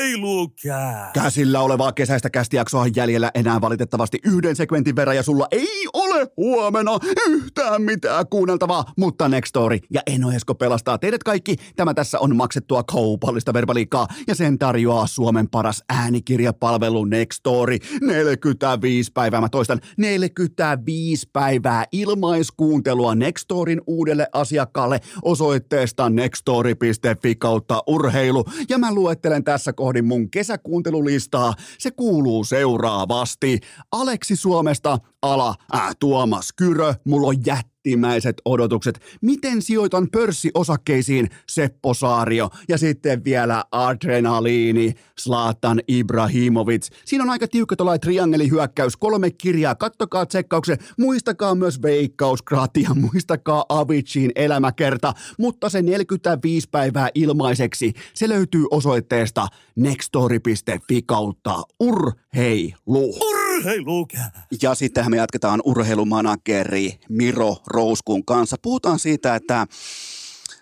Urheilukää! 0.07 1.11
Käsillä 1.13 1.61
olevaa 1.61 1.91
kesäistä 1.91 2.29
kästijaksoa 2.29 2.87
jäljellä 2.95 3.31
enää 3.35 3.61
valitettavasti 3.61 4.19
yhden 4.23 4.55
segmentin 4.55 4.95
verran 4.95 5.15
ja 5.15 5.23
sulla 5.23 5.47
ei 5.51 5.87
ole 5.93 6.27
huomenna 6.37 6.99
yhtään 7.29 7.81
mitään 7.81 8.27
kuunneltavaa, 8.29 8.85
mutta 8.97 9.27
Nextory 9.27 9.79
ja 9.89 10.01
Eno 10.07 10.31
Esko 10.31 10.55
pelastaa 10.55 10.97
teidät 10.97 11.23
kaikki. 11.23 11.55
Tämä 11.75 11.93
tässä 11.93 12.19
on 12.19 12.35
maksettua 12.35 12.83
kaupallista 12.83 13.53
verbaliikkaa 13.53 14.07
ja 14.27 14.35
sen 14.35 14.57
tarjoaa 14.57 15.07
Suomen 15.07 15.49
paras 15.49 15.83
äänikirjapalvelu 15.89 17.05
Nextory. 17.05 17.77
45 18.01 19.11
päivää, 19.11 19.41
mä 19.41 19.49
toistan, 19.49 19.79
45 19.97 21.29
päivää 21.33 21.85
ilmaiskuuntelua 21.91 23.15
Nextorin 23.15 23.81
uudelle 23.87 24.27
asiakkaalle 24.33 24.99
osoitteesta 25.21 26.09
nextory.fi 26.09 27.35
kautta 27.35 27.83
urheilu. 27.87 28.45
Ja 28.69 28.77
mä 28.77 28.93
luettelen 28.93 29.43
tässä 29.43 29.73
kohdin 29.97 30.05
mun 30.05 30.31
kesäkuuntelulistaa. 30.31 31.53
Se 31.79 31.91
kuuluu 31.91 32.43
seuraavasti. 32.43 33.59
Aleksi 33.91 34.35
Suomesta, 34.35 34.97
ala, 35.21 35.55
äh, 35.75 35.95
Tuomas 35.99 36.53
Kyrö, 36.53 36.93
mulla 37.05 37.27
on 37.27 37.45
jättä 37.45 37.76
jättimäiset 37.87 38.41
odotukset. 38.45 38.99
Miten 39.21 39.61
sijoitan 39.61 40.07
pörssiosakkeisiin 40.11 41.29
Seppo 41.49 41.93
Saario 41.93 42.49
ja 42.69 42.77
sitten 42.77 43.23
vielä 43.23 43.63
adrenaliini 43.71 44.93
Slaatan 45.17 45.81
Ibrahimovic. 45.87 46.87
Siinä 47.05 47.23
on 47.23 47.29
aika 47.29 47.47
tiukka 47.47 47.75
tuolla 47.75 47.97
triangelihyökkäys, 47.97 48.97
kolme 48.97 49.31
kirjaa, 49.31 49.75
kattokaa 49.75 50.25
tsekkauksen, 50.25 50.77
muistakaa 50.97 51.55
myös 51.55 51.81
Veikkauskratia, 51.81 52.89
muistakaa 52.95 53.65
Avicin 53.69 54.31
elämäkerta, 54.35 55.13
mutta 55.39 55.69
se 55.69 55.81
45 55.81 56.67
päivää 56.71 57.09
ilmaiseksi, 57.15 57.93
se 58.13 58.29
löytyy 58.29 58.65
osoitteesta 58.71 59.47
nextory.fi 59.75 61.01
kautta 61.01 61.63
urheilu. 61.79 63.11
Ur- 63.11 63.46
Urheilukää. 63.57 64.31
Ja 64.61 64.75
sittenhän 64.75 65.11
me 65.11 65.17
jatketaan 65.17 65.61
urheilumanageri 65.65 66.99
Miro 67.09 67.57
Rouskun 67.67 68.25
kanssa. 68.25 68.55
Puhutaan 68.61 68.99
siitä, 68.99 69.35
että 69.35 69.67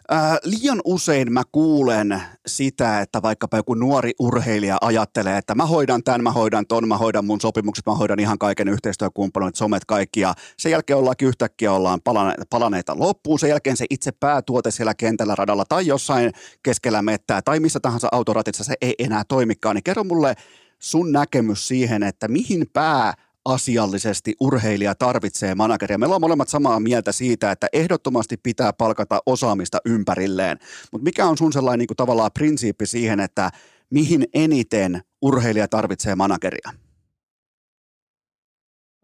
Ää, 0.09 0.37
liian 0.43 0.81
usein 0.85 1.33
mä 1.33 1.43
kuulen 1.51 2.21
sitä, 2.47 3.01
että 3.01 3.21
vaikkapa 3.21 3.57
joku 3.57 3.73
nuori 3.73 4.11
urheilija 4.19 4.77
ajattelee, 4.81 5.37
että 5.37 5.55
mä 5.55 5.65
hoidan 5.65 6.03
tämän, 6.03 6.23
mä 6.23 6.31
hoidan 6.31 6.67
ton, 6.67 6.87
mä 6.87 6.97
hoidan 6.97 7.25
mun 7.25 7.41
sopimukset, 7.41 7.85
mä 7.85 7.95
hoidan 7.95 8.19
ihan 8.19 8.39
kaiken 8.39 8.67
yhteistyökumppanit, 8.67 9.55
somet 9.55 9.85
kaikki 9.85 10.19
ja 10.19 10.33
sen 10.57 10.71
jälkeen 10.71 10.97
ollaan 10.97 11.15
yhtäkkiä 11.21 11.71
ollaan 11.71 12.01
palaneita, 12.03 12.43
palaneita 12.49 12.99
loppuun, 12.99 13.39
sen 13.39 13.49
jälkeen 13.49 13.77
se 13.77 13.85
itse 13.89 14.11
päätuote 14.11 14.71
siellä 14.71 14.93
kentällä 14.93 15.35
radalla 15.35 15.65
tai 15.69 15.87
jossain 15.87 16.31
keskellä 16.63 17.01
mettää 17.01 17.41
tai 17.41 17.59
missä 17.59 17.79
tahansa 17.79 18.07
autoratissa 18.11 18.63
se 18.63 18.73
ei 18.81 18.95
enää 18.99 19.23
toimikaan, 19.27 19.75
niin 19.75 19.83
kerro 19.83 20.03
mulle 20.03 20.35
sun 20.79 21.11
näkemys 21.11 21.67
siihen, 21.67 22.03
että 22.03 22.27
mihin 22.27 22.65
pää 22.73 23.13
asiallisesti 23.45 24.35
urheilija 24.39 24.95
tarvitsee 24.95 25.55
manageria. 25.55 25.97
Meillä 25.97 26.15
on 26.15 26.21
molemmat 26.21 26.49
samaa 26.49 26.79
mieltä 26.79 27.11
siitä, 27.11 27.51
että 27.51 27.67
ehdottomasti 27.73 28.37
pitää 28.37 28.73
palkata 28.73 29.19
osaamista 29.25 29.77
ympärilleen. 29.85 30.57
Mutta 30.91 31.03
mikä 31.03 31.25
on 31.25 31.37
sun 31.37 31.53
sellainen 31.53 31.79
niin 31.79 31.87
kuin 31.87 31.97
tavallaan 31.97 32.31
prinsiippi 32.33 32.85
siihen, 32.85 33.19
että 33.19 33.51
mihin 33.89 34.25
eniten 34.33 35.01
urheilija 35.21 35.67
tarvitsee 35.67 36.15
manageria? 36.15 36.71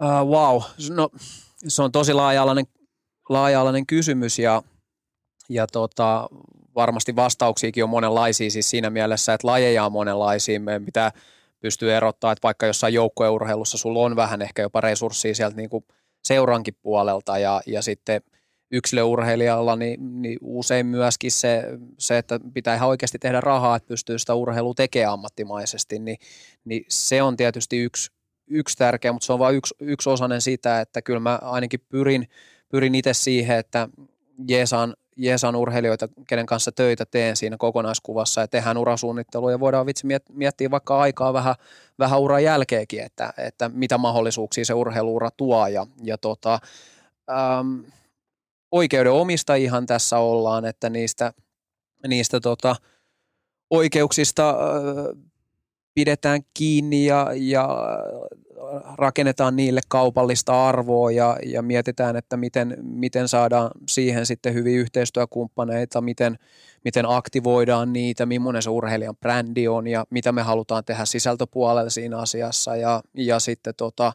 Uh, 0.04 0.30
wow, 0.30 0.62
no 0.90 1.10
se 1.68 1.84
on 1.84 1.92
tosi 1.92 2.14
laaja-alainen, 2.14 2.66
laaja-alainen 3.30 3.86
kysymys 3.86 4.40
ja, 4.40 4.64
ja 5.50 5.68
tota, 5.68 6.30
varmasti 6.76 7.16
vastauksiakin 7.16 7.84
on 7.84 7.90
monenlaisia 7.90 8.52
siis 8.52 8.70
siinä 8.70 8.90
mielessä, 8.90 9.34
että 9.34 9.48
lajeja 9.48 9.86
on 9.86 9.92
monenlaisia. 9.92 10.60
Meidän 10.60 10.86
pitää– 10.86 11.12
pystyy 11.62 11.94
erottamaan, 11.94 12.34
että 12.34 12.44
vaikka 12.44 12.66
jossain 12.66 12.94
joukkoeurheilussa 12.94 13.78
sulla 13.78 14.00
on 14.00 14.16
vähän 14.16 14.42
ehkä 14.42 14.62
jopa 14.62 14.82
resurssia 14.82 15.36
sieltä 15.36 15.58
niin 15.58 15.70
kuin 15.70 15.86
seurankin 16.24 16.76
puolelta 16.82 17.38
ja, 17.38 17.62
ja 17.66 17.82
sitten 17.82 18.22
yksilöurheilijalla 18.72 19.76
niin, 19.76 20.22
niin 20.22 20.38
usein 20.42 20.86
myöskin 20.86 21.32
se, 21.32 21.64
se, 21.98 22.18
että 22.18 22.40
pitää 22.54 22.76
ihan 22.76 22.90
oikeasti 22.90 23.20
tehdä 23.20 23.42
rahaa, 23.42 23.76
että 23.76 23.88
pystyy 23.88 24.20
sitä 24.20 24.36
urheilua 24.36 24.74
tekemään 24.74 25.14
ammattimaisesti, 25.14 26.00
niin, 26.00 26.18
niin 26.66 26.86
se 26.90 27.22
on 27.22 27.38
tietysti 27.38 27.80
yksi, 27.80 28.12
yksi 28.48 28.78
tärkeä, 28.78 29.12
mutta 29.12 29.26
se 29.26 29.34
on 29.34 29.40
vain 29.40 29.56
yksi, 29.56 29.76
yksi 29.80 30.10
osainen 30.10 30.42
sitä, 30.42 30.82
että 30.82 31.02
kyllä 31.02 31.20
mä 31.20 31.40
ainakin 31.42 31.80
pyrin, 31.90 32.28
pyrin 32.70 32.96
itse 32.96 33.14
siihen, 33.14 33.58
että 33.58 33.90
jeesaan 34.48 34.96
jeesan 35.18 35.56
urheilijoita, 35.56 36.08
kenen 36.28 36.46
kanssa 36.46 36.72
töitä 36.72 37.06
teen 37.06 37.36
siinä 37.36 37.58
kokonaiskuvassa 37.58 38.42
ja 38.42 38.48
tehdään 38.48 38.78
urasuunnittelua 38.78 39.52
ja 39.52 39.60
voidaan 39.60 39.86
vitsi 39.86 40.08
miettiä 40.30 40.72
vaikka 40.72 41.00
aikaa 41.00 41.34
vähän, 41.34 41.56
vähän 42.00 42.20
uran 42.20 42.44
jälkeenkin, 42.44 43.04
että, 43.04 43.34
että 43.38 43.70
mitä 43.74 43.98
mahdollisuuksia 43.98 44.66
se 44.66 44.74
urheiluura 44.74 45.30
tuo 45.38 45.68
ja, 45.68 45.88
ja 46.04 46.18
tota, 46.18 46.60
äm, 47.30 47.84
oikeuden 48.72 49.12
omistajihan 49.12 49.86
tässä 49.86 50.18
ollaan, 50.18 50.66
että 50.66 50.90
niistä, 50.90 51.34
niistä 52.08 52.40
tota, 52.40 52.76
oikeuksista 53.70 54.56
pidetään 55.94 56.42
kiinni 56.54 57.06
ja, 57.06 57.28
ja 57.36 57.70
rakennetaan 58.98 59.56
niille 59.56 59.82
kaupallista 59.88 60.68
arvoa 60.70 61.12
ja, 61.12 61.38
ja 61.46 61.62
mietitään, 61.62 62.16
että 62.16 62.38
miten, 62.38 62.78
miten 62.82 63.28
saadaan 63.28 63.72
siihen 63.88 64.26
sitten 64.26 64.54
hyviä 64.54 64.80
yhteistyökumppaneita, 64.80 66.02
miten, 66.02 66.40
miten 66.86 67.06
aktivoidaan 67.08 67.94
niitä, 67.94 68.26
millainen 68.26 68.62
se 68.62 68.70
urheilijan 68.70 69.18
brändi 69.18 69.68
on 69.68 69.88
ja 69.88 70.06
mitä 70.10 70.32
me 70.32 70.42
halutaan 70.42 70.86
tehdä 70.86 71.06
sisältöpuolella 71.06 71.90
siinä 71.90 72.18
asiassa. 72.18 72.76
Ja, 72.76 73.02
ja 73.14 73.40
sitten 73.40 73.74
tota, 73.78 74.14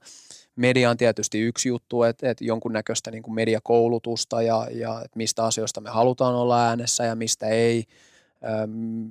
media 0.57 0.91
on 0.91 0.97
tietysti 0.97 1.41
yksi 1.41 1.69
juttu, 1.69 2.03
että, 2.03 2.31
että 2.31 2.45
jonkunnäköistä 2.45 3.11
niin 3.11 3.23
kuin 3.23 3.35
mediakoulutusta 3.35 4.43
ja, 4.43 4.67
ja 4.71 5.01
että 5.05 5.17
mistä 5.17 5.45
asioista 5.45 5.81
me 5.81 5.91
halutaan 5.91 6.35
olla 6.35 6.67
äänessä 6.67 7.05
ja 7.05 7.15
mistä 7.15 7.47
ei– 7.47 7.85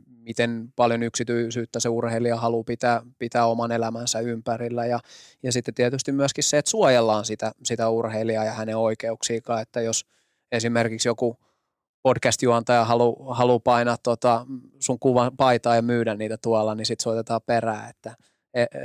miten 0.08 0.74
paljon 0.76 1.04
yksityisyyttä 1.04 1.80
se 1.80 1.90
urheilija 1.90 2.36
haluaa 2.36 2.64
pitää, 2.64 3.02
pitää 3.20 3.46
oman 3.46 3.72
elämänsä 3.72 4.20
ympärillä. 4.20 4.86
Ja, 4.86 5.00
ja 5.44 5.52
sitten 5.52 5.74
tietysti 5.74 6.12
myöskin 6.12 6.44
se, 6.44 6.58
että 6.58 6.72
suojellaan 6.72 7.26
sitä, 7.26 7.52
sitä 7.64 7.90
urheilijaa 7.90 8.46
ja 8.46 8.52
hänen 8.52 8.78
oikeuksiikaan, 8.78 9.62
että 9.62 9.82
jos 9.82 10.06
esimerkiksi 10.52 11.08
joku 11.08 11.38
podcast-juontaja 12.04 12.86
haluaa 12.86 13.36
halu 13.36 13.60
painaa 13.60 13.98
tota 14.04 14.46
sun 14.80 15.00
kuvan 15.00 15.38
paitaa 15.38 15.76
ja 15.76 15.82
myydä 15.82 16.16
niitä 16.16 16.38
tuolla, 16.38 16.76
niin 16.76 16.86
sitten 16.86 17.04
soitetaan 17.04 17.42
perään, 17.46 17.90
että– 17.90 18.16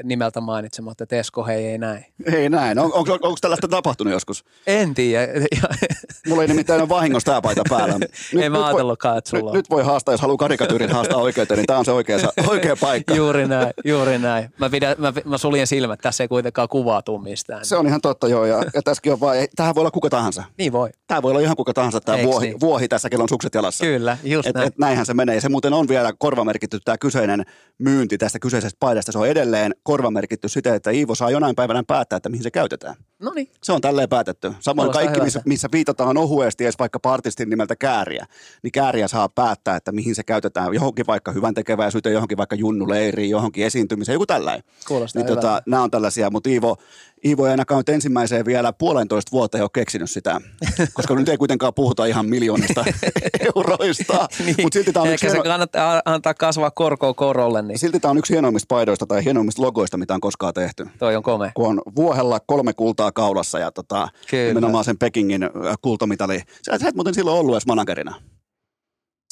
nimeltä 0.05 0.41
mainitsematta, 0.41 1.05
että 1.05 1.17
Esko 1.17 1.45
hei 1.45 1.67
ei 1.67 1.79
näin. 1.79 2.05
Ei 2.25 2.49
näin. 2.49 2.79
On, 2.79 2.93
onko, 2.93 3.13
onko 3.13 3.37
tällaista 3.41 3.69
tapahtunut 3.69 4.13
joskus? 4.13 4.45
En 4.67 4.95
tiedä. 4.95 5.33
Mulla 6.29 6.43
ei 6.43 6.49
nimittäin 6.49 6.89
vahingossa 6.89 7.27
tämä 7.27 7.43
paita 7.43 7.63
päällä. 7.69 7.99
Nyt, 7.99 8.43
ei 8.43 8.51
mä 8.51 8.67
ajatellutkaan, 8.67 9.19
että 9.19 9.31
sulla 9.31 9.51
nyt, 9.51 9.55
nyt, 9.55 9.71
voi 9.71 9.83
haastaa, 9.83 10.15
jos 10.15 10.21
haluaa 10.21 10.37
karikatyyrin 10.37 10.91
haastaa 10.91 11.19
oikeuteen, 11.19 11.59
niin 11.59 11.67
tämä 11.67 11.79
on 11.79 11.85
se 11.85 11.93
oikea, 11.93 12.19
oikea 12.47 12.77
paikka. 12.77 13.15
juuri 13.15 13.49
näin, 13.49 13.71
juuri 13.85 14.19
näin. 14.19 14.51
Mä, 14.59 14.71
pidän, 14.71 14.95
mä, 14.99 15.13
mä 15.25 15.39
suljen 15.39 15.67
silmät, 15.67 16.01
tässä 16.01 16.25
ei 16.25 16.29
kuitenkaan 16.29 16.69
kuvaa 16.69 17.03
tuu 17.03 17.19
mistään. 17.19 17.65
Se 17.65 17.77
on 17.77 17.87
ihan 17.87 18.01
totta 18.01 18.29
joo, 18.29 18.45
ja, 18.45 18.65
ja 18.75 18.83
tässäkin 18.83 19.13
on 19.13 19.21
vaan, 19.21 19.37
tähän 19.57 19.75
voi 19.75 19.81
olla 19.81 19.91
kuka 19.91 20.11
tahansa. 20.11 20.45
Niin 20.59 20.73
voi. 20.73 20.91
Tämä 21.07 21.23
voi 21.23 21.31
olla 21.31 21.41
ihan 21.41 21.57
kuka 21.57 21.73
tahansa, 21.73 22.01
tämä 22.01 22.23
vuohi, 22.23 22.47
niin? 22.47 22.61
vuohi 22.61 22.89
tässä, 22.89 23.11
kello 23.11 23.23
on 23.23 23.29
sukset 23.29 23.55
jalassa. 23.55 23.85
Kyllä, 23.85 24.19
just 24.25 24.49
et, 24.49 24.55
näin. 24.55 24.67
Et 24.67 24.79
näinhän 24.79 25.07
se 25.07 25.15
menee. 25.15 25.41
Se 25.41 25.49
muuten 25.49 25.73
on 25.73 25.89
vielä 25.89 26.13
korvamerkitty 26.19 26.79
tämä 26.85 26.99
kyseinen 26.99 27.45
myynti 27.79 28.19
tästä 28.19 28.39
kyseisestä 28.39 28.77
paidasta. 28.81 29.13
Se 29.13 29.19
on 29.19 29.29
edelleen 29.29 29.60
korvamerkitty 29.83 30.49
siten, 30.49 30.75
että 30.75 30.91
Iivo 30.91 31.15
saa 31.15 31.31
jonain 31.31 31.57
päivänä 31.57 31.83
päättää, 31.87 32.17
että 32.17 32.29
mihin 32.29 32.43
se 32.43 32.51
käytetään. 32.51 32.95
No 33.19 33.33
niin. 33.35 33.49
Se 33.63 33.73
on 33.73 33.81
tälleen 33.81 34.09
päätetty. 34.09 34.53
Samoin 34.61 34.87
Kuulostaa 34.87 35.03
kaikki, 35.03 35.25
missä, 35.25 35.43
missä 35.45 35.69
viitataan 35.73 36.17
ohuesti 36.17 36.65
edes 36.65 36.79
vaikka 36.79 36.99
artistin 37.05 37.51
nimeltä 37.51 37.77
Kääriä, 37.77 38.27
niin 38.63 38.73
Kääriä 38.73 39.09
saa 39.09 39.29
päättää, 39.29 39.77
että 39.77 39.93
mihin 39.93 40.15
se 40.15 40.23
käytetään. 40.23 40.75
Johonkin 40.75 41.07
vaikka 41.07 41.33
hyvän 41.33 41.55
tekeväisyyteen, 41.55 42.13
johonkin 42.13 42.39
vaikka 42.39 42.57
junnuleiriin, 42.57 43.31
johonkin 43.31 43.67
esiintymiseen, 43.67 44.15
joku 44.15 44.27
tällainen. 44.27 44.65
Kuulostaa 44.89 45.23
niin, 45.23 45.35
tota, 45.35 45.63
nämä 45.67 45.83
on 45.83 45.91
tällaisia, 45.91 46.31
mutta 46.31 46.51
Iivo, 46.51 46.77
Iivo 47.25 47.47
ei 47.47 47.51
ainakaan 47.51 47.79
nyt 47.79 47.89
ensimmäiseen 47.89 48.47
vielä 48.47 48.73
puolentoista 48.73 49.33
vuotta 49.33 49.59
ei 49.59 49.63
ole 49.63 49.71
keksinyt 49.73 50.11
sitä, 50.11 50.41
koska 50.95 51.15
nyt 51.15 51.29
ei 51.29 51.37
kuitenkaan 51.37 51.75
puhuta 51.75 52.07
ihan 52.07 52.27
miljoonista 52.27 52.85
euroista. 53.57 54.29
niin, 54.45 54.57
mutta 54.63 54.79
silti 54.79 54.93
tämä 54.93 55.03
on 55.03 55.13
yksi 55.13 55.27
hieno... 55.27 55.43
se 55.43 55.49
kannattaa 55.49 56.03
antaa 56.05 56.35
kasvaa 56.35 56.71
korkoa 56.71 57.15
korolle. 57.15 57.63
Niin. 57.63 57.79
Silti 57.79 58.01
tämä 58.01 58.11
on 58.11 58.19
yksi 58.19 58.33
hienoimmista 58.33 58.75
paidoista 58.75 59.07
tai 59.07 59.25
hienoimmista 59.25 59.63
logoista, 59.63 59.97
mitä 59.97 60.15
on 60.15 60.21
koskaan 60.21 60.55
tehty. 60.55 60.87
Toi 60.99 61.17
on 61.17 61.23
kome. 61.23 61.53
Kun 61.55 61.67
on 61.67 61.83
vuohella 61.97 62.41
kolme 62.47 62.73
kultaa 62.73 63.13
kaulassa 63.13 63.59
ja 63.59 63.73
tota, 63.73 64.09
nimenomaan 64.33 64.85
sen 64.85 64.99
Pekingin 64.99 65.51
kultamitali. 65.83 66.43
Sä, 66.63 66.79
sä 66.79 66.89
et 66.89 66.95
muuten 66.95 67.15
silloin 67.15 67.39
ollut 67.39 67.55
edes 67.55 67.67
managerina. 67.67 68.15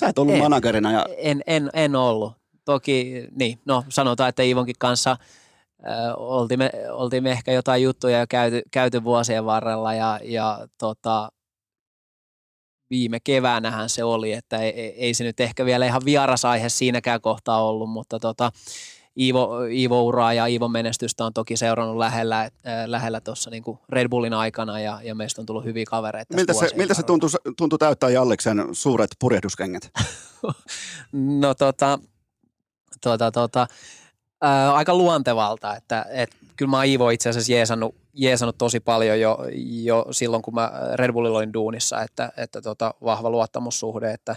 Sä 0.01 0.09
et 0.09 0.19
ollut 0.19 0.35
en, 0.35 0.41
managerina. 0.41 0.93
Ja... 0.93 1.07
En, 1.17 1.43
en, 1.47 1.71
en 1.73 1.97
ollut. 1.97 2.33
Toki, 2.65 3.27
niin, 3.35 3.59
no 3.65 3.85
sanotaan, 3.89 4.29
että 4.29 4.43
Iivonkin 4.43 4.77
kanssa– 4.79 5.17
oltiin, 6.17 6.59
me, 6.59 6.71
oltiin 6.91 7.23
me 7.23 7.31
ehkä 7.31 7.53
jotain 7.53 7.83
juttuja 7.83 8.21
jo 8.21 8.27
käyty, 8.29 8.63
käyty 8.71 9.05
vuosien 9.05 9.45
varrella 9.45 9.95
ja, 9.95 10.21
ja 10.23 10.69
tota, 10.79 11.29
viime 12.91 13.21
keväänähän 13.21 13.89
se 13.89 14.05
oli, 14.05 14.33
että 14.33 14.59
ei, 14.59 14.73
ei 14.73 15.15
se 15.15 15.25
nyt 15.25 15.41
ehkä 15.41 15.65
vielä 15.65 15.87
ihan 15.87 16.03
vieras 16.05 16.45
aihe 16.45 16.69
siinäkään 16.69 17.21
kohtaa 17.21 17.65
ollut, 17.65 17.91
mutta 17.91 18.19
tota, 18.19 18.53
Iivo, 19.19 19.65
Iivo 19.65 20.03
uraa 20.03 20.33
ja 20.33 20.47
Iivon 20.47 20.73
menestystä 20.73 21.25
on 21.25 21.33
toki 21.33 21.57
seurannut 21.57 21.97
lähellä, 21.97 22.41
äh, 22.43 22.51
lähellä 22.87 23.21
tuossa 23.21 23.51
niin 23.51 23.63
Red 23.89 24.09
Bullin 24.09 24.35
aikana 24.35 24.81
ja, 24.81 25.01
ja 25.05 25.15
meistä 25.15 25.43
on 25.43 25.47
tullut 25.47 25.65
hyviä 25.65 25.85
kavereita. 25.89 26.35
Miltä 26.35 26.53
se, 26.53 26.71
miltä 26.77 26.95
se 26.95 27.03
tuntui, 27.03 27.31
tuntui 27.57 27.79
täyttää 27.79 28.11
Jalleksen 28.11 28.69
suuret 28.73 29.11
purjehduskengät? 29.19 29.91
no 31.43 31.55
tota, 31.55 31.99
tota, 33.01 33.31
tota, 33.33 33.67
ää, 34.41 34.75
aika 34.75 34.95
luontevalta, 34.95 35.77
että 35.77 36.07
et, 36.11 36.31
kyllä 36.57 36.71
mä 36.71 36.85
Iivo 36.85 37.11
itse 37.11 37.29
asiassa 37.29 37.53
jeesannut, 37.53 37.95
jeesannut 38.15 38.59
tosi 38.59 38.81
paljon 38.81 39.21
jo, 39.21 39.39
jo 39.83 40.07
silloin, 40.11 40.43
kun 40.43 40.55
mä 40.55 40.73
Red 40.95 41.13
Bullilla 41.13 41.39
olin 41.39 41.53
duunissa, 41.53 42.03
että, 42.03 42.33
että 42.37 42.63
tota, 42.63 42.95
vahva 43.05 43.31
luottamussuhde, 43.31 44.13
että 44.13 44.37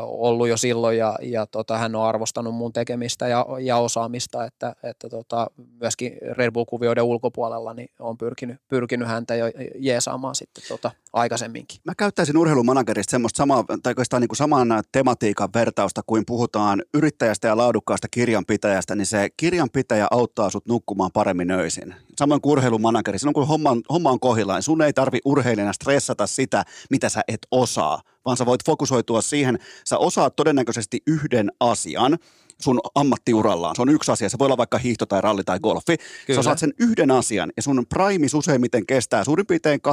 ollut 0.00 0.48
jo 0.48 0.56
silloin 0.56 0.98
ja, 0.98 1.18
ja 1.22 1.46
tota, 1.46 1.78
hän 1.78 1.94
on 1.94 2.04
arvostanut 2.04 2.54
mun 2.54 2.72
tekemistä 2.72 3.28
ja, 3.28 3.46
ja 3.60 3.76
osaamista, 3.76 4.44
että, 4.44 4.74
että 4.82 5.08
tota, 5.08 5.46
myöskin 5.80 6.12
Red 6.30 6.50
Bull-kuvioiden 6.50 7.04
ulkopuolella 7.04 7.74
niin 7.74 7.88
on 7.98 8.18
pyrkinyt, 8.18 8.56
pyrkinyt 8.68 9.08
häntä 9.08 9.34
jo 9.34 9.46
jeesaamaan 9.78 10.34
sitten 10.34 10.64
tota, 10.68 10.90
aikaisemminkin. 11.12 11.80
Mä 11.84 11.92
käyttäisin 11.94 12.36
urheilumanagerista 12.36 13.10
semmoista 13.10 13.36
samaa, 13.36 13.64
tai 13.82 13.94
niin 14.20 14.28
kuin 14.28 14.36
saman 14.36 14.82
tematiikan 14.92 15.48
vertausta, 15.54 16.02
kuin 16.06 16.26
puhutaan 16.26 16.82
yrittäjästä 16.94 17.48
ja 17.48 17.56
laadukkaasta 17.56 18.08
kirjanpitäjästä, 18.10 18.94
niin 18.94 19.06
se 19.06 19.28
kirjanpitäjä 19.36 20.06
auttaa 20.10 20.50
sut 20.50 20.66
nukkumaan 20.68 21.10
paremmin 21.14 21.50
öisin. 21.50 21.94
Samoin 22.16 22.40
kuin 22.40 22.52
urheilumanageri, 22.52 23.18
silloin 23.18 23.34
kun 23.34 23.48
homma 23.48 23.70
on, 23.70 23.82
homma 23.92 24.10
on 24.10 24.20
kohillaan, 24.20 24.62
sun 24.62 24.82
ei 24.82 24.92
tarvi 24.92 25.18
urheilijana 25.24 25.72
stressata 25.72 26.26
sitä, 26.26 26.64
mitä 26.90 27.08
sä 27.08 27.20
et 27.28 27.46
osaa, 27.50 28.00
vaan 28.24 28.36
sä 28.36 28.46
voit 28.46 28.64
fokusoitua 28.66 29.22
siihen, 29.22 29.58
sä 29.84 29.98
osaat 29.98 30.36
todennäköisesti 30.36 31.02
yhden 31.06 31.52
asian, 31.60 32.18
sun 32.62 32.80
ammattiurallaan. 32.94 33.76
Se 33.76 33.82
on 33.82 33.88
yksi 33.88 34.12
asia. 34.12 34.28
Se 34.28 34.38
voi 34.38 34.46
olla 34.46 34.56
vaikka 34.56 34.78
hiihto 34.78 35.06
tai 35.06 35.20
ralli 35.20 35.44
tai 35.44 35.60
golfi. 35.60 35.96
Kyllä. 35.96 36.36
Sä 36.36 36.40
osaat 36.40 36.58
sen 36.58 36.72
yhden 36.78 37.10
asian 37.10 37.52
ja 37.56 37.62
sun 37.62 37.86
primis 37.88 38.34
useimmiten 38.34 38.86
kestää 38.86 39.24
suurin 39.24 39.46
piirtein 39.46 39.80
8-11 39.88 39.92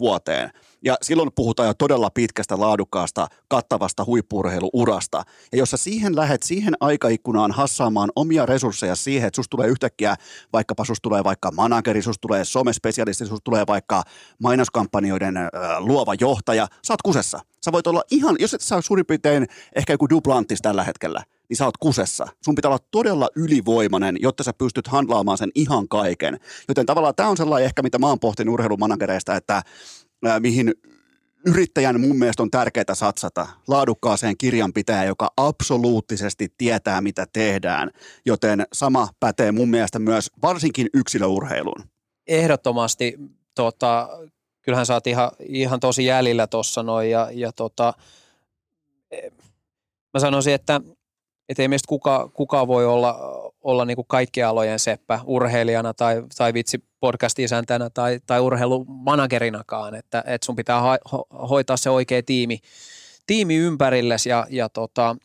vuoteen. 0.00 0.50
Ja 0.84 0.96
silloin 1.02 1.30
puhutaan 1.34 1.66
jo 1.66 1.74
todella 1.74 2.10
pitkästä, 2.10 2.60
laadukkaasta, 2.60 3.28
kattavasta 3.48 4.04
huippurheiluurasta. 4.04 5.22
Ja 5.52 5.58
jos 5.58 5.70
sä 5.70 5.76
siihen 5.76 6.16
lähet 6.16 6.42
siihen 6.42 6.74
aikaikkunaan 6.80 7.52
hassaamaan 7.52 8.10
omia 8.16 8.46
resursseja 8.46 8.94
siihen, 8.94 9.26
että 9.26 9.36
susta 9.36 9.50
tulee 9.50 9.68
yhtäkkiä, 9.68 10.16
vaikkapa 10.52 10.84
susta 10.84 11.02
tulee 11.02 11.24
vaikka 11.24 11.50
manageri, 11.50 12.02
susta 12.02 12.20
tulee 12.20 12.44
somespesialisti, 12.44 13.26
susta 13.26 13.44
tulee 13.44 13.64
vaikka 13.66 14.02
mainoskampanjoiden 14.38 15.36
äh, 15.36 15.50
luova 15.78 16.14
johtaja, 16.20 16.68
sä 16.86 16.92
oot 16.92 17.02
kusessa. 17.02 17.40
Sä 17.64 17.72
voit 17.72 17.86
olla 17.86 18.02
ihan, 18.10 18.36
jos 18.38 18.54
et 18.54 18.60
saa 18.60 18.80
suurin 18.80 19.06
piirtein 19.06 19.46
ehkä 19.76 19.92
joku 19.92 20.08
duplantis 20.10 20.62
tällä 20.62 20.84
hetkellä, 20.84 21.22
niin 21.50 21.56
sä 21.56 21.64
oot 21.64 21.76
kusessa. 21.76 22.26
Sun 22.44 22.54
pitää 22.54 22.68
olla 22.68 22.84
todella 22.90 23.28
ylivoimainen, 23.36 24.16
jotta 24.20 24.42
sä 24.42 24.52
pystyt 24.52 24.86
handlaamaan 24.86 25.38
sen 25.38 25.50
ihan 25.54 25.88
kaiken. 25.88 26.40
Joten 26.68 26.86
tavallaan 26.86 27.14
tämä 27.14 27.28
on 27.28 27.36
sellainen 27.36 27.66
ehkä, 27.66 27.82
mitä 27.82 27.98
mä 27.98 28.06
oon 28.06 28.20
pohtinut 28.20 28.52
urheilumanagereista, 28.52 29.36
että 29.36 29.62
ää, 30.24 30.40
mihin 30.40 30.74
yrittäjän 31.46 32.00
mun 32.00 32.18
mielestä 32.18 32.42
on 32.42 32.50
tärkeää 32.50 32.94
satsata 32.94 33.48
laadukkaaseen 33.68 34.36
kirjanpitäjään, 34.36 35.06
joka 35.06 35.30
absoluuttisesti 35.36 36.48
tietää, 36.58 37.00
mitä 37.00 37.26
tehdään. 37.32 37.90
Joten 38.26 38.66
sama 38.72 39.08
pätee 39.20 39.52
mun 39.52 39.70
mielestä 39.70 39.98
myös 39.98 40.30
varsinkin 40.42 40.86
yksilöurheiluun. 40.94 41.84
Ehdottomasti 42.26 43.16
tota, 43.54 44.08
kyllähän 44.62 44.86
sä 44.86 44.94
oot 44.94 45.06
ihan, 45.06 45.30
ihan 45.48 45.80
tosi 45.80 46.04
jäljellä 46.04 46.46
tuossa 46.46 46.82
noin 46.82 47.10
ja, 47.10 47.28
ja 47.32 47.52
tota, 47.52 47.94
mä 50.14 50.20
sanoisin, 50.20 50.54
että 50.54 50.80
että 51.50 51.62
ei 51.62 51.68
meistä 51.68 51.88
kuka, 51.88 52.30
kuka 52.34 52.66
voi 52.66 52.86
olla, 52.86 53.18
olla 53.62 53.84
niin 53.84 53.96
kaikkien 54.06 54.46
alojen 54.46 54.78
seppä 54.78 55.20
urheilijana 55.26 55.94
tai, 55.94 56.22
tai 56.38 56.54
vitsi 56.54 56.84
podcast-isäntänä 57.00 57.90
tai, 57.94 58.20
tai 58.26 58.40
urheilumanagerinakaan, 58.40 59.94
että, 59.94 60.24
että 60.26 60.44
sun 60.44 60.56
pitää 60.56 60.80
ho, 61.12 61.26
hoitaa 61.48 61.76
se 61.76 61.90
oikea 61.90 62.22
tiimi, 62.22 62.58
tiimi 63.26 63.56
ympärillesi 63.56 64.28
ja, 64.28 64.46
ja 64.50 64.68
tota, 64.68 65.16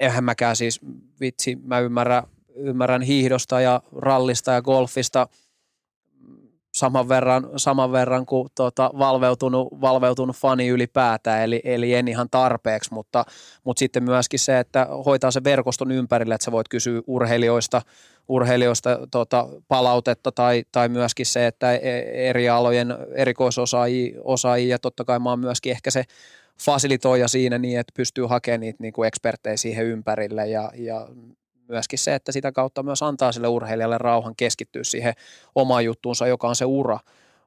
eihän 0.00 0.24
mäkään 0.24 0.56
siis 0.56 0.80
vitsi, 1.20 1.58
mä 1.62 1.78
ymmärrän, 1.78 2.22
ymmärrän 2.54 3.02
hiihdosta 3.02 3.60
ja 3.60 3.82
rallista 3.96 4.52
ja 4.52 4.62
golfista 4.62 5.28
saman 6.76 7.08
verran, 7.08 7.48
saman 7.56 7.92
verran 7.92 8.26
kuin 8.26 8.48
tota, 8.54 8.90
valveutunut, 8.98 9.68
valveutunut 9.80 10.36
fani 10.36 10.68
ylipäätään, 10.68 11.42
eli, 11.42 11.60
eli 11.64 11.94
en 11.94 12.08
ihan 12.08 12.28
tarpeeksi, 12.30 12.94
mutta, 12.94 13.24
mutta 13.64 13.78
sitten 13.78 14.02
myöskin 14.02 14.38
se, 14.38 14.58
että 14.58 14.88
hoitaa 15.06 15.30
se 15.30 15.44
verkoston 15.44 15.90
ympärille, 15.90 16.34
että 16.34 16.44
sä 16.44 16.52
voit 16.52 16.68
kysyä 16.68 17.02
urheilijoista, 17.06 17.82
urheilijoista 18.28 18.98
tota, 19.10 19.48
palautetta 19.68 20.32
tai, 20.32 20.64
tai 20.72 20.88
myöskin 20.88 21.26
se, 21.26 21.46
että 21.46 21.74
e, 21.74 21.98
eri 22.28 22.48
alojen 22.48 22.96
erikoisosaajia 23.14 24.20
osaajia, 24.24 24.70
ja 24.70 24.78
totta 24.78 25.04
kai 25.04 25.18
mä 25.18 25.30
oon 25.30 25.40
myöskin 25.40 25.72
ehkä 25.72 25.90
se 25.90 26.04
fasilitoija 26.64 27.28
siinä 27.28 27.58
niin, 27.58 27.78
että 27.78 27.92
pystyy 27.96 28.24
hakemaan 28.24 28.60
niitä 28.60 28.82
niin 28.82 28.92
kuin 28.92 29.08
eksperttejä 29.08 29.56
siihen 29.56 29.86
ympärille 29.86 30.48
ja, 30.48 30.70
ja 30.74 31.08
myöskin 31.68 31.98
se, 31.98 32.14
että 32.14 32.32
sitä 32.32 32.52
kautta 32.52 32.82
myös 32.82 33.02
antaa 33.02 33.32
sille 33.32 33.48
urheilijalle 33.48 33.98
rauhan 33.98 34.36
keskittyä 34.36 34.84
siihen 34.84 35.14
omaan 35.54 35.84
juttuunsa, 35.84 36.26
joka 36.26 36.48
on 36.48 36.56
se 36.56 36.64
ura, 36.64 36.98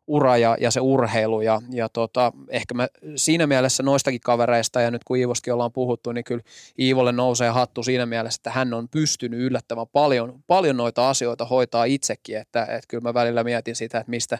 ura 0.10 0.38
ja, 0.38 0.58
ja 0.60 0.72
se 0.72 0.80
urheilu. 0.80 1.41
Ja, 1.41 1.62
ja 1.72 1.90
tota, 1.90 2.32
ehkä 2.50 2.74
mä 2.74 2.88
siinä 3.16 3.48
mielessä 3.48 3.84
noistakin 3.84 4.22
kavereista, 4.22 4.82
ja 4.82 4.91
nyt 4.91 5.04
kun 5.04 5.18
Iivoskin 5.18 5.54
ollaan 5.54 5.72
puhuttu, 5.72 6.12
niin 6.12 6.24
kyllä 6.24 6.44
Iivolle 6.80 7.12
nousee 7.12 7.50
hattu 7.50 7.84
siinä 7.84 8.06
mielessä, 8.06 8.40
että 8.40 8.52
hän 8.52 8.74
on 8.74 8.90
pystynyt 8.90 9.40
yllättävän 9.40 9.88
paljon, 9.88 10.44
paljon 10.48 10.78
noita 10.78 11.10
asioita 11.10 11.46
hoitaa 11.46 11.84
itsekin, 11.84 12.38
että, 12.38 12.62
että 12.62 12.88
kyllä 12.88 13.02
mä 13.02 13.14
välillä 13.14 13.44
mietin 13.44 13.76
sitä, 13.76 13.98
että 13.98 14.10
mistä, 14.10 14.38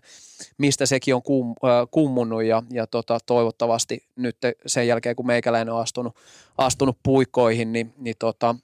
mistä 0.58 0.86
sekin 0.86 1.16
on 1.16 1.24
kum, 1.24 1.50
äh, 1.50 1.88
kummunut, 1.92 2.44
ja, 2.44 2.64
ja 2.72 2.88
tota, 2.88 3.18
toivottavasti 3.26 4.04
nyt 4.16 4.38
sen 4.66 4.88
jälkeen, 4.88 5.16
kun 5.16 5.28
meikäläinen 5.28 5.74
on 5.74 5.82
astunut, 5.82 6.16
astunut 6.58 6.98
puikkoihin, 7.04 7.74
niin, 7.74 7.94
niin 7.98 8.16
tota, 8.20 8.56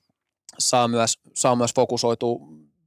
saa 0.60 0.88
myös, 0.88 1.20
saa 1.34 1.56
myös 1.56 1.74
fokusoitua 1.76 2.40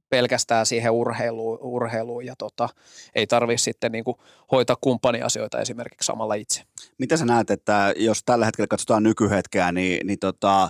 pelkästään 0.09 0.65
siihen 0.65 0.91
urheiluun, 0.91 1.59
urheiluun 1.61 2.25
ja 2.25 2.35
tota, 2.37 2.69
ei 3.15 3.27
tarvitse 3.27 3.63
sitten 3.63 3.91
niin 3.91 4.03
kuin 4.03 4.17
hoitaa 4.51 4.75
kumppaniasioita 4.81 5.59
esimerkiksi 5.59 6.05
samalla 6.05 6.33
itse. 6.33 6.63
Mitä 6.97 7.17
sä 7.17 7.25
näet, 7.25 7.51
että 7.51 7.93
jos 7.97 8.23
tällä 8.25 8.45
hetkellä 8.45 8.67
katsotaan 8.67 9.03
nykyhetkeä, 9.03 9.71
niin, 9.71 10.07
niin 10.07 10.19
tota, 10.19 10.69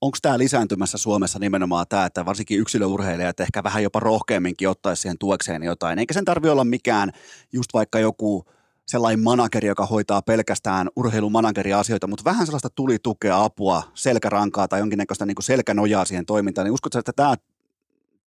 onko 0.00 0.18
tämä 0.22 0.38
lisääntymässä 0.38 0.98
Suomessa 0.98 1.38
nimenomaan 1.38 1.86
tämä, 1.88 2.06
että 2.06 2.26
varsinkin 2.26 2.60
yksilöurheilijat 2.60 3.40
ehkä 3.40 3.62
vähän 3.62 3.82
jopa 3.82 4.00
rohkeamminkin 4.00 4.68
ottaisi 4.68 5.02
siihen 5.02 5.18
tuekseen 5.18 5.62
jotain, 5.62 5.98
eikä 5.98 6.14
sen 6.14 6.24
tarvi 6.24 6.48
olla 6.48 6.64
mikään 6.64 7.10
just 7.52 7.74
vaikka 7.74 7.98
joku– 7.98 8.44
sellainen 8.90 9.24
manageri, 9.24 9.68
joka 9.68 9.86
hoitaa 9.86 10.22
pelkästään 10.22 10.88
urheilumanageria 10.96 11.78
asioita, 11.78 12.06
mutta 12.06 12.24
vähän 12.24 12.46
sellaista 12.46 12.70
tuli 12.70 12.98
tukea, 13.02 13.44
apua, 13.44 13.82
selkärankaa 13.94 14.68
tai 14.68 14.80
jonkinnäköistä 14.80 15.26
niin 15.26 15.36
selkänojaa 15.40 16.04
siihen 16.04 16.26
toimintaan, 16.26 16.64
niin 16.64 16.72
uskotko, 16.72 16.98
että 16.98 17.12
tämä 17.16 17.34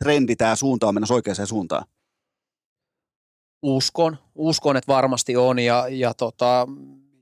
trendi, 0.04 0.36
tämä 0.36 0.56
suunta 0.56 0.88
on 0.88 0.94
menossa 0.94 1.14
oikeaan 1.14 1.48
suuntaan? 1.48 1.86
Uskon, 3.62 4.18
uskon, 4.36 4.78
että 4.78 4.94
varmasti 4.94 5.38
on 5.38 5.60
ja, 5.60 5.88
ja 5.90 6.14
tota, 6.14 6.68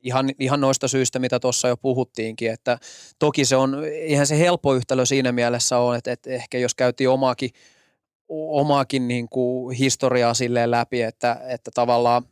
ihan, 0.04 0.30
ihan 0.40 0.62
noista 0.62 0.88
syistä, 0.88 1.20
mitä 1.20 1.40
tuossa 1.40 1.68
jo 1.68 1.78
puhuttiinkin, 1.78 2.52
että 2.52 2.78
toki 3.20 3.46
se 3.46 3.56
on, 3.56 3.86
ihan 4.06 4.28
se 4.28 4.40
helppo 4.40 4.74
yhtälö 4.74 5.06
siinä 5.06 5.32
mielessä 5.32 5.78
on, 5.78 5.96
että, 5.96 6.12
että 6.12 6.30
ehkä 6.30 6.58
jos 6.58 6.76
käytiin 6.76 7.10
omaakin, 7.10 7.50
omaakin 8.30 9.08
niin 9.08 9.30
kuin 9.30 9.78
historiaa 9.78 10.34
silleen 10.34 10.72
läpi, 10.72 11.02
että, 11.02 11.42
että 11.48 11.72
tavallaan 11.74 12.24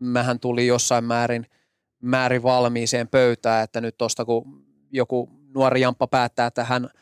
mähän 0.00 0.40
tuli 0.40 0.66
jossain 0.66 1.04
määrin, 1.04 1.46
määrin 2.02 2.42
valmiiseen 2.42 3.08
pöytään, 3.08 3.64
että 3.64 3.80
nyt 3.80 3.98
tuosta 3.98 4.24
kun 4.24 4.66
joku 4.90 5.30
nuori 5.54 5.80
jamppa 5.80 6.06
päättää, 6.06 6.46
että 6.46 6.64
hän– 6.64 6.88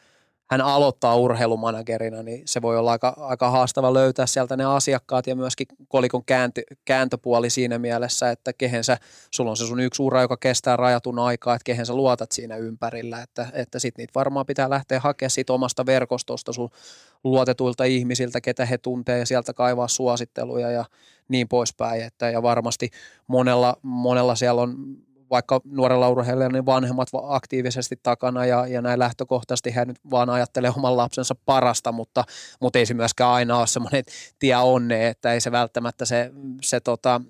hän 0.52 0.60
aloittaa 0.60 1.16
urheilumanagerina, 1.16 2.22
niin 2.22 2.42
se 2.44 2.62
voi 2.62 2.78
olla 2.78 2.92
aika, 2.92 3.14
aika 3.18 3.50
haastava 3.50 3.94
löytää 3.94 4.26
sieltä 4.26 4.56
ne 4.56 4.64
asiakkaat 4.64 5.26
ja 5.26 5.36
myöskin 5.36 5.66
kolikon 5.88 6.24
kääntö, 6.24 6.62
kääntöpuoli 6.84 7.50
siinä 7.50 7.78
mielessä, 7.78 8.30
että 8.30 8.52
kehen 8.52 8.84
sä, 8.84 8.98
sulla 9.30 9.50
on 9.50 9.56
se 9.56 9.66
sun 9.66 9.80
yksi 9.80 10.02
ura, 10.02 10.22
joka 10.22 10.36
kestää 10.36 10.76
rajatun 10.76 11.18
aikaa, 11.18 11.54
että 11.54 11.64
kehen 11.64 11.86
sä 11.86 11.94
luotat 11.94 12.32
siinä 12.32 12.56
ympärillä, 12.56 13.22
että, 13.22 13.46
että 13.52 13.78
sit 13.78 13.98
niitä 13.98 14.12
varmaan 14.14 14.46
pitää 14.46 14.70
lähteä 14.70 15.00
hakemaan 15.00 15.30
siitä 15.30 15.52
omasta 15.52 15.86
verkostosta 15.86 16.52
sun 16.52 16.70
luotetuilta 17.24 17.84
ihmisiltä, 17.84 18.40
ketä 18.40 18.66
he 18.66 18.78
tuntee 18.78 19.18
ja 19.18 19.26
sieltä 19.26 19.54
kaivaa 19.54 19.88
suositteluja 19.88 20.70
ja 20.70 20.84
niin 21.28 21.48
poispäin, 21.48 22.02
että 22.02 22.30
ja 22.30 22.42
varmasti 22.42 22.90
monella, 23.26 23.76
monella 23.82 24.34
siellä 24.34 24.62
on 24.62 24.96
vaikka 25.32 25.60
nuorella 25.64 26.08
urheilijalla 26.08 26.52
niin 26.52 26.66
vanhemmat 26.66 27.08
aktiivisesti 27.22 27.96
takana 28.02 28.46
ja, 28.46 28.66
ja 28.66 28.82
näin 28.82 28.98
lähtökohtaisesti 28.98 29.70
hän 29.70 29.88
nyt 29.88 29.96
vaan 30.10 30.30
ajattelee 30.30 30.72
oman 30.76 30.96
lapsensa 30.96 31.34
parasta, 31.44 31.92
mutta, 31.92 32.24
mutta 32.60 32.78
ei 32.78 32.86
se 32.86 32.94
myöskään 32.94 33.30
aina 33.30 33.58
ole 33.58 33.66
semmoinen 33.66 34.04
tie 34.38 34.56
onne, 34.56 35.08
että 35.08 35.32
ei 35.32 35.40
se 35.40 35.52
välttämättä 35.52 36.04
se, 36.04 36.30
se 36.62 36.80
tota, 36.80 37.20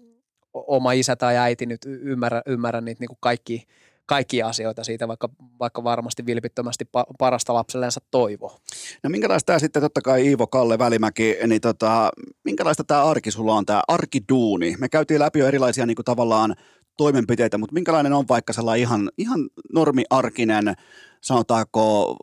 oma 0.54 0.92
isä 0.92 1.16
tai 1.16 1.36
äiti 1.36 1.66
nyt 1.66 1.80
ymmärrä, 1.84 2.42
ymmärrä 2.46 2.80
niitä 2.80 3.00
niin 3.00 3.08
kuin 3.08 3.18
kaikki, 3.20 3.66
kaikkia 4.06 4.46
asioita 4.46 4.84
siitä, 4.84 5.08
vaikka, 5.08 5.28
vaikka 5.60 5.84
varmasti 5.84 6.26
vilpittömästi 6.26 6.84
parasta 7.18 7.54
lapsellensa 7.54 8.00
toivoo. 8.10 8.58
No 9.02 9.10
minkälaista 9.10 9.46
tämä 9.46 9.58
sitten 9.58 9.82
totta 9.82 10.00
kai 10.00 10.26
Iivo 10.26 10.46
Kalle 10.46 10.78
Välimäki, 10.78 11.36
niin 11.46 11.60
tota, 11.60 12.10
minkälaista 12.44 12.84
tämä 12.84 13.04
arki 13.04 13.30
sulla 13.30 13.54
on, 13.54 13.66
tämä 13.66 13.82
arkiduuni? 13.88 14.74
Me 14.78 14.88
käytiin 14.88 15.20
läpi 15.20 15.38
jo 15.38 15.46
erilaisia 15.46 15.86
niin 15.86 15.96
kuin 15.96 16.04
tavallaan 16.04 16.56
toimenpiteitä, 16.96 17.58
mutta 17.58 17.74
minkälainen 17.74 18.12
on 18.12 18.24
vaikka 18.28 18.52
sellainen 18.52 18.80
ihan, 18.80 19.10
ihan 19.18 19.48
normiarkinen, 19.72 20.74
sanotaanko 21.20 22.16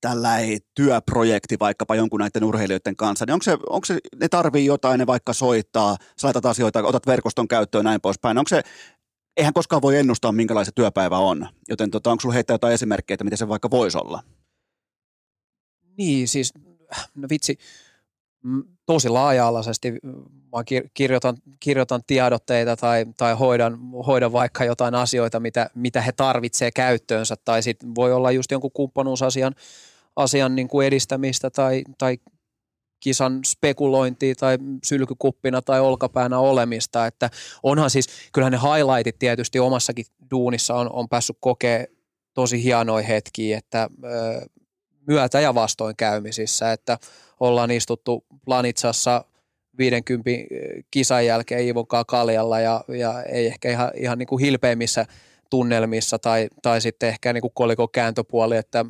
tällainen 0.00 0.58
työprojekti 0.74 1.56
vaikkapa 1.60 1.94
jonkun 1.94 2.20
näiden 2.20 2.44
urheilijoiden 2.44 2.96
kanssa, 2.96 3.26
niin 3.26 3.32
onko 3.32 3.42
se, 3.42 3.52
onko 3.52 3.84
se, 3.84 3.98
ne 4.20 4.28
tarvii 4.28 4.66
jotain, 4.66 4.98
ne 4.98 5.06
vaikka 5.06 5.32
soittaa, 5.32 5.96
sä 6.20 6.26
laitat 6.26 6.46
asioita, 6.46 6.82
otat 6.82 7.06
verkoston 7.06 7.48
käyttöön 7.48 7.84
näin 7.84 8.00
poispäin, 8.00 8.38
onko 8.38 8.48
se, 8.48 8.62
eihän 9.36 9.52
koskaan 9.52 9.82
voi 9.82 9.98
ennustaa, 9.98 10.32
minkälainen 10.32 10.74
työpäivä 10.74 11.18
on, 11.18 11.48
joten 11.68 11.90
tota, 11.90 12.10
onko 12.10 12.20
sulla 12.20 12.34
heittää 12.34 12.54
jotain 12.54 12.74
esimerkkejä, 12.74 13.14
että 13.14 13.24
miten 13.24 13.38
se 13.38 13.48
vaikka 13.48 13.70
voisi 13.70 13.98
olla? 13.98 14.22
Niin, 15.98 16.28
siis, 16.28 16.54
no 17.14 17.28
vitsi, 17.30 17.58
tosi 18.92 19.08
laaja-alaisesti. 19.08 19.92
Mä 20.52 20.64
kirjoitan, 20.94 21.36
kirjoitan 21.60 22.00
tiedotteita 22.06 22.76
tai, 22.76 23.06
tai 23.16 23.34
hoidan, 23.34 23.78
hoidan 24.06 24.32
vaikka 24.32 24.64
jotain 24.64 24.94
asioita, 24.94 25.40
mitä, 25.40 25.70
mitä 25.74 26.00
he 26.00 26.12
tarvitsee 26.12 26.70
käyttöönsä. 26.70 27.34
Tai 27.44 27.62
sitten 27.62 27.94
voi 27.94 28.12
olla 28.12 28.30
just 28.30 28.50
jonkun 28.50 28.70
kumppanuusasian 28.72 29.54
asian 30.16 30.54
niin 30.54 30.68
kuin 30.68 30.86
edistämistä 30.86 31.50
tai, 31.50 31.82
tai 31.98 32.18
kisan 33.00 33.40
spekulointia 33.44 34.34
tai 34.34 34.58
sylkykuppina 34.84 35.62
tai 35.62 35.80
olkapäänä 35.80 36.38
olemista. 36.38 37.06
Että 37.06 37.30
onhan 37.62 37.90
siis, 37.90 38.08
kyllähän 38.32 38.52
ne 38.52 38.58
highlightit 38.58 39.18
tietysti 39.18 39.58
omassakin 39.58 40.06
duunissa 40.30 40.74
on, 40.74 40.92
on 40.92 41.08
päässyt 41.08 41.36
kokea 41.40 41.84
tosi 42.34 42.64
hienoja 42.64 43.06
hetkiä, 43.06 43.58
että 43.58 43.88
ö, 44.04 44.46
myötä- 45.06 45.40
ja 45.40 45.54
vastoinkäymisissä, 45.54 46.72
että 46.72 46.98
ollaan 47.42 47.70
istuttu 47.70 48.24
Planitsassa 48.44 49.24
50 49.78 50.30
eh, 50.30 50.46
kisan 50.90 51.26
jälkeen 51.26 51.64
Iivon 51.64 51.86
kaljalla 52.06 52.60
ja, 52.60 52.84
ja 52.88 53.22
ei 53.22 53.46
ehkä 53.46 53.70
ihan, 53.70 53.90
ihan 53.94 54.18
niin 54.18 54.26
kuin 54.26 54.40
hilpeimmissä 54.40 55.06
tunnelmissa 55.50 56.18
tai, 56.18 56.48
tai 56.62 56.80
sitten 56.80 57.08
ehkä 57.08 57.32
niin 57.32 57.42
kuin 57.42 57.52
kolikon 57.54 57.88
kääntöpuoli, 57.92 58.56
että 58.56 58.84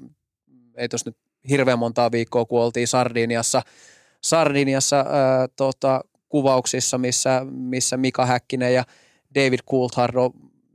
ei 0.76 0.88
tuossa 0.88 1.10
nyt 1.10 1.16
hirveän 1.48 1.78
montaa 1.78 2.12
viikkoa, 2.12 2.44
kun 2.44 2.60
oltiin 2.60 2.88
Sardiniassa, 2.88 3.62
Sardiniassa 4.20 4.96
ää, 4.96 5.48
tota, 5.56 6.00
kuvauksissa, 6.28 6.98
missä, 6.98 7.46
missä 7.50 7.96
Mika 7.96 8.26
Häkkinen 8.26 8.74
ja 8.74 8.84
David 9.34 9.58
Coulthard 9.70 10.14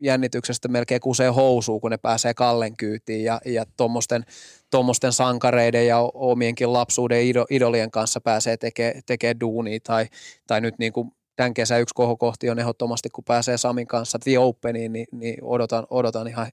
jännityksestä 0.02 0.68
melkein 0.68 1.02
kusee 1.02 1.30
housuu, 1.30 1.80
kun 1.80 1.92
ne 1.92 1.98
pääsee 1.98 2.34
Kallen 2.34 2.78
kyytiin 2.78 3.24
ja, 3.24 3.42
ja 3.46 3.66
tuommoisten 3.78 4.26
tuommoisten 4.72 5.14
sankareiden 5.14 5.88
ja 5.88 6.00
omienkin 6.14 6.74
lapsuuden 6.74 7.24
idolien 7.50 7.92
kanssa 7.92 8.22
pääsee 8.22 8.58
tekemään 8.58 9.02
tekee 9.06 9.36
duunia 9.40 9.80
tai, 9.84 10.06
tai 10.48 10.62
nyt 10.62 10.76
niin 10.80 10.94
kuin 10.94 11.12
tämän 11.36 11.54
kesän 11.54 11.82
yksi 11.82 11.96
kohokohti 11.96 12.50
on 12.50 12.60
ehdottomasti, 12.60 13.10
kun 13.10 13.24
pääsee 13.24 13.58
Samin 13.58 13.88
kanssa 13.88 14.20
The 14.20 14.40
Openiin, 14.40 14.94
niin, 14.94 15.08
niin 15.12 15.44
odotan, 15.44 15.88
odotan 15.90 16.28
ihan, 16.28 16.48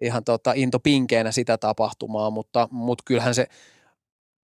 ihan 0.00 0.24
tota 0.24 0.52
into 0.56 0.80
pinkeenä 0.80 1.32
sitä 1.32 1.58
tapahtumaa, 1.58 2.30
mutta, 2.30 2.68
mutta 2.70 3.02
kyllähän 3.06 3.34
se, 3.34 3.46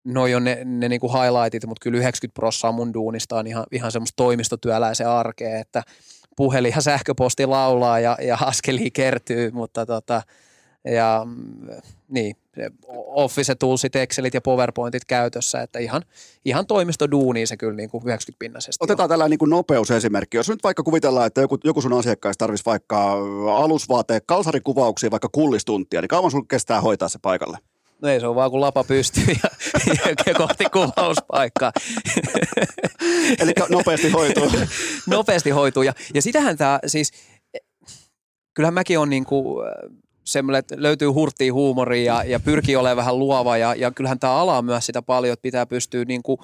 noi 0.05 0.35
on 0.35 0.43
ne, 0.43 0.61
ne 0.65 0.89
niinku 0.89 1.07
highlightit, 1.07 1.65
mutta 1.65 1.84
kyllä 1.84 1.97
90 1.97 2.39
prossaa 2.39 2.71
mun 2.71 2.93
duunista 2.93 3.38
on 3.38 3.47
ihan, 3.47 3.65
ihan 3.71 3.91
semmoista 3.91 4.15
toimistotyöläisen 4.15 5.07
arkea, 5.07 5.59
että 5.59 5.84
puhelin 6.38 6.73
ja 6.75 6.81
sähköposti 6.81 7.45
laulaa 7.45 7.99
ja, 7.99 8.17
ja 8.21 8.38
askeli 8.41 8.91
kertyy, 8.91 9.51
mutta 9.51 9.85
tota, 9.85 10.21
ja 10.85 11.26
niin, 12.07 12.35
Office 13.07 13.55
Toolsit, 13.55 13.95
Excelit 13.95 14.34
ja 14.34 14.41
PowerPointit 14.41 15.05
käytössä, 15.05 15.61
että 15.61 15.80
ihan, 15.80 16.01
ihan 16.45 16.68
toimistoduuniin 16.68 17.47
se 17.47 17.57
kyllä 17.57 17.76
niin 17.76 17.89
kuin 17.89 18.01
90 18.01 18.39
pinnasesti 18.39 18.84
Otetaan 18.84 19.10
tällainen 19.10 19.30
niin 19.30 19.39
kuin 19.39 19.49
nopeusesimerkki. 19.49 20.38
Jos 20.38 20.49
nyt 20.49 20.64
vaikka 20.64 20.84
kuvitellaan, 20.84 21.27
että 21.27 21.41
joku, 21.41 21.57
joku 21.64 21.81
sun 21.81 21.93
asiakkaista 21.99 22.45
tarvitsisi 22.45 22.65
vaikka 22.65 23.11
alusvaateen 23.55 24.22
kalsarikuvauksia 24.26 25.11
vaikka 25.11 25.30
kullistuntia, 25.31 26.01
niin 26.01 26.10
kauan 26.10 26.31
sun 26.31 26.47
kestää 26.47 26.81
hoitaa 26.81 27.10
se 27.10 27.19
paikalle? 27.22 27.57
No 28.01 28.10
ei 28.10 28.19
se 28.19 28.27
on 28.27 28.35
vaan 28.35 28.51
kun 28.51 28.61
lapa 28.61 28.84
pystyy 28.84 29.23
ja, 29.27 29.49
ja 30.26 30.34
kohti 30.34 30.65
kuvauspaikkaa. 30.73 31.72
Eli 33.39 33.53
nopeasti 33.69 34.10
hoituu. 34.10 34.51
nopeasti 35.07 35.49
hoituu. 35.49 35.84
Ja, 35.84 35.93
ja 36.14 36.22
sitähän 36.22 36.57
tämä 36.57 36.80
siis, 36.88 37.11
kyllähän 38.53 38.73
mäkin 38.73 38.99
on 38.99 39.10
niinku 39.10 39.61
semmoinen, 40.23 40.59
että 40.59 40.75
löytyy 40.77 41.07
hurttia 41.07 41.53
huumoria 41.53 42.13
ja, 42.13 42.23
ja 42.23 42.39
pyrkii 42.39 42.75
olemaan 42.75 42.97
vähän 42.97 43.19
luova 43.19 43.57
ja, 43.57 43.75
ja 43.75 43.91
kyllähän 43.91 44.19
tämä 44.19 44.33
ala 44.33 44.57
on 44.57 44.65
myös 44.65 44.85
sitä 44.85 45.01
paljon, 45.01 45.33
että 45.33 45.41
pitää 45.43 45.65
pystyä 45.65 46.05
niinku, 46.05 46.39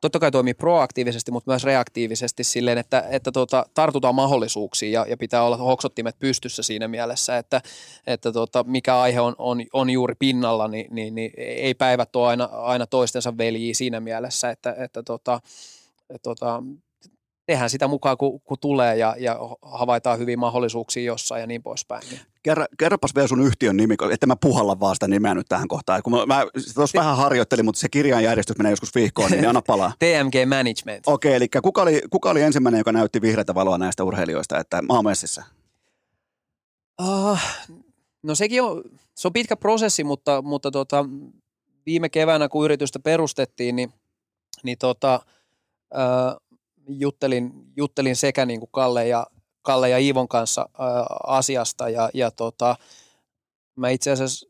totta 0.00 0.18
kai 0.18 0.30
toimii 0.30 0.54
proaktiivisesti, 0.54 1.30
mutta 1.30 1.50
myös 1.50 1.64
reaktiivisesti 1.64 2.44
silleen, 2.44 2.78
että, 2.78 3.04
että 3.10 3.32
tuota, 3.32 3.66
tartutaan 3.74 4.14
mahdollisuuksiin 4.14 4.92
ja, 4.92 5.06
ja 5.08 5.16
pitää 5.16 5.42
olla 5.42 5.56
hoksottimet 5.56 6.18
pystyssä 6.18 6.62
siinä 6.62 6.88
mielessä, 6.88 7.38
että, 7.38 7.60
että 8.06 8.32
tuota, 8.32 8.64
mikä 8.64 9.00
aihe 9.00 9.20
on, 9.20 9.34
on, 9.38 9.62
on 9.72 9.90
juuri 9.90 10.14
pinnalla, 10.18 10.68
niin, 10.68 10.86
niin, 10.90 11.14
niin 11.14 11.32
ei 11.36 11.74
päivät 11.74 12.16
ole 12.16 12.28
aina, 12.28 12.44
aina 12.44 12.86
toistensa 12.86 13.38
veljiä 13.38 13.74
siinä 13.74 14.00
mielessä, 14.00 14.50
että, 14.50 14.74
että 14.78 15.02
tuota, 15.02 15.40
tuota, 16.22 16.62
tehdään 17.46 17.70
sitä 17.70 17.88
mukaan, 17.88 18.16
kun, 18.16 18.40
kun 18.40 18.58
tulee 18.60 18.96
ja, 18.96 19.16
ja 19.18 19.38
havaitaan 19.62 20.18
hyviä 20.18 20.36
mahdollisuuksia 20.36 21.02
jossain 21.02 21.40
ja 21.40 21.46
niin 21.46 21.62
poispäin. 21.62 22.02
Kerro, 22.42 22.64
kerropas 22.78 23.14
vielä 23.14 23.28
sun 23.28 23.42
yhtiön 23.42 23.76
nimi, 23.76 23.94
että 24.12 24.26
mä 24.26 24.36
puhalla 24.36 24.80
vaan 24.80 24.96
sitä 24.96 25.08
nimeä 25.08 25.34
nyt 25.34 25.46
tähän 25.48 25.68
kohtaan. 25.68 26.02
Kun 26.02 26.12
mä, 26.12 26.26
mä 26.26 26.46
tuossa 26.74 26.98
vähän 26.98 27.16
harjoittelin, 27.16 27.64
mutta 27.64 27.80
se 27.80 27.88
kirjanjärjestys 27.88 28.58
menee 28.58 28.72
joskus 28.72 28.94
vihkoon, 28.94 29.30
niin 29.30 29.48
anna 29.48 29.62
palaa. 29.62 29.92
TMG 29.98 30.34
Management. 30.48 31.02
Okei, 31.06 31.28
okay, 31.28 31.36
eli 31.36 31.48
kuka 31.62 31.82
oli, 31.82 32.02
kuka 32.10 32.30
oli 32.30 32.42
ensimmäinen, 32.42 32.78
joka 32.78 32.92
näytti 32.92 33.20
vihreätä 33.20 33.54
valoa 33.54 33.78
näistä 33.78 34.04
urheilijoista, 34.04 34.58
että 34.58 34.82
mä 34.82 34.94
oon 34.94 35.04
messissä? 35.04 35.44
Uh, 37.02 37.38
no 38.22 38.34
sekin 38.34 38.62
on, 38.62 38.82
se 39.14 39.28
on 39.28 39.32
pitkä 39.32 39.56
prosessi, 39.56 40.04
mutta, 40.04 40.42
mutta 40.42 40.70
tota, 40.70 41.04
viime 41.86 42.08
keväänä, 42.08 42.48
kun 42.48 42.64
yritystä 42.64 42.98
perustettiin, 42.98 43.76
niin, 43.76 43.92
niin 44.62 44.78
tota, 44.78 45.20
uh, 45.94 46.43
juttelin, 46.88 47.52
juttelin 47.76 48.16
sekä 48.16 48.46
niin 48.46 48.60
kuin 48.60 48.70
Kalle, 48.72 49.08
ja, 49.08 49.26
Kalle 49.62 49.88
ja 49.88 49.98
Iivon 49.98 50.28
kanssa 50.28 50.68
ää, 50.78 51.06
asiasta 51.26 51.88
ja, 51.88 52.10
ja 52.14 52.30
tota, 52.30 52.76
mä 53.76 53.88
itse 53.88 54.10
asiassa 54.10 54.48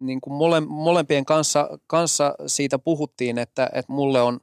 niin 0.00 0.20
kuin 0.20 0.34
mole, 0.34 0.60
molempien 0.60 1.24
kanssa, 1.24 1.78
kanssa 1.86 2.34
siitä 2.46 2.78
puhuttiin, 2.78 3.38
että, 3.38 3.70
että 3.72 3.92
mulle 3.92 4.20
on, 4.20 4.40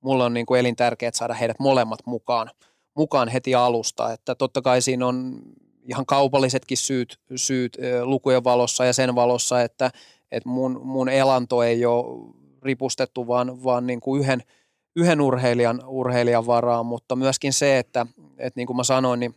mulle 0.00 0.24
on 0.24 0.34
niin 0.34 0.46
kuin 0.46 0.60
elintärkeää 0.60 1.12
saada 1.14 1.34
heidät 1.34 1.58
molemmat 1.58 1.98
mukaan, 2.06 2.50
mukaan 2.96 3.28
heti 3.28 3.54
alusta. 3.54 4.12
Että 4.12 4.34
totta 4.34 4.62
kai 4.62 4.82
siinä 4.82 5.06
on 5.06 5.42
ihan 5.84 6.06
kaupallisetkin 6.06 6.76
syyt, 6.76 7.20
syyt 7.36 7.78
lukujen 8.02 8.44
valossa 8.44 8.84
ja 8.84 8.92
sen 8.92 9.14
valossa, 9.14 9.62
että, 9.62 9.90
että 10.32 10.48
mun, 10.48 10.80
mun 10.84 11.08
elanto 11.08 11.62
ei 11.62 11.84
ole 11.84 12.34
ripustettu, 12.62 13.26
vaan, 13.26 13.64
vaan 13.64 13.86
niin 13.86 14.00
kuin 14.00 14.20
yhden– 14.20 14.42
yhden 14.96 15.20
urheilijan, 15.20 15.82
urheilijan 15.86 16.46
varaan, 16.46 16.86
mutta 16.86 17.16
myöskin 17.16 17.52
se, 17.52 17.78
että, 17.78 18.06
että 18.38 18.58
niin 18.60 18.66
kuin 18.66 18.76
mä 18.76 18.84
sanoin, 18.84 19.20
niin 19.20 19.34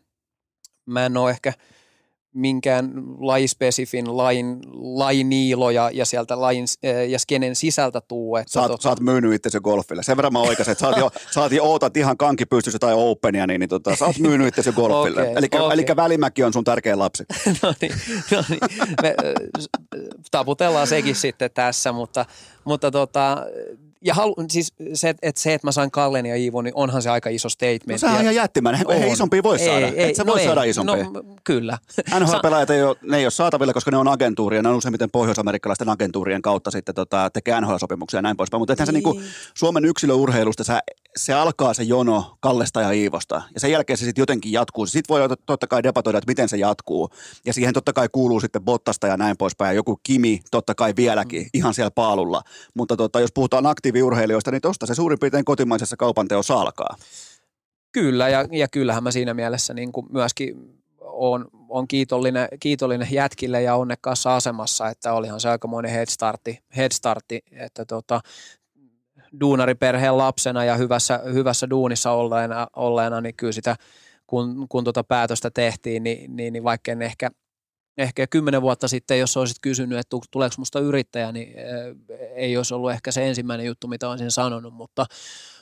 mä 0.85 1.05
en 1.05 1.17
ole 1.17 1.31
ehkä 1.31 1.53
minkään 2.33 2.91
lajispesifin 3.19 4.17
lain, 4.17 4.59
lajiniilo 4.73 5.69
ja, 5.69 5.89
ja 5.93 6.05
sieltä 6.05 6.41
lajin 6.41 6.65
eh, 6.83 7.09
ja 7.09 7.19
skenen 7.19 7.55
sisältä 7.55 8.01
tuu. 8.01 8.35
Että 8.35 8.61
tota... 8.67 8.83
sä 8.83 8.89
oot 8.89 8.99
myynyt 8.99 9.33
itsesi 9.33 9.59
golfille. 9.59 10.03
Sen 10.03 10.17
verran 10.17 10.33
mä 10.33 10.39
oikaisin, 10.39 10.71
että 10.71 10.87
oot 10.87 10.97
jo, 10.97 11.11
oot 11.37 11.51
jo 11.51 11.63
ootat 11.63 11.97
ihan 11.97 12.17
kanki 12.17 12.45
pystyssä 12.45 12.79
tai 12.79 12.93
openia, 12.95 13.47
niin, 13.47 13.59
niin 13.59 13.69
tota, 13.69 13.95
sä 13.95 14.05
oot 14.05 14.19
myynyt 14.19 14.47
itsesi 14.47 14.71
golfille. 14.71 15.21
okay, 15.21 15.33
eli, 15.35 15.47
okay. 15.51 15.73
eli 15.73 15.85
Välimäki 15.95 16.43
on 16.43 16.53
sun 16.53 16.63
tärkeä 16.63 16.99
lapsi. 16.99 17.23
no 17.63 17.73
niin, 17.81 17.93
no 18.31 18.43
niin. 18.49 18.59
Me, 19.01 19.15
taputellaan 20.31 20.87
sekin 20.87 21.15
sitten 21.15 21.51
tässä, 21.53 21.91
mutta, 21.91 22.25
mutta 22.65 22.91
tota, 22.91 23.37
ja 24.03 24.13
halu, 24.13 24.35
siis 24.49 24.73
se, 24.93 25.09
että 25.09 25.41
se, 25.41 25.53
että 25.53 25.67
mä 25.67 25.71
sain 25.71 25.91
Kallen 25.91 26.25
ja 26.25 26.35
Iivon, 26.35 26.63
niin 26.63 26.75
onhan 26.75 27.01
se 27.01 27.09
aika 27.09 27.29
iso 27.29 27.49
statement. 27.49 27.87
No 27.91 27.97
sehän 27.97 28.15
on 28.15 28.21
ihan 28.21 28.35
jättimäinen. 28.35 28.85
Ei 28.89 29.11
isompi 29.11 29.43
voi 29.43 29.57
ei, 29.59 29.65
saada. 29.65 29.87
Ei, 29.87 30.09
Et 30.09 30.15
sä 30.15 30.23
no 30.23 30.31
voi 30.31 30.39
ei, 30.39 30.45
saada 30.45 30.63
isompi. 30.63 31.03
No, 31.03 31.23
kyllä. 31.43 31.77
NHL-pelaajat 32.19 32.69
ei 32.69 32.83
ole, 32.83 32.95
ne 33.01 33.17
ei 33.17 33.25
ole 33.25 33.31
saatavilla, 33.31 33.73
koska 33.73 33.91
ne 33.91 33.97
on 33.97 34.07
agentuuria. 34.07 34.61
Ne 34.61 34.69
on 34.69 34.75
useimmiten 34.75 35.11
pohjois-amerikkalaisten 35.11 35.89
agentuurien 35.89 36.41
kautta 36.41 36.71
sitten 36.71 36.95
tota, 36.95 37.29
tekee 37.29 37.61
NHL-sopimuksia 37.61 38.17
ja 38.17 38.21
näin 38.21 38.37
poispäin. 38.37 38.61
Mutta 38.61 38.73
ethän 38.73 38.87
niin. 38.87 39.03
se 39.03 39.09
niinku 39.09 39.21
Suomen 39.53 39.85
yksilöurheilusta, 39.85 40.63
sä, 40.63 40.79
se 41.17 41.33
alkaa 41.33 41.73
se 41.73 41.83
jono 41.83 42.37
Kallesta 42.39 42.81
ja 42.81 42.91
Iivosta. 42.91 43.41
Ja 43.53 43.59
sen 43.59 43.71
jälkeen 43.71 43.97
se 43.97 44.05
sitten 44.05 44.21
jotenkin 44.21 44.51
jatkuu. 44.51 44.85
Sitten 44.85 45.13
voi 45.13 45.37
totta 45.45 45.67
kai 45.67 45.83
debatoida, 45.83 46.17
että 46.17 46.31
miten 46.31 46.49
se 46.49 46.57
jatkuu. 46.57 47.09
Ja 47.45 47.53
siihen 47.53 47.73
totta 47.73 47.93
kai 47.93 48.07
kuuluu 48.11 48.39
sitten 48.39 48.63
Bottasta 48.63 49.07
ja 49.07 49.17
näin 49.17 49.37
poispäin. 49.37 49.69
Ja 49.69 49.73
joku 49.73 49.99
Kimi 50.03 50.41
totta 50.51 50.75
kai 50.75 50.93
vieläkin 50.95 51.41
mm. 51.41 51.49
ihan 51.53 51.73
siellä 51.73 51.91
paalulla. 51.91 52.41
Mutta 52.73 52.97
tota, 52.97 53.19
jos 53.19 53.31
puhutaan 53.33 53.65
aktiivisesti 53.65 53.92
aktiiviurheilijoista, 53.93 54.51
niin 54.51 54.61
tuosta 54.61 54.85
se 54.85 54.95
suurin 54.95 55.19
piirtein 55.19 55.45
kotimaisessa 55.45 55.97
kaupanteossa 55.97 56.53
alkaa. 56.53 56.95
Kyllä, 57.91 58.29
ja, 58.29 58.45
ja 58.51 58.67
kyllähän 58.67 59.03
mä 59.03 59.11
siinä 59.11 59.33
mielessä 59.33 59.73
niin 59.73 59.91
kuin 59.91 60.07
myöskin 60.09 60.79
on, 61.01 61.45
on 61.69 61.87
kiitollinen, 61.87 62.47
kiitollinen 62.59 63.07
jätkille 63.11 63.61
ja 63.61 63.75
onnekkaassa 63.75 64.35
asemassa, 64.35 64.89
että 64.89 65.13
olihan 65.13 65.39
se 65.39 65.49
aikamoinen 65.49 65.91
headstartti, 65.91 66.59
headstartti 66.77 67.43
että 67.51 67.85
tota, 67.85 68.21
duunariperheen 69.39 70.17
lapsena 70.17 70.65
ja 70.65 70.75
hyvässä, 70.75 71.19
hyvässä 71.33 71.69
duunissa 71.69 72.11
olleena, 72.11 72.67
olleena, 72.75 73.21
niin 73.21 73.35
kyllä 73.35 73.53
sitä, 73.53 73.75
kun, 74.27 74.65
kun 74.69 74.83
tuota 74.83 75.03
päätöstä 75.03 75.51
tehtiin, 75.51 76.03
niin, 76.03 76.35
niin, 76.35 76.53
niin 76.53 76.63
vaikka 76.63 76.91
en 76.91 77.01
ehkä– 77.01 77.29
ehkä 77.97 78.27
kymmenen 78.27 78.61
vuotta 78.61 78.87
sitten, 78.87 79.19
jos 79.19 79.37
olisit 79.37 79.57
kysynyt, 79.61 79.99
että 79.99 80.17
tuleeko 80.31 80.55
musta 80.57 80.79
yrittäjä, 80.79 81.31
niin 81.31 81.53
ei 82.35 82.57
olisi 82.57 82.73
ollut 82.73 82.91
ehkä 82.91 83.11
se 83.11 83.27
ensimmäinen 83.27 83.65
juttu, 83.65 83.87
mitä 83.87 84.09
olisin 84.09 84.31
sanonut, 84.31 84.73
mutta, 84.73 85.05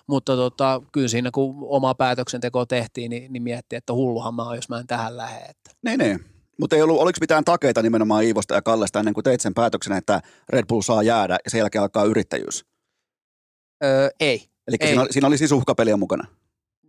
mutta 0.07 0.35
tota, 0.35 0.81
kyllä 0.91 1.07
siinä 1.07 1.29
kun 1.33 1.55
oma 1.61 1.95
päätöksenteko 1.95 2.65
tehtiin, 2.65 3.09
niin, 3.09 3.33
niin 3.33 3.43
miettii, 3.43 3.77
että 3.77 3.93
hulluhan 3.93 4.35
mä 4.35 4.43
oon, 4.43 4.55
jos 4.55 4.69
mä 4.69 4.79
en 4.79 4.87
tähän 4.87 5.17
lähde. 5.17 5.39
Että. 5.39 5.71
Niin, 5.83 5.99
niin. 5.99 6.25
Mutta 6.59 6.75
ei 6.75 6.81
ollut, 6.81 6.99
oliko 6.99 7.17
mitään 7.21 7.45
takeita 7.45 7.81
nimenomaan 7.81 8.23
Iivosta 8.23 8.53
ja 8.53 8.61
Kallesta 8.61 8.99
ennen 8.99 9.13
kuin 9.13 9.23
teit 9.23 9.41
sen 9.41 9.53
päätöksen, 9.53 9.97
että 9.97 10.21
Red 10.49 10.65
Bull 10.65 10.81
saa 10.81 11.03
jäädä 11.03 11.37
ja 11.45 11.49
sen 11.49 11.59
jälkeen 11.59 11.81
alkaa 11.81 12.03
yrittäjyys? 12.03 12.65
Öö, 13.83 14.09
ei. 14.19 14.49
Eli 14.67 14.77
Siinä, 14.83 15.05
siinä 15.09 15.27
oli 15.27 15.37
siis 15.37 15.51
uhkapeliä 15.51 15.97
mukana? 15.97 16.27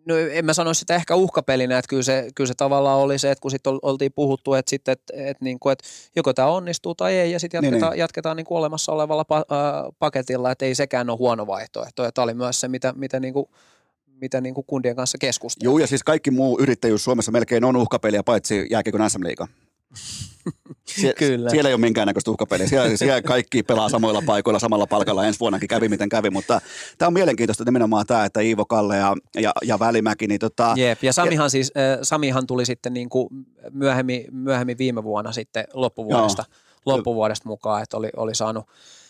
No 0.07 0.17
en 0.17 0.45
mä 0.45 0.55
sano 0.55 0.75
sitä 0.75 0.95
ehkä 0.95 1.15
uhkapelinä, 1.15 1.79
että 1.79 1.89
kyllä 1.89 2.03
se, 2.03 2.29
kyllä 2.35 2.49
se 2.49 2.55
tavallaan 2.55 2.99
oli 2.99 3.19
se, 3.19 3.31
että 3.31 3.43
kun 3.43 3.51
sitten 3.51 3.79
oltiin 3.83 4.13
puhuttu, 4.13 4.55
että, 4.55 4.71
sitten, 4.71 4.93
että, 4.93 5.13
että, 5.17 5.45
niin 5.45 5.59
kuin, 5.59 5.73
että 5.73 5.85
joko 6.17 6.33
tämä 6.35 6.49
onnistuu 6.49 6.95
tai 6.95 7.15
ei, 7.15 7.33
ja 7.33 7.41
sitten 7.41 7.59
jatketaan, 7.59 7.81
niin, 7.81 7.91
niin. 7.91 7.99
jatketaan 7.99 8.37
niin 8.37 8.47
kuin 8.47 8.59
olemassa 8.59 8.93
olevalla 8.93 9.25
pa, 9.25 9.37
äh, 9.37 9.45
paketilla, 9.99 10.51
että 10.51 10.65
ei 10.65 10.75
sekään 10.75 11.11
ole 11.11 11.19
huono 11.19 11.47
vaihtoehto. 11.47 12.11
Tämä 12.11 12.25
oli 12.25 12.35
myös 12.35 12.61
se, 12.61 12.69
mitä, 12.69 12.93
mitä 12.97 13.21
niin 13.21 13.35
kuin, 13.35 13.47
mitä 14.07 14.41
niin 14.41 14.55
kuin 14.55 14.67
kundien 14.67 14.97
kanssa 14.97 15.19
keskusteltiin. 15.19 15.71
Joo, 15.71 15.79
ja 15.79 15.87
siis 15.87 16.05
kaikki 16.05 16.31
muu 16.31 16.59
yrittäjyys 16.61 17.05
Suomessa 17.05 17.33
melkein 17.33 17.65
on 17.65 17.77
uhkapeliä, 17.77 18.23
paitsi 18.23 18.67
jääkiekon 18.71 19.11
SM-liiga. 19.11 19.49
Sie- 21.01 21.15
Kyllä. 21.19 21.51
Siellä 21.51 21.69
ei 21.69 21.75
ole 21.75 21.81
minkäännäköistä 21.81 22.31
uhkapeliä. 22.31 22.67
Siellä, 22.67 22.97
siellä 22.97 23.23
kaikki 23.23 23.63
pelaa 23.63 23.89
samoilla 23.89 24.23
paikoilla, 24.27 24.59
samalla 24.59 24.87
palkalla. 24.87 25.25
Ensi 25.27 25.41
vuonnakin 25.41 25.69
kävi 25.69 25.89
miten 25.89 26.09
kävi, 26.09 26.31
mutta 26.31 26.61
tämä 26.99 27.07
on 27.07 27.13
mielenkiintoista 27.13 27.65
nimenomaan 27.65 28.07
tämä, 28.07 28.25
että 28.25 28.41
Iivo 28.41 28.65
Kalle 28.65 28.97
ja, 28.97 29.17
ja, 29.41 29.53
ja 29.63 29.79
Välimäki. 29.79 30.27
Niin 30.27 30.41
tota, 30.41 30.75
Jep, 30.77 31.03
ja 31.03 31.13
Samihan, 31.13 31.45
ja, 31.45 31.49
siis, 31.49 31.73
äh, 31.77 31.99
Samihan 32.03 32.47
tuli 32.47 32.67
sitten 32.67 32.95
niin 32.95 33.09
kuin 33.09 33.29
myöhemmin, 33.71 34.25
myöhemmin 34.31 34.79
viime 34.79 35.05
vuonna 35.05 35.33
sitten 35.33 35.65
loppuvuodesta, 35.75 36.45
joo, 36.49 36.97
loppuvuodesta 36.97 37.49
mukaan, 37.49 37.83
että 37.83 37.97
oli, 37.97 38.11
oli 38.17 38.35
saanut 38.35 38.67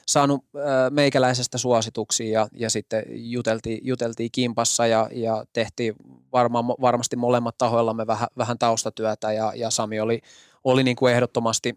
saanut 0.09 0.45
äh, 0.57 0.63
meikäläisestä 0.91 1.59
suosituksia 1.59 2.41
ja, 2.41 2.49
ja 2.53 2.71
sitten 2.71 3.03
juteltiin, 3.09 3.81
juteltiin 3.83 4.29
kimpassa 4.33 4.87
ja, 4.87 5.09
ja 5.13 5.45
tehtiin 5.53 5.95
varma, 6.33 6.65
varmasti 6.69 7.17
molemmat 7.17 7.59
tahoillamme 7.59 8.07
vähän, 8.07 8.29
vähän 8.39 8.59
taustatyötä 8.59 9.33
ja, 9.33 9.53
ja 9.57 9.71
Sami 9.71 10.01
oli, 10.01 10.21
oli 10.65 10.83
niin 10.83 10.97
kuin 10.97 11.15
ehdottomasti 11.15 11.75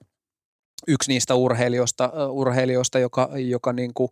yksi 0.88 1.12
niistä 1.12 1.36
urheilijoista, 1.36 2.12
urheilijoista 2.30 3.00
joka, 3.00 3.30
joka 3.36 3.74
niin 3.74 3.94
kuin, 3.94 4.10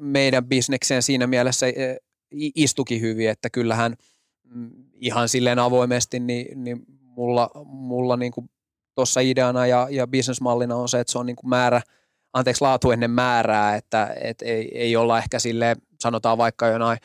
meidän 0.00 0.46
bisnekseen 0.46 1.02
siinä 1.02 1.26
mielessä 1.26 1.66
istuki 2.54 3.00
hyvin, 3.00 3.30
että 3.30 3.50
kyllähän 3.50 3.94
mm, 4.44 4.70
ihan 4.92 5.28
silleen 5.28 5.58
avoimesti, 5.58 6.20
niin, 6.20 6.64
niin 6.64 6.84
mulla, 7.02 7.50
mulla 7.64 8.16
niin 8.16 8.32
kuin 8.32 8.50
tuossa 8.94 9.20
ideana 9.20 9.66
ja, 9.66 9.88
ja 9.90 10.06
bisnesmallina 10.06 10.76
on 10.76 10.88
se, 10.88 11.00
että 11.00 11.12
se 11.12 11.18
on 11.18 11.26
niin 11.26 11.36
kuin 11.36 11.48
määrä, 11.48 11.82
anteeksi 12.32 12.62
laatu 12.62 12.90
ennen 12.90 13.10
määrää, 13.10 13.76
että 13.76 14.14
et 14.20 14.42
ei, 14.42 14.78
ei 14.78 14.96
olla 14.96 15.18
ehkä 15.18 15.38
sille 15.38 15.76
sanotaan 16.00 16.38
vaikka 16.38 16.66
jonain 16.66 16.98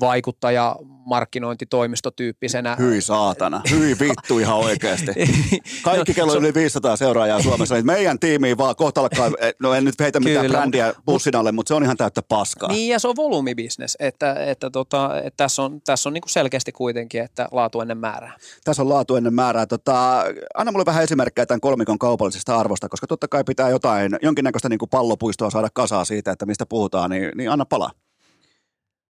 vaikuttaja 0.00 0.76
markkinointitoimistotyyppisenä. 1.06 2.76
Hyi 2.76 3.00
saatana, 3.00 3.60
hyi 3.70 3.96
vittu 4.00 4.38
ihan 4.38 4.56
oikeasti. 4.56 5.12
Kaikki, 5.84 6.14
kello 6.14 6.34
yli 6.34 6.54
500 6.54 6.96
seuraajaa 6.96 7.42
Suomessa, 7.42 7.74
niin 7.74 7.86
meidän 7.86 8.18
tiimiin 8.18 8.58
vaan 8.58 8.76
kohta 8.76 9.00
alkaa, 9.00 9.30
no 9.62 9.74
en 9.74 9.84
nyt 9.84 10.00
heitä 10.00 10.20
mitään 10.20 10.46
Kyllä. 10.46 10.58
brändiä 10.58 10.94
bussin 11.06 11.36
alle, 11.36 11.52
mutta 11.52 11.68
se 11.68 11.74
on 11.74 11.82
ihan 11.82 11.96
täyttä 11.96 12.22
paskaa. 12.28 12.68
Niin 12.68 12.92
ja 12.92 12.98
se 12.98 13.08
on 13.08 13.16
volyymibisnes, 13.16 13.96
että, 14.00 14.34
että, 14.34 14.70
tota, 14.70 15.18
että 15.18 15.36
tässä 15.36 15.62
on, 15.62 15.80
tässä 15.80 16.08
on 16.08 16.12
niin 16.12 16.22
kuin 16.22 16.30
selkeästi 16.30 16.72
kuitenkin, 16.72 17.22
että 17.22 17.48
laatu 17.52 17.80
ennen 17.80 17.98
määrää. 17.98 18.36
Tässä 18.64 18.82
on 18.82 18.88
laatu 18.88 19.16
ennen 19.16 19.34
määrää. 19.34 19.66
Tota, 19.66 20.24
anna 20.54 20.72
mulle 20.72 20.84
vähän 20.86 21.04
esimerkkejä 21.04 21.46
tämän 21.46 21.60
kolmikon 21.60 21.98
kaupallisesta 21.98 22.58
arvosta, 22.58 22.88
koska 22.88 23.06
totta 23.06 23.28
kai 23.28 23.44
pitää 23.44 23.70
jotain, 23.70 24.16
jonkinnäköistä 24.22 24.68
niin 24.68 24.78
kuin 24.78 24.88
pallopuistoa 24.88 25.50
saada 25.50 25.68
kasaa 25.74 26.04
siitä, 26.04 26.32
että 26.32 26.46
mistä 26.46 26.66
puhutaan, 26.66 27.10
niin, 27.10 27.30
niin 27.34 27.50
anna 27.50 27.64
palaa. 27.64 27.90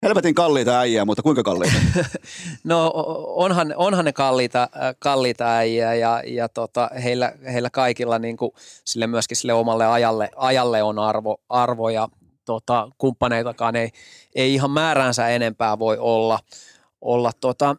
Helvetin 0.02 0.34
kalliita 0.34 0.78
äijää, 0.78 1.04
mutta 1.04 1.22
kuinka 1.22 1.42
kalliita? 1.42 1.76
No 2.64 2.92
onhan, 3.26 3.74
onhan 3.76 4.04
ne 4.04 4.12
kalliita, 4.12 4.62
äh, 4.62 4.94
kalliita 4.98 5.56
äijä 5.56 5.94
ja, 5.94 6.22
ja 6.26 6.48
tota, 6.48 6.90
heillä, 7.02 7.32
heillä 7.52 7.70
kaikilla 7.70 8.18
niin 8.18 8.36
kuin 8.36 8.52
sille 8.84 9.06
myöskin 9.06 9.36
sille 9.36 9.52
omalle 9.52 9.86
ajalle, 9.86 10.30
ajalle 10.36 10.82
on 10.82 10.98
arvo, 10.98 11.40
arvo 11.48 11.88
ja 11.88 12.08
tota, 12.44 12.90
kumppaneitakaan 12.98 13.76
ei, 13.76 13.90
ei 14.34 14.54
ihan 14.54 14.70
määränsä 14.70 15.28
enempää 15.28 15.78
voi 15.78 15.98
olla. 15.98 16.38
olla 17.00 17.30
tota, 17.40 17.76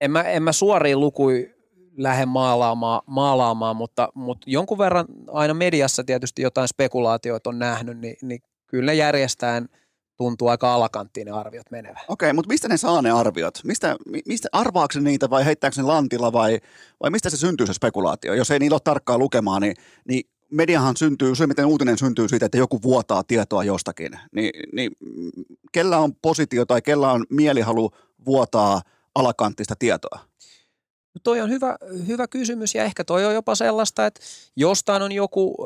en, 0.00 0.10
mä, 0.10 0.22
en 0.22 0.42
mä 0.42 0.52
suoriin 0.52 1.00
lukui 1.00 1.54
lähde 1.96 2.26
maalaamaan, 2.26 3.02
maalaamaan 3.06 3.76
mutta, 3.76 4.08
mutta 4.14 4.50
jonkun 4.50 4.78
verran 4.78 5.06
aina 5.28 5.54
mediassa 5.54 6.04
tietysti 6.04 6.42
jotain 6.42 6.68
spekulaatioita 6.68 7.50
on 7.50 7.58
nähnyt, 7.58 7.98
niin, 7.98 8.16
niin 8.22 8.42
kyllä 8.66 8.86
ne 8.86 8.94
järjestään– 8.94 9.68
tuntuu 10.20 10.48
aika 10.48 10.74
alakanttiin 10.74 11.24
ne 11.24 11.30
arviot 11.30 11.70
menevän. 11.70 12.02
Okei, 12.08 12.32
mutta 12.32 12.48
mistä 12.48 12.68
ne 12.68 12.76
saa 12.76 13.02
ne 13.02 13.10
arviot? 13.10 13.58
Mistä, 13.64 13.96
mistä 14.26 14.48
arvaako 14.52 15.00
niitä 15.00 15.30
vai 15.30 15.44
heittääkö 15.44 15.76
ne 15.76 15.82
lantilla 15.82 16.32
vai, 16.32 16.60
vai 17.02 17.10
mistä 17.10 17.30
se 17.30 17.36
syntyy 17.36 17.66
se 17.66 17.72
spekulaatio? 17.72 18.34
Jos 18.34 18.50
ei 18.50 18.58
niillä 18.58 18.74
ole 18.74 18.80
tarkkaa 18.84 19.18
lukemaa, 19.18 19.60
niin, 19.60 19.76
niin 20.08 20.30
mediahan 20.50 20.96
syntyy, 20.96 21.34
se 21.34 21.46
miten 21.46 21.66
uutinen 21.66 21.98
syntyy 21.98 22.28
siitä, 22.28 22.46
että 22.46 22.58
joku 22.58 22.82
vuotaa 22.82 23.22
tietoa 23.24 23.64
jostakin. 23.64 24.12
Ni, 24.32 24.50
niin 24.72 24.92
kellä 25.72 25.98
on 25.98 26.12
positio 26.22 26.66
tai 26.66 26.82
kellä 26.82 27.12
on 27.12 27.26
mielihalu 27.30 27.90
vuotaa 28.26 28.82
alakanttista 29.14 29.74
tietoa? 29.78 30.18
No 31.14 31.20
toi 31.24 31.40
on 31.40 31.50
hyvä, 31.50 31.76
hyvä 32.06 32.28
kysymys 32.28 32.74
ja 32.74 32.84
ehkä 32.84 33.04
toi 33.04 33.24
on 33.24 33.34
jopa 33.34 33.54
sellaista, 33.54 34.06
että 34.06 34.20
jostain 34.56 35.02
on 35.02 35.12
joku 35.12 35.56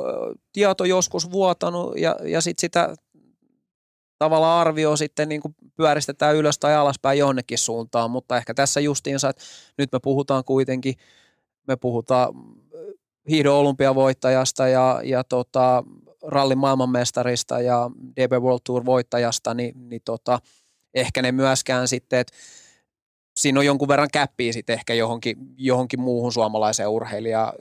tieto 0.52 0.85
joskus 0.85 1.31
vuotanut 1.31 1.98
ja, 1.98 2.16
ja 2.24 2.40
sitten 2.40 2.60
sitä 2.60 2.94
tavallaan 4.24 4.60
arvio 4.60 4.96
sitten 4.96 5.28
niin 5.28 5.40
kuin 5.40 5.55
pyöristetään 5.76 6.36
ylös 6.36 6.59
tai 6.59 6.74
alaspäin 6.74 7.18
jonnekin 7.18 7.59
suuntaan, 7.59 8.10
mutta 8.10 8.36
ehkä 8.36 8.55
tässä 8.55 8.80
justiinsa, 8.80 9.28
että 9.28 9.42
nyt 9.78 9.92
me 9.92 9.98
puhutaan 10.02 10.44
kuitenkin, 10.44 10.94
me 11.68 11.76
puhutaan 11.76 12.34
hiihdon 13.28 13.55
olympiavoittajasta 13.55 14.68
ja, 14.68 15.01
ja 15.05 15.24
tota, 15.24 15.84
rallin 16.22 16.59
maailmanmestarista 16.59 17.60
ja 17.60 17.90
DB 18.16 18.32
World 18.32 18.60
Tour 18.64 18.84
voittajasta, 18.84 19.55
niin, 19.55 19.88
niin 19.88 20.02
tota, 20.05 20.38
ehkä 20.94 21.22
ne 21.22 21.32
myöskään 21.32 21.88
sitten, 21.88 22.18
että 22.18 22.36
siinä 23.36 23.61
on 23.61 23.66
jonkun 23.66 23.89
verran 23.89 24.09
käppiä 24.12 24.52
sitten 24.52 24.74
ehkä 24.74 24.94
johonkin, 24.94 25.36
johonkin 25.56 26.01
muuhun 26.01 26.32
suomalaiseen 26.32 26.89
urheilijaan 26.89 27.52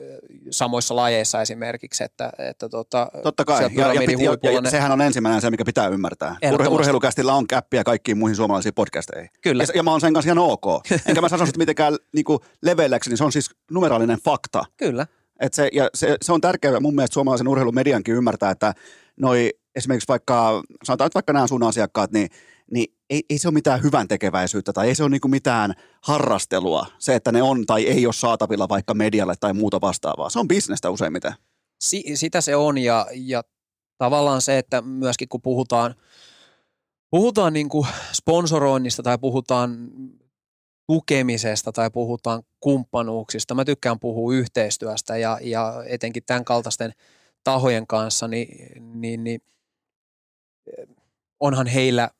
samoissa 0.50 0.96
lajeissa 0.96 1.42
esimerkiksi. 1.42 2.04
Että, 2.04 2.32
että 2.38 2.68
tota, 2.68 3.10
Totta 3.22 3.44
kai, 3.44 3.62
ja, 3.62 3.94
ja, 3.94 4.00
piti, 4.00 4.24
ja, 4.24 4.60
ja, 4.64 4.70
sehän 4.70 4.92
on 4.92 5.00
ensimmäinen 5.00 5.40
se, 5.40 5.50
mikä 5.50 5.64
pitää 5.64 5.88
ymmärtää. 5.88 6.36
Urhe, 6.52 6.68
urheilukästillä 6.68 7.34
on 7.34 7.46
käppiä 7.46 7.84
kaikkiin 7.84 8.18
muihin 8.18 8.36
suomalaisiin 8.36 8.74
podcasteihin. 8.74 9.30
Kyllä. 9.42 9.62
Ja, 9.62 9.68
ja 9.74 9.82
mä 9.82 9.90
oon 9.90 10.00
sen 10.00 10.12
kanssa 10.12 10.28
ihan 10.28 10.38
ok. 10.38 10.64
Enkä 11.06 11.20
mä 11.20 11.28
sano 11.28 11.46
sitä 11.46 11.58
mitenkään 11.58 11.96
niinku 12.12 12.40
levelläksi, 12.62 13.10
niin 13.10 13.18
se 13.18 13.24
on 13.24 13.32
siis 13.32 13.50
numeraalinen 13.70 14.18
fakta. 14.24 14.64
Kyllä. 14.76 15.06
Et 15.40 15.54
se, 15.54 15.68
ja 15.72 15.90
se, 15.94 16.16
se 16.22 16.32
on 16.32 16.40
tärkeää 16.40 16.80
mun 16.80 16.94
mielestä 16.94 17.14
suomalaisen 17.14 17.48
urheilumediankin 17.48 18.14
ymmärtää, 18.14 18.50
että 18.50 18.74
noi 19.16 19.50
esimerkiksi 19.76 20.08
vaikka, 20.08 20.62
sanotaan 20.84 21.06
nyt 21.06 21.14
vaikka 21.14 21.32
nämä 21.32 21.46
sun 21.46 21.62
asiakkaat, 21.62 22.12
niin 22.12 22.28
niin 22.70 22.94
ei, 23.10 23.22
ei 23.30 23.38
se 23.38 23.48
ole 23.48 23.54
mitään 23.54 23.82
hyvän 23.82 24.08
tekeväisyyttä 24.08 24.72
tai 24.72 24.88
ei 24.88 24.94
se 24.94 25.02
ole 25.02 25.10
niin 25.10 25.30
mitään 25.30 25.74
harrastelua, 26.00 26.86
se, 26.98 27.14
että 27.14 27.32
ne 27.32 27.42
on 27.42 27.66
tai 27.66 27.86
ei 27.86 28.06
ole 28.06 28.12
saatavilla 28.12 28.68
vaikka 28.68 28.94
medialle 28.94 29.34
tai 29.40 29.52
muuta 29.52 29.80
vastaavaa. 29.80 30.30
Se 30.30 30.38
on 30.38 30.48
bisnestä 30.48 30.90
useimmiten. 30.90 31.32
Si- 31.80 32.04
sitä 32.14 32.40
se 32.40 32.56
on 32.56 32.78
ja, 32.78 33.06
ja 33.12 33.42
tavallaan 33.98 34.42
se, 34.42 34.58
että 34.58 34.82
myöskin 34.82 35.28
kun 35.28 35.42
puhutaan, 35.42 35.94
puhutaan 37.10 37.52
niin 37.52 37.68
kuin 37.68 37.86
sponsoroinnista 38.12 39.02
tai 39.02 39.18
puhutaan 39.18 39.90
tukemisesta 40.86 41.72
tai 41.72 41.90
puhutaan 41.90 42.42
kumppanuuksista, 42.60 43.54
mä 43.54 43.64
tykkään 43.64 44.00
puhua 44.00 44.34
yhteistyöstä 44.34 45.16
ja, 45.16 45.38
ja 45.42 45.84
etenkin 45.86 46.22
tämän 46.26 46.44
kaltaisten 46.44 46.92
tahojen 47.44 47.86
kanssa, 47.86 48.28
niin, 48.28 48.82
niin, 49.00 49.24
niin 49.24 49.40
onhan 51.40 51.66
heillä 51.66 52.10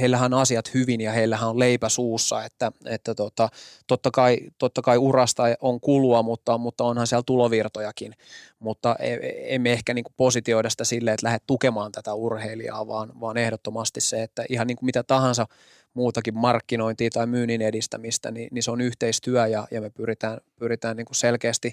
heillähän 0.00 0.34
on 0.34 0.40
asiat 0.40 0.74
hyvin 0.74 1.00
ja 1.00 1.12
heillähän 1.12 1.48
on 1.48 1.58
leipä 1.58 1.88
suussa, 1.88 2.44
että, 2.44 2.72
että 2.86 3.14
tota, 3.14 3.48
totta, 3.86 4.10
kai, 4.10 4.38
totta 4.58 4.82
kai 4.82 4.98
urasta 4.98 5.42
on 5.60 5.80
kulua, 5.80 6.22
mutta, 6.22 6.58
mutta 6.58 6.84
onhan 6.84 7.06
siellä 7.06 7.22
tulovirtojakin, 7.26 8.12
mutta 8.58 8.96
e, 8.98 9.12
e, 9.14 9.54
emme 9.54 9.72
ehkä 9.72 9.94
niin 9.94 10.04
positioida 10.16 10.70
sitä 10.70 10.84
silleen, 10.84 11.14
että 11.14 11.26
lähde 11.26 11.38
tukemaan 11.46 11.92
tätä 11.92 12.14
urheilijaa, 12.14 12.86
vaan, 12.86 13.20
vaan 13.20 13.36
ehdottomasti 13.36 14.00
se, 14.00 14.22
että 14.22 14.44
ihan 14.48 14.66
niin 14.66 14.76
kuin 14.76 14.86
mitä 14.86 15.02
tahansa 15.02 15.46
muutakin 15.94 16.38
markkinointia 16.38 17.10
tai 17.10 17.26
myynnin 17.26 17.62
edistämistä, 17.62 18.30
niin, 18.30 18.48
niin 18.52 18.62
se 18.62 18.70
on 18.70 18.80
yhteistyö 18.80 19.46
ja, 19.46 19.68
ja 19.70 19.80
me 19.80 19.90
pyritään, 19.90 20.38
pyritään 20.58 20.96
niin 20.96 21.06
kuin 21.06 21.16
selkeästi, 21.16 21.72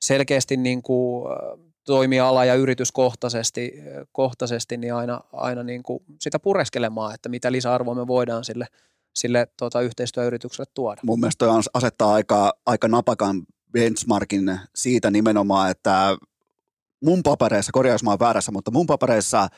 selkeästi 0.00 0.56
niin 0.56 0.82
kuin 0.82 1.24
toimiala- 1.88 2.44
ja 2.44 2.54
yrityskohtaisesti 2.54 3.72
kohtaisesti, 4.12 4.76
niin 4.76 4.94
aina, 4.94 5.20
aina 5.32 5.62
niin 5.62 5.82
kuin 5.82 6.02
sitä 6.20 6.38
pureskelemaan, 6.38 7.14
että 7.14 7.28
mitä 7.28 7.52
lisäarvoa 7.52 7.94
me 7.94 8.06
voidaan 8.06 8.44
sille, 8.44 8.66
sille 9.14 9.46
tuota, 9.58 9.80
yhteistyöyritykselle 9.80 10.70
tuoda. 10.74 11.00
Mun 11.04 11.20
mielestä 11.20 11.46
toi 11.46 11.60
asettaa 11.74 12.12
aika, 12.12 12.52
aika 12.66 12.88
napakan 12.88 13.42
benchmarkin 13.72 14.60
siitä 14.74 15.10
nimenomaan, 15.10 15.70
että 15.70 16.16
mun 17.04 17.22
papereissa, 17.22 17.72
korjausmaan 17.72 18.18
väärässä, 18.18 18.52
mutta 18.52 18.70
mun 18.70 18.86
papereissa– 18.86 19.48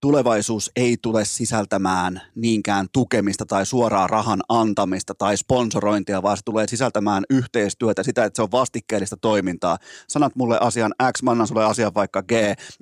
tulevaisuus 0.00 0.70
ei 0.76 0.96
tule 1.02 1.24
sisältämään 1.24 2.22
niinkään 2.34 2.86
tukemista 2.92 3.46
tai 3.46 3.66
suoraa 3.66 4.06
rahan 4.06 4.40
antamista 4.48 5.14
tai 5.14 5.36
sponsorointia, 5.36 6.22
vaan 6.22 6.36
se 6.36 6.42
tulee 6.44 6.68
sisältämään 6.68 7.24
yhteistyötä, 7.30 8.02
sitä, 8.02 8.24
että 8.24 8.36
se 8.36 8.42
on 8.42 8.52
vastikkeellista 8.52 9.16
toimintaa. 9.16 9.78
Sanat 10.08 10.36
mulle 10.36 10.58
asian 10.60 10.94
X, 11.12 11.22
mä 11.22 11.30
annan 11.30 11.46
sulle 11.46 11.64
asian 11.64 11.94
vaikka 11.94 12.22
G, 12.22 12.32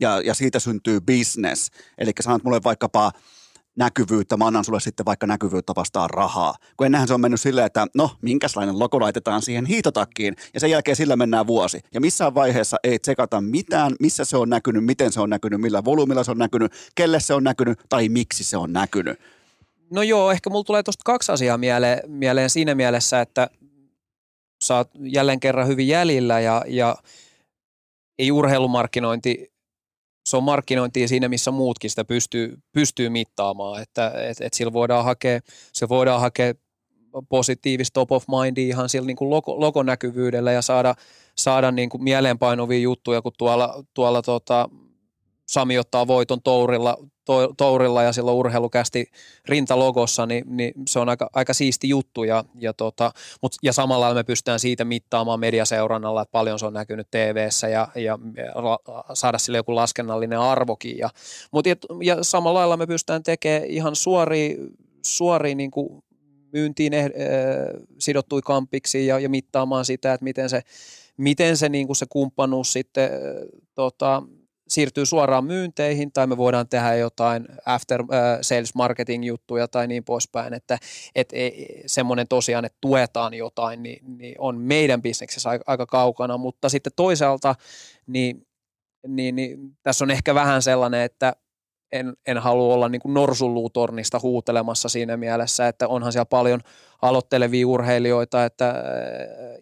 ja, 0.01 0.21
ja 0.21 0.35
siitä 0.35 0.59
syntyy 0.59 1.01
business. 1.01 1.71
Eli 1.99 2.13
sanat 2.21 2.45
mulle 2.45 2.61
vaikkapa 2.65 3.13
näkyvyyttä, 3.77 4.36
mä 4.36 4.47
annan 4.47 4.65
sulle 4.65 4.81
sitten 4.81 5.07
vaikka 5.07 5.27
näkyvyyttä 5.27 5.73
vastaan 5.77 6.11
rahaa. 6.11 6.55
Kun 6.77 6.86
ennenhän 6.86 7.09
se 7.09 7.15
on 7.15 7.20
mennyt 7.20 7.40
silleen, 7.40 7.66
että 7.66 7.86
no, 7.94 8.11
minkälainen 8.23 8.78
logo 8.78 9.01
laitetaan 9.01 9.43
siihen 9.43 9.66
hiitotakkiin, 9.66 10.36
ja 10.55 10.61
sen 10.61 10.70
jälkeen 10.70 10.97
sillä 10.97 11.16
mennään 11.16 11.47
vuosi. 11.47 11.81
Ja 11.94 12.01
missään 12.01 12.35
vaiheessa 12.35 12.77
ei 12.85 12.99
tsekata 12.99 13.40
mitään, 13.40 13.93
missä 14.01 14.24
se 14.24 14.36
on 14.36 14.51
näkynyt, 14.51 14.85
miten 14.85 15.12
se 15.12 15.20
on 15.20 15.31
näkynyt, 15.31 15.61
millä 15.61 15.85
volyymilla 15.85 16.24
se 16.24 16.31
on 16.31 16.39
näkynyt, 16.39 16.73
kelle 16.94 17.20
se 17.20 17.35
on 17.35 17.44
näkynyt, 17.44 17.81
tai 17.89 18.09
miksi 18.09 18.44
se 18.44 18.57
on 18.57 18.73
näkynyt. 18.73 19.20
No 19.90 20.03
joo, 20.03 20.31
ehkä 20.31 20.51
mulla 20.51 20.65
tulee 20.65 20.82
tuosta 20.82 21.03
kaksi 21.05 21.32
asiaa 21.32 21.59
mieleen, 21.59 21.99
mieleen 22.07 22.51
siinä 22.51 22.74
mielessä, 22.74 23.20
että 23.20 23.51
sä 24.65 24.77
oot 24.77 24.90
jälleen 25.01 25.40
kerran 25.40 25.66
hyvin 25.66 25.89
jäljillä, 25.89 26.40
ja, 26.40 26.65
ja 26.69 26.97
ei 28.19 28.31
urheilumarkkinointi 28.31 29.52
se 30.27 30.36
on 30.36 30.43
markkinointia 30.43 31.09
siinä, 31.09 31.28
missä 31.28 31.51
muutkin 31.51 31.90
sitä 31.90 32.05
pystyy, 32.05 32.59
pystyy 32.73 33.09
mittaamaan, 33.09 33.82
että 33.82 34.12
et, 34.16 34.40
et 34.40 34.55
sillä 34.55 34.73
voidaan 34.73 35.05
hakea, 35.05 35.40
se 35.73 35.89
voidaan 35.89 36.20
hakea 36.20 36.55
positiivista 37.28 37.94
top 37.94 38.12
of 38.12 38.24
mindia 38.28 38.69
ihan 38.69 38.89
sillä 38.89 39.07
niin 39.07 39.16
kuin 39.16 39.31
logo, 39.31 39.61
ja 40.53 40.62
saada, 40.62 40.94
saada 41.39 41.70
niin 41.70 41.89
kuin 41.89 42.03
mieleenpainuvia 42.03 42.78
juttuja, 42.78 43.23
kun 43.23 43.32
tuolla, 43.39 43.85
tuolla 43.94 44.23
tota, 44.23 44.69
Sami 45.49 45.78
ottaa 45.78 46.07
voiton 46.07 46.43
tourilla, 46.43 46.99
to, 47.24 47.55
tourilla 47.57 48.03
ja 48.03 48.12
silloin 48.12 48.36
urheilukästi 48.36 49.07
rintalogossa, 49.47 50.27
niin, 50.27 50.44
niin 50.57 50.73
se 50.89 50.99
on 50.99 51.09
aika, 51.09 51.31
aika 51.32 51.55
siisti 51.55 51.89
juttu. 51.89 52.24
Ja, 52.24 52.44
ja, 52.59 52.73
tota, 52.73 53.12
mut, 53.43 53.53
ja 53.62 53.73
samalla 53.73 54.15
me 54.15 54.24
pystytään 54.24 54.61
siitä 54.61 54.85
mittaamaan 54.85 55.40
mediaseurannalla, 55.40 56.23
että 56.23 56.32
paljon 56.32 56.59
se 56.59 56.66
on 56.66 56.73
näkynyt 56.73 57.11
tv 57.11 57.49
ja, 57.73 57.89
ja, 57.94 58.19
saada 59.15 59.39
sille 59.39 59.59
joku 59.59 59.74
laskennallinen 59.74 60.39
arvokin. 60.39 60.99
Ja, 60.99 61.11
mut, 61.53 61.66
ja, 61.66 61.77
ja 62.03 62.24
samalla 62.24 62.59
lailla 62.59 62.77
me 62.77 62.86
pystytään 62.86 63.23
tekemään 63.23 63.65
ihan 63.65 63.97
suoria, 63.97 64.57
suoria 65.03 65.55
niin 65.55 65.70
kuin 65.70 66.05
myyntiin 66.53 66.94
eh, 66.94 67.11
sidottui 67.99 68.43
kampiksi 68.43 69.07
ja, 69.07 69.19
ja 69.19 69.28
mittaamaan 69.28 69.85
sitä, 69.85 70.12
että 70.12 70.24
miten 70.24 70.51
se, 70.51 70.62
miten 71.16 71.57
se, 71.57 71.69
niin 71.69 71.86
kuin 71.86 71.97
se 71.97 72.07
kumppanuus 72.09 72.73
sitten 72.73 73.11
tota, 73.74 74.23
siirtyy 74.73 75.07
suoraan 75.07 75.44
myynteihin 75.44 76.12
tai 76.12 76.27
me 76.27 76.36
voidaan 76.36 76.69
tehdä 76.69 76.94
jotain 76.94 77.49
after 77.66 78.03
uh, 78.03 78.09
sales 78.40 78.74
marketing 78.74 79.27
juttuja 79.27 79.69
tai 79.69 79.86
niin 79.86 80.05
poispäin, 80.05 80.55
että 80.55 80.78
et, 81.15 81.28
et, 81.32 81.55
semmoinen 81.86 82.28
tosiaan, 82.28 82.65
että 82.65 82.78
tuetaan 82.81 83.35
jotain, 83.35 83.82
niin, 83.82 84.19
niin 84.19 84.35
on 84.39 84.59
meidän 84.59 85.03
bisneksessä 85.03 85.51
aika 85.66 85.86
kaukana, 85.86 86.39
mutta 86.39 86.69
sitten 86.69 86.93
toisaalta 86.97 87.55
niin, 88.07 88.47
niin, 89.07 89.36
niin 89.36 89.59
tässä 89.82 90.05
on 90.05 90.11
ehkä 90.11 90.35
vähän 90.35 90.62
sellainen, 90.62 91.01
että 91.01 91.32
en, 91.93 92.12
en 92.27 92.39
halua 92.39 92.74
olla 92.74 92.89
niin 92.89 93.01
kuin 93.01 93.14
norsulluutornista 93.14 94.20
huutelemassa 94.23 94.89
siinä 94.89 95.16
mielessä, 95.16 95.69
että 95.69 95.89
onhan 95.89 96.12
siellä 96.12 96.24
paljon 96.24 96.60
aloittelevia 97.02 97.66
urheilijoita, 97.66 98.44
että 98.44 98.69
äh, 98.69 98.74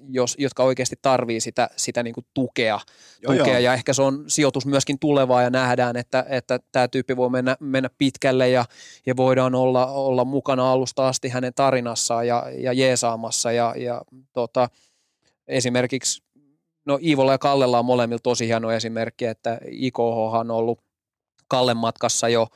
jos, 0.09 0.37
jotka 0.39 0.63
oikeasti 0.63 0.97
tarvii 1.03 1.41
sitä, 1.41 1.71
sitä 1.77 2.03
niin 2.03 2.15
kuin 2.15 2.27
tukea, 2.35 2.81
joo, 3.23 3.35
tukea. 3.35 3.53
Joo. 3.53 3.59
ja 3.59 3.75
ehkä 3.75 3.93
se 3.93 4.03
on 4.03 4.25
sijoitus 4.27 4.67
myöskin 4.67 4.99
tulevaa 4.99 5.43
ja 5.43 5.51
nähdään, 5.51 5.97
että, 5.97 6.25
että 6.29 6.59
tämä 6.73 6.89
tyyppi 6.89 7.17
voi 7.17 7.31
mennä, 7.31 7.57
mennä 7.61 7.91
pitkälle 7.99 8.49
ja, 8.49 8.65
ja 9.07 9.17
voidaan 9.17 9.55
olla, 9.55 9.87
olla 9.87 10.25
mukana 10.25 10.73
alusta 10.73 11.09
asti 11.09 11.29
hänen 11.29 11.55
tarinassaan 11.55 12.27
ja, 12.27 12.47
ja 12.59 12.73
jeesaamassa. 12.73 13.53
Ja, 13.53 13.75
ja 13.77 14.03
tota, 14.33 14.69
esimerkiksi 15.49 16.23
no 16.85 16.99
Iivolla 17.03 17.33
ja 17.33 17.39
Kallella 17.39 17.79
on 17.79 17.85
molemmilla 17.85 18.21
tosi 18.23 18.47
hieno 18.47 18.71
esimerkki, 18.71 19.25
että 19.25 19.59
IKH 19.71 19.99
on 20.39 20.51
ollut 20.51 20.90
Kallen 21.51 21.77
matkassa 21.77 22.29
jo, 22.29 22.47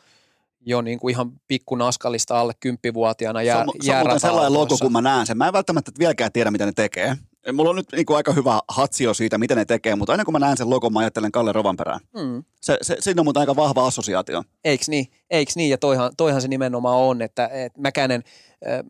jo 0.61 0.83
niin 0.83 0.99
kuin 0.99 1.13
ihan 1.13 1.33
pikkunaskalista 1.49 2.41
alle 2.41 2.53
kymppivuotiaana 2.61 3.43
jää, 3.43 3.65
Se 3.65 3.71
on, 3.71 3.75
se 3.83 4.13
on 4.13 4.21
sellainen 4.21 4.55
logo, 4.55 4.77
kun 4.81 4.93
mä 4.93 5.01
näen 5.01 5.27
sen. 5.27 5.39
Mä 5.39 5.47
en 5.47 5.53
välttämättä 5.53 5.93
vieläkään 5.99 6.33
tiedä, 6.33 6.51
mitä 6.51 6.67
ne 6.67 6.73
tekee. 6.73 7.17
Mulla 7.53 7.71
on 7.71 7.77
nyt 7.77 7.93
niin 7.93 8.07
kuin 8.07 8.17
aika 8.17 8.33
hyvä 8.33 8.61
hatsio 8.69 9.15
siitä, 9.15 9.39
mitä 9.39 9.55
ne 9.55 9.65
tekee, 9.65 9.97
mutta 9.97 10.13
aina 10.13 10.25
kun 10.25 10.35
mä 10.35 10.39
näen 10.39 10.57
sen 10.57 10.71
logon, 10.71 10.93
mä 10.93 10.99
ajattelen 10.99 11.33
Kalle 11.33 11.53
Rovanperään. 11.53 12.01
Mm. 12.17 12.45
Se, 12.61 12.79
se, 12.83 12.97
siinä 13.01 13.21
on 13.21 13.25
mutta 13.25 13.41
aika 13.41 13.57
vahva 13.57 13.87
assosiaatio. 13.87 14.43
Eiks 14.65 14.89
niin? 14.89 15.07
Eiks 15.31 15.57
niin? 15.57 15.71
Ja 15.71 15.79
toihan, 15.79 16.13
toihan 16.17 16.43
se 16.43 16.49
nimenomaan 16.49 16.97
on, 16.97 17.23
että, 17.23 17.49
että 17.53 17.81
mäkään 17.81 18.11
en 18.11 18.23
äh, 18.69 18.81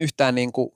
yhtään 0.00 0.34
niin 0.34 0.52
kuin 0.52 0.72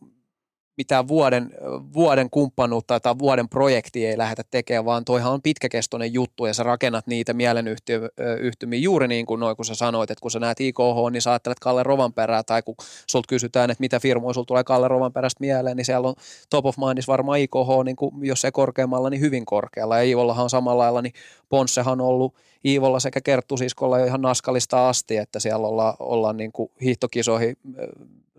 mitään 0.77 1.09
vuoden, 1.09 1.51
vuoden 1.95 2.31
kumppanuutta 2.31 3.01
tai 3.01 3.19
vuoden 3.19 3.49
projektia 3.49 4.11
ei 4.11 4.19
lähdetä 4.19 4.43
tekemään, 4.51 4.85
vaan 4.85 5.05
toihan 5.05 5.33
on 5.33 5.43
pitkäkestoinen 5.43 6.13
juttu 6.13 6.47
ja 6.47 6.55
sä 6.55 6.63
rakennat 6.63 7.07
niitä 7.07 7.33
mielenyhtymiä 7.33 8.79
juuri 8.81 9.09
niin 9.09 9.27
kuin 9.27 9.41
noin, 9.41 9.57
kun 9.57 9.65
sä 9.65 9.75
sanoit, 9.75 10.11
että 10.11 10.23
kun 10.23 10.31
sä 10.31 10.39
näet 10.39 10.61
IKH, 10.61 11.11
niin 11.13 11.23
sä 11.23 11.31
ajattelet 11.31 11.59
Kalle 11.59 11.83
Rovanperää 11.83 12.43
tai 12.43 12.63
kun 12.63 12.75
sulta 13.07 13.27
kysytään, 13.29 13.71
että 13.71 13.83
mitä 13.83 14.01
firmoja 14.01 14.35
sulta 14.35 14.47
tulee 14.47 14.65
Kalle 14.65 14.89
Rovanperästä 14.89 15.41
mieleen, 15.41 15.77
niin 15.77 15.85
siellä 15.85 16.09
on 16.09 16.15
top 16.51 16.67
of 16.67 16.77
mindissa 16.77 17.13
varmaan 17.13 17.39
IKH, 17.39 17.85
niin 17.85 17.97
kuin, 17.97 18.15
jos 18.23 18.41
se 18.41 18.51
korkeammalla, 18.51 19.11
niin 19.11 19.21
hyvin 19.21 19.45
korkealla. 19.45 19.97
Ja 19.97 20.03
Iivollahan 20.03 20.45
on 20.45 20.51
samalla 20.51 20.83
lailla, 20.83 21.03
niin 21.03 21.13
Ponssehan 21.49 22.01
on 22.01 22.07
ollut 22.07 22.35
Iivolla 22.65 23.01
sekä 23.01 23.21
Kerttusiskolla 23.21 23.99
jo 23.99 24.05
ihan 24.05 24.23
naskalista 24.23 24.89
asti, 24.89 25.17
että 25.17 25.41
siellä 25.41 25.67
ollaan, 25.67 25.95
ollaan 25.99 26.37
niin 26.37 26.53
kuin 26.53 26.71
hiihtokisoihin 26.83 27.57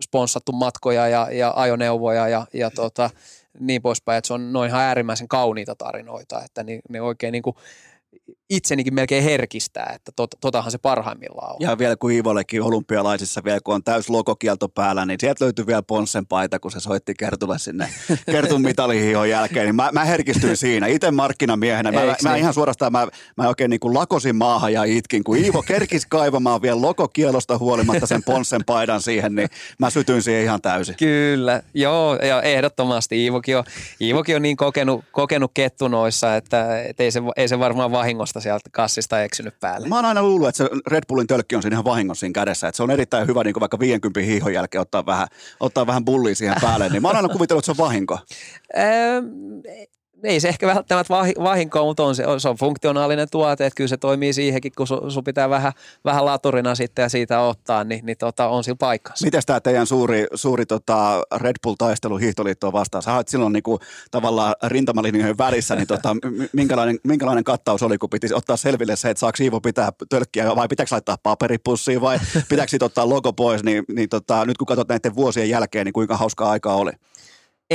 sponssattu 0.02 0.52
matkoja 0.52 1.08
ja, 1.08 1.28
ja 1.30 1.52
ajoneuvoja 1.56 2.28
ja, 2.28 2.46
ja 2.52 2.70
tota, 2.70 3.10
niin 3.60 3.82
poispäin, 3.82 4.18
että 4.18 4.26
se 4.26 4.34
on 4.34 4.52
noin 4.52 4.68
ihan 4.68 4.82
äärimmäisen 4.82 5.28
kauniita 5.28 5.74
tarinoita, 5.74 6.44
että 6.44 6.62
ne, 6.62 6.80
ne 6.88 7.00
oikein 7.00 7.32
niin 7.32 7.42
kuin 7.42 7.56
itsenikin 8.50 8.94
melkein 8.94 9.24
herkistää, 9.24 9.92
että 9.94 10.12
tot, 10.16 10.30
totahan 10.40 10.72
se 10.72 10.78
parhaimmillaan 10.78 11.52
on. 11.52 11.56
Ja 11.60 11.78
vielä 11.78 11.96
kun 11.96 12.12
Iivollekin 12.12 12.62
olympialaisissa 12.62 13.44
vielä, 13.44 13.60
kun 13.64 13.74
on 13.74 13.84
täys 13.84 14.10
logokielto 14.10 14.68
päällä, 14.68 15.06
niin 15.06 15.18
sieltä 15.20 15.44
löytyy 15.44 15.66
vielä 15.66 15.82
Ponssen 15.82 16.26
paita, 16.26 16.58
kun 16.58 16.70
se 16.70 16.80
soitti 16.80 17.14
Kertulle 17.18 17.58
sinne 17.58 17.88
Kertun 18.32 18.62
mitalihihon 18.62 19.30
jälkeen, 19.30 19.66
niin 19.66 19.74
mä, 19.74 19.90
mä 19.92 20.04
herkistyin 20.04 20.56
siinä. 20.56 20.86
Itse 20.86 21.10
markkinamiehenä, 21.10 21.92
mä, 21.92 22.00
mä, 22.04 22.16
mä, 22.22 22.36
ihan 22.36 22.54
suorastaan, 22.54 22.92
mä, 22.92 23.06
mä 23.36 23.48
oikein 23.48 23.70
niin 23.70 23.80
kuin 23.80 23.94
lakosin 23.94 24.36
maahan 24.36 24.72
ja 24.72 24.84
itkin, 24.84 25.24
kun 25.24 25.36
Iivo 25.36 25.62
kerkisi 25.62 26.06
kaivamaan 26.10 26.62
vielä 26.62 26.82
logokielosta 26.82 27.58
huolimatta 27.58 28.06
sen 28.06 28.22
Ponssen 28.22 28.64
paidan 28.66 29.02
siihen, 29.02 29.34
niin 29.34 29.48
mä 29.78 29.90
sytyin 29.90 30.22
siihen 30.22 30.42
ihan 30.42 30.62
täysin. 30.62 30.96
Kyllä, 30.96 31.62
joo, 31.74 32.16
ja 32.16 32.42
ehdottomasti 32.42 33.24
Iivokin 33.24 33.58
on, 33.58 33.64
Iivokin 34.00 34.36
on 34.36 34.42
niin 34.42 34.56
kokenut, 34.56 35.04
kokenut 35.12 35.50
kettunoissa, 35.54 36.36
että, 36.36 36.82
että 36.82 37.02
ei, 37.02 37.10
se, 37.10 37.22
ei 37.36 37.48
se 37.48 37.58
varmaan 37.58 37.92
vahingosta 38.34 38.40
sieltä 38.40 38.70
kassista 38.72 39.22
eksynyt 39.22 39.60
päälle. 39.60 39.88
Mä 39.88 39.96
oon 39.96 40.04
aina 40.04 40.22
luullut, 40.22 40.48
että 40.48 40.56
se 40.56 40.70
Red 40.86 41.02
Bullin 41.08 41.26
tölkki 41.26 41.56
on 41.56 41.62
siinä 41.62 41.74
ihan 41.74 41.84
vahingossa 41.84 42.20
siinä 42.20 42.32
kädessä. 42.32 42.68
Että 42.68 42.76
se 42.76 42.82
on 42.82 42.90
erittäin 42.90 43.26
hyvä 43.26 43.44
niin 43.44 43.54
kuin 43.54 43.60
vaikka 43.60 43.78
50 43.78 44.20
hiihon 44.20 44.52
jälkeen 44.52 44.82
ottaa 44.82 45.06
vähän, 45.06 45.28
ottaa 45.60 45.86
vähän 45.86 46.04
bullia 46.04 46.34
siihen 46.34 46.56
päälle. 46.60 46.88
Niin 46.88 47.02
mä 47.02 47.08
oon 47.08 47.16
aina 47.16 47.28
kuvitellut, 47.28 47.62
että 47.62 47.74
se 47.74 47.82
on 47.82 47.86
vahinko 47.86 48.18
ei 50.22 50.40
se 50.40 50.48
ehkä 50.48 50.66
välttämättä 50.66 51.14
vahinko, 51.42 51.84
mutta 51.84 52.02
on 52.02 52.14
se, 52.14 52.24
se 52.38 52.48
on 52.48 52.56
funktionaalinen 52.56 53.28
tuote, 53.30 53.66
että 53.66 53.76
kyllä 53.76 53.88
se 53.88 53.96
toimii 53.96 54.32
siihenkin, 54.32 54.72
kun 54.76 54.86
sun 54.86 55.12
su 55.12 55.22
pitää 55.22 55.50
vähän, 55.50 55.72
vähän 56.04 56.24
laturina 56.24 56.74
sitten 56.74 57.02
ja 57.02 57.08
siitä 57.08 57.40
ottaa, 57.40 57.84
niin, 57.84 58.06
niin 58.06 58.18
tota, 58.18 58.48
on 58.48 58.64
sillä 58.64 58.76
paikassa. 58.76 59.24
Miten 59.24 59.42
tämä 59.46 59.60
teidän 59.60 59.86
suuri, 59.86 60.26
suuri 60.34 60.66
tota 60.66 61.22
Red 61.36 61.56
Bull-taistelu 61.66 62.16
hiihtoliittoa 62.16 62.72
vastaan? 62.72 63.02
Sä 63.02 63.14
olet 63.14 63.28
silloin 63.28 63.52
niin 63.52 63.62
kuin, 63.62 63.78
tavallaan 64.10 64.54
rintamalinjojen 64.66 65.38
välissä, 65.38 65.76
niin 65.76 65.86
tota, 65.86 66.16
minkälainen, 66.52 66.98
minkälainen 67.04 67.44
kattaus 67.44 67.82
oli, 67.82 67.98
kun 67.98 68.10
piti 68.10 68.34
ottaa 68.34 68.56
selville 68.56 68.96
se, 68.96 69.10
että 69.10 69.18
saako 69.20 69.38
Iivo 69.40 69.60
pitää 69.60 69.92
tölkkiä 70.08 70.56
vai 70.56 70.68
pitääkö 70.68 70.94
laittaa 70.94 71.16
paperipussiin 71.22 72.00
vai 72.00 72.18
pitääkö 72.48 72.76
ottaa 72.80 73.08
logo 73.08 73.32
pois, 73.32 73.64
niin, 73.64 73.84
niin 73.88 74.08
tota, 74.08 74.44
nyt 74.44 74.58
kun 74.58 74.66
katsot 74.66 74.88
näiden 74.88 75.14
vuosien 75.14 75.48
jälkeen, 75.48 75.84
niin 75.84 75.92
kuinka 75.92 76.16
hauskaa 76.16 76.50
aikaa 76.50 76.74
oli? 76.74 76.92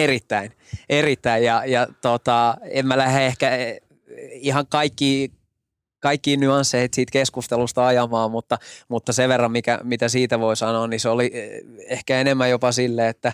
Erittäin, 0.03 0.51
erittäin. 0.89 1.43
Ja, 1.43 1.65
ja 1.65 1.87
tota, 2.01 2.57
en 2.69 2.87
mä 2.87 2.97
lähde 2.97 3.25
ehkä 3.25 3.55
eh, 3.55 3.81
ihan 4.31 4.65
kaikki, 4.69 5.31
kaikki 5.99 6.37
nyansseja 6.37 6.87
siitä 6.93 7.11
keskustelusta 7.11 7.87
ajamaan, 7.87 8.31
mutta, 8.31 8.57
mutta 8.87 9.13
sen 9.13 9.29
verran, 9.29 9.51
mikä, 9.51 9.79
mitä 9.83 10.09
siitä 10.09 10.39
voi 10.39 10.57
sanoa, 10.57 10.87
niin 10.87 10.99
se 10.99 11.09
oli 11.09 11.31
eh, 11.33 11.61
ehkä 11.87 12.21
enemmän 12.21 12.49
jopa 12.49 12.71
sille, 12.71 13.09
että 13.09 13.33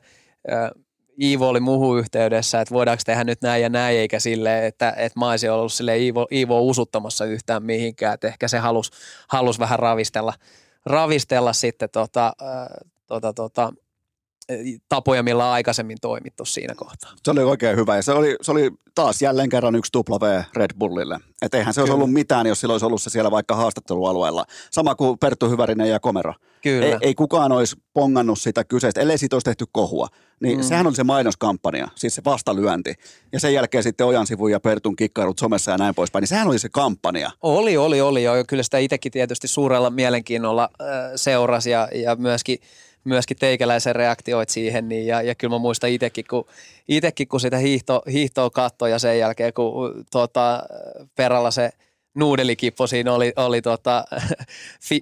Iivo 1.21 1.49
oli 1.49 1.59
muuhun 1.59 1.99
yhteydessä, 1.99 2.61
että 2.61 2.73
voidaanko 2.73 3.01
tehdä 3.05 3.23
nyt 3.23 3.41
näin 3.41 3.61
ja 3.61 3.69
näin, 3.69 3.97
eikä 3.97 4.19
sille, 4.19 4.67
että, 4.67 4.93
että 4.97 5.19
mä 5.19 5.29
olisin 5.29 5.51
ollut 5.51 5.73
sille 5.73 5.97
Iivo, 5.97 6.27
Iivo 6.31 6.61
usuttamassa 6.61 7.25
yhtään 7.25 7.63
mihinkään, 7.63 8.13
että 8.13 8.27
ehkä 8.27 8.47
se 8.47 8.57
halusi 8.57 8.91
halus 9.29 9.59
vähän 9.59 9.79
ravistella, 9.79 10.33
ravistella 10.85 11.53
sitten 11.53 11.89
tota, 11.89 12.33
tota, 13.07 13.33
tota, 13.33 13.73
tapoja, 14.89 15.23
millä 15.23 15.45
on 15.45 15.53
aikaisemmin 15.53 15.97
toimittu 16.01 16.45
siinä 16.45 16.75
kohtaa. 16.75 17.11
Se 17.23 17.31
oli 17.31 17.43
oikein 17.43 17.77
hyvä 17.77 17.95
ja 17.95 18.01
se 18.01 18.11
oli, 18.11 18.35
se 18.41 18.51
oli 18.51 18.71
taas 18.95 19.21
jälleen 19.21 19.49
kerran 19.49 19.75
yksi 19.75 19.91
tupla 19.91 20.19
V 20.19 20.41
Red 20.55 20.71
Bullille. 20.79 21.19
Että 21.41 21.57
eihän 21.57 21.73
se 21.73 21.81
Kyllä. 21.81 21.83
olisi 21.83 21.95
ollut 21.95 22.13
mitään, 22.13 22.47
jos 22.47 22.59
sillä 22.61 22.71
olisi 22.71 22.85
ollut 22.85 23.01
se 23.01 23.09
siellä 23.09 23.31
vaikka 23.31 23.55
haastattelualueella. 23.55 24.45
Sama 24.71 24.95
kuin 24.95 25.19
Perttu 25.19 25.49
Hyvärinen 25.49 25.89
ja 25.89 25.99
Komero. 25.99 26.33
Kyllä. 26.61 26.85
Ei, 26.85 26.97
ei 27.01 27.15
kukaan 27.15 27.51
olisi 27.51 27.75
pongannut 27.93 28.39
sitä 28.39 28.63
kyseistä, 28.63 29.01
ellei 29.01 29.17
siitä 29.17 29.35
olisi 29.35 29.45
tehty 29.45 29.65
kohua. 29.71 30.07
Niin 30.41 30.57
mm. 30.57 30.63
sehän 30.63 30.87
oli 30.87 30.95
se 30.95 31.03
mainoskampanja, 31.03 31.87
siis 31.95 32.15
se 32.15 32.21
vastalyönti. 32.25 32.93
Ja 33.31 33.39
sen 33.39 33.53
jälkeen 33.53 33.83
sitten 33.83 34.07
Ojan 34.07 34.27
sivu 34.27 34.47
ja 34.47 34.59
Pertun 34.59 34.95
kikkailut 34.95 35.39
somessa 35.39 35.71
ja 35.71 35.77
näin 35.77 35.95
poispäin. 35.95 36.21
Niin 36.21 36.27
sehän 36.27 36.47
oli 36.47 36.59
se 36.59 36.69
kampanja. 36.69 37.31
Oli, 37.41 37.77
oli, 37.77 38.01
oli. 38.01 38.23
Ja 38.23 38.43
kyllä 38.47 38.63
sitä 38.63 38.77
itsekin 38.77 39.11
tietysti 39.11 39.47
suurella 39.47 39.89
mielenkiinnolla 39.89 40.69
äh, 40.81 40.87
seurasi 41.15 41.69
ja, 41.69 41.87
ja 41.93 42.15
myöskin– 42.15 42.57
myöskin 43.03 43.37
teikäläisen 43.37 43.95
reaktioit 43.95 44.49
siihen, 44.49 44.89
niin 44.89 45.07
ja, 45.07 45.21
ja 45.21 45.35
kyllä 45.35 45.55
mä 45.55 45.59
muistan 45.59 45.89
itsekin, 45.89 46.25
kun, 46.29 46.45
itekin, 46.87 47.27
kun 47.27 47.39
sitä 47.39 47.57
hiihto, 47.57 48.01
hiihtoa 48.11 48.49
katsoi 48.49 48.91
ja 48.91 48.99
sen 48.99 49.19
jälkeen, 49.19 49.53
kun 49.53 50.05
tuota, 50.11 50.63
Peralla 51.15 51.51
se– 51.51 51.69
nuudelikippo 52.15 52.87
siinä 52.87 53.13
oli, 53.13 53.33
oli 53.35 53.61
tota, 53.71 54.05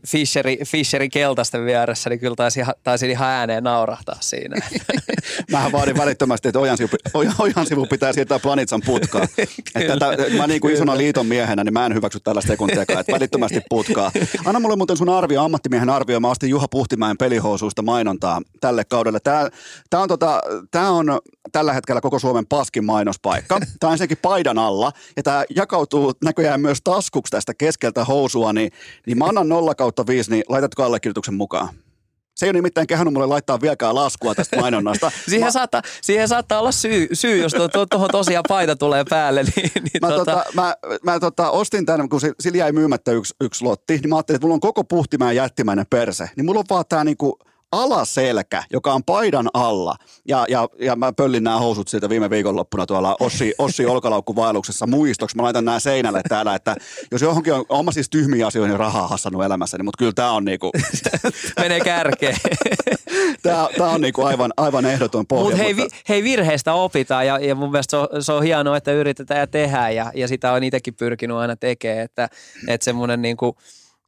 Fisheri, 0.07 0.57
Fisheri 0.65 1.09
keltaisten 1.09 1.65
vieressä, 1.65 2.09
niin 2.09 2.19
kyllä 2.19 2.35
taisi, 2.35 2.61
taisi 2.83 3.09
ihan 3.09 3.29
ääneen 3.29 3.63
naurahtaa 3.63 4.17
siinä. 4.19 4.55
Mähän 5.51 5.71
vaadin 5.71 5.97
välittömästi, 5.97 6.47
että 6.47 6.59
Ojan 6.59 6.77
sivu, 6.77 6.89
Ojan 7.39 7.65
sivu 7.65 7.85
pitää 7.85 8.13
siirtää 8.13 8.39
Planitsan 8.39 8.81
putkaan. 8.85 9.27
että 9.75 9.97
tätä, 9.97 10.29
mä 10.38 10.47
niin 10.47 10.61
kuin 10.61 10.73
isona 10.73 10.97
liiton 10.97 11.25
miehenä, 11.25 11.63
niin 11.63 11.73
mä 11.73 11.85
en 11.85 11.93
hyväksy 11.93 12.19
tällaista 12.19 12.47
sekuntiakaan, 12.47 12.99
että 12.99 13.13
välittömästi 13.13 13.61
putkaa. 13.69 14.11
Anna 14.45 14.59
mulle 14.59 14.75
muuten 14.75 14.97
sun 14.97 15.09
arvio, 15.09 15.43
ammattimiehen 15.43 15.89
arvio. 15.89 16.19
Mä 16.19 16.29
ostin 16.29 16.49
Juha 16.49 16.67
Puhtimäen 16.67 17.17
pelihousuista 17.17 17.81
mainontaa 17.81 18.41
tälle 18.61 18.83
kaudelle. 18.85 19.19
Tää, 19.19 19.49
tää, 19.89 19.99
on, 19.99 20.07
tota, 20.07 20.41
tää 20.71 20.91
on 20.91 21.19
tällä 21.51 21.73
hetkellä 21.73 22.01
koko 22.01 22.19
Suomen 22.19 22.45
paskin 22.47 22.85
mainospaikka. 22.85 23.59
Tämä 23.79 23.89
on 23.89 23.93
ensinnäkin 23.93 24.17
paidan 24.21 24.57
alla 24.57 24.91
ja 25.15 25.23
tämä 25.23 25.43
jakautuu 25.55 26.13
näköjään 26.23 26.61
myös 26.61 26.81
taskuksi 27.01 27.31
tästä 27.31 27.53
keskeltä 27.53 28.05
housua, 28.05 28.53
niin, 28.53 28.71
niin 29.07 29.17
mä 29.17 29.25
annan 29.25 29.49
0 29.49 29.75
kautta 29.75 30.07
5, 30.07 30.31
niin 30.31 30.43
laitatko 30.49 30.83
allekirjoituksen 30.83 31.33
mukaan? 31.33 31.69
Se 32.35 32.45
ei 32.45 32.49
ole 32.49 32.57
nimittäin 32.57 32.87
kehannut 32.87 33.13
mulle 33.13 33.27
laittaa 33.27 33.61
vieläkään 33.61 33.95
laskua 33.95 34.35
tästä 34.35 34.59
mainonnasta. 34.59 35.11
siihen, 35.29 35.47
mä... 35.47 35.51
saattaa, 35.51 35.81
siihen 36.01 36.27
saattaa 36.27 36.59
olla 36.59 36.71
syy, 36.71 37.07
syy 37.13 37.37
jos 37.37 37.51
tuohon 37.51 37.69
to, 37.69 37.85
to, 37.85 38.07
tosiaan 38.07 38.43
paita 38.47 38.75
tulee 38.75 39.03
päälle. 39.09 39.43
Niin, 39.55 39.71
niin 39.73 40.01
mä, 40.01 40.07
tota... 40.07 40.31
Tota, 40.31 40.43
mä, 40.53 40.75
mä 41.03 41.19
tota, 41.19 41.49
ostin 41.49 41.85
tämän, 41.85 42.09
kun 42.09 42.21
sillä 42.39 42.57
jäi 42.57 42.71
myymättä 42.71 43.11
yksi, 43.11 43.35
yksi 43.41 43.63
lotti, 43.63 43.97
niin 43.97 44.09
mä 44.09 44.15
ajattelin, 44.15 44.35
että 44.35 44.45
mulla 44.45 44.53
on 44.53 44.59
koko 44.59 44.83
puhtimäen 44.83 45.35
jättimäinen 45.35 45.85
perse. 45.89 46.29
Niin 46.35 46.45
mulla 46.45 46.59
on 46.59 46.65
vaan 46.69 46.85
tämä 46.89 47.03
niinku 47.03 47.39
alaselkä, 47.72 48.64
joka 48.72 48.93
on 48.93 49.03
paidan 49.03 49.49
alla, 49.53 49.95
ja, 50.27 50.45
ja, 50.49 50.68
ja 50.80 50.95
mä 50.95 51.14
pöllin 51.14 51.43
nämä 51.43 51.60
housut 51.60 51.88
siitä 51.88 52.10
viime 52.10 52.30
viikonloppuna 52.30 52.85
tuolla 52.85 53.18
Ossi, 53.19 53.53
Ossi 53.57 53.85
olkalaukkuvaelluksessa 53.85 54.88
muistoksi. 54.88 55.35
Mä 55.35 55.43
laitan 55.43 55.65
nämä 55.65 55.80
seinälle 55.80 56.22
täällä, 56.30 56.56
että 56.56 56.76
jos 57.11 57.22
johonkin 57.22 57.53
on, 57.53 57.65
on 57.69 57.85
mä 57.85 57.91
siis 57.91 58.10
tyhmiä 58.10 58.48
asioihin 58.48 58.80
rahaa 58.80 59.07
hassannut 59.07 59.43
elämässäni, 59.43 59.84
mutta 59.84 59.98
kyllä 59.98 60.14
tämä 60.15 60.31
on 60.31 60.45
niinku, 60.45 60.72
Menee 61.60 61.80
kärkeen. 61.80 62.38
tää, 63.43 63.68
tää 63.77 63.89
on 63.89 64.02
niinku 64.02 64.23
aivan, 64.23 64.53
aivan 64.57 64.85
ehdoton 64.85 65.27
pohja. 65.27 65.49
Mut 65.49 65.57
hei, 65.57 65.76
vi, 65.76 65.88
hei, 66.10 66.23
virheistä 66.23 66.73
opitaan 66.73 67.27
ja, 67.27 67.39
ja 67.39 67.56
mun 67.56 67.72
mielestä 67.72 67.91
se 67.91 67.98
on, 67.98 68.23
se 68.23 68.34
on 68.34 68.43
hienoa, 68.43 68.77
että 68.77 68.91
yritetään 68.91 69.39
ja 69.39 69.48
tehdään 69.48 69.95
ja, 69.95 70.11
ja 70.15 70.27
sitä 70.27 70.52
on 70.52 70.64
itsekin 70.64 70.93
pyrkinyt 70.93 71.38
aina 71.38 71.56
tekemään, 71.56 72.06
että, 72.06 72.30
että 72.68 72.85
semmoinen 72.85 73.22
niin 73.22 73.38
kuin 73.38 73.56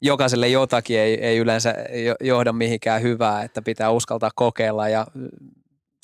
jokaiselle 0.04 0.48
jotakin 0.48 1.00
ei, 1.00 1.26
ei 1.26 1.38
yleensä 1.38 1.76
jo- 2.06 2.16
johda 2.22 2.54
mihinkään 2.54 3.02
hyvää, 3.02 3.44
että 3.44 3.62
pitää 3.62 3.92
uskaltaa 3.92 4.32
kokeilla 4.36 4.90
ja 4.90 5.08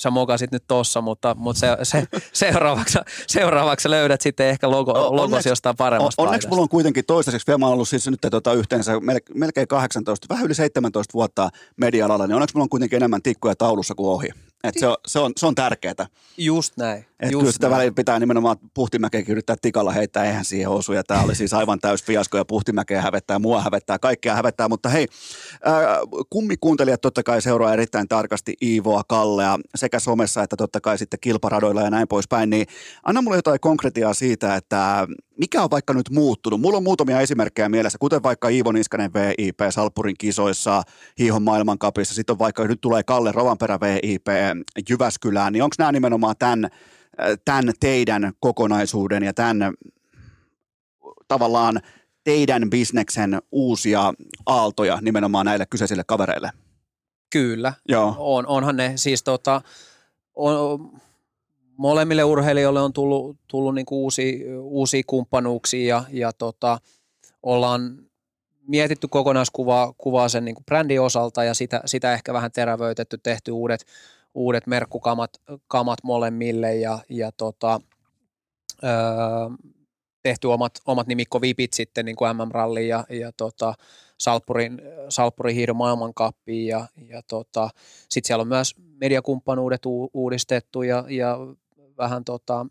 sä 0.02 0.12
mokasit 0.12 0.52
nyt 0.52 0.64
tossa, 0.68 1.02
mutta, 1.02 1.36
mutta 1.36 1.60
se, 1.60 1.78
se, 1.84 2.04
seuraavaksi, 2.34 3.00
seuraavaksi 3.28 3.90
löydät 3.90 4.22
sitten 4.22 4.48
ehkä 4.48 4.72
logo, 4.72 4.92
O- 4.92 5.16
logos 5.16 5.22
onneksi- 5.22 5.50
jostain 5.50 5.76
paremmasta 5.78 6.22
On, 6.22 6.28
onneksi 6.28 6.48
mulla 6.48 6.62
on 6.62 6.70
kuitenkin 6.70 7.06
toistaiseksi, 7.06 7.48
vielä 7.48 7.58
mä 7.58 7.66
oon 7.66 7.74
ollut 7.74 7.90
siis 7.90 8.08
nyt 8.08 8.20
tota 8.32 8.54
yhteensä 8.54 8.92
mel- 8.94 9.34
melkein 9.36 9.68
18, 9.68 10.28
vähän 10.30 10.46
yli 10.46 10.54
17 10.56 11.14
vuotta 11.14 11.50
media-alalla, 11.78 12.28
niin 12.28 12.36
onneksi 12.36 12.56
mulla 12.56 12.64
on 12.66 12.70
kuitenkin 12.70 12.98
enemmän 12.98 13.22
tikkuja 13.22 13.56
taulussa 13.56 13.96
kuin 13.96 14.10
ohi. 14.10 14.30
Et 14.64 14.74
se, 14.80 14.88
on, 14.88 14.96
se, 15.08 15.20
on, 15.20 15.32
se 15.38 15.46
on 15.46 15.56
tärkeää. 15.56 16.08
Just 16.38 16.78
näin. 16.78 17.06
Et 17.20 17.32
just 17.32 17.42
kyllä 17.42 17.52
sitä 17.52 17.68
näin. 17.68 17.78
välillä 17.78 17.96
pitää 17.96 18.20
nimenomaan 18.20 18.58
Puhtimäkeenkin 18.74 19.32
yrittää 19.32 19.56
tikalla 19.62 19.92
heittää, 19.92 20.26
eihän 20.26 20.46
siihen 20.46 20.70
osu. 20.70 20.94
Ja 20.94 21.04
tämä 21.04 21.22
oli 21.22 21.36
siis 21.36 21.54
aivan 21.54 21.80
täys 21.80 22.04
fiasko 22.04 22.38
ja 22.38 22.46
Puhtimäkeä 22.46 23.02
hävettää, 23.02 23.40
mua 23.40 23.62
hävettää, 23.62 24.00
kaikkea 24.00 24.36
hävettää. 24.36 24.70
Mutta 24.70 24.90
hei, 24.90 25.08
ää, 25.64 25.98
kummikuuntelijat 26.30 27.02
totta 27.02 27.24
kai 27.24 27.42
seuraa 27.42 27.74
erittäin 27.74 28.08
tarkasti 28.08 28.54
Iivoa, 28.62 29.04
Kallea 29.08 29.58
sekä 29.76 30.00
somessa 30.00 30.44
että 30.44 30.56
totta 30.56 30.82
kai 30.82 30.98
sitten 30.98 31.20
kilparadoilla 31.20 31.82
ja 31.82 31.90
näin 31.90 32.08
poispäin. 32.08 32.50
Niin 32.50 32.68
anna 33.04 33.22
mulle 33.22 33.38
jotain 33.38 33.60
konkretiaa 33.60 34.14
siitä, 34.14 34.56
että 34.56 35.08
mikä 35.40 35.64
on 35.64 35.72
vaikka 35.72 35.94
nyt 35.94 36.10
muuttunut. 36.10 36.62
Mulla 36.62 36.78
on 36.78 36.84
muutamia 36.84 37.22
esimerkkejä 37.22 37.70
mielessä, 37.70 37.98
kuten 37.98 38.24
vaikka 38.24 38.50
Iivo 38.50 38.72
Niskanen 38.72 39.14
VIP 39.14 39.60
Salppurin 39.70 40.16
kisoissa, 40.18 40.84
Hiihon 41.20 41.44
maailmankapissa, 41.44 42.16
sitten 42.16 42.34
on 42.34 42.40
vaikka 42.40 42.68
nyt 42.68 42.82
tulee 42.82 43.04
Kalle 43.04 43.32
Rovanperä 43.32 43.80
VIP 43.80 44.28
Jyväskylään, 44.90 45.54
niin 45.54 45.64
onko 45.64 45.76
nämä 45.80 45.92
nimenomaan 45.92 46.36
tämän, 46.40 46.70
tämän 47.46 47.74
teidän 47.80 48.34
kokonaisuuden 48.40 49.24
ja 49.24 49.34
tämän 49.34 49.74
tavallaan 51.28 51.82
teidän 52.24 52.70
bisneksen 52.70 53.42
uusia 53.52 54.14
aaltoja 54.46 55.00
nimenomaan 55.02 55.46
näille 55.46 55.66
kyseisille 55.66 56.04
kavereille? 56.04 56.52
Kyllä. 57.30 57.74
Joo. 57.88 58.16
On, 58.18 58.48
onhan 58.48 58.78
ne 58.78 58.94
siis 58.96 59.24
tota, 59.24 59.62
on, 60.36 60.92
molemmille 61.80 62.24
urheilijoille 62.24 62.82
on 62.82 62.94
tullut, 62.94 63.38
tullut 63.48 63.76
niinku 63.76 64.04
uusia, 64.04 64.62
uusia 64.62 65.04
kumppanuuksia 65.08 65.96
ja, 65.96 66.04
ja 66.12 66.34
tota, 66.34 66.78
ollaan 67.44 67.98
mietitty 68.68 69.08
kokonaiskuvaa 69.08 69.94
kuvaa 69.98 70.30
sen 70.30 70.46
niinku 70.46 70.64
brändin 70.66 71.02
osalta 71.02 71.44
ja 71.44 71.54
sitä, 71.54 71.82
sitä 71.86 72.14
ehkä 72.14 72.34
vähän 72.34 72.52
terävöitetty, 72.52 73.18
tehty 73.18 73.52
uudet, 73.52 73.86
uudet 74.34 74.68
merkkukamat 74.68 75.32
kamat 75.68 76.00
molemmille 76.04 76.76
ja, 76.76 77.00
ja 77.10 77.32
tota, 77.38 77.82
öö, 78.84 78.90
tehty 80.24 80.48
omat, 80.48 80.72
omat 80.86 81.08
nimikkovipit 81.08 81.74
sitten 81.74 82.06
niin 82.06 82.16
kuin 82.16 82.38
MM-ralliin 82.38 82.88
ja, 82.88 83.06
ja 83.10 83.32
tota, 83.38 83.74
Salppurin, 84.18 84.82
Salppurin 85.10 85.56
hiidon 85.56 85.76
maailmankappiin 85.76 86.68
ja, 86.68 86.88
ja 87.08 87.22
tota, 87.30 87.70
sitten 88.10 88.28
siellä 88.28 88.42
on 88.42 88.48
myös 88.48 88.76
mediakumppanuudet 88.78 89.82
uudistettu 90.14 90.82
ja, 90.82 91.06
ja 91.10 91.38
vähän 92.00 92.24
tota, 92.24 92.66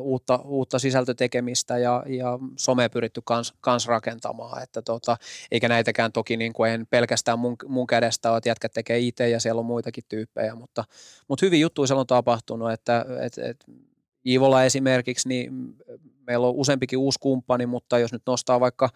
uutta, 0.00 0.40
uutta 0.44 0.78
sisältötekemistä 0.78 1.78
ja, 1.78 2.02
ja 2.06 2.38
some 2.58 2.88
pyritty 2.88 3.20
kans, 3.24 3.54
kans 3.60 3.86
rakentamaan, 3.86 4.62
että 4.62 4.82
tota, 4.82 5.16
eikä 5.50 5.68
näitäkään 5.68 6.12
toki 6.12 6.36
niin 6.36 6.52
kuin 6.52 6.70
en 6.70 6.86
pelkästään 6.90 7.38
mun, 7.38 7.56
mun 7.68 7.86
kädestä 7.86 8.30
ole, 8.30 8.38
että 8.38 8.48
jätkät 8.48 8.72
tekee 8.72 8.98
itse 8.98 9.28
ja 9.28 9.40
siellä 9.40 9.58
on 9.58 9.66
muitakin 9.66 10.04
tyyppejä, 10.08 10.54
mutta, 10.54 10.84
mutta 11.28 11.46
hyvin 11.46 11.60
juttuja 11.60 11.86
siellä 11.86 12.00
on 12.00 12.06
tapahtunut, 12.06 12.72
että 12.72 13.04
et, 13.20 13.38
et, 13.38 13.64
Iivolla 14.26 14.64
esimerkiksi, 14.64 15.28
niin 15.28 15.52
meillä 16.26 16.46
on 16.46 16.54
useampikin 16.54 16.98
uusi 16.98 17.18
kumppani, 17.20 17.66
mutta 17.66 17.98
jos 17.98 18.12
nyt 18.12 18.22
nostaa 18.26 18.60
vaikka, 18.60 18.88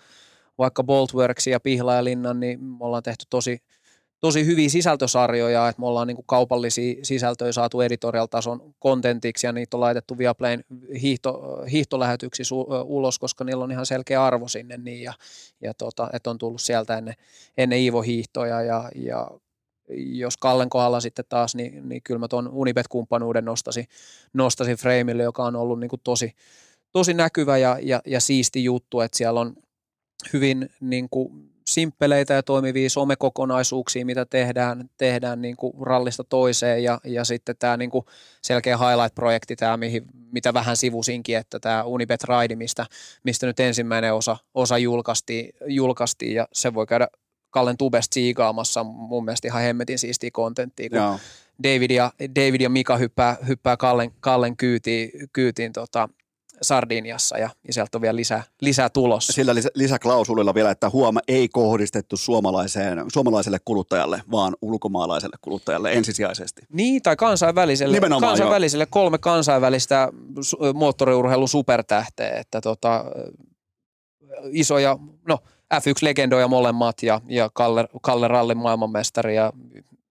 vaikka 0.58 0.84
Boltworksin 0.84 1.50
ja 1.50 1.60
Pihlajalinnan, 1.60 2.40
niin 2.40 2.64
me 2.64 2.76
ollaan 2.80 3.02
tehty 3.02 3.24
tosi, 3.30 3.62
tosi 4.20 4.46
hyviä 4.46 4.68
sisältösarjoja, 4.68 5.68
että 5.68 5.80
me 5.80 5.86
ollaan 5.86 6.06
niin 6.06 6.16
kuin 6.16 6.26
kaupallisia 6.26 6.94
sisältöjä 7.02 7.52
saatu 7.52 7.80
editorial-tason 7.80 8.74
kontentiksi 8.78 9.46
ja 9.46 9.52
niitä 9.52 9.76
on 9.76 9.80
laitettu 9.80 10.18
Viaplayn 10.18 10.64
hiihto, 11.02 11.62
hiihtolähetyksissä 11.72 12.54
u- 12.54 12.66
ulos, 12.84 13.18
koska 13.18 13.44
niillä 13.44 13.64
on 13.64 13.72
ihan 13.72 13.86
selkeä 13.86 14.24
arvo 14.24 14.48
sinne 14.48 14.76
niin 14.76 15.02
ja, 15.02 15.12
ja 15.60 15.74
tota, 15.74 16.10
että 16.12 16.30
on 16.30 16.38
tullut 16.38 16.60
sieltä 16.60 16.98
ennen, 16.98 17.14
ennen 17.56 17.78
Iivo-hiihtoja 17.78 18.62
ja, 18.62 18.90
ja 18.94 19.30
jos 19.96 20.36
Kallen 20.36 20.70
kohdalla 20.70 21.00
sitten 21.00 21.24
taas, 21.28 21.54
niin, 21.54 21.88
niin 21.88 22.02
kyllä 22.02 22.18
mä 22.18 22.28
tuon 22.28 22.48
Unibet-kumppanuuden 22.52 23.44
nostasin, 23.44 23.84
nostasin 24.32 24.76
Freimille, 24.76 25.22
joka 25.22 25.44
on 25.44 25.56
ollut 25.56 25.80
niin 25.80 25.88
kuin 25.88 26.00
tosi, 26.04 26.32
tosi 26.92 27.14
näkyvä 27.14 27.58
ja, 27.58 27.78
ja, 27.82 28.00
ja 28.06 28.20
siisti 28.20 28.64
juttu, 28.64 29.00
että 29.00 29.18
siellä 29.18 29.40
on 29.40 29.56
hyvin 30.32 30.68
niin 30.80 31.08
kuin 31.10 31.49
simppeleitä 31.70 32.34
ja 32.34 32.42
toimivia 32.42 32.90
somekokonaisuuksia, 32.90 34.06
mitä 34.06 34.26
tehdään, 34.26 34.90
tehdään 34.96 35.42
niin 35.42 35.56
kuin 35.56 35.72
rallista 35.80 36.24
toiseen 36.24 36.84
ja, 36.84 37.00
ja 37.04 37.24
sitten 37.24 37.56
tämä 37.58 37.76
niin 37.76 37.90
kuin 37.90 38.04
selkeä 38.42 38.76
highlight-projekti, 38.76 39.56
tämä, 39.56 39.76
mihin, 39.76 40.04
mitä 40.32 40.54
vähän 40.54 40.76
sivusinkin, 40.76 41.36
että 41.36 41.60
tämä 41.60 41.84
Unibet 41.84 42.24
Ride, 42.24 42.56
mistä, 42.56 42.86
mistä 43.24 43.46
nyt 43.46 43.60
ensimmäinen 43.60 44.14
osa, 44.14 44.36
osa 44.54 44.78
julkaistiin, 44.78 45.50
julkaistiin 45.66 46.34
ja 46.34 46.48
se 46.52 46.74
voi 46.74 46.86
käydä 46.86 47.08
Kallen 47.50 47.76
tubesta 47.76 48.14
siigaamassa 48.14 48.84
mun 48.84 49.24
mielestä 49.24 49.48
ihan 49.48 49.62
hemmetin 49.62 49.98
siistiä 49.98 50.30
kontenttia, 50.32 50.88
kun 50.88 50.98
Joo. 50.98 51.18
David 51.62 51.90
ja, 51.90 52.12
David 52.20 52.60
ja 52.60 52.70
Mika 52.70 52.96
hyppää, 52.96 53.36
hyppää 53.48 53.76
Kallen, 53.76 54.10
Kallen 54.20 54.56
kyytiin, 54.56 55.10
kyytiin 55.32 55.72
tota 55.72 56.08
Sardiniassa 56.62 57.38
ja, 57.38 57.50
ja 57.66 57.72
sieltä 57.72 57.98
on 57.98 58.02
vielä 58.02 58.16
lisää, 58.16 58.42
lisää 58.60 58.88
tulossa. 58.88 59.32
Sillä 59.32 59.54
lisä, 59.54 59.68
lisäklausulilla 59.74 60.54
vielä, 60.54 60.70
että 60.70 60.90
huoma 60.90 61.20
ei 61.28 61.48
kohdistettu 61.48 62.16
suomalaiseen, 62.16 63.04
suomalaiselle 63.12 63.58
kuluttajalle, 63.64 64.22
vaan 64.30 64.56
ulkomaalaiselle 64.62 65.36
kuluttajalle 65.40 65.92
ensisijaisesti. 65.92 66.62
Niin, 66.72 67.02
tai 67.02 67.16
kansainväliselle, 67.16 67.96
Nimenomaan, 67.96 68.30
kansainväliselle 68.30 68.86
kolme 68.86 69.18
kansainvälistä 69.18 70.08
su- 70.40 70.74
moottoriurheilun 70.74 71.48
supertähteä, 71.48 72.30
että 72.38 72.60
tota, 72.60 73.04
isoja, 74.52 74.98
no 75.28 75.38
F1-legendoja 75.74 76.48
molemmat 76.48 77.02
ja, 77.02 77.20
ja 77.28 77.50
Kalle, 77.52 77.88
Kalle 78.02 78.28
Rallin 78.28 78.58
maailmanmestari 78.58 79.36
ja 79.36 79.52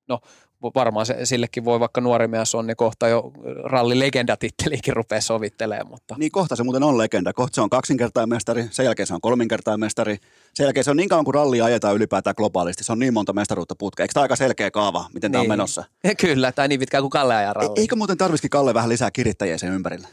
no 0.08 0.20
varmaan 0.62 1.06
se, 1.06 1.26
sillekin 1.26 1.66
voi 1.66 1.80
vaikka 1.80 2.02
nuori 2.02 2.28
mies 2.28 2.56
on, 2.56 2.68
niin 2.68 2.78
kohta 2.78 3.08
jo 3.08 3.32
rallilegendatittelikin 3.64 4.96
rupeaa 4.96 5.22
sovittelemaan, 5.22 5.88
mutta 5.88 6.16
Niin 6.18 6.32
kohta 6.32 6.56
se 6.56 6.64
muuten 6.64 6.84
on 6.84 6.98
legenda. 6.98 7.34
Kohta 7.34 7.56
se 7.56 7.62
on 7.62 7.70
kaksinkertainen 7.70 8.30
mestari, 8.30 8.66
sen 8.72 8.84
jälkeen 8.86 9.08
se 9.08 9.14
on 9.14 9.22
kolminkertainen 9.22 9.80
mestari. 9.80 10.18
Sen 10.54 10.64
jälkeen 10.64 10.84
se 10.84 10.92
on 10.92 10.98
niin 10.98 11.10
kauan 11.10 11.26
kuin 11.26 11.36
rallia 11.36 11.66
ajetaan 11.66 11.96
ylipäätään 11.96 12.34
globaalisti. 12.38 12.84
Se 12.84 12.92
on 12.92 13.00
niin 13.00 13.14
monta 13.14 13.34
mestaruutta 13.34 13.76
putkea. 13.76 14.04
Eikö 14.04 14.14
tämä 14.14 14.22
aika 14.22 14.36
selkeä 14.36 14.72
kaava, 14.72 15.06
miten 15.14 15.32
tämä 15.32 15.40
on 15.40 15.44
Niin. 15.44 15.52
menossa? 15.52 15.84
kyllä, 16.22 16.52
tai 16.52 16.68
niin 16.68 16.80
pitkään 16.80 17.04
kuin 17.04 17.12
Kalle 17.12 17.36
ajaa 17.36 17.52
E- 17.52 17.54
rallia. 17.54 17.74
eikö 17.82 17.96
muuten 17.96 18.18
tarvisikin 18.18 18.50
Kalle 18.50 18.74
vähän 18.74 18.90
lisää 18.90 19.12
kirittäjiä 19.12 19.58
sen 19.58 19.74
ympärillä? 19.74 20.08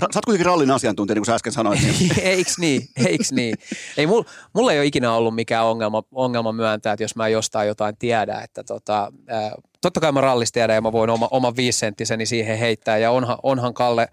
Ra- 0.00 0.12
sä 0.12 0.18
oot 0.18 0.24
kuitenkin 0.24 0.46
rallin 0.46 0.70
asiantuntija, 0.70 1.14
niin 1.14 1.20
kuin 1.20 1.26
sä 1.26 1.34
äsken 1.34 1.52
sanoit. 1.52 1.80
Niin 1.82 2.12
eiks 2.32 2.58
niin, 2.58 2.88
eiks 3.06 3.32
niin. 3.32 3.54
Ei, 3.96 4.06
mul, 4.06 4.22
mulla 4.52 4.72
ei 4.72 4.78
ole 4.78 4.86
ikinä 4.86 5.12
ollut 5.12 5.34
mikään 5.34 5.64
ongelma, 5.64 6.02
ongelma 6.12 6.52
myöntää, 6.52 6.92
että 6.92 7.04
jos 7.04 7.16
mä 7.16 7.28
jostain 7.28 7.68
jotain 7.68 7.96
tiedä, 7.96 8.40
että 8.40 8.64
tota, 8.64 9.12
ää, 9.26 9.52
totta 9.80 10.00
kai 10.00 10.12
mä 10.12 10.20
rallista 10.20 10.54
tiedän 10.54 10.74
ja 10.74 10.80
mä 10.80 10.92
voin 10.92 11.10
oma, 11.10 11.28
oman 11.30 11.56
viisenttiseni 11.56 12.26
siihen 12.26 12.58
heittää 12.58 12.98
ja 12.98 13.10
onhan, 13.10 13.38
onhan 13.42 13.74
Kalle, 13.74 14.08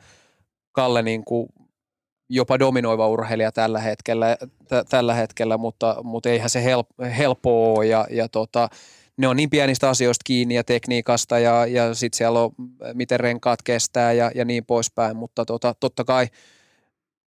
Kalle 0.71 1.01
niin 1.01 1.25
kuin 1.25 1.47
jopa 2.29 2.59
dominoiva 2.59 3.07
urheilija 3.07 3.51
tällä 3.51 3.79
hetkellä, 3.79 4.37
t- 4.67 4.89
tällä 4.89 5.13
hetkellä 5.13 5.57
mutta, 5.57 5.95
mutta 6.03 6.29
eihän 6.29 6.49
se 6.49 6.63
help, 6.63 6.87
helppoa 7.17 7.73
ole 7.77 7.85
ja, 7.85 8.07
ja 8.09 8.29
tota, 8.29 8.69
ne 9.17 9.27
on 9.27 9.35
niin 9.35 9.49
pienistä 9.49 9.89
asioista 9.89 10.23
kiinni 10.25 10.55
ja 10.55 10.63
tekniikasta 10.63 11.39
ja, 11.39 11.65
ja 11.65 11.93
sitten 11.93 12.17
siellä 12.17 12.39
on 12.39 12.51
miten 12.93 13.19
renkaat 13.19 13.61
kestää 13.61 14.13
ja, 14.13 14.31
ja 14.35 14.45
niin 14.45 14.65
poispäin, 14.65 15.17
mutta 15.17 15.45
tota, 15.45 15.75
totta 15.79 16.03
kai 16.03 16.27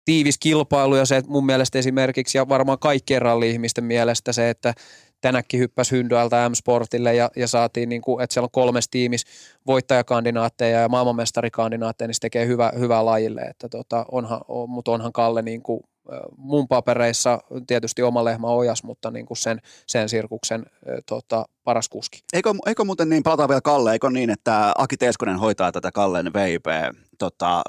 tiivis 0.05 0.37
kilpailu 0.37 0.95
ja 0.95 1.05
se 1.05 1.17
että 1.17 1.31
mun 1.31 1.45
mielestä 1.45 1.79
esimerkiksi 1.79 2.37
ja 2.37 2.49
varmaan 2.49 2.79
kaikkien 2.79 3.21
ralli-ihmisten 3.21 3.83
mielestä 3.83 4.33
se, 4.33 4.49
että 4.49 4.73
tänäkin 5.21 5.59
hyppäsi 5.59 5.91
Hyndyltä 5.91 6.49
M-Sportille 6.49 7.15
ja, 7.15 7.31
ja 7.35 7.47
saatiin, 7.47 7.89
niin 7.89 8.01
kuin, 8.01 8.23
että 8.23 8.33
siellä 8.33 8.45
on 8.45 8.51
kolmes 8.51 8.89
tiimis 8.89 9.25
voittajakandidaatteja 9.67 10.79
ja 10.79 10.89
maailmanmestarikandidaatteja, 10.89 12.07
niin 12.07 12.15
se 12.15 12.19
tekee 12.19 12.47
hyvä, 12.47 12.71
hyvää 12.79 13.05
lajille, 13.05 13.41
että 13.41 13.69
tota, 13.69 14.05
onhan, 14.11 14.41
on, 14.47 14.69
mutta 14.69 14.91
onhan 14.91 15.13
Kalle 15.13 15.41
niin 15.41 15.63
kuin 15.63 15.79
mun 16.37 16.67
papereissa 16.67 17.39
tietysti 17.67 18.03
oma 18.03 18.25
lehmä 18.25 18.47
ojas, 18.47 18.83
mutta 18.83 19.11
niin 19.11 19.25
kuin 19.25 19.37
sen, 19.37 19.61
sen 19.87 20.09
sirkuksen 20.09 20.65
tota, 21.05 21.45
paras 21.63 21.89
kuski. 21.89 22.23
Eikö, 22.33 22.53
eikö 22.65 22.83
muuten 22.83 23.09
niin, 23.09 23.23
palataan 23.23 23.49
vielä 23.49 23.61
Kalle, 23.61 23.91
eikö 23.91 24.09
niin, 24.09 24.29
että 24.29 24.73
Aki 24.77 24.97
Teeskonen 24.97 25.39
hoitaa 25.39 25.71
tätä 25.71 25.91
Kallen 25.91 26.33
VIP 26.33 26.65
tota, 27.17 27.61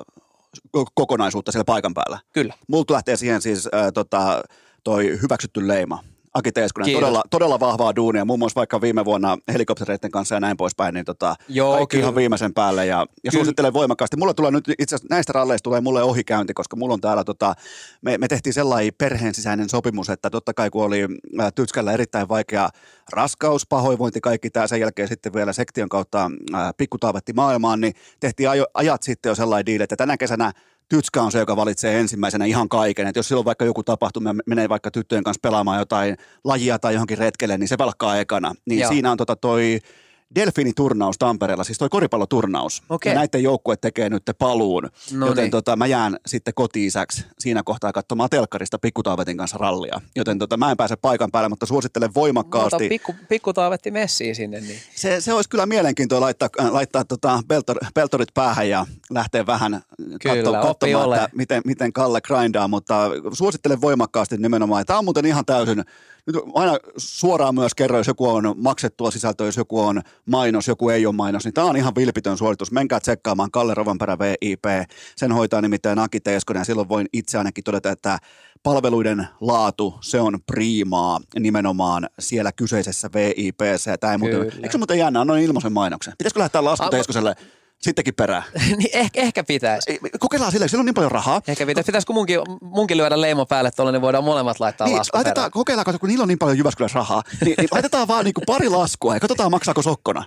kokonaisuutta 0.94 1.52
siellä 1.52 1.64
paikan 1.64 1.94
päällä? 1.94 2.18
Kyllä. 2.32 2.54
Multa 2.68 2.94
lähtee 2.94 3.16
siihen 3.16 3.42
siis 3.42 3.68
äh, 3.74 3.92
tota, 3.94 4.42
toi 4.84 5.18
hyväksytty 5.22 5.68
leima. 5.68 6.04
Aki 6.34 6.52
Teeskunen, 6.52 6.92
todella, 6.92 7.22
todella 7.30 7.60
vahvaa 7.60 7.96
duunia, 7.96 8.24
muun 8.24 8.38
muassa 8.38 8.58
vaikka 8.58 8.80
viime 8.80 9.04
vuonna 9.04 9.38
helikoptereiden 9.52 10.10
kanssa 10.10 10.34
ja 10.34 10.40
näin 10.40 10.56
poispäin, 10.56 10.94
niin 10.94 11.04
tota, 11.04 11.34
Joo, 11.48 11.76
kaikki 11.76 11.96
kyllä. 11.96 12.04
ihan 12.04 12.14
viimeisen 12.14 12.54
päälle 12.54 12.86
ja, 12.86 13.06
ja 13.24 13.32
suosittelen 13.32 13.72
voimakkaasti. 13.72 14.16
Mulla 14.16 14.34
tulee 14.34 14.50
nyt 14.50 14.68
itse 14.78 14.96
asiassa 14.96 15.14
näistä 15.14 15.32
ralleista 15.32 15.64
tulee 15.64 15.80
mulle 15.80 16.02
ohikäynti, 16.02 16.54
koska 16.54 16.76
mulla 16.76 16.94
on 16.94 17.00
täällä, 17.00 17.24
tota, 17.24 17.54
me, 18.02 18.18
me 18.18 18.28
tehtiin 18.28 18.52
sellainen 18.52 18.92
perheen 18.98 19.34
sisäinen 19.34 19.68
sopimus, 19.68 20.10
että 20.10 20.30
totta 20.30 20.54
kai 20.54 20.70
kun 20.70 20.84
oli 20.84 21.06
ä, 21.40 21.50
Tytskällä 21.50 21.92
erittäin 21.92 22.28
vaikea 22.28 22.68
raskaus, 23.12 23.66
pahoinvointi, 23.66 24.20
kaikki 24.20 24.50
tämä, 24.50 24.66
sen 24.66 24.80
jälkeen 24.80 25.08
sitten 25.08 25.34
vielä 25.34 25.52
sektion 25.52 25.88
kautta 25.88 26.30
ä, 26.54 26.72
pikkutaavetti 26.76 27.32
maailmaan, 27.32 27.80
niin 27.80 27.92
tehtiin 28.20 28.50
ajo, 28.50 28.66
ajat 28.74 29.02
sitten 29.02 29.30
jo 29.30 29.34
sellainen 29.34 29.66
diili, 29.66 29.82
että 29.82 29.96
tänä 29.96 30.16
kesänä 30.16 30.52
Tytskä 30.90 31.22
on 31.22 31.32
se, 31.32 31.38
joka 31.38 31.56
valitsee 31.56 32.00
ensimmäisenä 32.00 32.44
ihan 32.44 32.68
kaiken. 32.68 33.06
että 33.06 33.18
jos 33.18 33.28
silloin 33.28 33.44
vaikka 33.44 33.64
joku 33.64 33.82
tapahtuma, 33.82 34.34
menee 34.46 34.68
vaikka 34.68 34.90
tyttöjen 34.90 35.24
kanssa 35.24 35.40
pelaamaan 35.42 35.78
jotain 35.78 36.16
lajia 36.44 36.78
tai 36.78 36.94
johonkin 36.94 37.18
retkelle, 37.18 37.58
niin 37.58 37.68
se 37.68 37.78
velkaa 37.78 38.18
ekana. 38.18 38.54
Niin 38.66 38.80
Joo. 38.80 38.88
siinä 38.88 39.10
on 39.10 39.16
tota 39.16 39.36
toi 39.36 39.80
Delfini-turnaus 40.34 41.18
Tampereella, 41.18 41.64
siis 41.64 41.78
toi 41.78 41.88
koripalloturnaus. 41.88 42.82
Okay. 42.88 43.12
Ja 43.12 43.18
näiden 43.18 43.42
joukkue 43.42 43.76
tekee 43.76 44.10
nyt 44.10 44.22
paluun, 44.38 44.88
no 45.12 45.26
joten 45.26 45.42
niin. 45.42 45.50
tota, 45.50 45.76
mä 45.76 45.86
jään 45.86 46.16
sitten 46.26 46.54
kotiisäksi 46.54 47.24
siinä 47.38 47.62
kohtaa 47.62 47.92
katsomaan 47.92 48.30
telkkarista 48.30 48.78
Pikkutaavetin 48.78 49.36
kanssa 49.36 49.58
rallia. 49.58 50.00
Joten 50.16 50.38
tota, 50.38 50.56
mä 50.56 50.70
en 50.70 50.76
pääse 50.76 50.96
paikan 50.96 51.30
päälle, 51.30 51.48
mutta 51.48 51.66
suosittelen 51.66 52.14
voimakkaasti. 52.14 52.88
pikku, 52.88 53.14
Pikkutaavetti 53.28 53.90
messiin 53.90 54.34
sinne. 54.34 54.60
Niin. 54.60 54.78
Se, 54.94 55.20
se 55.20 55.32
olisi 55.32 55.50
kyllä 55.50 55.66
mielenkiintoa 55.66 56.20
laittaa, 56.20 56.48
äh, 56.60 56.72
laittaa 56.72 57.04
tota 57.04 57.42
peltor, 57.48 57.76
peltorit 57.94 58.34
päähän 58.34 58.68
ja 58.68 58.86
lähteä 59.10 59.46
vähän 59.46 59.80
katso, 60.22 60.52
katsomaan, 60.52 61.14
että 61.14 61.36
miten, 61.36 61.62
miten 61.64 61.92
Kalle 61.92 62.20
grindaa, 62.20 62.68
mutta 62.68 63.10
suosittelen 63.32 63.80
voimakkaasti 63.80 64.36
nimenomaan. 64.36 64.86
Tämä 64.86 64.98
on 64.98 65.04
muuten 65.04 65.26
ihan 65.26 65.44
täysin 65.44 65.84
nyt 66.26 66.36
aina 66.54 66.78
suoraan 66.96 67.54
myös 67.54 67.74
kerro, 67.74 67.96
jos 67.96 68.06
joku 68.06 68.28
on 68.28 68.54
maksettua 68.56 69.10
sisältöä, 69.10 69.46
jos 69.46 69.56
joku 69.56 69.80
on 69.80 70.02
mainos, 70.30 70.68
joku 70.68 70.88
ei 70.88 71.06
ole 71.06 71.14
mainos, 71.14 71.44
niin 71.44 71.54
tämä 71.54 71.66
on 71.66 71.76
ihan 71.76 71.94
vilpitön 71.94 72.38
suoritus. 72.38 72.72
Menkää 72.72 73.00
tsekkaamaan 73.00 73.50
Kalle 73.50 73.74
Rovanperä 73.74 74.18
VIP. 74.18 74.64
Sen 75.16 75.32
hoitaa 75.32 75.60
nimittäin 75.60 75.98
Aki 75.98 76.20
Teeskonen 76.20 76.60
ja 76.60 76.64
silloin 76.64 76.88
voin 76.88 77.06
itse 77.12 77.38
ainakin 77.38 77.64
todeta, 77.64 77.90
että 77.90 78.18
palveluiden 78.62 79.28
laatu, 79.40 79.98
se 80.00 80.20
on 80.20 80.38
priimaa 80.46 81.20
nimenomaan 81.38 82.08
siellä 82.18 82.52
kyseisessä 82.52 83.10
VIPssä. 83.14 83.98
Tämä 83.98 84.12
ei 84.12 84.18
muuten, 84.18 84.42
eikö 84.42 84.72
se 84.72 84.78
muuten 84.78 84.98
jännä, 84.98 85.20
annoin 85.20 85.42
ilmaisen 85.42 85.72
mainoksen. 85.72 86.14
Pitäisikö 86.18 86.40
lähteä 86.40 86.64
lasku 86.64 86.88
Teeskoselle? 86.90 87.34
Sittenkin 87.82 88.14
perään. 88.14 88.42
niin 88.78 88.90
ehkä, 88.92 89.20
ehkä 89.20 89.44
pitäisi. 89.44 90.00
Kokeillaan 90.18 90.52
silleen, 90.52 90.68
sillä 90.68 90.82
on 90.82 90.86
niin 90.86 90.94
paljon 90.94 91.12
rahaa. 91.12 91.40
Ehkä 91.48 91.66
pitäisi. 91.66 91.86
Pitäisikö 91.86 92.12
munkin, 92.12 92.40
munkin 92.62 92.96
lyödä 92.96 93.20
leimo 93.20 93.46
päälle 93.46 93.70
tuolla, 93.70 93.92
niin 93.92 94.02
voidaan 94.02 94.24
molemmat 94.24 94.60
laittaa 94.60 94.86
niin, 94.86 94.98
lasku 94.98 95.16
laitetaan, 95.16 95.34
perään. 95.34 95.50
Kokeillaan, 95.50 95.98
kun 96.00 96.08
niillä 96.08 96.22
on 96.22 96.28
niin 96.28 96.38
paljon 96.38 96.58
Jyväskylässä 96.58 96.98
rahaa, 96.98 97.22
niin, 97.44 97.54
niin 97.58 97.68
laitetaan 97.74 98.08
vaan 98.08 98.24
niin 98.24 98.34
kuin 98.34 98.44
pari 98.46 98.68
laskua 98.68 99.14
ja 99.14 99.20
katsotaan 99.20 99.50
maksaako 99.50 99.82
sokkona. 99.82 100.24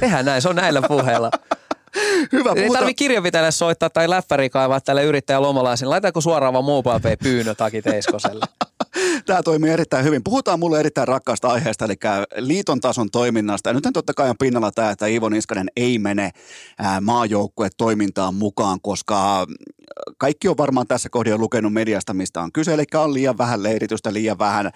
Tehdään 0.00 0.24
näin, 0.24 0.42
se 0.42 0.48
on 0.48 0.56
näillä 0.56 0.82
puheilla. 0.82 1.30
Hyvä, 2.32 2.52
Ei 2.56 2.70
tarvi 2.70 2.94
kirjanpitäjälle 2.94 3.50
soittaa 3.50 3.90
tai 3.90 4.10
läppäri 4.10 4.50
kaivaa 4.50 4.80
tälle 4.80 5.04
yrittäjä 5.04 5.42
lomalaisen. 5.42 5.90
Laitetaanko 5.90 6.20
suoraan 6.20 6.52
vaan 6.52 6.64
mobile 6.64 7.00
pay 7.00 7.16
pyynnö 7.16 7.54
Taki 7.54 7.82
Teiskoselle? 7.82 8.46
Tämä 9.26 9.42
toimii 9.42 9.70
erittäin 9.70 10.04
hyvin. 10.04 10.24
Puhutaan 10.24 10.60
mulle 10.60 10.80
erittäin 10.80 11.08
rakkaasta 11.08 11.48
aiheesta, 11.48 11.84
eli 11.84 11.94
liiton 12.36 12.80
tason 12.80 13.10
toiminnasta. 13.10 13.70
Ja 13.70 13.74
nyt 13.74 13.84
totta 13.92 14.14
kai 14.14 14.30
on 14.30 14.36
pinnalla 14.38 14.70
tämä, 14.72 14.90
että 14.90 15.06
Ivo 15.06 15.28
Niskanen 15.28 15.68
ei 15.76 15.98
mene 15.98 16.30
maajoukkue 17.00 17.68
toimintaan 17.76 18.34
mukaan, 18.34 18.80
koska 18.80 19.46
kaikki 20.18 20.48
on 20.48 20.56
varmaan 20.56 20.86
tässä 20.86 21.08
kohdassa 21.08 21.38
lukenut 21.38 21.72
mediasta, 21.72 22.14
mistä 22.14 22.40
on 22.40 22.52
kyse, 22.52 22.74
eli 22.74 22.84
on 22.94 23.14
liian 23.14 23.38
vähän 23.38 23.62
leiritystä, 23.62 24.12
liian 24.12 24.38
vähän 24.38 24.70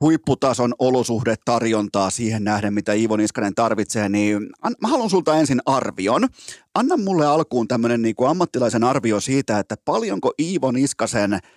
huipputason 0.00 0.74
olosuhdetarjontaa 0.78 2.10
siihen 2.10 2.44
nähden, 2.44 2.74
mitä 2.74 2.92
Iivo 2.92 3.16
Niskanen 3.16 3.54
tarvitsee, 3.54 4.08
niin 4.08 4.48
an, 4.62 4.74
mä 4.80 4.88
haluan 4.88 5.10
sulta 5.10 5.36
ensin 5.36 5.60
arvion. 5.66 6.28
Anna 6.74 6.96
mulle 6.96 7.26
alkuun 7.26 7.68
tämmöinen 7.68 8.02
niin 8.02 8.14
ammattilaisen 8.28 8.84
arvio 8.84 9.20
siitä, 9.20 9.58
että 9.58 9.76
paljonko 9.84 10.32
Iivo 10.38 10.70
Niskasen– 10.70 11.38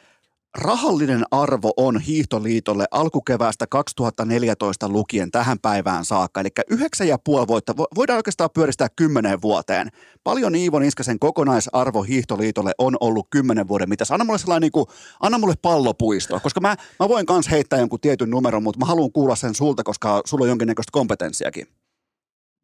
rahallinen 0.57 1.23
arvo 1.31 1.71
on 1.77 1.99
hiihtoliitolle 1.99 2.85
alkukeväästä 2.91 3.67
2014 3.67 4.89
lukien 4.89 5.31
tähän 5.31 5.59
päivään 5.59 6.05
saakka, 6.05 6.41
eli 6.41 6.49
yhdeksän 6.69 7.07
ja 7.07 7.17
puoli 7.23 7.47
vuotta, 7.47 7.75
voidaan 7.77 8.17
oikeastaan 8.17 8.49
pyöristää 8.53 8.87
kymmeneen 8.95 9.41
vuoteen. 9.41 9.89
Paljon 10.23 10.55
Iivo 10.55 10.79
Niskasen 10.79 11.19
kokonaisarvo 11.19 12.03
hiihtoliitolle 12.03 12.71
on 12.77 12.97
ollut 12.99 13.27
kymmenen 13.29 13.67
vuoden 13.67 13.89
mitä 13.89 14.03
Anna 14.09 14.25
mulle 14.25 14.39
sellainen, 14.39 14.61
niin 14.61 14.71
kuin, 14.71 14.85
anna 15.19 15.37
mulle 15.37 15.55
pallopuisto, 15.61 16.39
koska 16.39 16.61
mä, 16.61 16.75
mä 16.99 17.09
voin 17.09 17.25
kanssa 17.25 17.51
heittää 17.51 17.79
jonkun 17.79 17.99
tietyn 17.99 18.29
numeron, 18.29 18.63
mutta 18.63 18.79
mä 18.79 18.85
haluan 18.85 19.11
kuulla 19.11 19.35
sen 19.35 19.55
sulta, 19.55 19.83
koska 19.83 20.21
sulla 20.25 20.43
on 20.43 20.49
jonkinnäköistä 20.49 20.91
kompetenssiakin. 20.91 21.67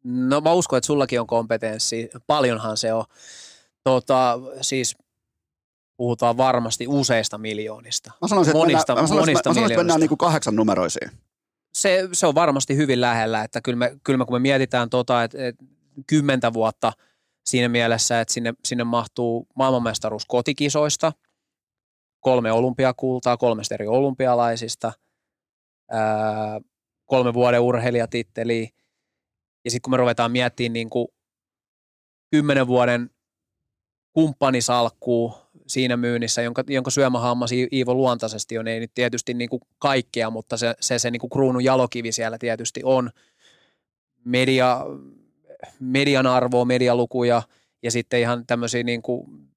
No 0.04 0.40
mä 0.40 0.52
uskon, 0.52 0.76
että 0.76 0.86
sullakin 0.86 1.20
on 1.20 1.26
kompetenssi. 1.26 2.10
Paljonhan 2.26 2.76
se 2.76 2.92
on. 2.92 3.04
Tota, 3.84 4.38
siis 4.60 4.96
puhutaan 6.00 6.36
varmasti 6.36 6.88
useista 6.88 7.38
miljoonista. 7.38 8.12
Mä 8.20 8.28
sanoisin, 8.28 8.56
monista, 8.56 8.80
että 8.80 8.94
mennään, 8.94 9.18
monista 9.18 9.50
mä 9.50 9.54
sanoisin, 9.54 9.72
että 9.72 9.80
mennään 9.80 10.00
niin 10.00 10.08
kuin 10.08 10.18
kahdeksan 10.18 10.56
numeroisiin. 10.56 11.10
Se, 11.74 12.08
se 12.12 12.26
on 12.26 12.34
varmasti 12.34 12.76
hyvin 12.76 13.00
lähellä, 13.00 13.44
että 13.44 13.60
kyllä 13.60 13.76
me, 13.76 13.96
kyllä 14.04 14.16
me 14.16 14.24
kun 14.24 14.34
me 14.34 14.38
mietitään 14.38 14.90
tota, 14.90 15.24
että, 15.24 15.46
että 15.46 15.64
kymmentä 16.06 16.52
vuotta 16.52 16.92
siinä 17.46 17.68
mielessä, 17.68 18.20
että 18.20 18.34
sinne, 18.34 18.54
sinne 18.64 18.84
mahtuu 18.84 19.46
maailmanmestaruus 19.56 20.24
kotikisoista, 20.24 21.12
kolme 22.20 22.52
olympiakultaa 22.52 23.36
kolmesta 23.36 23.74
eri 23.74 23.86
olympialaisista, 23.86 24.92
ää, 25.90 26.60
kolme 27.06 27.34
vuoden 27.34 27.60
urheilijatitteliä, 27.60 28.68
ja 29.64 29.70
sitten 29.70 29.82
kun 29.82 29.90
me 29.90 29.96
ruvetaan 29.96 30.32
miettimään 30.32 30.72
niin 30.72 30.90
kuin 30.90 31.08
kymmenen 32.30 32.66
vuoden 32.66 33.10
kumppanisalkkuu, 34.12 35.49
siinä 35.70 35.96
myynnissä, 35.96 36.42
jonka, 36.42 36.64
jonka 36.68 36.90
syömähammas 36.90 37.50
Iivo 37.72 37.94
luontaisesti 37.94 38.58
on, 38.58 38.68
ei 38.68 38.80
nyt 38.80 38.94
tietysti 38.94 39.34
niin 39.34 39.50
kuin 39.50 39.62
kaikkea, 39.78 40.30
mutta 40.30 40.56
se, 40.56 40.74
se, 40.80 40.98
se 40.98 41.10
niin 41.10 41.20
kuin 41.20 41.30
kruunun 41.30 41.64
jalokivi 41.64 42.12
siellä 42.12 42.38
tietysti 42.38 42.80
on. 42.84 43.10
Media, 44.24 44.86
median 45.80 46.26
arvoa, 46.26 46.64
medialukuja 46.64 47.42
ja 47.82 47.90
sitten 47.90 48.20
ihan 48.20 48.46
tämmöisiä 48.46 48.82
niin 48.82 49.02
kuin 49.02 49.50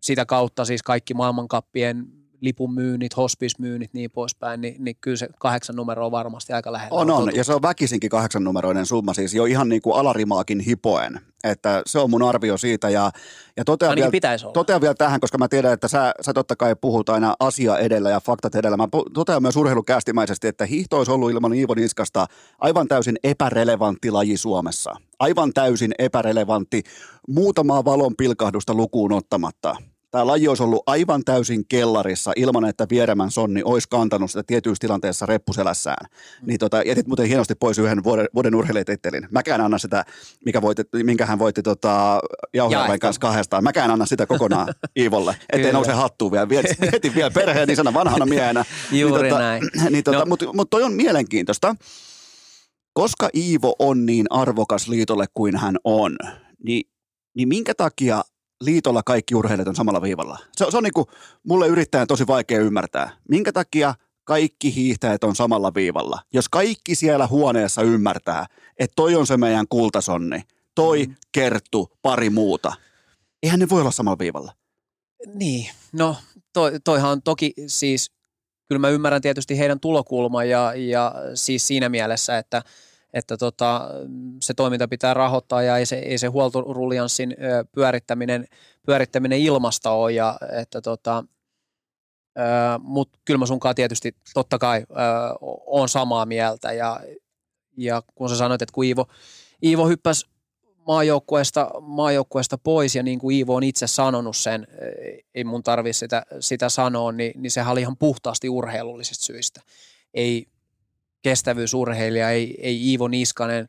sitä 0.00 0.26
kautta 0.26 0.64
siis 0.64 0.82
kaikki 0.82 1.14
maailmankappien 1.14 2.21
lipun 2.42 2.74
myynnit, 2.74 3.16
hospice-myynnit, 3.16 3.94
niin 3.94 4.10
poispäin, 4.10 4.60
niin, 4.60 4.76
niin 4.78 4.96
kyllä 5.00 5.16
se 5.16 5.28
kahdeksan 5.38 5.76
numero 5.76 6.06
on 6.06 6.12
varmasti 6.12 6.52
aika 6.52 6.72
lähellä. 6.72 7.00
On, 7.00 7.10
on, 7.10 7.30
ja 7.34 7.44
se 7.44 7.54
on 7.54 7.62
väkisinkin 7.62 8.10
kahdeksan 8.10 8.44
numeroinen 8.44 8.86
summa, 8.86 9.14
siis 9.14 9.34
jo 9.34 9.44
ihan 9.44 9.68
niin 9.68 9.82
kuin 9.82 9.96
alarimaakin 9.96 10.60
hipoen, 10.60 11.20
että 11.44 11.82
se 11.86 11.98
on 11.98 12.10
mun 12.10 12.22
arvio 12.22 12.58
siitä, 12.58 12.90
ja, 12.90 13.10
ja 13.56 13.64
totean, 13.64 13.96
vielä, 13.96 14.10
totean 14.52 14.80
vielä 14.80 14.94
tähän, 14.94 15.20
koska 15.20 15.38
mä 15.38 15.48
tiedän, 15.48 15.72
että 15.72 15.88
sä, 15.88 16.14
sä 16.20 16.32
totta 16.32 16.56
kai 16.56 16.76
puhut 16.80 17.08
aina 17.08 17.34
asia 17.40 17.78
edellä 17.78 18.10
ja 18.10 18.20
faktat 18.20 18.54
edellä. 18.54 18.76
Mä 18.76 18.88
totean 19.14 19.42
myös 19.42 19.56
urheilukästimäisesti, 19.56 20.48
että 20.48 20.66
hiihto 20.66 20.98
olisi 20.98 21.12
ollut 21.12 21.30
ilman 21.30 21.54
Iivo 21.54 21.74
Niskasta 21.74 22.26
aivan 22.58 22.88
täysin 22.88 23.16
epärelevantti 23.24 24.10
laji 24.10 24.36
Suomessa. 24.36 24.94
Aivan 25.18 25.52
täysin 25.52 25.92
epärelevantti, 25.98 26.82
muutamaa 27.28 27.84
valon 27.84 28.16
pilkahdusta 28.16 28.74
lukuun 28.74 29.12
ottamatta 29.12 29.76
tämä 30.12 30.26
laji 30.26 30.48
olisi 30.48 30.62
ollut 30.62 30.82
aivan 30.86 31.24
täysin 31.24 31.64
kellarissa 31.68 32.32
ilman, 32.36 32.64
että 32.64 32.86
Vieremän 32.90 33.30
Sonni 33.30 33.62
olisi 33.64 33.88
kantanut 33.90 34.30
sitä 34.30 34.42
tietyissä 34.46 34.80
tilanteessa 34.80 35.26
reppuselässään. 35.26 36.06
Mm. 36.10 36.46
Niin 36.46 36.58
tota, 36.58 36.82
jätit 36.82 37.06
muuten 37.06 37.26
hienosti 37.26 37.54
pois 37.54 37.78
yhden 37.78 38.04
vuoden, 38.04 38.28
vuoden 38.34 38.54
urheilijatittelin. 38.54 39.28
Mäkään 39.30 39.60
anna 39.60 39.78
sitä, 39.78 40.04
mikä 40.44 40.62
voitti, 40.62 40.84
minkä 41.02 41.26
hän 41.26 41.38
voitti 41.38 41.62
tota, 41.62 42.20
Jauhelainen 42.54 42.98
kanssa 42.98 43.20
kahdestaan. 43.20 43.64
Mäkään 43.64 43.90
anna 43.90 44.06
sitä 44.06 44.26
kokonaan 44.26 44.74
Iivolle, 45.00 45.36
ettei 45.52 45.72
nouse 45.72 45.92
hattuun 45.92 46.32
vielä. 46.32 46.48
Vietin 46.92 47.14
vielä 47.14 47.30
perheen 47.30 47.68
niin 47.68 47.76
sana 47.76 47.94
vanhana 47.94 48.26
miehenä. 48.26 48.64
Juuri 48.92 49.22
niin, 49.22 49.30
tota, 49.30 49.42
näin. 49.42 49.62
Niin, 49.90 50.04
tota, 50.04 50.18
no. 50.18 50.26
Mutta 50.26 50.52
mut 50.52 50.70
toi 50.70 50.82
on 50.82 50.92
mielenkiintoista. 50.92 51.76
Koska 52.94 53.28
Iivo 53.36 53.74
on 53.78 54.06
niin 54.06 54.26
arvokas 54.30 54.88
liitolle 54.88 55.26
kuin 55.34 55.56
hän 55.56 55.76
on, 55.84 56.16
niin, 56.64 56.82
niin 57.36 57.48
minkä 57.48 57.74
takia 57.74 58.22
liitolla 58.64 59.02
kaikki 59.02 59.34
urheilijat 59.34 59.68
on 59.68 59.76
samalla 59.76 60.02
viivalla. 60.02 60.38
Se, 60.56 60.66
se 60.70 60.76
on 60.76 60.82
niin 60.82 60.92
kuin, 60.92 61.06
mulle 61.42 61.68
yrittäjän 61.68 62.06
tosi 62.06 62.26
vaikea 62.26 62.60
ymmärtää. 62.60 63.10
Minkä 63.28 63.52
takia 63.52 63.94
kaikki 64.24 64.74
hiihtäjät 64.74 65.24
on 65.24 65.36
samalla 65.36 65.74
viivalla? 65.74 66.22
Jos 66.34 66.48
kaikki 66.48 66.94
siellä 66.94 67.26
huoneessa 67.26 67.82
ymmärtää, 67.82 68.46
että 68.78 68.92
toi 68.96 69.14
on 69.14 69.26
se 69.26 69.36
meidän 69.36 69.66
kultasonni, 69.68 70.42
toi 70.74 71.06
mm. 71.06 71.14
kerttu, 71.32 71.90
pari 72.02 72.30
muuta, 72.30 72.72
eihän 73.42 73.60
ne 73.60 73.68
voi 73.68 73.80
olla 73.80 73.90
samalla 73.90 74.18
viivalla. 74.18 74.52
Niin, 75.34 75.70
no 75.92 76.16
toi, 76.52 76.72
toihan 76.84 77.10
on 77.10 77.22
toki 77.22 77.52
siis, 77.66 78.10
kyllä 78.68 78.78
mä 78.78 78.88
ymmärrän 78.88 79.22
tietysti 79.22 79.58
heidän 79.58 79.80
tulokulman 79.80 80.48
ja, 80.48 80.74
ja 80.74 81.14
siis 81.34 81.66
siinä 81.66 81.88
mielessä, 81.88 82.38
että, 82.38 82.62
että 83.12 83.36
tota, 83.36 83.88
se 84.40 84.54
toiminta 84.54 84.88
pitää 84.88 85.14
rahoittaa 85.14 85.62
ja 85.62 85.76
ei 85.76 85.86
se, 85.86 85.96
ei 85.96 86.18
se 86.18 86.26
huoltoruljanssin 86.26 87.36
pyörittäminen, 87.74 88.46
pyörittäminen 88.86 89.40
ilmasta 89.40 89.90
ole 89.90 90.12
ja 90.12 90.38
että 90.52 90.80
tota, 90.80 91.24
mutta 92.80 93.18
kyllä 93.24 93.38
mä 93.38 93.46
sunkaan 93.46 93.74
tietysti 93.74 94.16
totta 94.34 94.58
kai 94.58 94.86
on 95.66 95.88
samaa 95.88 96.26
mieltä 96.26 96.72
ja, 96.72 97.00
ja 97.76 98.02
kun 98.14 98.28
sä 98.28 98.36
sanoit, 98.36 98.62
että 98.62 98.72
kun 98.72 98.84
Iivo, 98.84 99.06
Iivo 99.62 99.88
hyppäsi 99.88 100.26
maajoukkueesta, 100.86 101.70
maajoukkueesta 101.80 102.58
pois 102.58 102.94
ja 102.94 103.02
niin 103.02 103.18
kuin 103.18 103.36
Iivo 103.36 103.54
on 103.54 103.62
itse 103.62 103.86
sanonut 103.86 104.36
sen, 104.36 104.66
ei 105.34 105.44
mun 105.44 105.62
tarvi 105.62 105.92
sitä, 105.92 106.26
sitä 106.40 106.68
sanoa, 106.68 107.12
niin, 107.12 107.42
niin 107.42 107.50
sehän 107.50 107.72
oli 107.72 107.80
ihan 107.80 107.96
puhtaasti 107.96 108.48
urheilullisista 108.48 109.24
syistä. 109.24 109.60
Ei 110.14 110.46
kestävyysurheilija, 111.22 112.30
ei, 112.30 112.54
ei 112.58 112.90
Iivo 112.90 113.08
Niskanen 113.08 113.68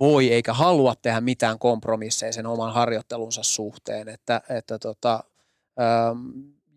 voi 0.00 0.32
eikä 0.32 0.52
halua 0.52 0.94
tehdä 0.94 1.20
mitään 1.20 1.58
kompromisseja 1.58 2.32
sen 2.32 2.46
oman 2.46 2.74
harjoittelunsa 2.74 3.42
suhteen, 3.42 4.08
että, 4.08 4.40
että 4.48 4.78
tota, 4.78 5.24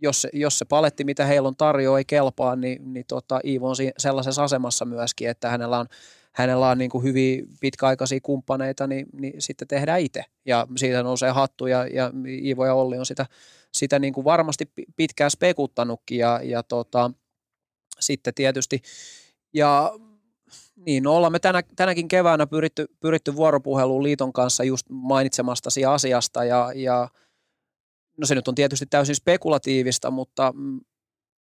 jos, 0.01 0.21
se, 0.21 0.29
jos 0.33 0.59
se 0.59 0.65
paletti, 0.65 1.03
mitä 1.03 1.25
heillä 1.25 1.47
on 1.47 1.55
tarjoa, 1.55 1.97
ei 1.97 2.05
kelpaa, 2.05 2.55
niin, 2.55 2.93
niin 2.93 3.05
tota, 3.07 3.39
Iivo 3.45 3.69
on 3.69 3.75
sellaisessa 3.97 4.43
asemassa 4.43 4.85
myöskin, 4.85 5.29
että 5.29 5.49
hänellä 5.49 5.79
on, 5.79 5.85
hänellä 6.33 6.69
on 6.69 6.77
niin 6.77 6.89
kuin 6.89 7.03
hyvin 7.03 7.47
pitkäaikaisia 7.59 8.19
kumppaneita, 8.23 8.87
niin, 8.87 9.05
niin 9.13 9.41
sitten 9.41 9.67
tehdään 9.67 10.01
itse. 10.01 10.23
Ja 10.45 10.67
siitä 10.75 11.03
nousee 11.03 11.31
hattu 11.31 11.67
ja, 11.67 11.87
ja 11.87 12.11
Iivo 12.43 12.65
ja 12.65 12.73
Olli 12.73 12.97
on 12.97 13.05
sitä, 13.05 13.25
sitä 13.73 13.99
niin 13.99 14.13
kuin 14.13 14.25
varmasti 14.25 14.71
pitkään 14.95 15.31
spekuttanutkin 15.31 16.17
ja, 16.17 16.39
ja 16.43 16.63
tota, 16.63 17.11
sitten 17.99 18.33
tietysti 18.33 18.81
ja 19.55 19.93
niin, 20.75 21.03
no 21.03 21.15
ollaan 21.15 21.31
me 21.31 21.39
tänä, 21.39 21.61
tänäkin 21.75 22.07
keväänä 22.07 22.47
pyritty, 22.47 22.85
pyritty 22.99 23.35
vuoropuheluun 23.35 24.03
liiton 24.03 24.33
kanssa 24.33 24.63
just 24.63 24.89
mainitsemastasi 24.89 25.85
asiasta 25.85 26.43
ja, 26.43 26.71
ja– 26.75 27.07
no 28.17 28.27
se 28.27 28.35
nyt 28.35 28.47
on 28.47 28.55
tietysti 28.55 28.85
täysin 28.85 29.15
spekulatiivista, 29.15 30.11
mutta 30.11 30.53
mm, 30.55 30.81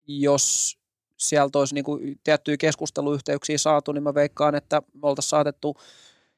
jos 0.06 0.78
sieltä 1.16 1.58
olisi 1.58 1.74
niin 1.74 1.84
kuin 1.84 2.20
tiettyjä 2.24 2.56
keskusteluyhteyksiä 2.56 3.58
saatu, 3.58 3.92
niin 3.92 4.02
mä 4.02 4.14
veikkaan, 4.14 4.54
että 4.54 4.82
me 4.94 5.00
oltaisiin 5.02 5.30
saatettu 5.30 5.76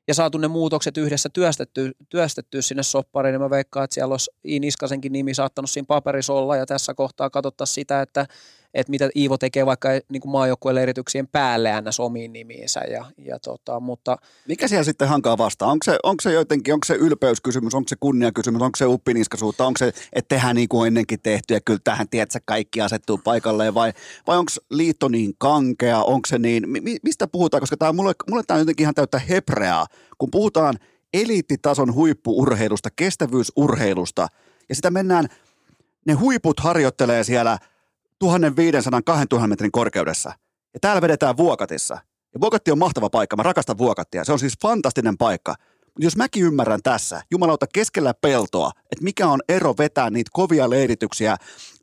ja 0.08 0.14
saatu 0.14 0.38
ne 0.38 0.48
muutokset 0.48 0.96
yhdessä 0.96 1.28
työstetty, 1.28 1.92
työstetty 2.08 2.62
sinne 2.62 2.82
soppariin, 2.82 3.32
niin 3.32 3.40
mä 3.40 3.50
veikkaan, 3.50 3.84
että 3.84 3.94
siellä 3.94 4.12
olisi 4.12 4.30
Iiniskasenkin 4.48 5.12
nimi 5.12 5.34
saattanut 5.34 5.70
siinä 5.70 5.86
paperissa 5.88 6.32
olla, 6.32 6.56
ja 6.56 6.66
tässä 6.66 6.94
kohtaa 6.94 7.30
katsottaisiin 7.30 7.74
sitä, 7.74 8.02
että 8.02 8.26
että 8.74 8.90
mitä 8.90 9.10
Iivo 9.16 9.38
tekee 9.38 9.66
vaikka 9.66 9.88
niin 10.08 10.22
maajoukkueen 10.26 10.78
erityksien 10.78 11.28
päälle 11.28 11.70
ns. 11.80 12.00
omiin 12.00 12.32
nimiinsä. 12.32 12.80
Ja, 12.80 13.04
ja 13.18 13.38
tota, 13.38 13.80
mutta... 13.80 14.16
Mikä 14.48 14.68
siellä 14.68 14.84
sitten 14.84 15.08
hankaa 15.08 15.38
vastaan? 15.38 15.70
Onko 15.70 15.84
se, 15.84 15.98
onko 16.02 16.20
se 16.20 16.32
jotenkin, 16.32 16.74
onko 16.74 16.84
se 16.84 16.94
ylpeyskysymys, 16.94 17.74
onko 17.74 17.88
se 17.88 17.96
kunniakysymys, 18.00 18.62
onko 18.62 18.76
se 18.76 18.86
uppiniskaisuutta, 18.86 19.66
onko 19.66 19.78
se, 19.78 19.92
että 20.12 20.28
tehdään 20.28 20.56
niin 20.56 20.68
kuin 20.68 20.86
ennenkin 20.86 21.20
tehty 21.22 21.54
ja 21.54 21.60
kyllä 21.60 21.80
tähän 21.84 22.08
tiedätkö, 22.08 22.38
kaikki 22.44 22.80
asettuu 22.80 23.18
paikalleen 23.18 23.74
vai, 23.74 23.92
vai 24.26 24.38
onko 24.38 24.52
liitto 24.70 25.08
niin 25.08 25.34
kankea, 25.38 26.02
onko 26.02 26.26
se 26.26 26.38
niin, 26.38 26.68
mi, 26.68 26.96
mistä 27.02 27.26
puhutaan, 27.26 27.60
koska 27.60 27.76
tämä 27.76 27.92
mulle, 27.92 28.12
mulle 28.30 28.42
tämä 28.46 28.56
on 28.56 28.60
jotenkin 28.60 28.84
ihan 28.84 28.94
täyttä 28.94 29.18
hebreaa, 29.18 29.86
kun 30.18 30.30
puhutaan 30.30 30.78
eliittitason 31.14 31.94
huippuurheilusta, 31.94 32.88
kestävyysurheilusta 32.96 34.28
ja 34.68 34.74
sitä 34.74 34.90
mennään, 34.90 35.28
ne 36.06 36.12
huiput 36.12 36.60
harjoittelee 36.60 37.24
siellä– 37.24 37.58
1500-2000 38.22 39.46
metrin 39.46 39.72
korkeudessa. 39.72 40.32
Ja 40.74 40.80
täällä 40.80 41.02
vedetään 41.02 41.36
Vuokatissa. 41.36 41.94
Ja 42.34 42.40
Vuokatti 42.40 42.70
on 42.70 42.78
mahtava 42.78 43.10
paikka, 43.10 43.36
mä 43.36 43.42
rakastan 43.42 43.78
Vuokattia. 43.78 44.24
Se 44.24 44.32
on 44.32 44.38
siis 44.38 44.54
fantastinen 44.62 45.18
paikka. 45.18 45.54
Mutta 45.86 46.06
jos 46.06 46.16
mäkin 46.16 46.44
ymmärrän 46.44 46.82
tässä, 46.82 47.22
jumalauta 47.30 47.66
keskellä 47.74 48.14
peltoa, 48.14 48.70
että 48.92 49.04
mikä 49.04 49.28
on 49.28 49.40
ero 49.48 49.74
vetää 49.78 50.10
niitä 50.10 50.30
kovia 50.32 50.70
leirityksiä 50.70 51.36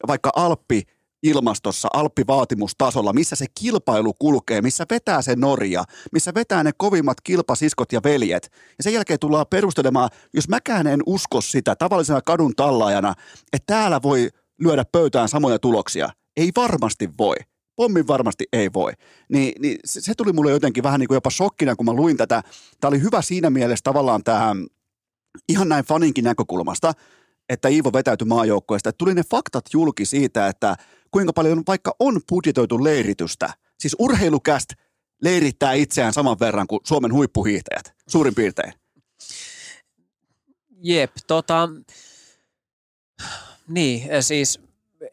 vaikka 0.08 0.32
Alppi 0.36 0.84
ilmastossa, 1.24 1.88
alppivaatimustasolla, 1.94 3.14
missä 3.14 3.36
se 3.36 3.46
kilpailu 3.60 4.14
kulkee, 4.14 4.62
missä 4.62 4.86
vetää 4.90 5.22
se 5.22 5.36
Norja, 5.36 5.84
missä 6.12 6.34
vetää 6.34 6.64
ne 6.64 6.72
kovimmat 6.78 7.22
kilpasiskot 7.22 7.92
ja 7.92 8.02
veljet. 8.04 8.52
Ja 8.78 8.84
sen 8.84 8.94
jälkeen 8.94 9.20
tullaan 9.20 9.46
perustelemaan, 9.50 10.10
jos 10.34 10.50
mäkään 10.50 10.88
en 10.88 11.00
usko 11.06 11.42
sitä 11.42 11.76
tavallisena 11.76 12.22
kadun 12.22 12.56
tallaajana, 12.56 13.14
että 13.54 13.74
täällä 13.74 14.02
voi 14.02 14.30
lyödä 14.60 14.84
pöytään 14.92 15.30
samoja 15.30 15.60
tuloksia. 15.60 16.10
Ei 16.40 16.52
varmasti 16.56 17.10
voi. 17.18 17.36
Pommin 17.76 18.08
varmasti 18.08 18.46
ei 18.54 18.74
voi. 18.74 18.92
Ni, 19.30 19.54
niin 19.60 19.80
se, 19.86 20.14
tuli 20.18 20.34
mulle 20.34 20.52
jotenkin 20.52 20.84
vähän 20.84 21.00
niin 21.00 21.08
kuin 21.08 21.16
jopa 21.16 21.30
shokkina, 21.30 21.76
kun 21.76 21.86
mä 21.86 21.94
luin 21.94 22.18
tätä. 22.18 22.44
Tämä 22.80 22.90
oli 22.90 23.02
hyvä 23.02 23.22
siinä 23.22 23.50
mielessä 23.50 23.84
tavallaan 23.84 24.24
tämä 24.24 24.56
ihan 25.50 25.70
näin 25.70 25.86
faninkin 25.86 26.24
näkökulmasta, 26.24 26.94
että 27.50 27.68
Iivo 27.68 27.94
vetäytyi 27.94 28.28
maajoukkoista. 28.28 28.92
Tuli 28.92 29.14
ne 29.14 29.24
faktat 29.32 29.66
julki 29.74 30.06
siitä, 30.06 30.48
että 30.48 30.76
kuinka 31.12 31.34
paljon 31.34 31.64
vaikka 31.68 31.96
on 32.00 32.22
budjetoitu 32.30 32.84
leiritystä. 32.84 33.54
Siis 33.80 33.96
urheilukäst 34.00 34.70
leirittää 35.22 35.74
itseään 35.74 36.14
saman 36.14 36.40
verran 36.40 36.68
kuin 36.68 36.80
Suomen 36.84 37.14
huippuhiihtäjät, 37.14 37.94
suurin 38.08 38.36
piirtein. 38.36 38.74
Jep, 40.82 41.12
tota, 41.28 41.70
niin 43.68 44.24
siis 44.24 44.60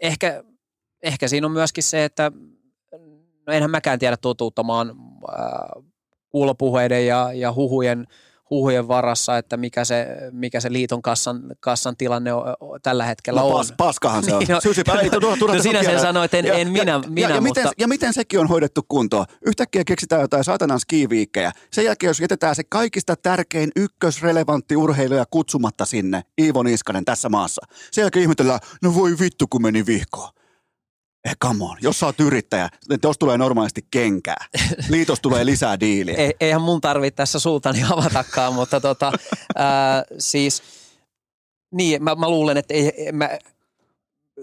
ehkä 0.01 0.45
ehkä 1.07 1.29
siinä 1.29 1.47
on 1.47 1.53
myöskin 1.53 1.85
se, 1.85 2.05
että 2.05 2.33
no 3.47 3.53
enhän 3.53 3.71
mäkään 3.71 3.99
tiedä 3.99 4.17
totuuttamaan 4.17 4.91
äh, 4.91 5.85
kuulopuheiden 6.29 7.07
ja, 7.07 7.33
ja 7.33 7.53
huhujen, 7.53 8.07
huhujen 8.51 8.89
varassa, 8.89 9.39
että 9.39 9.57
mikä 9.57 9.85
se, 9.85 10.07
mikä 10.33 10.61
se 10.61 10.73
liiton 10.73 11.03
kassan, 11.03 11.43
kassan 11.61 11.97
tilanne 11.97 12.33
on, 12.33 12.45
tällä 12.83 13.05
hetkellä 13.05 13.41
no, 13.41 13.51
pas, 13.51 13.71
on. 13.71 13.77
Paskahan 13.77 14.25
se 14.25 14.35
on. 14.35 14.39
niin, 14.41 14.49
no, 14.49 14.61
Sysipä, 14.61 14.93
ei, 14.93 15.11
tuota, 15.11 15.37
tuota, 15.39 15.55
no 15.55 15.63
sinä 15.63 15.83
sen 15.83 16.01
sanoit, 16.01 16.35
en, 16.35 16.45
ja, 16.45 16.55
en 16.55 16.73
minä, 16.73 16.93
ja, 16.93 16.99
minä 17.09 17.29
ja, 17.29 17.35
ja, 17.35 17.41
mutta... 17.41 17.61
miten, 17.61 17.73
ja 17.79 17.89
miten 17.89 18.13
sekin 18.13 18.41
on 18.41 18.49
hoidettu 18.49 18.81
kuntoon? 18.89 19.27
Yhtäkkiä 19.47 19.83
keksitään 19.87 20.23
jotain 20.23 20.45
saatanan 20.45 20.81
skiviikkejä. 20.81 21.53
Sen 21.73 21.85
jälkeen, 21.85 22.09
jos 22.09 22.21
jätetään 22.21 22.55
se 22.55 22.63
kaikista 22.69 23.17
tärkein 23.17 23.71
ykkösrelevantti 23.77 24.77
urheilija 24.77 25.25
kutsumatta 25.31 25.85
sinne, 25.85 26.23
Iivo 26.41 26.63
Niskanen 26.63 27.05
tässä 27.05 27.29
maassa. 27.29 27.63
Sen 27.91 28.03
jälkeen 28.03 28.23
ihmetellään, 28.23 28.61
no 28.83 28.95
voi 28.95 29.17
vittu 29.21 29.47
kun 29.51 29.63
meni 29.63 29.87
vihkoon. 29.87 30.37
Eh, 31.27 31.37
come 31.43 31.65
on, 31.65 31.77
jos 31.81 32.01
sä 32.01 32.07
oot 32.07 32.21
yrittäjä, 32.21 32.69
jos 33.03 33.19
tulee 33.19 33.39
normaalisti 33.39 33.87
kenkää, 33.91 34.47
liitos 34.89 35.21
tulee 35.21 35.47
lisää 35.47 35.81
diiliä. 35.81 36.17
Ei, 36.17 36.35
eihän 36.41 36.63
mun 36.63 36.81
tarvitse 36.81 37.17
tässä 37.17 37.39
suutani 37.39 37.83
avatakaan, 37.91 38.55
mutta 38.55 38.81
tota, 38.81 39.13
ää, 39.57 40.05
siis 40.19 40.63
niin, 41.71 42.03
mä, 42.03 42.15
mä 42.15 42.29
luulen, 42.29 42.57
että 42.57 42.75
ei, 42.75 43.13
mä, 43.13 43.31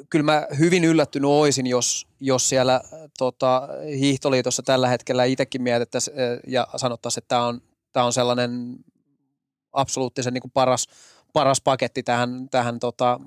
kyllä 0.10 0.24
mä 0.24 0.48
hyvin 0.60 0.84
yllättynyt 0.84 1.30
oisin, 1.30 1.68
jos, 1.68 2.08
jos 2.20 2.50
siellä 2.50 2.82
tota, 3.18 3.68
hiihtoliitossa 4.00 4.64
tällä 4.64 4.88
hetkellä 4.88 5.24
itsekin 5.24 5.62
mietittäisiin 5.62 6.18
ja 6.48 6.68
sanottaisiin, 6.76 7.22
että 7.22 7.36
tämä 7.36 7.46
on, 7.46 7.62
tää 7.92 8.06
on 8.06 8.14
sellainen 8.14 8.76
absoluuttisen 9.74 10.34
niin 10.34 10.42
kuin 10.42 10.52
paras, 10.52 10.88
paras 11.34 11.62
paketti 11.62 12.04
tähän, 12.04 12.50
tähän 12.50 12.80
tota, 12.80 13.20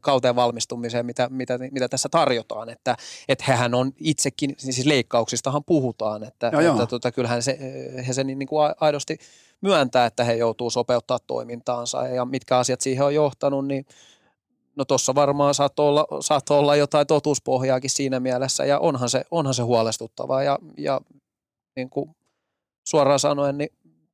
kauteen 0.00 0.36
valmistumiseen, 0.36 1.06
mitä, 1.06 1.28
mitä, 1.28 1.58
mitä 1.70 1.88
tässä 1.88 2.08
tarjotaan. 2.08 2.68
Että, 2.68 2.96
että 3.28 3.44
hehän 3.48 3.74
on 3.74 3.92
itsekin, 3.96 4.54
siis 4.58 4.86
leikkauksistahan 4.86 5.64
puhutaan, 5.64 6.24
että, 6.24 6.50
joo, 6.52 6.72
että 6.72 6.86
Tota, 6.86 7.12
kyllähän 7.12 7.42
se, 7.42 7.58
he 8.06 8.12
sen 8.12 8.26
niin 8.26 8.46
kuin 8.48 8.74
aidosti 8.80 9.18
myöntää, 9.60 10.06
että 10.06 10.24
he 10.24 10.34
joutuu 10.34 10.70
sopeuttaa 10.70 11.18
toimintaansa 11.18 12.06
ja 12.06 12.24
mitkä 12.24 12.58
asiat 12.58 12.80
siihen 12.80 13.04
on 13.04 13.14
johtanut, 13.14 13.66
niin 13.66 13.86
no 14.76 14.84
tuossa 14.84 15.14
varmaan 15.14 15.54
saattoi 15.54 15.88
olla, 15.88 16.06
saattoi 16.20 16.58
olla 16.58 16.76
jotain 16.76 17.06
totuuspohjaakin 17.06 17.90
siinä 17.90 18.20
mielessä 18.20 18.64
ja 18.64 18.78
onhan 18.78 19.10
se, 19.10 19.24
onhan 19.30 19.54
se 19.54 19.62
huolestuttavaa 19.62 20.42
ja, 20.42 20.58
ja 20.78 21.00
niin 21.76 21.90
kuin 21.90 22.10
suoraan 22.84 23.18
sanoen, 23.18 23.58
niin, 23.58 23.70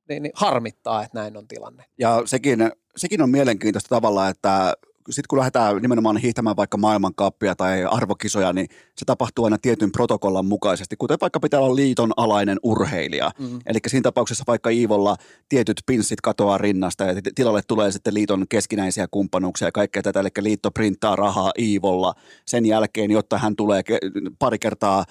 niin, 0.09 0.23
niin 0.23 0.33
harmittaa, 0.35 1.05
että 1.05 1.19
näin 1.19 1.37
on 1.37 1.49
tilanne. 1.49 1.85
Ja 1.99 2.23
sekin, 2.25 2.59
sekin 2.97 3.23
on 3.23 3.31
mielenkiintoista 3.31 3.89
tavalla, 3.89 4.29
että 4.29 4.75
sitten 5.11 5.29
kun 5.29 5.39
lähdetään 5.39 5.77
nimenomaan 5.77 6.17
hiihtämään 6.17 6.57
vaikka 6.57 6.79
maailmankappia 6.79 7.55
tai 7.55 7.85
arvokisoja, 7.85 8.53
niin 8.53 8.69
se 8.97 9.05
tapahtuu 9.05 9.45
aina 9.45 9.59
tietyn 9.59 9.93
protokollan 9.93 10.47
mukaisesti, 10.47 10.97
kuten 10.97 11.19
vaikka 11.21 11.41
pitää 11.41 11.61
olla 11.61 11.77
liiton 11.77 12.13
alainen 12.17 12.59
urheilija. 12.63 13.31
Mm. 13.39 13.59
Eli 13.67 13.79
siinä 13.87 14.03
tapauksessa 14.03 14.45
vaikka 14.47 14.71
Iivolla 14.71 15.17
tietyt 15.49 15.83
pinssit 15.87 16.21
katoaa 16.21 16.59
rinnasta 16.59 17.05
ja 17.05 17.15
tilalle 17.35 17.61
tulee 17.67 17.93
sitten 17.93 18.15
liiton 18.15 18.45
keskinäisiä 18.49 19.07
kumppanuuksia 19.11 19.69
ja 19.69 19.73
kaikkea 19.73 20.03
tätä, 20.03 20.21
eli 20.21 20.29
liitto 20.41 20.71
printtaa 20.71 21.17
rahaa 21.17 21.53
Iivolla 21.59 22.15
sen 22.47 22.67
jälkeen, 22.67 23.11
jotta 23.11 23.39
hän 23.39 23.57
tulee 23.57 23.83
pari 24.39 24.59
kertaa 24.59 25.05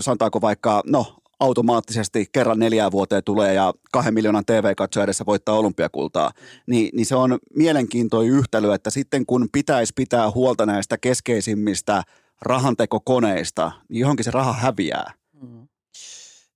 sanotaanko 0.00 0.40
vaikka, 0.40 0.82
no 0.86 1.19
automaattisesti 1.40 2.26
kerran 2.32 2.58
neljään 2.58 2.92
vuoteen 2.92 3.24
tulee 3.24 3.54
ja 3.54 3.74
kahden 3.92 4.14
miljoonan 4.14 4.44
TV-katsoja 4.46 5.04
edessä 5.04 5.26
voittaa 5.26 5.58
olympiakultaa, 5.58 6.30
niin, 6.66 6.90
niin 6.92 7.06
se 7.06 7.14
on 7.14 7.38
mielenkiintoinen 7.56 8.34
yhtälö, 8.34 8.74
että 8.74 8.90
sitten 8.90 9.26
kun 9.26 9.48
pitäisi 9.52 9.92
pitää 9.96 10.30
huolta 10.30 10.66
näistä 10.66 10.98
keskeisimmistä 10.98 12.02
rahantekokoneista, 12.42 13.72
niin 13.88 14.00
johonkin 14.00 14.24
se 14.24 14.30
raha 14.30 14.52
häviää. 14.52 15.12
Mm. 15.42 15.68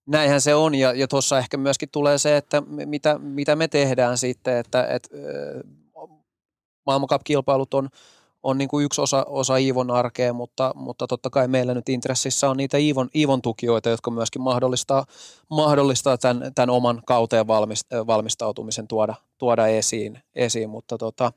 Näinhän 0.06 0.40
se 0.40 0.54
on 0.54 0.74
ja, 0.74 0.92
ja 0.92 1.08
tuossa 1.08 1.38
ehkä 1.38 1.56
myöskin 1.56 1.88
tulee 1.92 2.18
se, 2.18 2.36
että 2.36 2.62
mitä, 2.86 3.18
mitä 3.18 3.56
me 3.56 3.68
tehdään 3.68 4.18
sitten, 4.18 4.56
että, 4.56 4.86
että 4.86 5.08
maailmankap-kilpailut 6.86 7.74
on, 7.74 7.88
on 8.44 8.58
niin 8.58 8.68
kuin 8.68 8.84
yksi 8.84 9.00
osa, 9.00 9.24
osa 9.28 9.56
Iivon 9.56 9.90
arkea, 9.90 10.32
mutta, 10.32 10.72
mutta 10.74 11.06
totta 11.06 11.30
kai 11.30 11.48
meillä 11.48 11.74
nyt 11.74 11.88
intressissä 11.88 12.50
on 12.50 12.56
niitä 12.56 12.78
Iivon, 12.78 13.08
Iivon 13.14 13.42
tukijoita, 13.42 13.88
jotka 13.88 14.10
myöskin 14.10 14.42
mahdollistaa, 14.42 15.04
mahdollistaa 15.50 16.18
tämän, 16.18 16.54
tämän 16.54 16.70
oman 16.70 17.02
kauteen 17.06 17.46
valmistautumisen 18.06 18.88
tuoda, 18.88 19.14
tuoda 19.38 19.66
esiin, 19.66 20.18
esiin, 20.34 20.70
mutta 20.70 20.98
tota, 20.98 21.32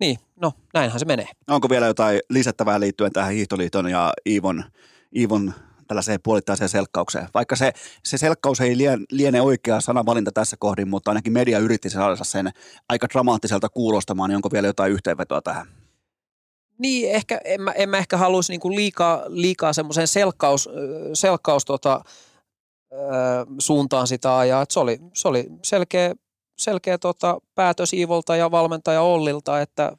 niin, 0.00 0.18
no 0.40 0.52
näinhän 0.74 1.00
se 1.00 1.06
menee. 1.06 1.28
Onko 1.48 1.68
vielä 1.68 1.86
jotain 1.86 2.20
lisättävää 2.30 2.80
liittyen 2.80 3.12
tähän 3.12 3.32
Hiihtoliiton 3.32 3.90
ja 3.90 4.12
Iivon, 4.26 4.64
Iivon 5.16 5.54
tällaiseen 5.88 6.20
puolittaiseen 6.22 6.68
selkkaukseen. 6.68 7.28
Vaikka 7.34 7.56
se, 7.56 7.72
se 8.04 8.18
selkkaus 8.18 8.60
ei 8.60 8.78
liene, 8.78 9.04
liene 9.10 9.40
oikea 9.40 9.80
sanavalinta 9.80 10.32
tässä 10.32 10.56
kohdin, 10.58 10.88
mutta 10.88 11.10
ainakin 11.10 11.32
media 11.32 11.58
yritti 11.58 11.90
saada 11.90 12.16
sen 12.24 12.50
aika 12.88 13.06
dramaattiselta 13.12 13.68
kuulostamaan, 13.68 14.30
niin 14.30 14.36
onko 14.36 14.48
vielä 14.52 14.66
jotain 14.66 14.92
yhteenvetoa 14.92 15.42
tähän? 15.42 15.77
Niin, 16.78 17.10
ehkä, 17.10 17.40
en, 17.44 17.62
mä, 17.62 17.72
en 17.72 17.88
mä 17.88 17.98
ehkä 17.98 18.16
haluaisi 18.16 18.52
niinku 18.52 18.70
liikaa, 18.70 19.22
liikaa 19.28 19.72
semmoisen 19.72 20.08
selkkaus, 20.08 20.68
selkkaus 21.14 21.64
tota, 21.64 22.00
suuntaan 23.58 24.06
sitä 24.06 24.38
ajaa. 24.38 24.62
Et 24.62 24.70
se, 24.70 24.80
oli, 24.80 24.98
se 25.12 25.28
oli 25.28 25.46
selkeä, 25.62 26.14
selkeä 26.58 26.98
tota, 26.98 27.38
päätös 27.54 27.92
Iivolta 27.92 28.36
ja 28.36 28.50
valmentaja 28.50 29.02
Ollilta, 29.02 29.60
että 29.60 29.92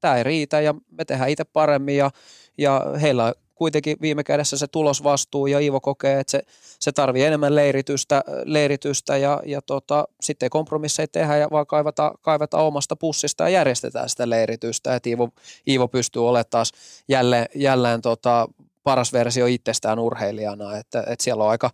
tämä 0.00 0.16
ei 0.16 0.24
riitä 0.24 0.60
ja 0.60 0.74
me 0.90 1.04
tehdään 1.04 1.30
itse 1.30 1.44
paremmin 1.44 1.96
ja, 1.96 2.10
ja 2.58 2.84
heillä 3.00 3.34
kuitenkin 3.58 3.96
viime 4.00 4.24
kädessä 4.24 4.58
se 4.58 4.66
tulosvastuu 4.66 5.46
ja 5.46 5.58
Iivo 5.58 5.80
kokee, 5.80 6.20
että 6.20 6.30
se, 6.30 6.42
se 6.80 6.92
tarvii 6.92 7.24
enemmän 7.24 7.54
leiritystä, 7.54 8.24
leiritystä 8.44 9.16
ja, 9.16 9.42
ja 9.46 9.62
tota, 9.62 10.08
sitten 10.20 10.50
kompromisseja 10.50 11.08
tehdä 11.08 11.36
ja 11.36 11.48
vaan 11.50 11.66
kaivata, 11.66 12.12
kaivata 12.22 12.58
omasta 12.58 12.96
pussista 12.96 13.44
ja 13.44 13.48
järjestetään 13.48 14.08
sitä 14.08 14.30
leiritystä, 14.30 14.94
että 14.94 15.08
Iivo, 15.08 15.28
Iivo 15.68 15.88
pystyy 15.88 16.28
olemaan 16.28 16.44
taas 16.50 16.72
jälleen, 17.08 17.46
jälleen 17.54 18.02
tota, 18.02 18.48
paras 18.82 19.12
versio 19.12 19.46
itsestään 19.46 19.98
urheilijana, 19.98 20.76
että, 20.76 21.04
että 21.06 21.24
siellä 21.24 21.44
on 21.44 21.50
aika, 21.50 21.70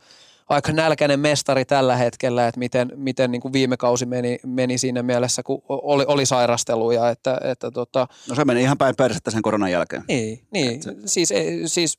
aika 0.48 0.72
nälkäinen 0.72 1.20
mestari 1.20 1.64
tällä 1.64 1.96
hetkellä, 1.96 2.48
että 2.48 2.58
miten, 2.58 2.92
miten 2.96 3.32
niin 3.32 3.42
kuin 3.42 3.52
viime 3.52 3.76
kausi 3.76 4.06
meni, 4.06 4.38
meni 4.46 4.78
siinä 4.78 5.02
mielessä, 5.02 5.42
kun 5.42 5.62
oli, 5.68 6.04
oli 6.08 6.26
sairasteluja. 6.26 7.10
Että, 7.10 7.40
että 7.44 7.70
tota, 7.70 8.06
no 8.28 8.34
se 8.34 8.44
meni 8.44 8.62
ihan 8.62 8.78
päin 8.78 8.96
persettä 8.96 9.30
sen 9.30 9.42
koronan 9.42 9.70
jälkeen. 9.70 10.04
Niin, 10.08 10.46
niin. 10.50 10.82
Se... 10.82 10.94
Siis, 11.06 11.32
siis 11.66 11.98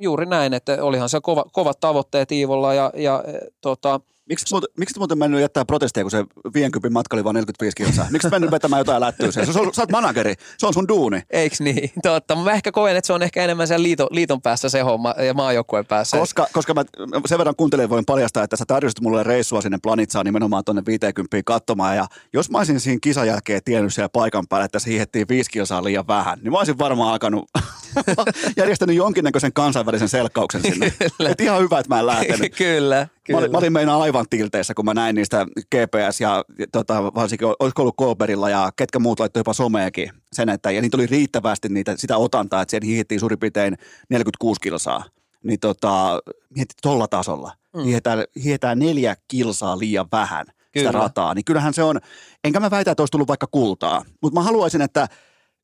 juuri 0.00 0.26
näin, 0.26 0.54
että 0.54 0.84
olihan 0.84 1.08
se 1.08 1.18
kova, 1.22 1.44
kovat 1.52 1.80
tavoitteet 1.80 2.32
Iivolla 2.32 2.74
ja, 2.74 2.92
ja 2.94 3.24
tota, 3.60 4.00
Miksi, 4.30 4.54
miksi 4.78 4.98
muuten 4.98 5.18
mennyt 5.18 5.40
jättää 5.40 5.64
protesteja, 5.64 6.04
kun 6.04 6.10
se 6.10 6.24
50 6.54 6.92
matka 6.92 7.16
oli 7.16 7.24
vain 7.24 7.34
45 7.34 7.76
kilsaa? 7.76 8.06
Miksi 8.10 8.28
mennyt 8.30 8.50
vetämään 8.50 8.80
jotain 8.80 9.00
lättyä 9.00 9.30
sen? 9.30 9.46
Sä, 9.46 9.52
sä 9.52 9.82
oot 9.82 9.90
manageri, 9.90 10.34
se 10.58 10.66
on 10.66 10.74
sun 10.74 10.88
duuni. 10.88 11.22
Eiks 11.30 11.60
niin? 11.60 11.90
Totta. 12.02 12.36
Mä 12.36 12.52
ehkä 12.52 12.72
koen, 12.72 12.96
että 12.96 13.06
se 13.06 13.12
on 13.12 13.22
ehkä 13.22 13.44
enemmän 13.44 13.68
sen 13.68 13.82
liiton, 13.82 14.06
liiton 14.10 14.42
päässä 14.42 14.68
se 14.68 14.80
homma 14.80 15.14
ja 15.26 15.34
maajoukkueen 15.34 15.86
päässä. 15.86 16.16
Koska, 16.18 16.46
koska 16.52 16.74
mä 16.74 16.84
sen 17.26 17.38
verran 17.38 17.56
kuuntelen 17.56 17.90
voin 17.90 18.04
paljastaa, 18.04 18.44
että 18.44 18.56
sä 18.56 18.64
tarjosit 18.66 19.00
mulle 19.00 19.22
reissua 19.22 19.60
sinne 19.60 19.78
Planitsaan 19.82 20.26
nimenomaan 20.26 20.64
tuonne 20.64 20.82
50 20.86 21.42
katsomaan. 21.44 21.96
Ja 21.96 22.06
jos 22.32 22.50
mä 22.50 22.58
olisin 22.58 22.80
siinä 22.80 22.98
kisan 23.02 23.26
jälkeen 23.26 23.60
tiennyt 23.64 23.94
siellä 23.94 24.08
paikan 24.08 24.46
päällä, 24.48 24.64
että 24.64 24.78
se 24.78 24.90
hiihettiin 24.90 25.28
5 25.28 25.50
kilsaa 25.50 25.84
liian 25.84 26.06
vähän, 26.06 26.38
niin 26.42 26.52
mä 26.52 26.58
olisin 26.58 26.78
varmaan 26.78 27.12
alkanut 27.12 27.50
järjestänyt 28.56 28.96
jonkinnäköisen 28.96 29.52
kansainvälisen 29.52 30.08
selkkauksen 30.08 30.62
sinne. 30.62 30.90
Kyllä. 31.16 31.30
Et 31.30 31.40
ihan 31.40 31.62
hyvä, 31.62 31.78
että 31.78 31.94
mä 31.94 32.00
en 32.00 32.06
lähtenyt. 32.06 32.56
Kyllä. 32.56 33.08
Kyllä. 33.24 33.38
Mä, 33.38 33.38
olin, 33.38 33.52
mä 33.52 33.58
olin 33.58 33.72
meinaan 33.72 34.02
aivan 34.02 34.26
tilteissä, 34.30 34.74
kun 34.74 34.84
mä 34.84 34.94
näin 34.94 35.14
niistä 35.14 35.46
GPS 35.74 36.20
ja 36.20 36.44
tota, 36.72 37.02
varsinkin 37.14 37.48
olisiko 37.60 37.82
ollut 37.82 37.96
Kolberilla 37.96 38.50
ja 38.50 38.72
ketkä 38.76 38.98
muut 38.98 39.20
laittoi 39.20 39.40
jopa 39.40 39.52
someekin 39.52 40.10
sen, 40.32 40.48
että 40.48 40.70
ja 40.70 40.80
niitä 40.80 40.96
oli 40.96 41.06
riittävästi 41.06 41.68
niitä, 41.68 41.94
sitä 41.96 42.16
otantaa, 42.16 42.62
että 42.62 42.70
siihen 42.70 42.86
hiihittiin 42.86 43.20
suurin 43.20 43.38
piirtein 43.38 43.78
46 44.08 44.60
kilsaa. 44.60 45.04
Niin 45.42 45.60
tota, 45.60 46.20
mietti 46.56 46.74
tolla 46.82 47.08
tasolla. 47.08 47.52
Mm. 47.76 47.82
Hiihetään, 47.82 48.24
hiihetään 48.44 48.78
neljä 48.78 49.16
kilsaa 49.28 49.78
liian 49.78 50.06
vähän 50.12 50.46
Kyllä. 50.72 50.88
sitä 50.88 50.98
rataa. 50.98 51.34
Niin 51.34 51.44
kyllähän 51.44 51.74
se 51.74 51.82
on, 51.82 52.00
enkä 52.44 52.60
mä 52.60 52.70
väitä, 52.70 52.90
että 52.90 53.02
olisi 53.02 53.12
tullut 53.12 53.28
vaikka 53.28 53.46
kultaa, 53.50 54.04
mutta 54.22 54.40
mä 54.40 54.44
haluaisin, 54.44 54.82
että 54.82 55.08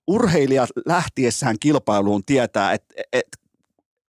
urheilijat 0.06 0.70
lähtiessään 0.86 1.56
kilpailuun 1.60 2.24
tietää, 2.24 2.72
että, 2.72 2.94
että 3.12 3.38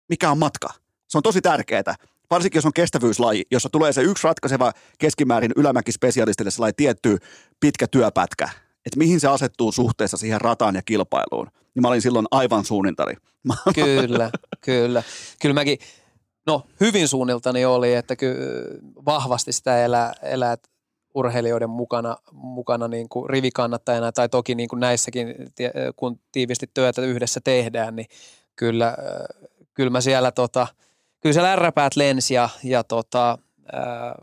mikä 0.09 0.31
on 0.31 0.39
matka. 0.39 0.69
Se 1.09 1.19
on 1.19 1.23
tosi 1.23 1.41
tärkeää 1.41 1.95
varsinkin 2.31 2.59
jos 2.59 2.67
on 2.67 2.73
kestävyyslaji, 2.73 3.45
jossa 3.51 3.69
tulee 3.69 3.93
se 3.93 4.03
yksi 4.03 4.25
ratkaiseva 4.25 4.73
keskimäärin 4.99 5.53
ylämäkispesialistille 5.57 6.51
sellainen 6.51 6.77
tietty 6.77 7.19
pitkä 7.61 7.87
työpätkä, 7.87 8.49
että 8.87 8.99
mihin 8.99 9.21
se 9.21 9.29
asettuu 9.29 9.73
suhteessa 9.73 10.17
siihen 10.17 10.41
rataan 10.41 10.75
ja 10.75 10.83
kilpailuun, 10.83 11.49
niin 11.75 11.83
mä 11.83 11.89
olin 11.89 12.03
silloin 12.03 12.27
aivan 12.31 12.65
suunnintari. 12.65 13.15
Kyllä, 13.75 14.31
kyllä. 14.61 15.03
Kyllä 15.43 15.55
mäkin, 15.55 15.79
no 16.47 16.63
hyvin 16.81 17.09
suunniltani 17.09 17.65
oli, 17.65 17.95
että 17.95 18.17
ky, 18.17 18.37
vahvasti 19.05 19.53
sitä 19.53 19.85
elää, 19.85 20.13
elää 20.23 20.57
urheilijoiden 21.17 21.71
mukana, 21.71 22.17
mukana 22.33 22.89
niin 22.89 23.09
kuin 23.09 23.31
rivikannattajana 23.31 24.13
tai 24.13 24.29
toki 24.29 24.55
niin 24.55 24.69
kuin 24.69 24.81
näissäkin, 24.81 25.35
kun 25.97 26.21
tiivisti 26.33 26.71
työtä 26.75 27.03
yhdessä 27.03 27.41
tehdään, 27.45 27.97
niin 27.97 28.07
kyllä, 28.57 28.97
kyllä 29.75 29.91
mä 29.91 30.01
siellä 30.01 30.33
tota– 30.33 30.67
kyllä 31.27 31.33
siellä 31.33 31.53
ärräpäät 31.53 31.97
lensi 31.97 32.35
ja, 32.35 32.49
ja 32.65 32.85
tota, 32.85 33.39
ää, 33.73 34.15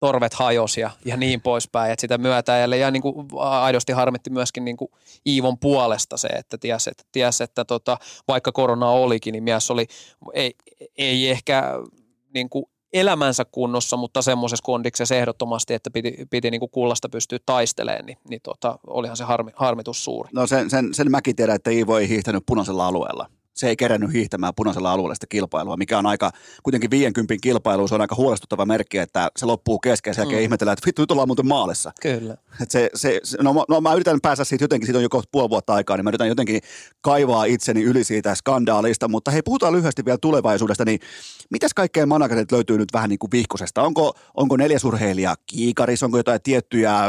torvet 0.00 0.34
hajosi 0.34 0.80
ja, 0.80 0.90
ja 1.04 1.16
niin 1.16 1.40
poispäin. 1.40 1.92
Et 1.92 1.98
sitä 1.98 2.18
myötä 2.18 2.56
ja 2.56 2.90
niin 2.90 3.02
kuin 3.02 3.26
aidosti 3.38 3.92
harmitti 3.92 4.30
myöskin 4.30 4.64
niin 4.64 4.76
kuin 4.76 4.90
Iivon 5.26 5.58
puolesta 5.58 6.16
se, 6.16 6.28
että 6.28 6.58
ties, 6.58 6.88
että, 6.88 7.04
ties, 7.12 7.40
että 7.40 7.64
tota, 7.64 7.98
vaikka 8.28 8.52
korona 8.52 8.90
olikin, 8.90 9.32
niin 9.32 9.44
mies 9.44 9.70
oli, 9.70 9.86
ei, 10.32 10.54
ei 10.98 11.30
ehkä 11.30 11.74
niin 12.34 12.48
kuin 12.48 12.64
elämänsä 12.92 13.44
kunnossa, 13.44 13.96
mutta 13.96 14.22
semmoisessa 14.22 14.64
kondiksessa 14.64 15.14
ehdottomasti, 15.14 15.74
että 15.74 15.90
piti, 15.90 16.26
piti 16.30 16.50
niin 16.50 16.60
kuin 16.60 16.70
kullasta 16.70 17.08
pystyä 17.08 17.38
taistelemaan, 17.46 18.06
niin, 18.06 18.18
niin 18.28 18.40
tota, 18.42 18.78
olihan 18.86 19.16
se 19.16 19.24
harmi, 19.24 19.50
harmitus 19.56 20.04
suuri. 20.04 20.30
No 20.32 20.46
sen, 20.46 20.70
sen, 20.70 20.94
sen 20.94 21.10
mäkin 21.10 21.36
tiedän, 21.36 21.56
että 21.56 21.70
Iivo 21.70 21.98
ei 21.98 22.08
hiihtänyt 22.08 22.42
punaisella 22.46 22.86
alueella 22.86 23.26
se 23.58 23.68
ei 23.68 23.76
kerännyt 23.76 24.12
hiihtämään 24.12 24.52
punaisella 24.56 24.92
alueella 24.92 25.14
sitä 25.14 25.26
kilpailua, 25.28 25.76
mikä 25.76 25.98
on 25.98 26.06
aika, 26.06 26.30
kuitenkin 26.62 26.90
50 26.90 27.34
kilpailu, 27.40 27.88
se 27.88 27.94
on 27.94 28.00
aika 28.00 28.14
huolestuttava 28.14 28.66
merkki, 28.66 28.98
että 28.98 29.30
se 29.36 29.46
loppuu 29.46 29.78
kesken, 29.78 30.14
sen 30.14 30.22
jälkeen 30.22 30.40
mm. 30.40 30.42
ihmetellään, 30.42 30.72
että 30.72 30.86
vittu, 30.86 31.02
nyt 31.02 31.10
ollaan 31.10 31.28
muuten 31.28 31.46
maalissa. 31.46 31.92
Kyllä. 32.02 32.36
Et 32.62 32.70
se, 32.70 32.90
se, 32.94 33.20
no, 33.42 33.64
no, 33.68 33.80
mä 33.80 33.94
yritän 33.94 34.20
päästä 34.22 34.44
siitä 34.44 34.64
jotenkin, 34.64 34.86
siitä 34.86 34.98
on 34.98 35.02
jo 35.02 35.08
kohta 35.08 35.28
puoli 35.32 35.50
vuotta 35.50 35.74
aikaa, 35.74 35.96
niin 35.96 36.04
mä 36.04 36.10
yritän 36.10 36.28
jotenkin 36.28 36.60
kaivaa 37.00 37.44
itseni 37.44 37.82
yli 37.82 38.04
siitä 38.04 38.34
skandaalista, 38.34 39.08
mutta 39.08 39.30
hei, 39.30 39.42
puhutaan 39.42 39.72
lyhyesti 39.72 40.04
vielä 40.04 40.18
tulevaisuudesta, 40.22 40.84
niin 40.84 41.00
mitäs 41.50 41.74
kaikkea 41.74 42.06
managerit 42.06 42.52
löytyy 42.52 42.78
nyt 42.78 42.92
vähän 42.92 43.10
niin 43.10 43.18
kuin 43.18 43.30
vihkosesta? 43.30 43.82
Onko, 43.82 44.12
onko 44.34 44.56
neljäsurheilija 44.56 45.34
kiikaris, 45.46 46.02
onko 46.02 46.16
jotain 46.16 46.42
tiettyjä, 46.42 47.00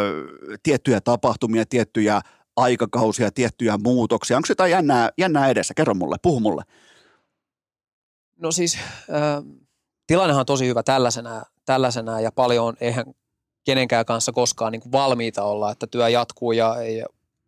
tiettyjä 0.63 1.01
tapahtumia, 1.01 1.65
tiettyjä 1.65 2.21
aikakausia, 2.59 3.31
tiettyjä 3.31 3.77
muutoksia? 3.83 4.37
Onko 4.37 4.45
jotain 4.49 4.71
jännää, 4.71 5.09
jännää 5.17 5.49
edessä? 5.49 5.73
Kerro 5.73 5.93
mulle, 5.93 6.15
puhu 6.21 6.39
mulle. 6.39 6.63
No 8.37 8.51
siis 8.51 8.75
äh, 8.75 9.43
tilannehan 10.07 10.39
on 10.39 10.45
tosi 10.45 10.67
hyvä 10.67 10.83
tällaisena, 10.83 11.43
tällaisena 11.65 12.19
ja 12.19 12.31
paljon 12.31 12.77
eihän 12.81 13.05
kenenkään 13.65 14.05
kanssa 14.05 14.31
koskaan 14.31 14.71
niin 14.71 14.81
kuin 14.81 14.91
valmiita 14.91 15.43
olla, 15.43 15.71
että 15.71 15.87
työ 15.87 16.09
jatkuu 16.09 16.51
ja, 16.51 16.75
ja, 16.83 17.05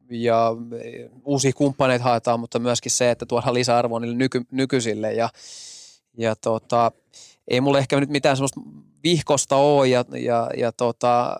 ja 0.09 0.55
uusia 1.25 1.51
kumppaneita 1.53 2.03
haetaan, 2.03 2.39
mutta 2.39 2.59
myöskin 2.59 2.91
se, 2.91 3.11
että 3.11 3.25
tuodaan 3.25 3.53
lisäarvoa 3.53 3.99
niille 3.99 4.17
nyky, 4.17 4.41
nykyisille 4.51 5.13
ja, 5.13 5.29
ja 6.17 6.35
tota, 6.35 6.91
ei 7.47 7.61
mulle 7.61 7.79
ehkä 7.79 7.99
nyt 7.99 8.09
mitään 8.09 8.37
semmoista 8.37 8.61
vihkosta 9.03 9.55
ole 9.55 9.87
ja, 9.87 10.05
ja, 10.09 10.49
ja 10.57 10.71
tota, 10.71 11.37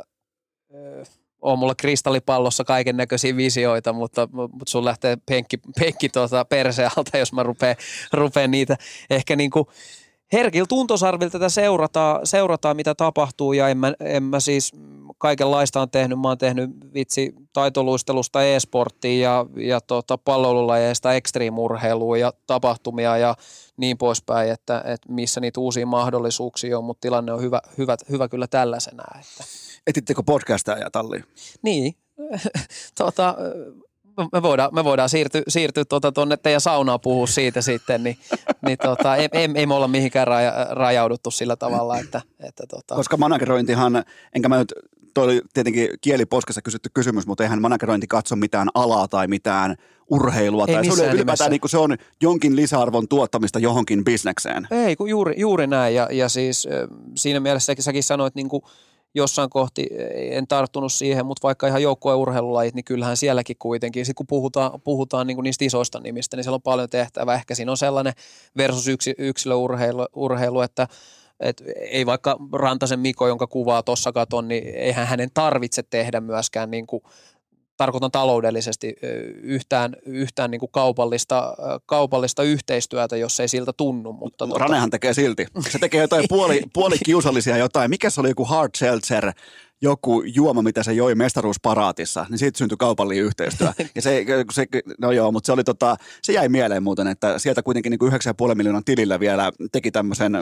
on 1.42 1.60
mulla 1.60 1.76
kristallipallossa 1.76 2.64
kaiken 2.64 2.98
näköisiä 2.98 3.36
visioita, 3.38 3.94
mutta, 3.94 4.30
mutta 4.32 4.72
sun 4.72 4.86
lähtee 4.86 5.18
penkki, 5.26 5.58
penkki 5.80 6.10
tuota 6.10 6.46
perseen 6.46 6.90
alta, 6.98 7.18
jos 7.18 7.34
mä 7.34 7.44
rupean, 7.44 7.76
rupean 8.14 8.52
niitä 8.52 8.78
ehkä 9.10 9.36
niin 9.36 9.52
kuin 9.52 9.66
herkillä 10.34 10.66
tuntosarvilla 10.70 11.32
tätä 11.32 11.50
seurataan, 11.50 12.28
seurataan, 12.28 12.76
mitä 12.76 12.96
tapahtuu. 12.96 13.54
Ja 13.54 13.70
en 13.70 13.78
mä, 13.78 13.94
en 14.00 14.24
mä 14.24 14.40
siis 14.40 14.72
kaikenlaista 15.22 15.82
on 15.82 15.90
tehnyt. 15.90 16.20
Mä 16.20 16.28
oon 16.28 16.38
tehnyt 16.38 16.70
vitsi 16.94 17.36
taitoluistelusta 17.54 18.44
e-sporttiin 18.44 19.22
ja, 19.22 19.46
ja 19.56 19.82
tota, 19.82 20.18
palloilulajeista 20.18 21.14
ekstriimurheilua 21.14 22.18
ja 22.18 22.34
tapahtumia 22.48 23.18
ja 23.18 23.36
niin 23.78 23.98
poispäin, 23.98 24.52
että, 24.52 24.84
että 24.86 25.14
missä 25.14 25.42
niitä 25.42 25.60
uusia 25.60 25.86
mahdollisuuksia 25.86 26.78
on, 26.78 26.84
mutta 26.84 27.02
tilanne 27.02 27.34
on 27.34 27.42
hyvä, 27.42 27.62
hyvä, 27.78 27.96
hyvä 28.10 28.28
kyllä 28.28 28.48
tällaisena. 28.48 29.04
Että. 29.20 29.44
Etittekö 29.88 30.24
podcastaa 30.26 30.78
ja 30.78 30.92
talliin? 30.92 31.24
Niin, 31.62 31.96
tota, 32.98 33.36
me 34.34 34.42
voidaan, 34.42 34.70
me 34.74 34.84
voidaan 34.84 35.10
siirtyä, 35.10 35.42
siirtyä 35.48 35.86
tuota 35.86 36.12
tuonne 36.12 36.38
teidän 36.38 36.62
saunaan 36.62 37.00
puhua 37.00 37.28
siitä 37.28 37.62
sitten, 37.62 38.04
niin, 38.04 38.18
niin 38.66 38.78
tota, 38.78 39.16
ei, 39.16 39.30
ei, 39.32 39.50
ei, 39.56 39.66
me 39.66 39.74
olla 39.74 39.88
mihinkään 39.88 40.28
raja, 40.28 40.68
rajauduttu 40.70 41.32
sillä 41.32 41.56
tavalla, 41.56 41.98
että, 41.98 42.22
että 42.40 42.64
tota. 42.70 42.96
Koska 42.96 43.18
managerointihan, 43.18 44.04
enkä 44.36 44.50
mä 44.50 44.58
nyt, 44.58 44.74
toi 45.14 45.24
oli 45.24 45.42
tietenkin 45.54 45.90
kieliposkassa 46.02 46.62
kysytty 46.62 46.90
kysymys, 46.94 47.28
mutta 47.28 47.44
eihän 47.44 47.62
managerointi 47.62 48.08
katso 48.08 48.36
mitään 48.36 48.68
alaa 48.74 49.08
tai 49.08 49.28
mitään 49.28 49.76
urheilua. 50.10 50.66
Ei 50.68 50.74
tai 50.74 50.86
se, 50.86 51.08
on 51.08 51.16
ylipäätään 51.16 51.52
niin 51.52 51.62
kuin 51.62 51.72
se 51.72 51.78
on 51.78 51.98
jonkin 52.22 52.56
lisäarvon 52.56 53.08
tuottamista 53.08 53.60
johonkin 53.60 54.04
bisnekseen. 54.04 54.68
Ei, 54.72 54.96
kun 54.96 55.10
juuri, 55.10 55.34
juuri 55.38 55.68
näin 55.68 55.96
ja, 55.96 56.08
ja 56.12 56.30
siis 56.30 56.68
siinä 57.16 57.40
mielessä 57.40 57.74
säkin 57.80 58.04
sanoit 58.04 58.36
niin 58.36 58.50
kuin 58.50 58.64
jossain 59.16 59.50
kohti 59.50 59.88
en 60.14 60.48
tarttunut 60.48 60.94
siihen, 60.94 61.26
mutta 61.26 61.48
vaikka 61.48 61.68
ihan 61.68 61.82
joukkueurheilulajit, 61.82 62.76
niin 62.76 62.86
kyllähän 62.86 63.18
sielläkin 63.18 63.56
kuitenkin, 63.60 64.06
sit 64.06 64.16
kun 64.16 64.28
puhutaan, 64.28 64.82
puhutaan 64.82 65.28
niin 65.28 65.38
kuin 65.38 65.44
niistä 65.44 65.66
isoista 65.66 66.00
nimistä, 66.00 66.38
niin 66.38 66.44
siellä 66.44 66.56
on 66.56 66.62
paljon 66.62 66.90
tehtävää. 66.90 67.36
Ehkä 67.36 67.56
siinä 67.56 67.72
on 67.72 67.78
sellainen 67.78 68.14
versus 68.58 68.88
yksi, 68.88 69.14
yksilöurheilu, 69.18 70.06
urheilu, 70.16 70.62
että 70.62 70.88
et 71.40 71.64
ei 71.76 72.06
vaikka 72.06 72.38
Rantasen 72.54 73.00
Miko, 73.00 73.28
jonka 73.28 73.48
kuvaa 73.48 73.84
tuossa 73.84 74.12
katon, 74.12 74.48
niin 74.48 74.76
eihän 74.76 75.08
hänen 75.08 75.30
tarvitse 75.34 75.84
tehdä 75.84 76.22
myöskään 76.22 76.72
niin 76.72 76.88
kuin 76.88 77.04
tarkoitan 77.82 78.12
taloudellisesti 78.12 78.96
yhtään, 79.42 79.96
yhtään 80.06 80.52
niin 80.52 80.60
kuin 80.60 80.72
kaupallista, 80.72 81.54
kaupallista 81.86 82.44
yhteistyötä, 82.44 83.18
jos 83.18 83.40
ei 83.40 83.48
siltä 83.48 83.74
tunnu. 83.78 84.14
Mutta 84.14 84.48
tota... 84.48 84.60
Ranehan 84.60 84.90
tekee 84.90 85.14
silti. 85.14 85.46
Se 85.70 85.80
tekee 85.80 86.02
jotain 86.02 86.26
puoli, 86.30 86.62
puoli 86.74 86.96
kiusallisia 87.06 87.58
jotain. 87.58 87.90
Mikä 87.90 88.10
se 88.10 88.22
oli 88.22 88.30
joku 88.30 88.46
hard 88.46 88.70
seltzer, 88.78 89.32
joku 89.82 90.24
juoma, 90.26 90.62
mitä 90.62 90.84
se 90.84 90.94
joi 90.94 91.16
mestaruusparaatissa, 91.16 92.26
niin 92.30 92.38
siitä 92.38 92.58
syntyi 92.58 92.78
kaupallinen 92.78 93.24
yhteistyö. 93.24 93.68
Ja 93.96 94.02
se, 94.02 94.26
se, 94.54 94.66
no 95.00 95.12
joo, 95.12 95.32
mutta 95.32 95.46
se, 95.46 95.52
oli 95.52 95.64
tota, 95.64 95.96
se 96.22 96.34
jäi 96.34 96.50
mieleen 96.50 96.84
muuten, 96.84 97.08
että 97.08 97.40
sieltä 97.40 97.64
kuitenkin 97.64 97.90
niin 97.90 98.12
9,5 98.50 98.56
miljoonan 98.56 98.86
tilillä 98.86 99.20
vielä 99.20 99.52
teki 99.72 99.92
tämmöisen 99.92 100.34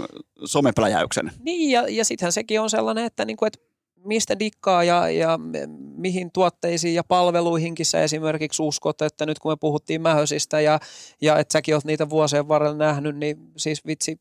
somepläjäyksen. 0.46 1.32
Niin, 1.40 1.72
ja, 1.72 1.86
ja 1.90 2.06
sittenhän 2.06 2.32
sekin 2.32 2.62
on 2.62 2.70
sellainen, 2.70 3.06
että, 3.06 3.26
niin 3.26 3.38
kuin, 3.38 3.48
että 3.48 3.69
mistä 4.06 4.40
dikkaa 4.40 4.84
ja, 4.84 5.10
ja 5.10 5.40
mihin 5.98 6.32
tuotteisiin 6.32 6.96
ja 6.96 7.04
palveluihinkin 7.04 7.86
sä 7.86 8.04
esimerkiksi 8.04 8.62
uskot, 8.62 9.02
että 9.02 9.26
nyt 9.26 9.40
kun 9.40 9.52
me 9.52 9.56
puhuttiin 9.60 10.02
mähösistä 10.02 10.62
ja, 10.62 10.80
ja 11.22 11.40
että 11.40 11.54
säkin 11.54 11.76
oot 11.76 11.86
niitä 11.86 12.10
vuosien 12.10 12.48
varrella 12.48 12.78
nähnyt, 12.78 13.16
niin 13.16 13.38
siis 13.58 13.86
vitsi, 13.86 14.20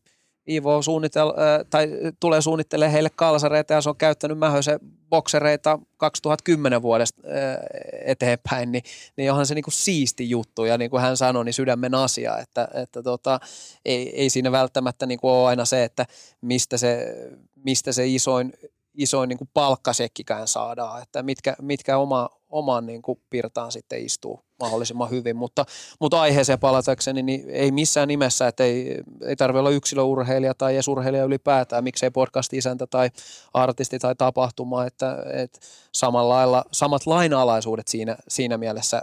Ivo 0.49 0.83
suunnitel, 0.83 1.29
äh, 1.29 1.67
tai 1.71 1.89
tulee 2.21 2.43
suunnittelemaan 2.43 2.93
heille 2.93 3.11
kalsareita 3.17 3.73
ja 3.73 3.81
se 3.81 3.89
on 3.89 3.97
käyttänyt 3.97 4.39
mähösen 4.39 4.79
boksereita 5.11 5.79
2010 5.97 6.83
vuodesta 6.83 7.23
äh, 7.27 7.57
eteenpäin, 8.05 8.73
niin, 8.73 8.83
niin 9.17 9.31
onhan 9.31 9.47
se 9.47 9.55
niinku 9.55 9.71
siisti 9.71 10.31
juttu. 10.31 10.65
Ja 10.65 10.79
niin 10.79 10.91
kuin 10.91 11.03
hän 11.03 11.17
sanoi, 11.17 11.45
niin 11.45 11.53
sydämen 11.53 11.95
asia, 11.95 12.39
että, 12.39 12.69
että 12.75 13.03
tota, 13.03 13.41
ei, 13.85 14.21
ei 14.21 14.31
siinä 14.31 14.53
välttämättä 14.53 15.07
niinku 15.07 15.29
ole 15.29 15.49
aina 15.49 15.65
se, 15.65 15.85
että 15.85 16.07
mistä 16.41 16.77
se, 16.77 17.17
mistä 17.65 17.93
se 17.93 18.07
isoin 18.07 18.53
isoin 18.99 19.29
niin 19.29 19.39
kuin 19.39 19.51
palkkasekkikään 19.55 20.49
saadaan, 20.49 21.03
että 21.03 21.23
mitkä, 21.23 21.57
mitkä 21.62 21.99
oma, 21.99 22.29
oman 22.51 22.87
niin 22.87 23.03
kuin 23.03 23.20
pirtaan 23.31 23.73
sitten 23.73 24.05
istuu 24.05 24.41
mahdollisimman 24.61 25.11
hyvin, 25.11 25.37
mutta, 25.37 25.65
mutta 26.01 26.20
aiheeseen 26.20 26.59
palatakseni, 26.59 27.23
niin 27.23 27.51
ei 27.51 27.70
missään 27.70 28.09
nimessä, 28.09 28.49
että 28.49 28.65
ei, 28.65 29.01
ei 29.27 29.37
tarvitse 29.37 29.59
olla 29.59 29.70
yksilöurheilija 29.70 30.55
tai 30.55 30.75
edes 30.75 30.89
urheilija 30.89 31.25
ylipäätään, 31.25 31.85
miksei 31.85 32.11
podcast-isäntä 32.11 32.87
tai 32.87 33.11
artisti 33.55 33.99
tai 33.99 34.15
tapahtuma, 34.15 34.85
että, 34.85 35.16
että 35.33 35.59
samalla 35.93 36.35
lailla, 36.35 36.65
samat 36.73 37.07
lainalaisuudet 37.07 37.89
siinä, 37.89 38.16
siinä 38.29 38.59
mielessä, 38.59 39.03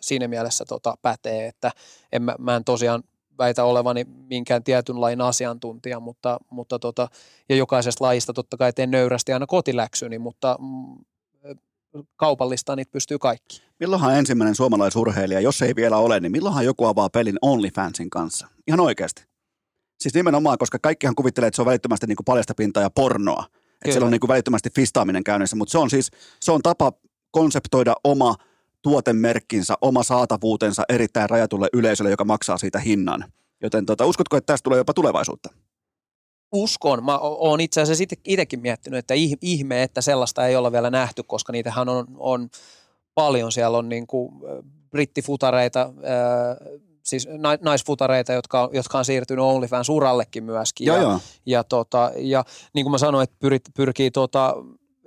siinä 0.00 0.28
mielessä 0.28 0.64
tota, 0.64 0.94
pätee, 1.02 1.46
että 1.46 1.70
en, 2.12 2.22
mä, 2.22 2.34
mä 2.38 2.56
en 2.56 2.64
tosiaan 2.64 3.02
väitä 3.38 3.64
olevani 3.64 4.04
minkään 4.04 4.64
tietyn 4.64 5.00
lain 5.00 5.20
asiantuntija, 5.20 6.00
mutta, 6.00 6.38
mutta 6.50 6.78
tota, 6.78 7.08
ja 7.48 7.56
jokaisesta 7.56 8.04
lajista 8.04 8.32
totta 8.32 8.56
kai 8.56 8.72
teen 8.72 8.90
nöyrästi 8.90 9.32
aina 9.32 9.46
kotiläksyni, 9.46 10.18
mutta 10.18 10.58
mm, 10.60 11.04
kaupallista 12.16 12.76
niitä 12.76 12.92
pystyy 12.92 13.18
kaikki. 13.18 13.62
Milloinhan 13.80 14.18
ensimmäinen 14.18 14.54
suomalaisurheilija, 14.54 15.40
jos 15.40 15.62
ei 15.62 15.76
vielä 15.76 15.96
ole, 15.96 16.20
niin 16.20 16.32
milloinhan 16.32 16.64
joku 16.64 16.84
avaa 16.84 17.10
pelin 17.10 17.38
OnlyFansin 17.42 18.10
kanssa? 18.10 18.48
Ihan 18.68 18.80
oikeasti. 18.80 19.24
Siis 20.00 20.14
nimenomaan, 20.14 20.58
koska 20.58 20.78
kaikkihan 20.82 21.14
kuvittelee, 21.14 21.48
että 21.48 21.56
se 21.56 21.62
on 21.62 21.66
välittömästi 21.66 22.06
niin 22.06 22.16
kuin 22.16 22.24
paljasta 22.24 22.54
pintaa 22.54 22.82
ja 22.82 22.90
pornoa. 22.90 23.44
Että 23.48 23.92
siellä 23.92 24.04
on 24.04 24.12
niin 24.12 24.20
kuin 24.20 24.28
välittömästi 24.28 24.70
fistaaminen 24.70 25.24
käynnissä, 25.24 25.56
mutta 25.56 25.72
se 25.72 25.78
on 25.78 25.90
siis 25.90 26.10
se 26.40 26.52
on 26.52 26.62
tapa 26.62 26.92
konseptoida 27.30 27.94
oma– 28.04 28.34
tuotemerkkinsä, 28.84 29.74
oma 29.80 30.02
saatavuutensa 30.02 30.82
erittäin 30.88 31.30
rajatulle 31.30 31.68
yleisölle, 31.72 32.10
joka 32.10 32.24
maksaa 32.24 32.58
siitä 32.58 32.78
hinnan. 32.78 33.24
Joten 33.62 33.86
tota, 33.86 34.06
uskotko, 34.06 34.36
että 34.36 34.52
tästä 34.52 34.64
tulee 34.64 34.78
jopa 34.78 34.94
tulevaisuutta? 34.94 35.48
Uskon. 36.52 37.04
Mä 37.04 37.18
oon 37.18 37.60
itse 37.60 37.80
asiassa 37.80 38.04
itsekin 38.24 38.60
miettinyt, 38.60 38.98
että 38.98 39.14
ihme, 39.40 39.82
että 39.82 40.00
sellaista 40.00 40.46
ei 40.46 40.56
olla 40.56 40.72
vielä 40.72 40.90
nähty, 40.90 41.22
koska 41.22 41.52
niitähän 41.52 41.88
on, 41.88 42.06
on 42.16 42.48
paljon. 43.14 43.52
Siellä 43.52 43.78
on 43.78 43.88
niin 43.88 44.06
kuin 44.06 44.32
brittifutareita, 44.90 45.92
siis 47.02 47.28
naisfutareita, 47.60 48.32
jotka, 48.32 48.70
jotka 48.72 48.98
on 48.98 49.04
siirtynyt 49.04 49.44
OnlyFans 49.44 49.88
urallekin 49.88 50.44
myöskin. 50.44 50.86
Joo, 50.86 50.96
ja, 50.96 51.02
joo. 51.02 51.20
ja, 51.46 51.64
tota, 51.64 52.12
ja 52.16 52.44
niin 52.74 52.84
kuin 52.84 52.90
mä 52.90 52.98
sanoin, 52.98 53.24
että 53.24 53.36
pyrit, 53.38 53.62
pyrkii 53.76 54.10
tota, 54.10 54.54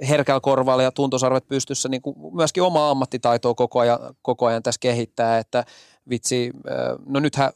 herkällä 0.10 0.40
korvalla 0.40 0.84
ja 0.84 0.92
tuntosarvet 0.92 1.48
pystyssä 1.48 1.90
niin 1.90 2.02
kuin 2.02 2.16
myöskin 2.36 2.64
oma 2.64 2.90
ammattitaitoa 2.90 3.54
koko 3.54 3.80
ajan, 3.80 4.00
koko 4.22 4.46
ajan 4.46 4.64
tässä 4.64 4.80
kehittää, 4.80 5.38
että 5.38 5.64
vitsi, 6.10 6.52
no 7.06 7.20
nythän 7.20 7.52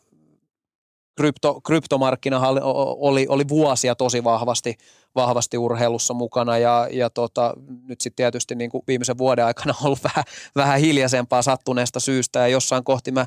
krypto, 1.18 1.62
kryptomarkkinahan 1.62 2.60
oli, 2.64 3.26
oli 3.30 3.48
vuosia 3.48 3.96
tosi 3.96 4.24
vahvasti, 4.24 4.78
vahvasti 5.16 5.58
urheilussa 5.58 6.14
mukana 6.14 6.58
ja, 6.58 6.88
ja 6.92 7.10
tota, 7.10 7.54
nyt 7.88 8.02
sitten 8.02 8.16
tietysti 8.16 8.56
niin 8.56 8.70
kuin 8.70 8.84
viimeisen 8.88 9.18
vuoden 9.18 9.46
aikana 9.46 9.74
on 9.82 9.86
ollut 9.86 10.04
vähän, 10.10 10.24
vähän 10.56 10.80
hiljaisempaa 10.80 11.42
sattuneesta 11.42 12.00
syystä 12.00 12.40
ja 12.40 12.48
jossain 12.48 12.84
kohti 12.84 13.12
mä, 13.12 13.26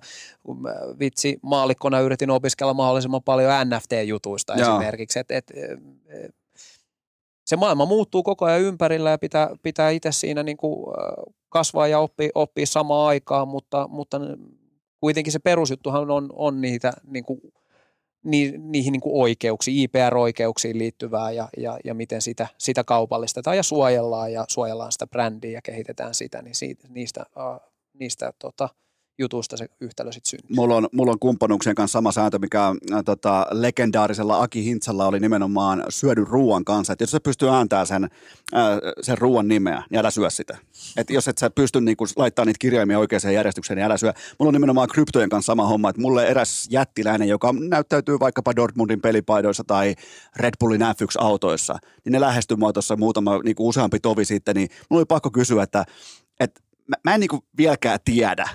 mä 0.58 0.70
vitsi 0.98 1.38
maalikkona 1.42 2.00
yritin 2.00 2.30
opiskella 2.30 2.74
mahdollisimman 2.74 3.22
paljon 3.22 3.50
NFT-jutuista 3.50 4.54
Joo. 4.58 4.70
esimerkiksi, 4.70 5.18
että 5.18 5.36
et, 5.36 5.50
et, 5.50 6.34
se 7.44 7.56
maailma 7.56 7.86
muuttuu 7.86 8.22
koko 8.22 8.44
ajan 8.44 8.60
ympärillä 8.60 9.10
ja 9.10 9.18
pitää, 9.18 9.50
pitää 9.62 9.90
itse 9.90 10.12
siinä 10.12 10.42
niin 10.42 10.56
kuin 10.56 10.94
kasvaa 11.48 11.88
ja 11.88 11.98
oppia, 11.98 12.28
oppia 12.34 12.66
samaan 12.66 13.08
aikaan, 13.08 13.48
mutta, 13.48 13.88
mutta 13.88 14.20
kuitenkin 15.00 15.32
se 15.32 15.38
perusjuttuhan 15.38 16.10
on, 16.10 16.28
on 16.32 16.60
niitä 16.60 16.92
niin 17.06 17.24
kuin, 17.24 17.40
ni, 18.24 18.54
niihin 18.58 18.92
niin 18.92 19.00
kuin 19.00 19.22
oikeuksiin, 19.22 19.76
IPR-oikeuksiin 19.76 20.78
liittyvää 20.78 21.30
ja, 21.30 21.48
ja, 21.56 21.78
ja 21.84 21.94
miten 21.94 22.22
sitä, 22.22 22.46
sitä 22.58 22.84
kaupallistetaan 22.84 23.56
ja 23.56 23.62
suojellaan 23.62 24.32
ja 24.32 24.44
suojellaan 24.48 24.92
sitä 24.92 25.06
brändiä 25.06 25.50
ja 25.50 25.62
kehitetään 25.62 26.14
sitä, 26.14 26.42
niin 26.42 26.54
siitä, 26.54 26.88
niistä, 26.88 27.26
uh, 27.36 27.70
niistä 27.98 28.32
tota, 28.38 28.68
jutusta 29.18 29.56
se 29.56 29.66
yhtälö 29.80 30.12
sitten 30.12 30.30
syntyy. 30.30 30.56
Mulla 30.56 30.76
on, 30.76 30.88
mulla 30.92 31.12
on 31.12 31.18
kumppanuuksien 31.18 31.74
kanssa 31.74 31.96
sama 31.96 32.12
sääntö, 32.12 32.38
mikä 32.38 32.68
äh, 32.68 32.74
tota, 33.04 33.46
legendaarisella 33.50 34.42
Aki 34.42 34.64
Hintsalla 34.64 35.06
oli 35.06 35.20
nimenomaan 35.20 35.84
syödyn 35.88 36.26
ruoan 36.26 36.64
kanssa. 36.64 36.92
Että 36.92 37.02
jos 37.02 37.10
sä 37.10 37.20
pystyy 37.20 37.48
ääntämään 37.48 37.86
sen, 37.86 38.04
äh, 38.04 38.78
sen 39.00 39.18
ruoan 39.18 39.48
nimeä, 39.48 39.82
niin 39.90 39.98
älä 39.98 40.10
syö 40.10 40.30
sitä. 40.30 40.58
Et 40.96 41.10
jos 41.10 41.28
et 41.28 41.38
sä 41.38 41.50
pysty 41.50 41.80
niinku, 41.80 42.04
laittamaan 42.16 42.46
niitä 42.46 42.58
kirjaimia 42.58 42.98
oikeaan 42.98 43.34
järjestykseen, 43.34 43.76
niin 43.76 43.84
älä 43.84 43.96
syö. 43.96 44.12
Mulla 44.38 44.48
on 44.48 44.54
nimenomaan 44.54 44.88
kryptojen 44.88 45.28
kanssa 45.28 45.52
sama 45.52 45.66
homma, 45.66 45.90
että 45.90 46.02
mulle 46.02 46.26
eräs 46.26 46.66
jättiläinen, 46.70 47.28
joka 47.28 47.54
näyttäytyy 47.68 48.20
vaikkapa 48.20 48.56
Dortmundin 48.56 49.00
pelipaidoissa 49.00 49.64
tai 49.64 49.94
Red 50.36 50.54
Bullin 50.60 50.80
F1-autoissa, 50.80 51.78
niin 52.04 52.12
ne 52.12 52.20
lähestyi 52.20 52.56
mua 52.56 52.72
tuossa 52.72 52.96
muutama 52.96 53.38
niinku 53.38 53.68
useampi 53.68 54.00
tovi 54.00 54.24
sitten, 54.24 54.54
niin 54.56 54.68
mulla 54.90 55.00
oli 55.00 55.06
pakko 55.06 55.30
kysyä, 55.30 55.62
että, 55.62 55.84
että 56.40 56.60
mä, 56.88 56.96
mä 57.04 57.14
en 57.14 57.20
niinku 57.20 57.44
vieläkään 57.56 57.98
tiedä, 58.04 58.48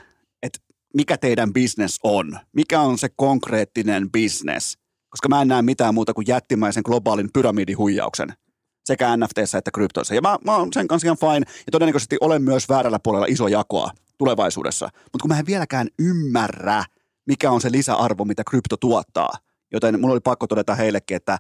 mikä 0.94 1.18
teidän 1.18 1.54
business 1.54 2.00
on, 2.04 2.40
mikä 2.54 2.82
on 2.82 2.98
se 2.98 3.10
konkreettinen 3.16 4.12
business, 4.12 4.78
koska 5.10 5.30
mä 5.30 5.42
en 5.42 5.48
näe 5.48 5.62
mitään 5.62 5.94
muuta 5.94 6.14
kuin 6.14 6.28
jättimäisen 6.28 6.84
globaalin 6.86 7.30
pyramidihuijauksen 7.34 8.34
sekä 8.86 9.18
NFTissä 9.18 9.58
että 9.58 9.72
kryptoissa. 9.72 10.16
Ja 10.16 10.22
mä, 10.22 10.38
mä 10.46 10.56
oon 10.56 10.74
sen 10.74 10.88
kanssa 10.88 11.08
ihan 11.08 11.18
fine, 11.18 11.46
ja 11.66 11.72
todennäköisesti 11.72 12.18
olen 12.22 12.42
myös 12.42 12.70
väärällä 12.70 13.00
puolella 13.04 13.26
iso 13.30 13.48
jakoa 13.48 13.92
tulevaisuudessa. 14.18 14.86
Mutta 14.86 15.20
kun 15.22 15.30
mä 15.30 15.40
en 15.40 15.46
vieläkään 15.46 15.88
ymmärrä, 16.00 16.84
mikä 17.28 17.52
on 17.52 17.62
se 17.62 17.72
lisäarvo, 17.72 18.26
mitä 18.26 18.44
krypto 18.50 18.78
tuottaa, 18.78 19.34
joten 19.72 20.00
mulla 20.02 20.14
oli 20.14 20.20
pakko 20.20 20.48
todeta 20.48 20.76
heillekin, 20.76 21.18
että 21.18 21.38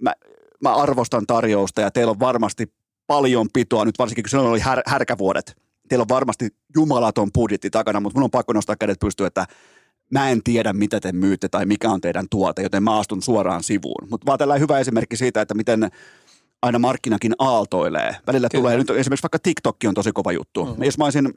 mä, 0.00 0.14
mä 0.62 0.74
arvostan 0.74 1.26
tarjousta 1.26 1.80
ja 1.80 1.90
teillä 1.90 2.10
on 2.10 2.20
varmasti 2.20 2.72
paljon 3.06 3.48
pitoa, 3.52 3.84
nyt 3.84 3.98
varsinkin 3.98 4.24
kun 4.24 4.30
silloin 4.30 4.50
oli 4.50 4.60
här, 4.60 4.82
härkävuodet. 4.86 5.65
Teillä 5.88 6.02
on 6.02 6.08
varmasti 6.08 6.48
jumalaton 6.76 7.32
budjetti 7.34 7.70
takana, 7.70 8.00
mutta 8.00 8.18
mun 8.18 8.24
on 8.24 8.30
pakko 8.30 8.52
nostaa 8.52 8.76
kädet 8.76 9.00
pystyyn, 9.00 9.26
että 9.26 9.46
mä 10.10 10.30
en 10.30 10.42
tiedä, 10.42 10.72
mitä 10.72 11.00
te 11.00 11.12
myytte 11.12 11.48
tai 11.48 11.66
mikä 11.66 11.90
on 11.90 12.00
teidän 12.00 12.26
tuote, 12.30 12.62
joten 12.62 12.82
mä 12.82 12.98
astun 12.98 13.22
suoraan 13.22 13.62
sivuun. 13.62 14.08
Mutta 14.10 14.26
vaan 14.26 14.38
tällainen 14.38 14.62
hyvä 14.62 14.78
esimerkki 14.78 15.16
siitä, 15.16 15.40
että 15.40 15.54
miten 15.54 15.90
aina 16.62 16.78
markkinakin 16.78 17.32
aaltoilee. 17.38 18.16
Välillä 18.26 18.48
Kyllä. 18.48 18.62
tulee, 18.62 18.76
nyt 18.76 18.90
esimerkiksi 18.90 19.22
vaikka 19.22 19.38
TikTok 19.38 19.76
on 19.86 19.94
tosi 19.94 20.12
kova 20.12 20.32
juttu. 20.32 20.64
Mm-hmm. 20.64 20.84
Jos 20.84 20.98
mä 20.98 21.04
olisin 21.04 21.30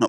No, 0.00 0.08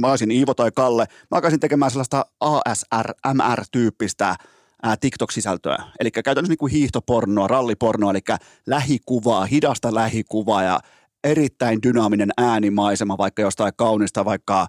mä 0.00 0.10
olisin 0.10 0.30
Iivo 0.30 0.54
tai 0.54 0.70
Kalle, 0.70 1.02
mä 1.02 1.36
alkaisin 1.36 1.60
tekemään 1.60 1.90
sellaista 1.90 2.26
ASR, 2.40 3.12
MR-tyyppistä 3.34 4.36
ää, 4.82 4.96
TikTok-sisältöä. 4.96 5.82
Eli 6.00 6.10
käytännössä 6.10 6.50
niin 6.50 6.58
kuin 6.58 6.72
hiihtopornoa, 6.72 7.48
rallipornoa, 7.48 8.10
eli 8.10 8.20
lähikuvaa, 8.66 9.44
hidasta 9.44 9.94
lähikuvaa 9.94 10.62
ja 10.62 10.80
erittäin 11.24 11.82
dynaaminen 11.82 12.30
äänimaisema, 12.36 13.18
vaikka 13.18 13.42
jostain 13.42 13.72
kaunista, 13.76 14.24
vaikka 14.24 14.66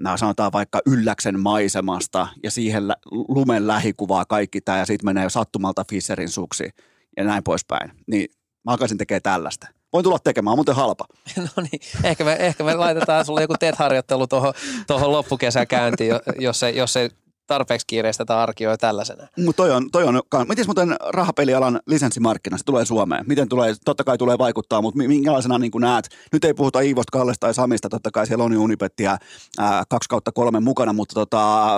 nämä 0.00 0.16
sanotaan 0.16 0.52
vaikka 0.52 0.80
Ylläksen 0.86 1.40
maisemasta 1.40 2.28
ja 2.42 2.50
siihen 2.50 2.84
lumen 3.10 3.66
lähikuvaa 3.66 4.24
kaikki 4.24 4.60
tämä 4.60 4.78
ja 4.78 4.86
sitten 4.86 5.06
menee 5.06 5.30
sattumalta 5.30 5.84
Fisserin 5.90 6.28
suksi 6.28 6.70
ja 7.16 7.24
näin 7.24 7.44
poispäin. 7.44 7.90
Niin 8.06 8.28
mä 8.64 8.72
alkaisin 8.72 8.98
tekemään 8.98 9.22
tällaista. 9.22 9.66
Voin 9.92 10.02
tulla 10.02 10.18
tekemään, 10.18 10.52
on 10.52 10.58
muuten 10.58 10.74
halpa. 10.74 11.04
No 11.36 11.62
niin, 11.72 11.80
ehkä 12.04 12.24
me, 12.24 12.32
ehkä 12.32 12.64
me 12.64 12.74
laitetaan 12.74 13.24
sulle 13.24 13.40
joku 13.40 13.54
TET-harjoittelu 13.60 14.26
tuohon, 14.26 15.12
loppukesäkäyntiin, 15.12 16.12
jos 16.38 16.60
se, 16.60 16.70
jos 16.70 16.92
se 16.92 17.10
tarpeeksi 17.50 17.86
kiireistä 17.86 18.24
arkioa 18.28 18.76
tällaisena. 18.76 19.28
Mutta 19.44 19.62
toi 19.62 19.70
on, 19.70 19.90
toi 19.92 20.04
on, 20.04 20.22
miten 20.48 20.66
muuten 20.66 20.96
rahapelialan 21.08 21.80
lisenssimarkkina, 21.86 22.58
se 22.58 22.64
tulee 22.64 22.84
Suomeen? 22.84 23.24
Miten 23.28 23.48
tulee, 23.48 23.74
totta 23.84 24.04
kai 24.04 24.18
tulee 24.18 24.38
vaikuttaa, 24.38 24.82
mutta 24.82 24.98
minkälaisena 24.98 25.58
niin 25.58 25.70
kuin 25.70 25.82
näet, 25.82 26.08
nyt 26.32 26.44
ei 26.44 26.54
puhuta 26.54 26.80
Iivosta, 26.80 27.18
Kallesta 27.18 27.46
tai 27.46 27.54
Samista, 27.54 27.88
totta 27.88 28.10
kai 28.10 28.26
siellä 28.26 28.44
on 28.44 28.52
jo 28.52 28.60
Unipettiä 28.60 29.18
ää, 29.58 29.82
kaksi 29.88 30.08
kautta 30.08 30.32
kolme 30.32 30.60
mukana, 30.60 30.92
mutta 30.92 31.14
tota, 31.14 31.70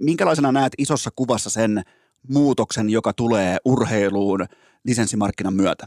minkälaisena 0.00 0.52
näet 0.52 0.72
isossa 0.78 1.10
kuvassa 1.16 1.50
sen 1.50 1.82
muutoksen, 2.28 2.90
joka 2.90 3.12
tulee 3.12 3.56
urheiluun 3.64 4.46
lisenssimarkkinan 4.84 5.54
myötä? 5.54 5.86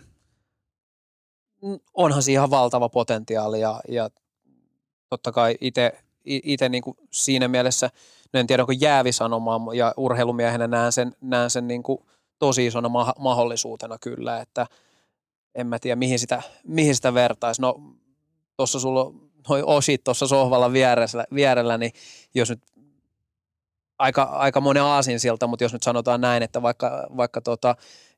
onhan 1.93 2.23
siinä 2.23 2.39
ihan 2.39 2.49
valtava 2.49 2.89
potentiaali 2.89 3.61
ja, 3.61 3.81
ja 3.87 4.09
totta 5.09 5.31
kai 5.31 5.57
itse 6.29 6.69
niin 6.69 6.83
siinä 7.11 7.47
mielessä, 7.47 7.89
en 8.33 8.47
tiedä 8.47 8.63
onko 8.63 8.73
jäävi 8.79 9.11
sanomaan 9.11 9.61
ja 9.73 9.93
urheilumiehenä 9.97 10.67
näen 10.67 10.91
sen, 10.91 11.15
näen 11.21 11.49
sen 11.49 11.67
niin 11.67 11.83
kuin 11.83 11.99
tosi 12.39 12.65
isona 12.65 12.89
ma- 12.89 13.13
mahdollisuutena 13.19 13.97
kyllä, 14.01 14.41
että 14.41 14.67
en 15.55 15.67
mä 15.67 15.79
tiedä 15.79 15.95
mihin 15.95 16.19
sitä, 16.19 16.41
mihin 16.63 16.95
sitä 16.95 17.13
vertaisi. 17.13 17.61
No 17.61 17.81
tuossa 18.57 18.79
sulla 18.79 19.03
on 19.03 19.29
noi 19.49 19.63
osit 19.65 20.03
tuossa 20.03 20.27
sohvalla 20.27 20.73
vierellä, 20.73 21.25
vierellä, 21.33 21.77
niin 21.77 21.91
jos 22.35 22.49
nyt 22.49 22.61
aika, 23.99 24.23
aika 24.23 24.61
monen 24.61 24.83
aasin 24.83 25.19
siltä, 25.19 25.47
mutta 25.47 25.63
jos 25.63 25.73
nyt 25.73 25.83
sanotaan 25.83 26.21
näin, 26.21 26.43
että 26.43 26.61
vaikka, 26.61 27.07
vaikka 27.17 27.41
tota, 27.41 27.75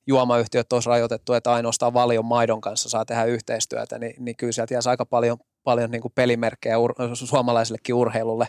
juomayhtiöt 0.07 0.73
olisi 0.73 0.89
rajoitettu, 0.89 1.33
että 1.33 1.53
ainoastaan 1.53 1.93
valion 1.93 2.25
maidon 2.25 2.61
kanssa 2.61 2.89
saa 2.89 3.05
tehdä 3.05 3.23
yhteistyötä, 3.23 3.99
niin, 3.99 4.13
niin 4.19 4.35
kyllä 4.35 4.51
sieltä 4.51 4.73
jäisi 4.73 4.89
aika 4.89 5.05
paljon, 5.05 5.37
paljon 5.63 5.91
niin 5.91 6.01
kuin 6.01 6.11
pelimerkkejä 6.15 6.79
ur, 6.79 6.93
suomalaisellekin 7.13 7.95
urheilulle 7.95 8.47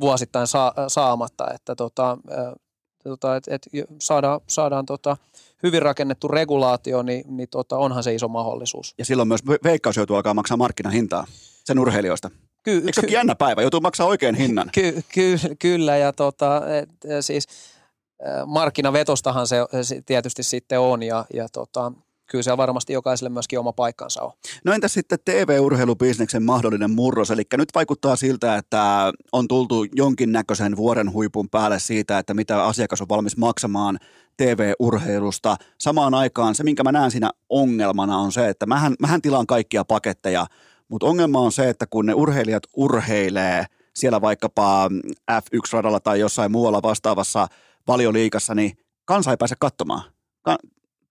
vuosittain 0.00 0.46
sa, 0.46 0.74
saamatta, 0.88 1.46
että 1.54 1.74
tota, 1.74 2.18
tota, 3.04 3.36
et, 3.36 3.44
et 3.46 3.68
saadaan, 3.98 4.40
saadaan 4.46 4.86
tota, 4.86 5.16
hyvin 5.62 5.82
rakennettu 5.82 6.28
regulaatio, 6.28 7.02
niin, 7.02 7.36
niin 7.36 7.48
tota, 7.50 7.76
onhan 7.76 8.02
se 8.02 8.14
iso 8.14 8.28
mahdollisuus. 8.28 8.94
Ja 8.98 9.04
silloin 9.04 9.28
myös 9.28 9.40
veikkaus 9.64 9.96
joutuu 9.96 10.16
alkaa 10.16 10.34
maksaa 10.34 10.56
markkinahintaa 10.56 11.26
sen 11.64 11.78
urheilijoista. 11.78 12.30
Ky- 12.62 12.76
Eikö 12.76 13.00
se 13.00 13.06
ky- 13.06 13.12
jännä 13.12 13.34
päivä? 13.34 13.62
Joutuu 13.62 13.80
maksaa 13.80 14.06
oikein 14.06 14.34
hinnan. 14.34 14.70
Ky- 14.72 15.02
ky- 15.08 15.38
kyllä, 15.58 15.96
ja 15.96 16.12
tota, 16.12 16.62
et, 16.76 16.88
siis– 17.20 17.46
markkinavetostahan 18.46 19.46
se 19.46 19.56
tietysti 20.06 20.42
sitten 20.42 20.80
on 20.80 21.02
ja, 21.02 21.24
ja 21.34 21.48
tota, 21.48 21.92
kyllä 22.28 22.42
se 22.42 22.56
varmasti 22.56 22.92
jokaiselle 22.92 23.30
myöskin 23.30 23.58
oma 23.58 23.72
paikkansa 23.72 24.22
on. 24.22 24.32
No 24.64 24.72
entäs 24.72 24.94
sitten 24.94 25.18
TV-urheilubisneksen 25.24 26.42
mahdollinen 26.42 26.90
murros? 26.90 27.30
Eli 27.30 27.42
nyt 27.56 27.68
vaikuttaa 27.74 28.16
siltä, 28.16 28.56
että 28.56 29.12
on 29.32 29.48
tultu 29.48 29.86
jonkinnäköisen 29.94 30.76
vuoren 30.76 31.12
huipun 31.12 31.48
päälle 31.50 31.78
siitä, 31.78 32.18
että 32.18 32.34
mitä 32.34 32.64
asiakas 32.64 33.00
on 33.00 33.08
valmis 33.08 33.36
maksamaan 33.36 33.98
TV-urheilusta. 34.36 35.56
Samaan 35.78 36.14
aikaan 36.14 36.54
se, 36.54 36.64
minkä 36.64 36.84
mä 36.84 36.92
näen 36.92 37.10
siinä 37.10 37.30
ongelmana 37.48 38.16
on 38.16 38.32
se, 38.32 38.48
että 38.48 38.66
mähän, 38.66 38.94
mähän 39.00 39.22
tilaan 39.22 39.46
kaikkia 39.46 39.84
paketteja, 39.84 40.46
mutta 40.88 41.06
ongelma 41.06 41.40
on 41.40 41.52
se, 41.52 41.68
että 41.68 41.86
kun 41.86 42.06
ne 42.06 42.14
urheilijat 42.14 42.62
urheilee 42.76 43.66
siellä 43.94 44.20
vaikkapa 44.20 44.88
F1-radalla 45.32 46.00
tai 46.00 46.20
jossain 46.20 46.52
muualla 46.52 46.82
vastaavassa– 46.82 47.46
valioliikassa, 47.88 48.54
niin 48.54 48.78
kansa 49.04 49.30
ei 49.30 49.36
pääse 49.36 49.54
katsomaan. 49.58 50.02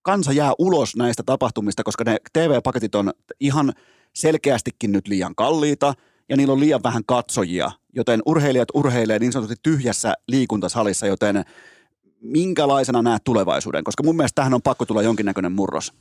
Kansa 0.08 0.32
jää 0.32 0.54
ulos 0.60 0.96
näistä 0.96 1.24
tapahtumista, 1.26 1.84
koska 1.84 2.04
ne 2.04 2.18
TV-paketit 2.34 2.96
on 2.96 3.14
ihan 3.40 3.74
selkeästikin 4.14 4.92
nyt 4.92 5.08
liian 5.08 5.36
kalliita 5.36 5.94
ja 6.30 6.38
niillä 6.38 6.54
on 6.54 6.60
liian 6.60 6.84
vähän 6.84 7.04
katsojia, 7.06 7.72
joten 7.96 8.22
urheilijat 8.26 8.70
urheilee 8.74 9.20
niin 9.20 9.32
sanotusti 9.32 9.60
tyhjässä 9.64 10.14
liikuntasalissa, 10.28 11.08
joten 11.08 11.46
minkälaisena 12.22 13.02
näet 13.02 13.24
tulevaisuuden? 13.24 13.84
Koska 13.84 14.04
mun 14.04 14.16
mielestä 14.16 14.36
tähän 14.36 14.54
on 14.54 14.62
pakko 14.62 14.86
tulla 14.86 15.02
jonkinnäköinen 15.02 15.52
murros. 15.52 15.94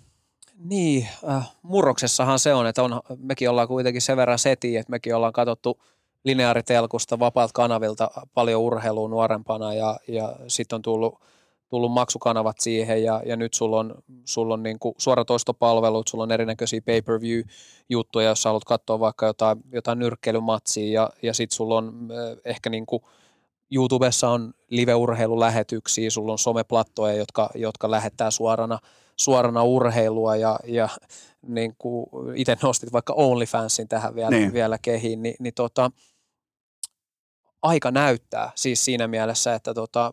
Niin, 0.59 1.09
äh, 1.29 1.51
murroksessahan 1.63 2.39
se 2.39 2.55
on, 2.55 2.67
että 2.67 2.83
on, 2.83 3.01
mekin 3.19 3.51
ollaan 3.51 3.69
kuitenkin 3.69 4.03
sen 4.03 4.17
verran 4.17 4.39
seti, 4.39 4.77
että 4.77 4.91
mekin 4.91 5.15
ollaan 5.15 5.33
katsottu– 5.33 5.77
lineaaritelkusta 6.27 7.19
vapaalta 7.19 7.53
kanavilta 7.55 8.11
paljon 8.35 8.63
urheilua 8.63 9.09
nuorempana 9.09 9.75
ja, 9.75 9.97
ja 10.09 10.37
sitten 10.49 10.77
on 10.77 10.83
tullut, 10.83 11.21
tullut 11.69 11.93
maksukanavat 11.93 12.57
siihen 12.61 13.03
ja, 13.03 13.23
ja 13.27 13.37
nyt 13.37 13.55
sulla 13.55 13.79
on, 13.79 13.95
sulla 14.25 14.55
on 14.55 14.63
niin 14.63 14.79
suoratoistopalvelut, 14.99 16.09
sulla 16.09 16.25
on 16.25 16.33
erinäköisiä 16.33 16.81
pay-per-view-juttuja, 16.81 18.29
jos 18.29 18.45
haluat 18.45 18.65
katsoa 18.65 19.01
vaikka 19.01 19.27
jotain, 19.27 19.59
jotain 19.73 19.99
nyrkkeilymatsia 19.99 20.93
ja, 20.93 21.11
ja 21.23 21.35
sitten 21.35 21.57
sulla 21.57 21.77
on 21.77 22.09
äh, 22.11 22.39
ehkä 22.45 22.71
niin 22.71 22.87
kuin 22.87 23.03
YouTubessa 23.71 24.29
on 24.29 24.55
live-urheilulähetyksiä, 24.71 26.11
sulla 26.11 26.33
on 26.33 26.39
someplattoja, 26.39 27.15
jotka, 27.15 27.51
jotka 27.55 27.91
lähettää 27.91 28.31
suorana, 28.31 28.79
suorana 29.17 29.63
urheilua 29.63 30.37
ja, 30.37 30.59
ja 30.65 30.89
niin 31.47 31.75
kuin 31.79 32.07
itse 32.35 32.57
nostit 32.63 32.93
vaikka 32.93 33.13
OnlyFansin 33.13 33.89
tähän 33.89 34.15
vielä, 34.15 34.31
niin. 34.31 34.53
vielä 34.53 34.79
kehiin, 34.83 35.23
niin, 35.23 35.37
niin 35.39 35.55
tota, 35.55 35.91
aika 37.63 37.91
näyttää 37.91 38.53
siis 38.55 38.85
siinä 38.85 39.09
mielessä, 39.09 39.55
että 39.55 39.75
tota, 39.75 40.13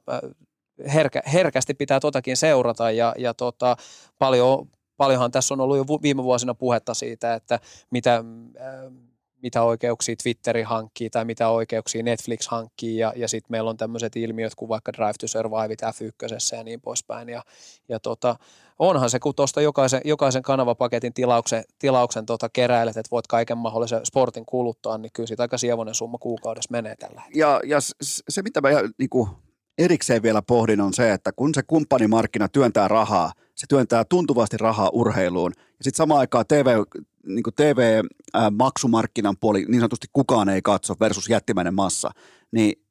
herkä, 0.93 1.21
herkästi 1.33 1.73
pitää 1.73 1.99
totakin 1.99 2.37
seurata 2.37 2.91
ja, 2.91 3.15
ja 3.17 3.33
tota, 3.33 3.75
paljon, 4.19 4.69
paljonhan 4.97 5.31
tässä 5.31 5.53
on 5.53 5.61
ollut 5.61 5.77
jo 5.77 5.85
viime 6.01 6.23
vuosina 6.23 6.53
puhetta 6.53 6.93
siitä, 6.93 7.33
että 7.33 7.59
mitä, 7.91 8.23
mitä 9.43 9.63
oikeuksia 9.63 10.15
Twitteri 10.23 10.61
hankkii 10.61 11.09
tai 11.09 11.25
mitä 11.25 11.49
oikeuksia 11.49 12.03
Netflix 12.03 12.47
hankkii 12.47 12.97
ja, 12.97 13.13
ja 13.15 13.27
sitten 13.27 13.51
meillä 13.51 13.69
on 13.69 13.77
tämmöiset 13.77 14.15
ilmiöt 14.15 14.55
kuin 14.55 14.69
vaikka 14.69 14.93
Drive 14.93 15.13
to 15.19 15.27
Survive 15.27 15.73
F1 15.73 16.57
ja 16.57 16.63
niin 16.63 16.81
poispäin 16.81 17.29
ja, 17.29 17.43
ja 17.89 17.99
tota, 17.99 18.35
onhan 18.79 19.09
se, 19.09 19.19
kun 19.19 19.35
tuosta 19.35 19.61
jokaisen, 19.61 20.01
jokaisen 20.05 20.41
kanavapaketin 20.41 21.13
tilauksen, 21.13 21.63
tilauksen 21.79 22.25
tota 22.25 22.49
keräilet, 22.49 22.97
että 22.97 23.11
voit 23.11 23.27
kaiken 23.27 23.57
mahdollisen 23.57 24.05
sportin 24.05 24.45
kuluttaa, 24.45 24.97
niin 24.97 25.11
kyllä 25.13 25.27
siitä 25.27 25.43
aika 25.43 25.57
sievoinen 25.57 25.95
summa 25.95 26.17
kuukaudessa 26.17 26.71
menee 26.71 26.95
tällä 26.95 27.21
Ja, 27.35 27.59
ja 27.65 27.77
se, 28.29 28.41
mitä 28.41 28.61
mä 28.61 28.69
niin 28.97 29.09
kuin 29.09 29.29
erikseen 29.77 30.23
vielä 30.23 30.41
pohdin, 30.41 30.81
on 30.81 30.93
se, 30.93 31.13
että 31.13 31.31
kun 31.31 31.53
se 31.53 31.63
kumppanimarkkina 31.63 32.47
työntää 32.47 32.87
rahaa, 32.87 33.31
se 33.55 33.67
työntää 33.69 34.03
tuntuvasti 34.05 34.57
rahaa 34.57 34.89
urheiluun, 34.93 35.51
ja 35.57 35.83
sitten 35.83 35.97
samaan 35.97 36.19
aikaan 36.19 36.45
TV, 36.47 36.65
niin 37.25 37.43
TV-maksumarkkinan 37.55 39.35
puoli 39.39 39.65
niin 39.65 39.79
sanotusti 39.79 40.07
kukaan 40.13 40.49
ei 40.49 40.61
katso 40.61 40.95
versus 40.99 41.29
jättimäinen 41.29 41.73
massa, 41.73 42.11
niin 42.51 42.83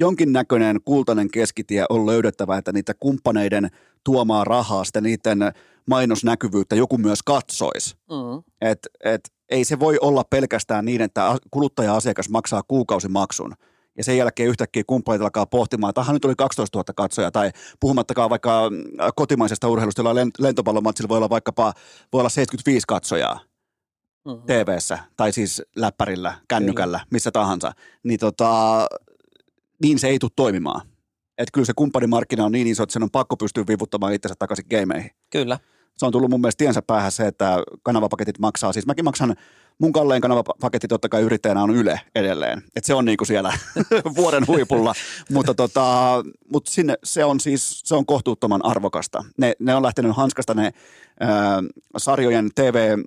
jonkinnäköinen 0.00 0.80
kultainen 0.84 1.30
keskitie 1.30 1.84
on 1.88 2.06
löydettävä, 2.06 2.58
että 2.58 2.72
niitä 2.72 2.94
kumppaneiden 3.00 3.68
tuomaa 4.04 4.44
rahaa, 4.44 4.84
sitä 4.84 5.00
niiden 5.00 5.38
mainosnäkyvyyttä 5.86 6.76
joku 6.76 6.98
myös 6.98 7.22
katsoisi. 7.22 7.96
Mm. 7.96 8.42
Et, 8.60 8.78
et, 9.04 9.20
ei 9.48 9.64
se 9.64 9.80
voi 9.80 9.98
olla 10.00 10.24
pelkästään 10.30 10.84
niin, 10.84 11.00
että 11.00 11.36
kuluttaja-asiakas 11.50 12.28
maksaa 12.28 12.62
kuukausimaksun 12.68 13.54
ja 13.96 14.04
sen 14.04 14.16
jälkeen 14.16 14.48
yhtäkkiä 14.48 14.82
kumppanit 14.86 15.22
alkaa 15.22 15.46
pohtimaan, 15.46 15.88
että 15.90 16.12
nyt 16.12 16.24
oli 16.24 16.34
12 16.38 16.78
000 16.78 16.84
katsoja, 16.96 17.30
tai 17.30 17.50
puhumattakaan 17.80 18.30
vaikka 18.30 18.70
kotimaisesta 19.16 19.68
urheilusta, 19.68 20.00
jolla 20.02 20.20
lentopallomatsilla 20.38 21.08
voi 21.08 21.16
olla 21.16 21.30
vaikkapa 21.30 21.72
voi 22.12 22.20
olla 22.20 22.28
75 22.28 22.84
katsojaa 22.88 23.40
mm-hmm. 24.24 24.42
TV-ssä, 24.46 24.98
tai 25.16 25.32
siis 25.32 25.62
läppärillä, 25.76 26.34
kännykällä, 26.48 27.00
missä 27.10 27.30
tahansa, 27.30 27.72
niin 28.02 28.20
tota, 28.20 28.86
niin 29.82 29.98
se 29.98 30.08
ei 30.08 30.18
tule 30.18 30.30
toimimaan. 30.36 30.80
Että 31.38 31.50
kyllä 31.52 31.66
se 31.66 31.72
kumppanimarkkina 31.76 32.44
on 32.44 32.52
niin 32.52 32.66
iso, 32.66 32.82
että 32.82 32.92
sen 32.92 33.02
on 33.02 33.10
pakko 33.10 33.36
pystyä 33.36 33.64
vivuttamaan 33.68 34.12
itsensä 34.12 34.34
takaisin 34.38 34.66
gameihin. 34.70 35.10
Kyllä. 35.30 35.58
Se 35.96 36.06
on 36.06 36.12
tullut 36.12 36.30
mun 36.30 36.40
mielestä 36.40 36.58
tiensä 36.58 36.82
päähän 36.82 37.12
se, 37.12 37.26
että 37.26 37.62
kanavapaketit 37.82 38.38
maksaa. 38.38 38.72
Siis 38.72 38.86
mäkin 38.86 39.04
maksan, 39.04 39.36
mun 39.78 39.92
kallein 39.92 40.22
kanavapaketti 40.22 40.88
totta 40.88 41.08
kai 41.08 41.22
yrittäjänä 41.22 41.62
on 41.62 41.76
Yle 41.76 42.00
edelleen. 42.14 42.58
Että 42.76 42.86
se 42.86 42.94
on 42.94 43.04
niinku 43.04 43.24
siellä 43.24 43.52
vuoden 44.16 44.46
huipulla. 44.46 44.94
mutta 45.30 45.54
tota, 45.54 46.22
mut 46.52 46.66
sinne, 46.66 46.94
se 47.04 47.24
on 47.24 47.40
siis, 47.40 47.80
se 47.84 47.94
on 47.94 48.06
kohtuuttoman 48.06 48.64
arvokasta. 48.64 49.24
Ne, 49.38 49.52
ne 49.58 49.74
on 49.74 49.82
lähtenyt 49.82 50.16
hanskasta 50.16 50.54
ne 50.54 50.72
ää, 51.20 51.62
sarjojen 51.96 52.50
TV 52.54 52.98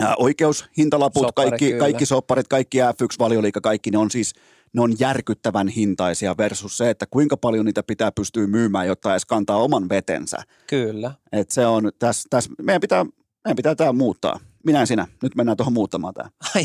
ää, 0.00 0.14
oikeushintalaput, 0.18 1.22
Sopparit, 1.22 1.50
kaikki, 1.50 1.66
kyllä. 1.66 1.78
kaikki 1.78 2.06
sopparit, 2.06 2.48
kaikki 2.48 2.78
F1, 2.78 3.16
valioliika, 3.18 3.60
kaikki 3.60 3.90
ne 3.90 3.98
on 3.98 4.10
siis 4.10 4.34
ne 4.76 4.82
on 4.82 4.94
järkyttävän 4.98 5.68
hintaisia 5.68 6.36
versus 6.36 6.78
se, 6.78 6.90
että 6.90 7.06
kuinka 7.10 7.36
paljon 7.36 7.64
niitä 7.64 7.82
pitää 7.82 8.12
pystyä 8.12 8.46
myymään, 8.46 8.86
jotta 8.86 9.10
edes 9.10 9.24
kantaa 9.24 9.56
oman 9.56 9.88
vetensä. 9.88 10.36
Kyllä. 10.66 11.12
Et 11.32 11.50
se 11.50 11.66
on, 11.66 11.92
tässä, 11.98 12.28
täs, 12.30 12.48
meidän 12.62 12.80
pitää, 12.80 13.04
meidän 13.44 13.56
pitää 13.56 13.74
tämä 13.74 13.92
muuttaa. 13.92 14.40
Minä 14.64 14.80
en 14.80 14.86
sinä. 14.86 15.06
Nyt 15.22 15.34
mennään 15.34 15.56
tuohon 15.56 15.72
muuttamaan 15.72 16.14
tämä. 16.14 16.30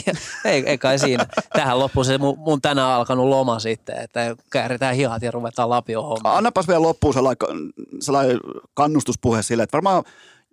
Ei, 0.46 0.64
ei 0.66 0.78
kai 0.78 1.00
siinä. 1.00 1.26
Tähän 1.54 1.80
loppuu 1.80 2.04
se 2.04 2.18
mun, 2.18 2.40
mun 2.40 2.62
tänään 2.62 2.90
alkanut 2.90 3.28
loma 3.28 3.60
sitten, 3.60 3.98
että 4.02 4.36
kääritään 4.52 4.96
hihat 4.96 5.22
ja 5.22 5.32
ruvetaan 5.32 5.70
lapio 5.70 6.04
hommaan. 6.04 6.38
Annapas 6.38 6.68
vielä 6.68 6.82
loppuun 6.82 7.14
sellainen, 7.14 7.70
sellainen 8.00 8.40
kannustuspuhe 8.74 9.44
sille, 9.44 9.64
että 9.64 9.78
varmaan 9.78 10.04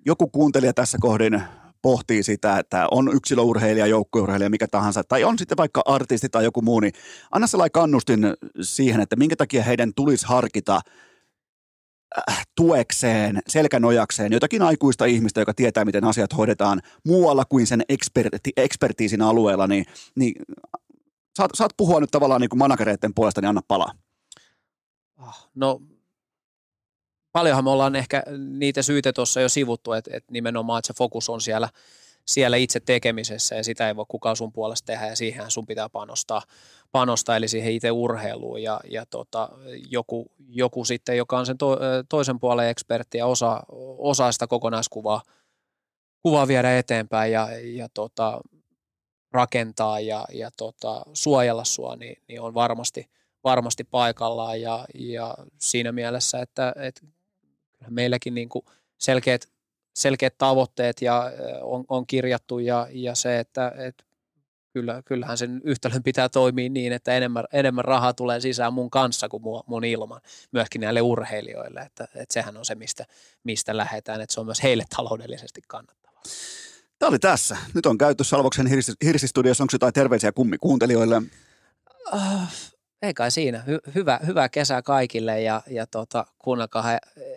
joku 0.07 0.28
kuuntelija 0.28 0.75
tässä 0.75 0.99
kohdin 1.01 1.43
pohtii 1.83 2.23
sitä, 2.23 2.59
että 2.59 2.89
on 2.91 3.15
yksilöurheilija, 3.15 3.87
joukkueurheilija, 3.87 4.51
mikä 4.51 4.67
tahansa, 4.69 5.05
tai 5.05 5.25
on 5.25 5.39
sitten 5.39 5.57
vaikka 5.57 5.83
artisti 5.85 6.29
tai 6.29 6.45
joku 6.45 6.63
muu, 6.63 6.81
niin 6.81 6.93
anna 7.31 7.47
sellainen 7.47 7.73
kannustin 7.73 8.21
siihen, 8.63 9.01
että 9.01 9.17
minkä 9.17 9.37
takia 9.37 9.63
heidän 9.63 9.93
tulisi 9.97 10.27
harkita 10.27 10.81
äh, 12.29 12.47
tuekseen, 12.57 13.41
selkänojakseen 13.49 14.33
jotakin 14.33 14.63
aikuista 14.63 15.05
ihmistä, 15.05 15.41
joka 15.41 15.55
tietää, 15.55 15.85
miten 15.85 16.05
asiat 16.05 16.37
hoidetaan 16.37 16.81
muualla 17.05 17.45
kuin 17.45 17.67
sen 17.67 17.83
eksperti, 17.89 18.51
ekspertiisin 18.57 19.23
alueella, 19.23 19.67
niin, 19.67 19.85
niin 20.17 20.33
saat, 21.37 21.51
saat 21.55 21.73
puhua 21.77 22.01
nyt 22.01 22.11
tavallaan 22.11 22.41
niin 22.41 22.51
kuin 22.51 22.59
managereiden 22.59 23.15
puolesta, 23.15 23.41
niin 23.41 23.49
anna 23.49 23.63
palaa. 23.69 23.93
Ah, 25.17 25.49
No 25.55 25.81
paljonhan 27.33 27.65
me 27.65 27.71
ollaan 27.71 27.97
ehkä 27.97 28.23
niitä 28.49 28.83
syitä 28.83 29.13
tuossa 29.13 29.41
jo 29.41 29.49
sivuttu, 29.49 29.93
että, 29.93 30.11
että 30.15 30.33
nimenomaan 30.33 30.79
että 30.79 30.87
se 30.87 30.95
fokus 30.99 31.29
on 31.29 31.41
siellä, 31.41 31.69
siellä 32.27 32.57
itse 32.57 32.81
tekemisessä 32.81 33.55
ja 33.55 33.65
sitä 33.65 33.89
ei 33.89 33.97
voi 33.97 34.05
kukaan 34.09 34.37
sun 34.37 34.53
puolesta 34.53 34.87
tehdä 34.87 35.07
ja 35.07 35.17
siihen 35.17 35.51
sun 35.51 35.67
pitää 35.67 35.89
panostaa, 35.89 36.43
panostaa 36.93 37.37
eli 37.37 37.49
siihen 37.49 37.73
itse 37.73 37.91
urheiluun 37.91 38.63
ja, 38.63 38.81
ja 38.91 39.07
tota, 39.07 39.49
joku, 39.91 40.33
joku 40.49 40.85
sitten, 40.85 41.17
joka 41.17 41.39
on 41.39 41.47
sen 41.47 41.59
to, 41.59 41.79
toisen 42.09 42.41
puolen 42.41 42.69
ekspertti 42.69 43.19
ja 43.19 43.27
osaa, 43.27 43.65
osaa 43.99 44.33
sitä 44.33 44.47
kokonaiskuvaa 44.47 45.23
kuvaa 46.23 46.49
viedä 46.49 46.79
eteenpäin 46.79 47.33
ja, 47.33 47.49
ja 47.63 47.89
tota, 47.95 48.41
rakentaa 49.33 50.01
ja, 50.01 50.25
ja 50.33 50.51
tota, 50.57 51.03
suojella 51.13 51.65
sua, 51.65 51.97
niin, 51.97 52.23
niin 52.29 52.41
on 52.41 52.55
varmasti, 52.55 53.11
varmasti 53.45 53.85
paikallaan 53.85 54.61
ja, 54.61 54.85
ja 54.95 55.35
siinä 55.59 55.93
mielessä, 55.93 56.41
että, 56.41 56.73
että 56.77 57.01
meilläkin 57.91 58.34
niin 58.34 58.49
kuin 58.49 58.65
selkeät, 58.99 59.49
selkeät 59.94 60.39
tavoitteet 60.39 61.02
ja 61.02 61.33
on, 61.62 61.84
on 61.89 62.07
kirjattu 62.07 62.58
ja, 62.58 62.86
ja 62.91 63.15
se, 63.15 63.39
että, 63.39 63.73
että 63.76 64.05
kyllä, 64.73 65.02
kyllähän 65.05 65.39
sen 65.39 65.60
yhtälön 65.65 66.02
pitää 66.02 66.28
toimia 66.28 66.68
niin, 66.68 66.92
että 66.92 67.12
enemmän, 67.12 67.44
enemmän 67.52 67.84
rahaa 67.84 68.15
tulee 68.15 68.41
sisään 68.41 68.73
mun 68.73 68.91
kanssa 68.91 69.28
kuin 69.28 69.42
mun, 69.42 69.62
mun 69.67 69.84
ilman, 69.84 70.20
myöskin 70.52 70.81
näille 70.81 71.00
urheilijoille, 71.00 71.81
että, 71.81 72.05
että 72.05 72.33
sehän 72.33 72.57
on 72.57 72.65
se, 72.65 72.75
mistä, 72.75 73.07
mistä 73.44 73.76
lähdetään, 73.76 74.20
että 74.20 74.34
se 74.34 74.41
on 74.41 74.47
myös 74.47 74.62
heille 74.62 74.84
taloudellisesti 74.97 75.62
kannattavaa. 75.68 76.23
Tämä 76.99 77.08
oli 77.08 77.18
tässä. 77.18 77.57
Nyt 77.75 77.86
on 77.86 77.99
käyty 77.99 78.25
Salvoksen 78.25 78.67
Hirsi- 78.67 78.97
Hirsistudiossa. 79.05 79.65
Onko 79.65 79.70
jotain 79.75 79.92
terveisiä 79.92 80.33
kummikuuntelijoille? 80.33 81.23
Uh, 82.12 82.20
ei 83.02 83.15
kai 83.15 83.31
siinä. 83.31 83.65
Hy- 83.67 83.93
hyvä, 83.94 84.20
hyvää 84.27 84.49
kesää 84.49 84.83
kaikille 84.83 85.41
ja, 85.41 85.62
ja 85.67 85.86
tota, 85.86 86.27
kuunnelkaa 86.39 86.85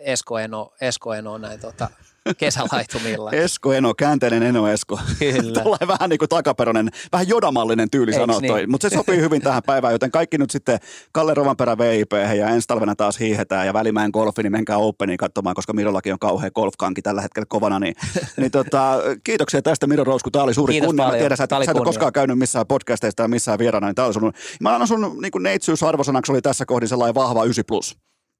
Esko 0.00 0.38
Eno, 0.38 0.72
Esko 0.80 1.14
Eno 1.14 1.38
näin 1.38 1.60
tota, 1.60 1.88
kesälaitumilla. 2.36 3.30
Esko 3.30 3.72
Eno, 3.72 3.94
käänteinen 3.94 4.42
Eno 4.42 4.68
Esko. 4.68 5.00
Kyllä. 5.18 5.62
Vähän 5.88 6.10
niin 6.10 6.18
kuin 6.18 6.28
takaperonen, 6.28 6.90
vähän 7.12 7.28
jodamallinen 7.28 7.90
tyyli 7.90 8.10
Eiks 8.10 8.20
sanoa 8.20 8.40
toi. 8.40 8.58
niin? 8.58 8.70
Mutta 8.70 8.90
se 8.90 8.96
sopii 8.96 9.20
hyvin 9.20 9.42
tähän 9.42 9.62
päivään, 9.66 9.94
joten 9.94 10.10
kaikki 10.10 10.38
nyt 10.38 10.50
sitten 10.50 10.78
Kalle 11.12 11.34
Rovanperä 11.34 11.78
VIP 11.78 12.12
ja 12.12 12.48
ensi 12.48 12.68
talvena 12.68 12.94
taas 12.94 13.20
hiihetään 13.20 13.66
ja 13.66 13.72
Välimäen 13.72 14.10
golfi, 14.12 14.42
niin 14.42 14.52
menkää 14.52 14.76
Openiin 14.76 15.18
katsomaan, 15.18 15.54
koska 15.54 15.72
Mirollakin 15.72 16.12
on 16.12 16.18
kauhea 16.18 16.50
golfkanki 16.50 17.02
tällä 17.02 17.22
hetkellä 17.22 17.46
kovana. 17.48 17.78
Niin, 17.78 17.94
niin 18.36 18.50
tota, 18.50 18.98
kiitoksia 19.24 19.62
tästä 19.62 19.86
Miro 19.86 20.04
Rousku, 20.04 20.30
tämä 20.30 20.42
oli 20.42 20.54
suuri 20.54 20.72
Kiitos 20.72 20.86
kunnia. 20.86 21.06
Mä 21.06 21.12
tiedän, 21.12 21.36
sä 21.36 21.44
et, 21.44 21.50
sä 21.50 21.70
et 21.70 21.76
ole 21.76 21.84
koskaan 21.84 22.12
käynyt 22.12 22.38
missään 22.38 22.66
podcasteista 22.66 23.22
tai 23.22 23.28
missään 23.28 23.58
vieraana, 23.58 23.86
niin 23.86 23.94
tämä 23.94 24.06
oli 24.06 24.14
sun, 24.14 24.32
mä 24.60 24.72
annan 24.72 24.88
sun 24.88 25.18
niin 25.22 25.42
neitsyysarvosanaksi 25.42 26.32
oli 26.32 26.42
tässä 26.42 26.66
kohdin 26.66 26.88
sellainen 26.88 27.14
vahva 27.14 27.44
9 27.44 27.64
plus. 27.68 27.96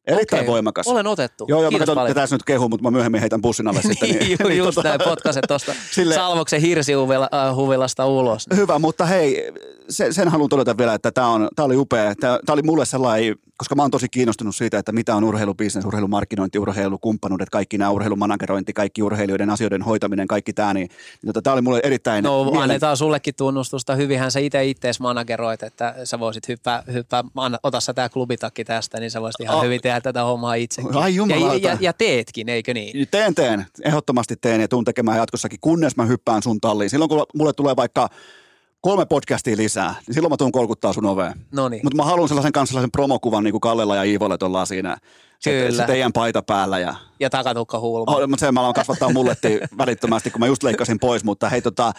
Erittäin 0.07 0.41
Okei, 0.41 0.53
voimakas. 0.53 0.87
Olen 0.87 1.07
otettu. 1.07 1.45
Joo, 1.49 1.61
joo, 1.61 1.65
mä 1.65 1.69
Kiitos 1.71 1.83
katson, 1.83 1.95
paljon. 1.95 2.11
että 2.11 2.21
tässä 2.21 2.35
nyt 2.37 2.43
kehu, 2.43 2.69
mutta 2.69 2.83
mä 2.83 2.91
myöhemmin 2.91 3.21
heitän 3.21 3.43
bussin 3.43 3.69
alle 3.69 3.83
sitten. 3.89 4.09
Niin, 4.11 4.37
ju- 4.41 4.49
just 4.49 4.79
tota- 4.79 4.83
näin, 4.85 5.01
potkaset 5.05 5.45
tuosta 5.49 5.73
Sille- 5.97 6.15
Salvoksen 6.15 6.61
hirsihuvilasta 6.61 8.07
ulos. 8.07 8.47
Hyvä, 8.57 8.79
mutta 8.79 9.07
hei, 9.07 9.53
sen, 9.89 10.15
sen 10.15 10.29
haluan 10.29 10.49
todeta 10.49 10.77
vielä, 10.79 10.95
että 10.95 11.11
tämä 11.13 11.49
oli 11.59 11.77
upea. 11.77 12.15
Tämä 12.15 12.39
oli 12.51 12.63
mulle 12.63 12.85
sellainen, 12.85 13.37
koska 13.62 13.74
mä 13.74 13.82
oon 13.82 13.91
tosi 13.91 14.08
kiinnostunut 14.08 14.57
siitä, 14.57 14.78
että 14.78 14.92
mitä 14.92 15.16
on 15.16 15.24
urheilubisnes, 15.24 15.84
urheilumarkkinointi, 15.84 16.58
urheilukumppanuudet, 16.58 17.50
kaikki 17.50 17.78
nämä 17.78 17.91
urheilumanagerointi, 17.91 18.73
kaikki 18.73 19.02
urheilijoiden 19.02 19.50
asioiden 19.50 19.82
hoitaminen, 19.82 20.28
kaikki 20.28 20.52
tämä, 20.52 20.74
niin, 20.74 20.89
niin 20.89 21.26
tota, 21.26 21.42
tämä 21.42 21.52
oli 21.55 21.62
mulle 21.62 21.81
erittäin... 21.84 22.24
No 22.24 22.44
mielen- 22.44 22.62
annetaan 22.62 22.97
sullekin 22.97 23.34
tunnustusta. 23.34 23.94
Hyvinhän 23.94 24.31
sä 24.31 24.41
itse 24.41 24.65
ittees 24.65 25.00
manageroit, 25.00 25.62
että 25.62 25.94
sä 26.05 26.18
voisit 26.18 26.49
hyppää, 26.49 26.82
hyppää 26.92 27.24
anna, 27.36 27.58
ota 27.62 27.81
sä 27.81 27.94
tää 27.94 28.08
klubitakki 28.08 28.65
tästä, 28.65 29.00
niin 29.00 29.10
sä 29.10 29.20
voisit 29.20 29.41
ihan 29.41 29.57
Oh. 29.57 29.65
hyvin 29.65 29.81
tehdä 29.81 30.00
tätä 30.00 30.24
hommaa 30.24 30.55
itsekin. 30.55 30.97
Ai 30.97 31.15
ja, 31.16 31.70
ja, 31.70 31.76
ja, 31.81 31.92
teetkin, 31.92 32.49
eikö 32.49 32.74
niin? 32.74 33.08
Teen, 33.10 33.34
teen. 33.34 33.66
Ehdottomasti 33.84 34.36
teen 34.36 34.60
ja 34.60 34.68
tuun 34.68 34.84
tekemään 34.84 35.18
jatkossakin, 35.18 35.58
kunnes 35.60 35.97
mä 35.97 36.05
hyppään 36.05 36.42
sun 36.42 36.60
talliin. 36.60 36.91
Silloin 36.91 37.08
kun 37.08 37.26
mulle 37.34 37.52
tulee 37.52 37.76
vaikka 37.76 38.08
kolme 38.83 39.07
podcastia 39.07 39.57
lisää, 39.57 39.94
niin 40.07 40.15
silloin 40.15 40.33
mä 40.33 40.36
tuun 40.36 40.52
kolkuttaa 40.52 40.93
sun 40.93 41.07
oveen. 41.07 41.33
No 41.52 41.69
niin. 41.69 41.81
Mutta 41.85 41.97
mä 41.97 42.05
haluan 42.05 42.28
sellaisen 42.28 42.52
kanssa 42.52 42.70
sellaisen 42.70 42.91
promokuvan, 42.91 43.44
niin 43.44 43.52
kuin 43.52 43.61
Kallella 43.61 43.97
ja 43.97 44.02
Iivolle 44.02 44.36
ollaan 44.43 44.67
siinä. 44.67 44.97
Se, 45.39 45.51
Kyllä. 45.51 45.77
se 45.77 45.86
teidän 45.86 46.12
paita 46.12 46.43
päällä 46.43 46.78
ja 46.78 46.94
Ja 47.20 47.31
takatukka 47.31 47.78
huulma. 47.81 48.17
Oh, 48.17 48.28
mutta 48.28 48.47
sen 48.47 48.55
mä 48.55 48.61
aloin 48.61 48.75
kasvattaa 48.75 49.12
mulletti 49.12 49.61
välittömästi, 49.78 50.31
kun 50.31 50.41
mä 50.41 50.47
just 50.47 50.62
leikkasin 50.62 50.99
pois, 50.99 51.25
mutta 51.25 51.49
hei 51.49 51.62
tota, 51.62 51.93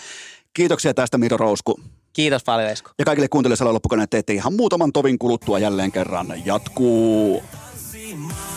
kiitoksia 0.54 0.94
tästä 0.94 1.18
Miro 1.18 1.38
Rousku. 1.38 1.80
Kiitos 2.14 2.44
paljon 2.44 2.70
Esko. 2.70 2.92
Ja 3.00 3.06
kaikille 3.06 3.28
kuuntelijoille 3.28 3.72
loppukoneet 3.72 4.10
teette 4.10 4.34
ihan 4.34 4.54
muutaman 4.54 4.94
tovin 4.94 5.20
kuluttua 5.20 5.60
jälleen 5.60 5.92
kerran 5.92 6.28
jatkuu. 6.46 7.44
Cha 7.92 8.53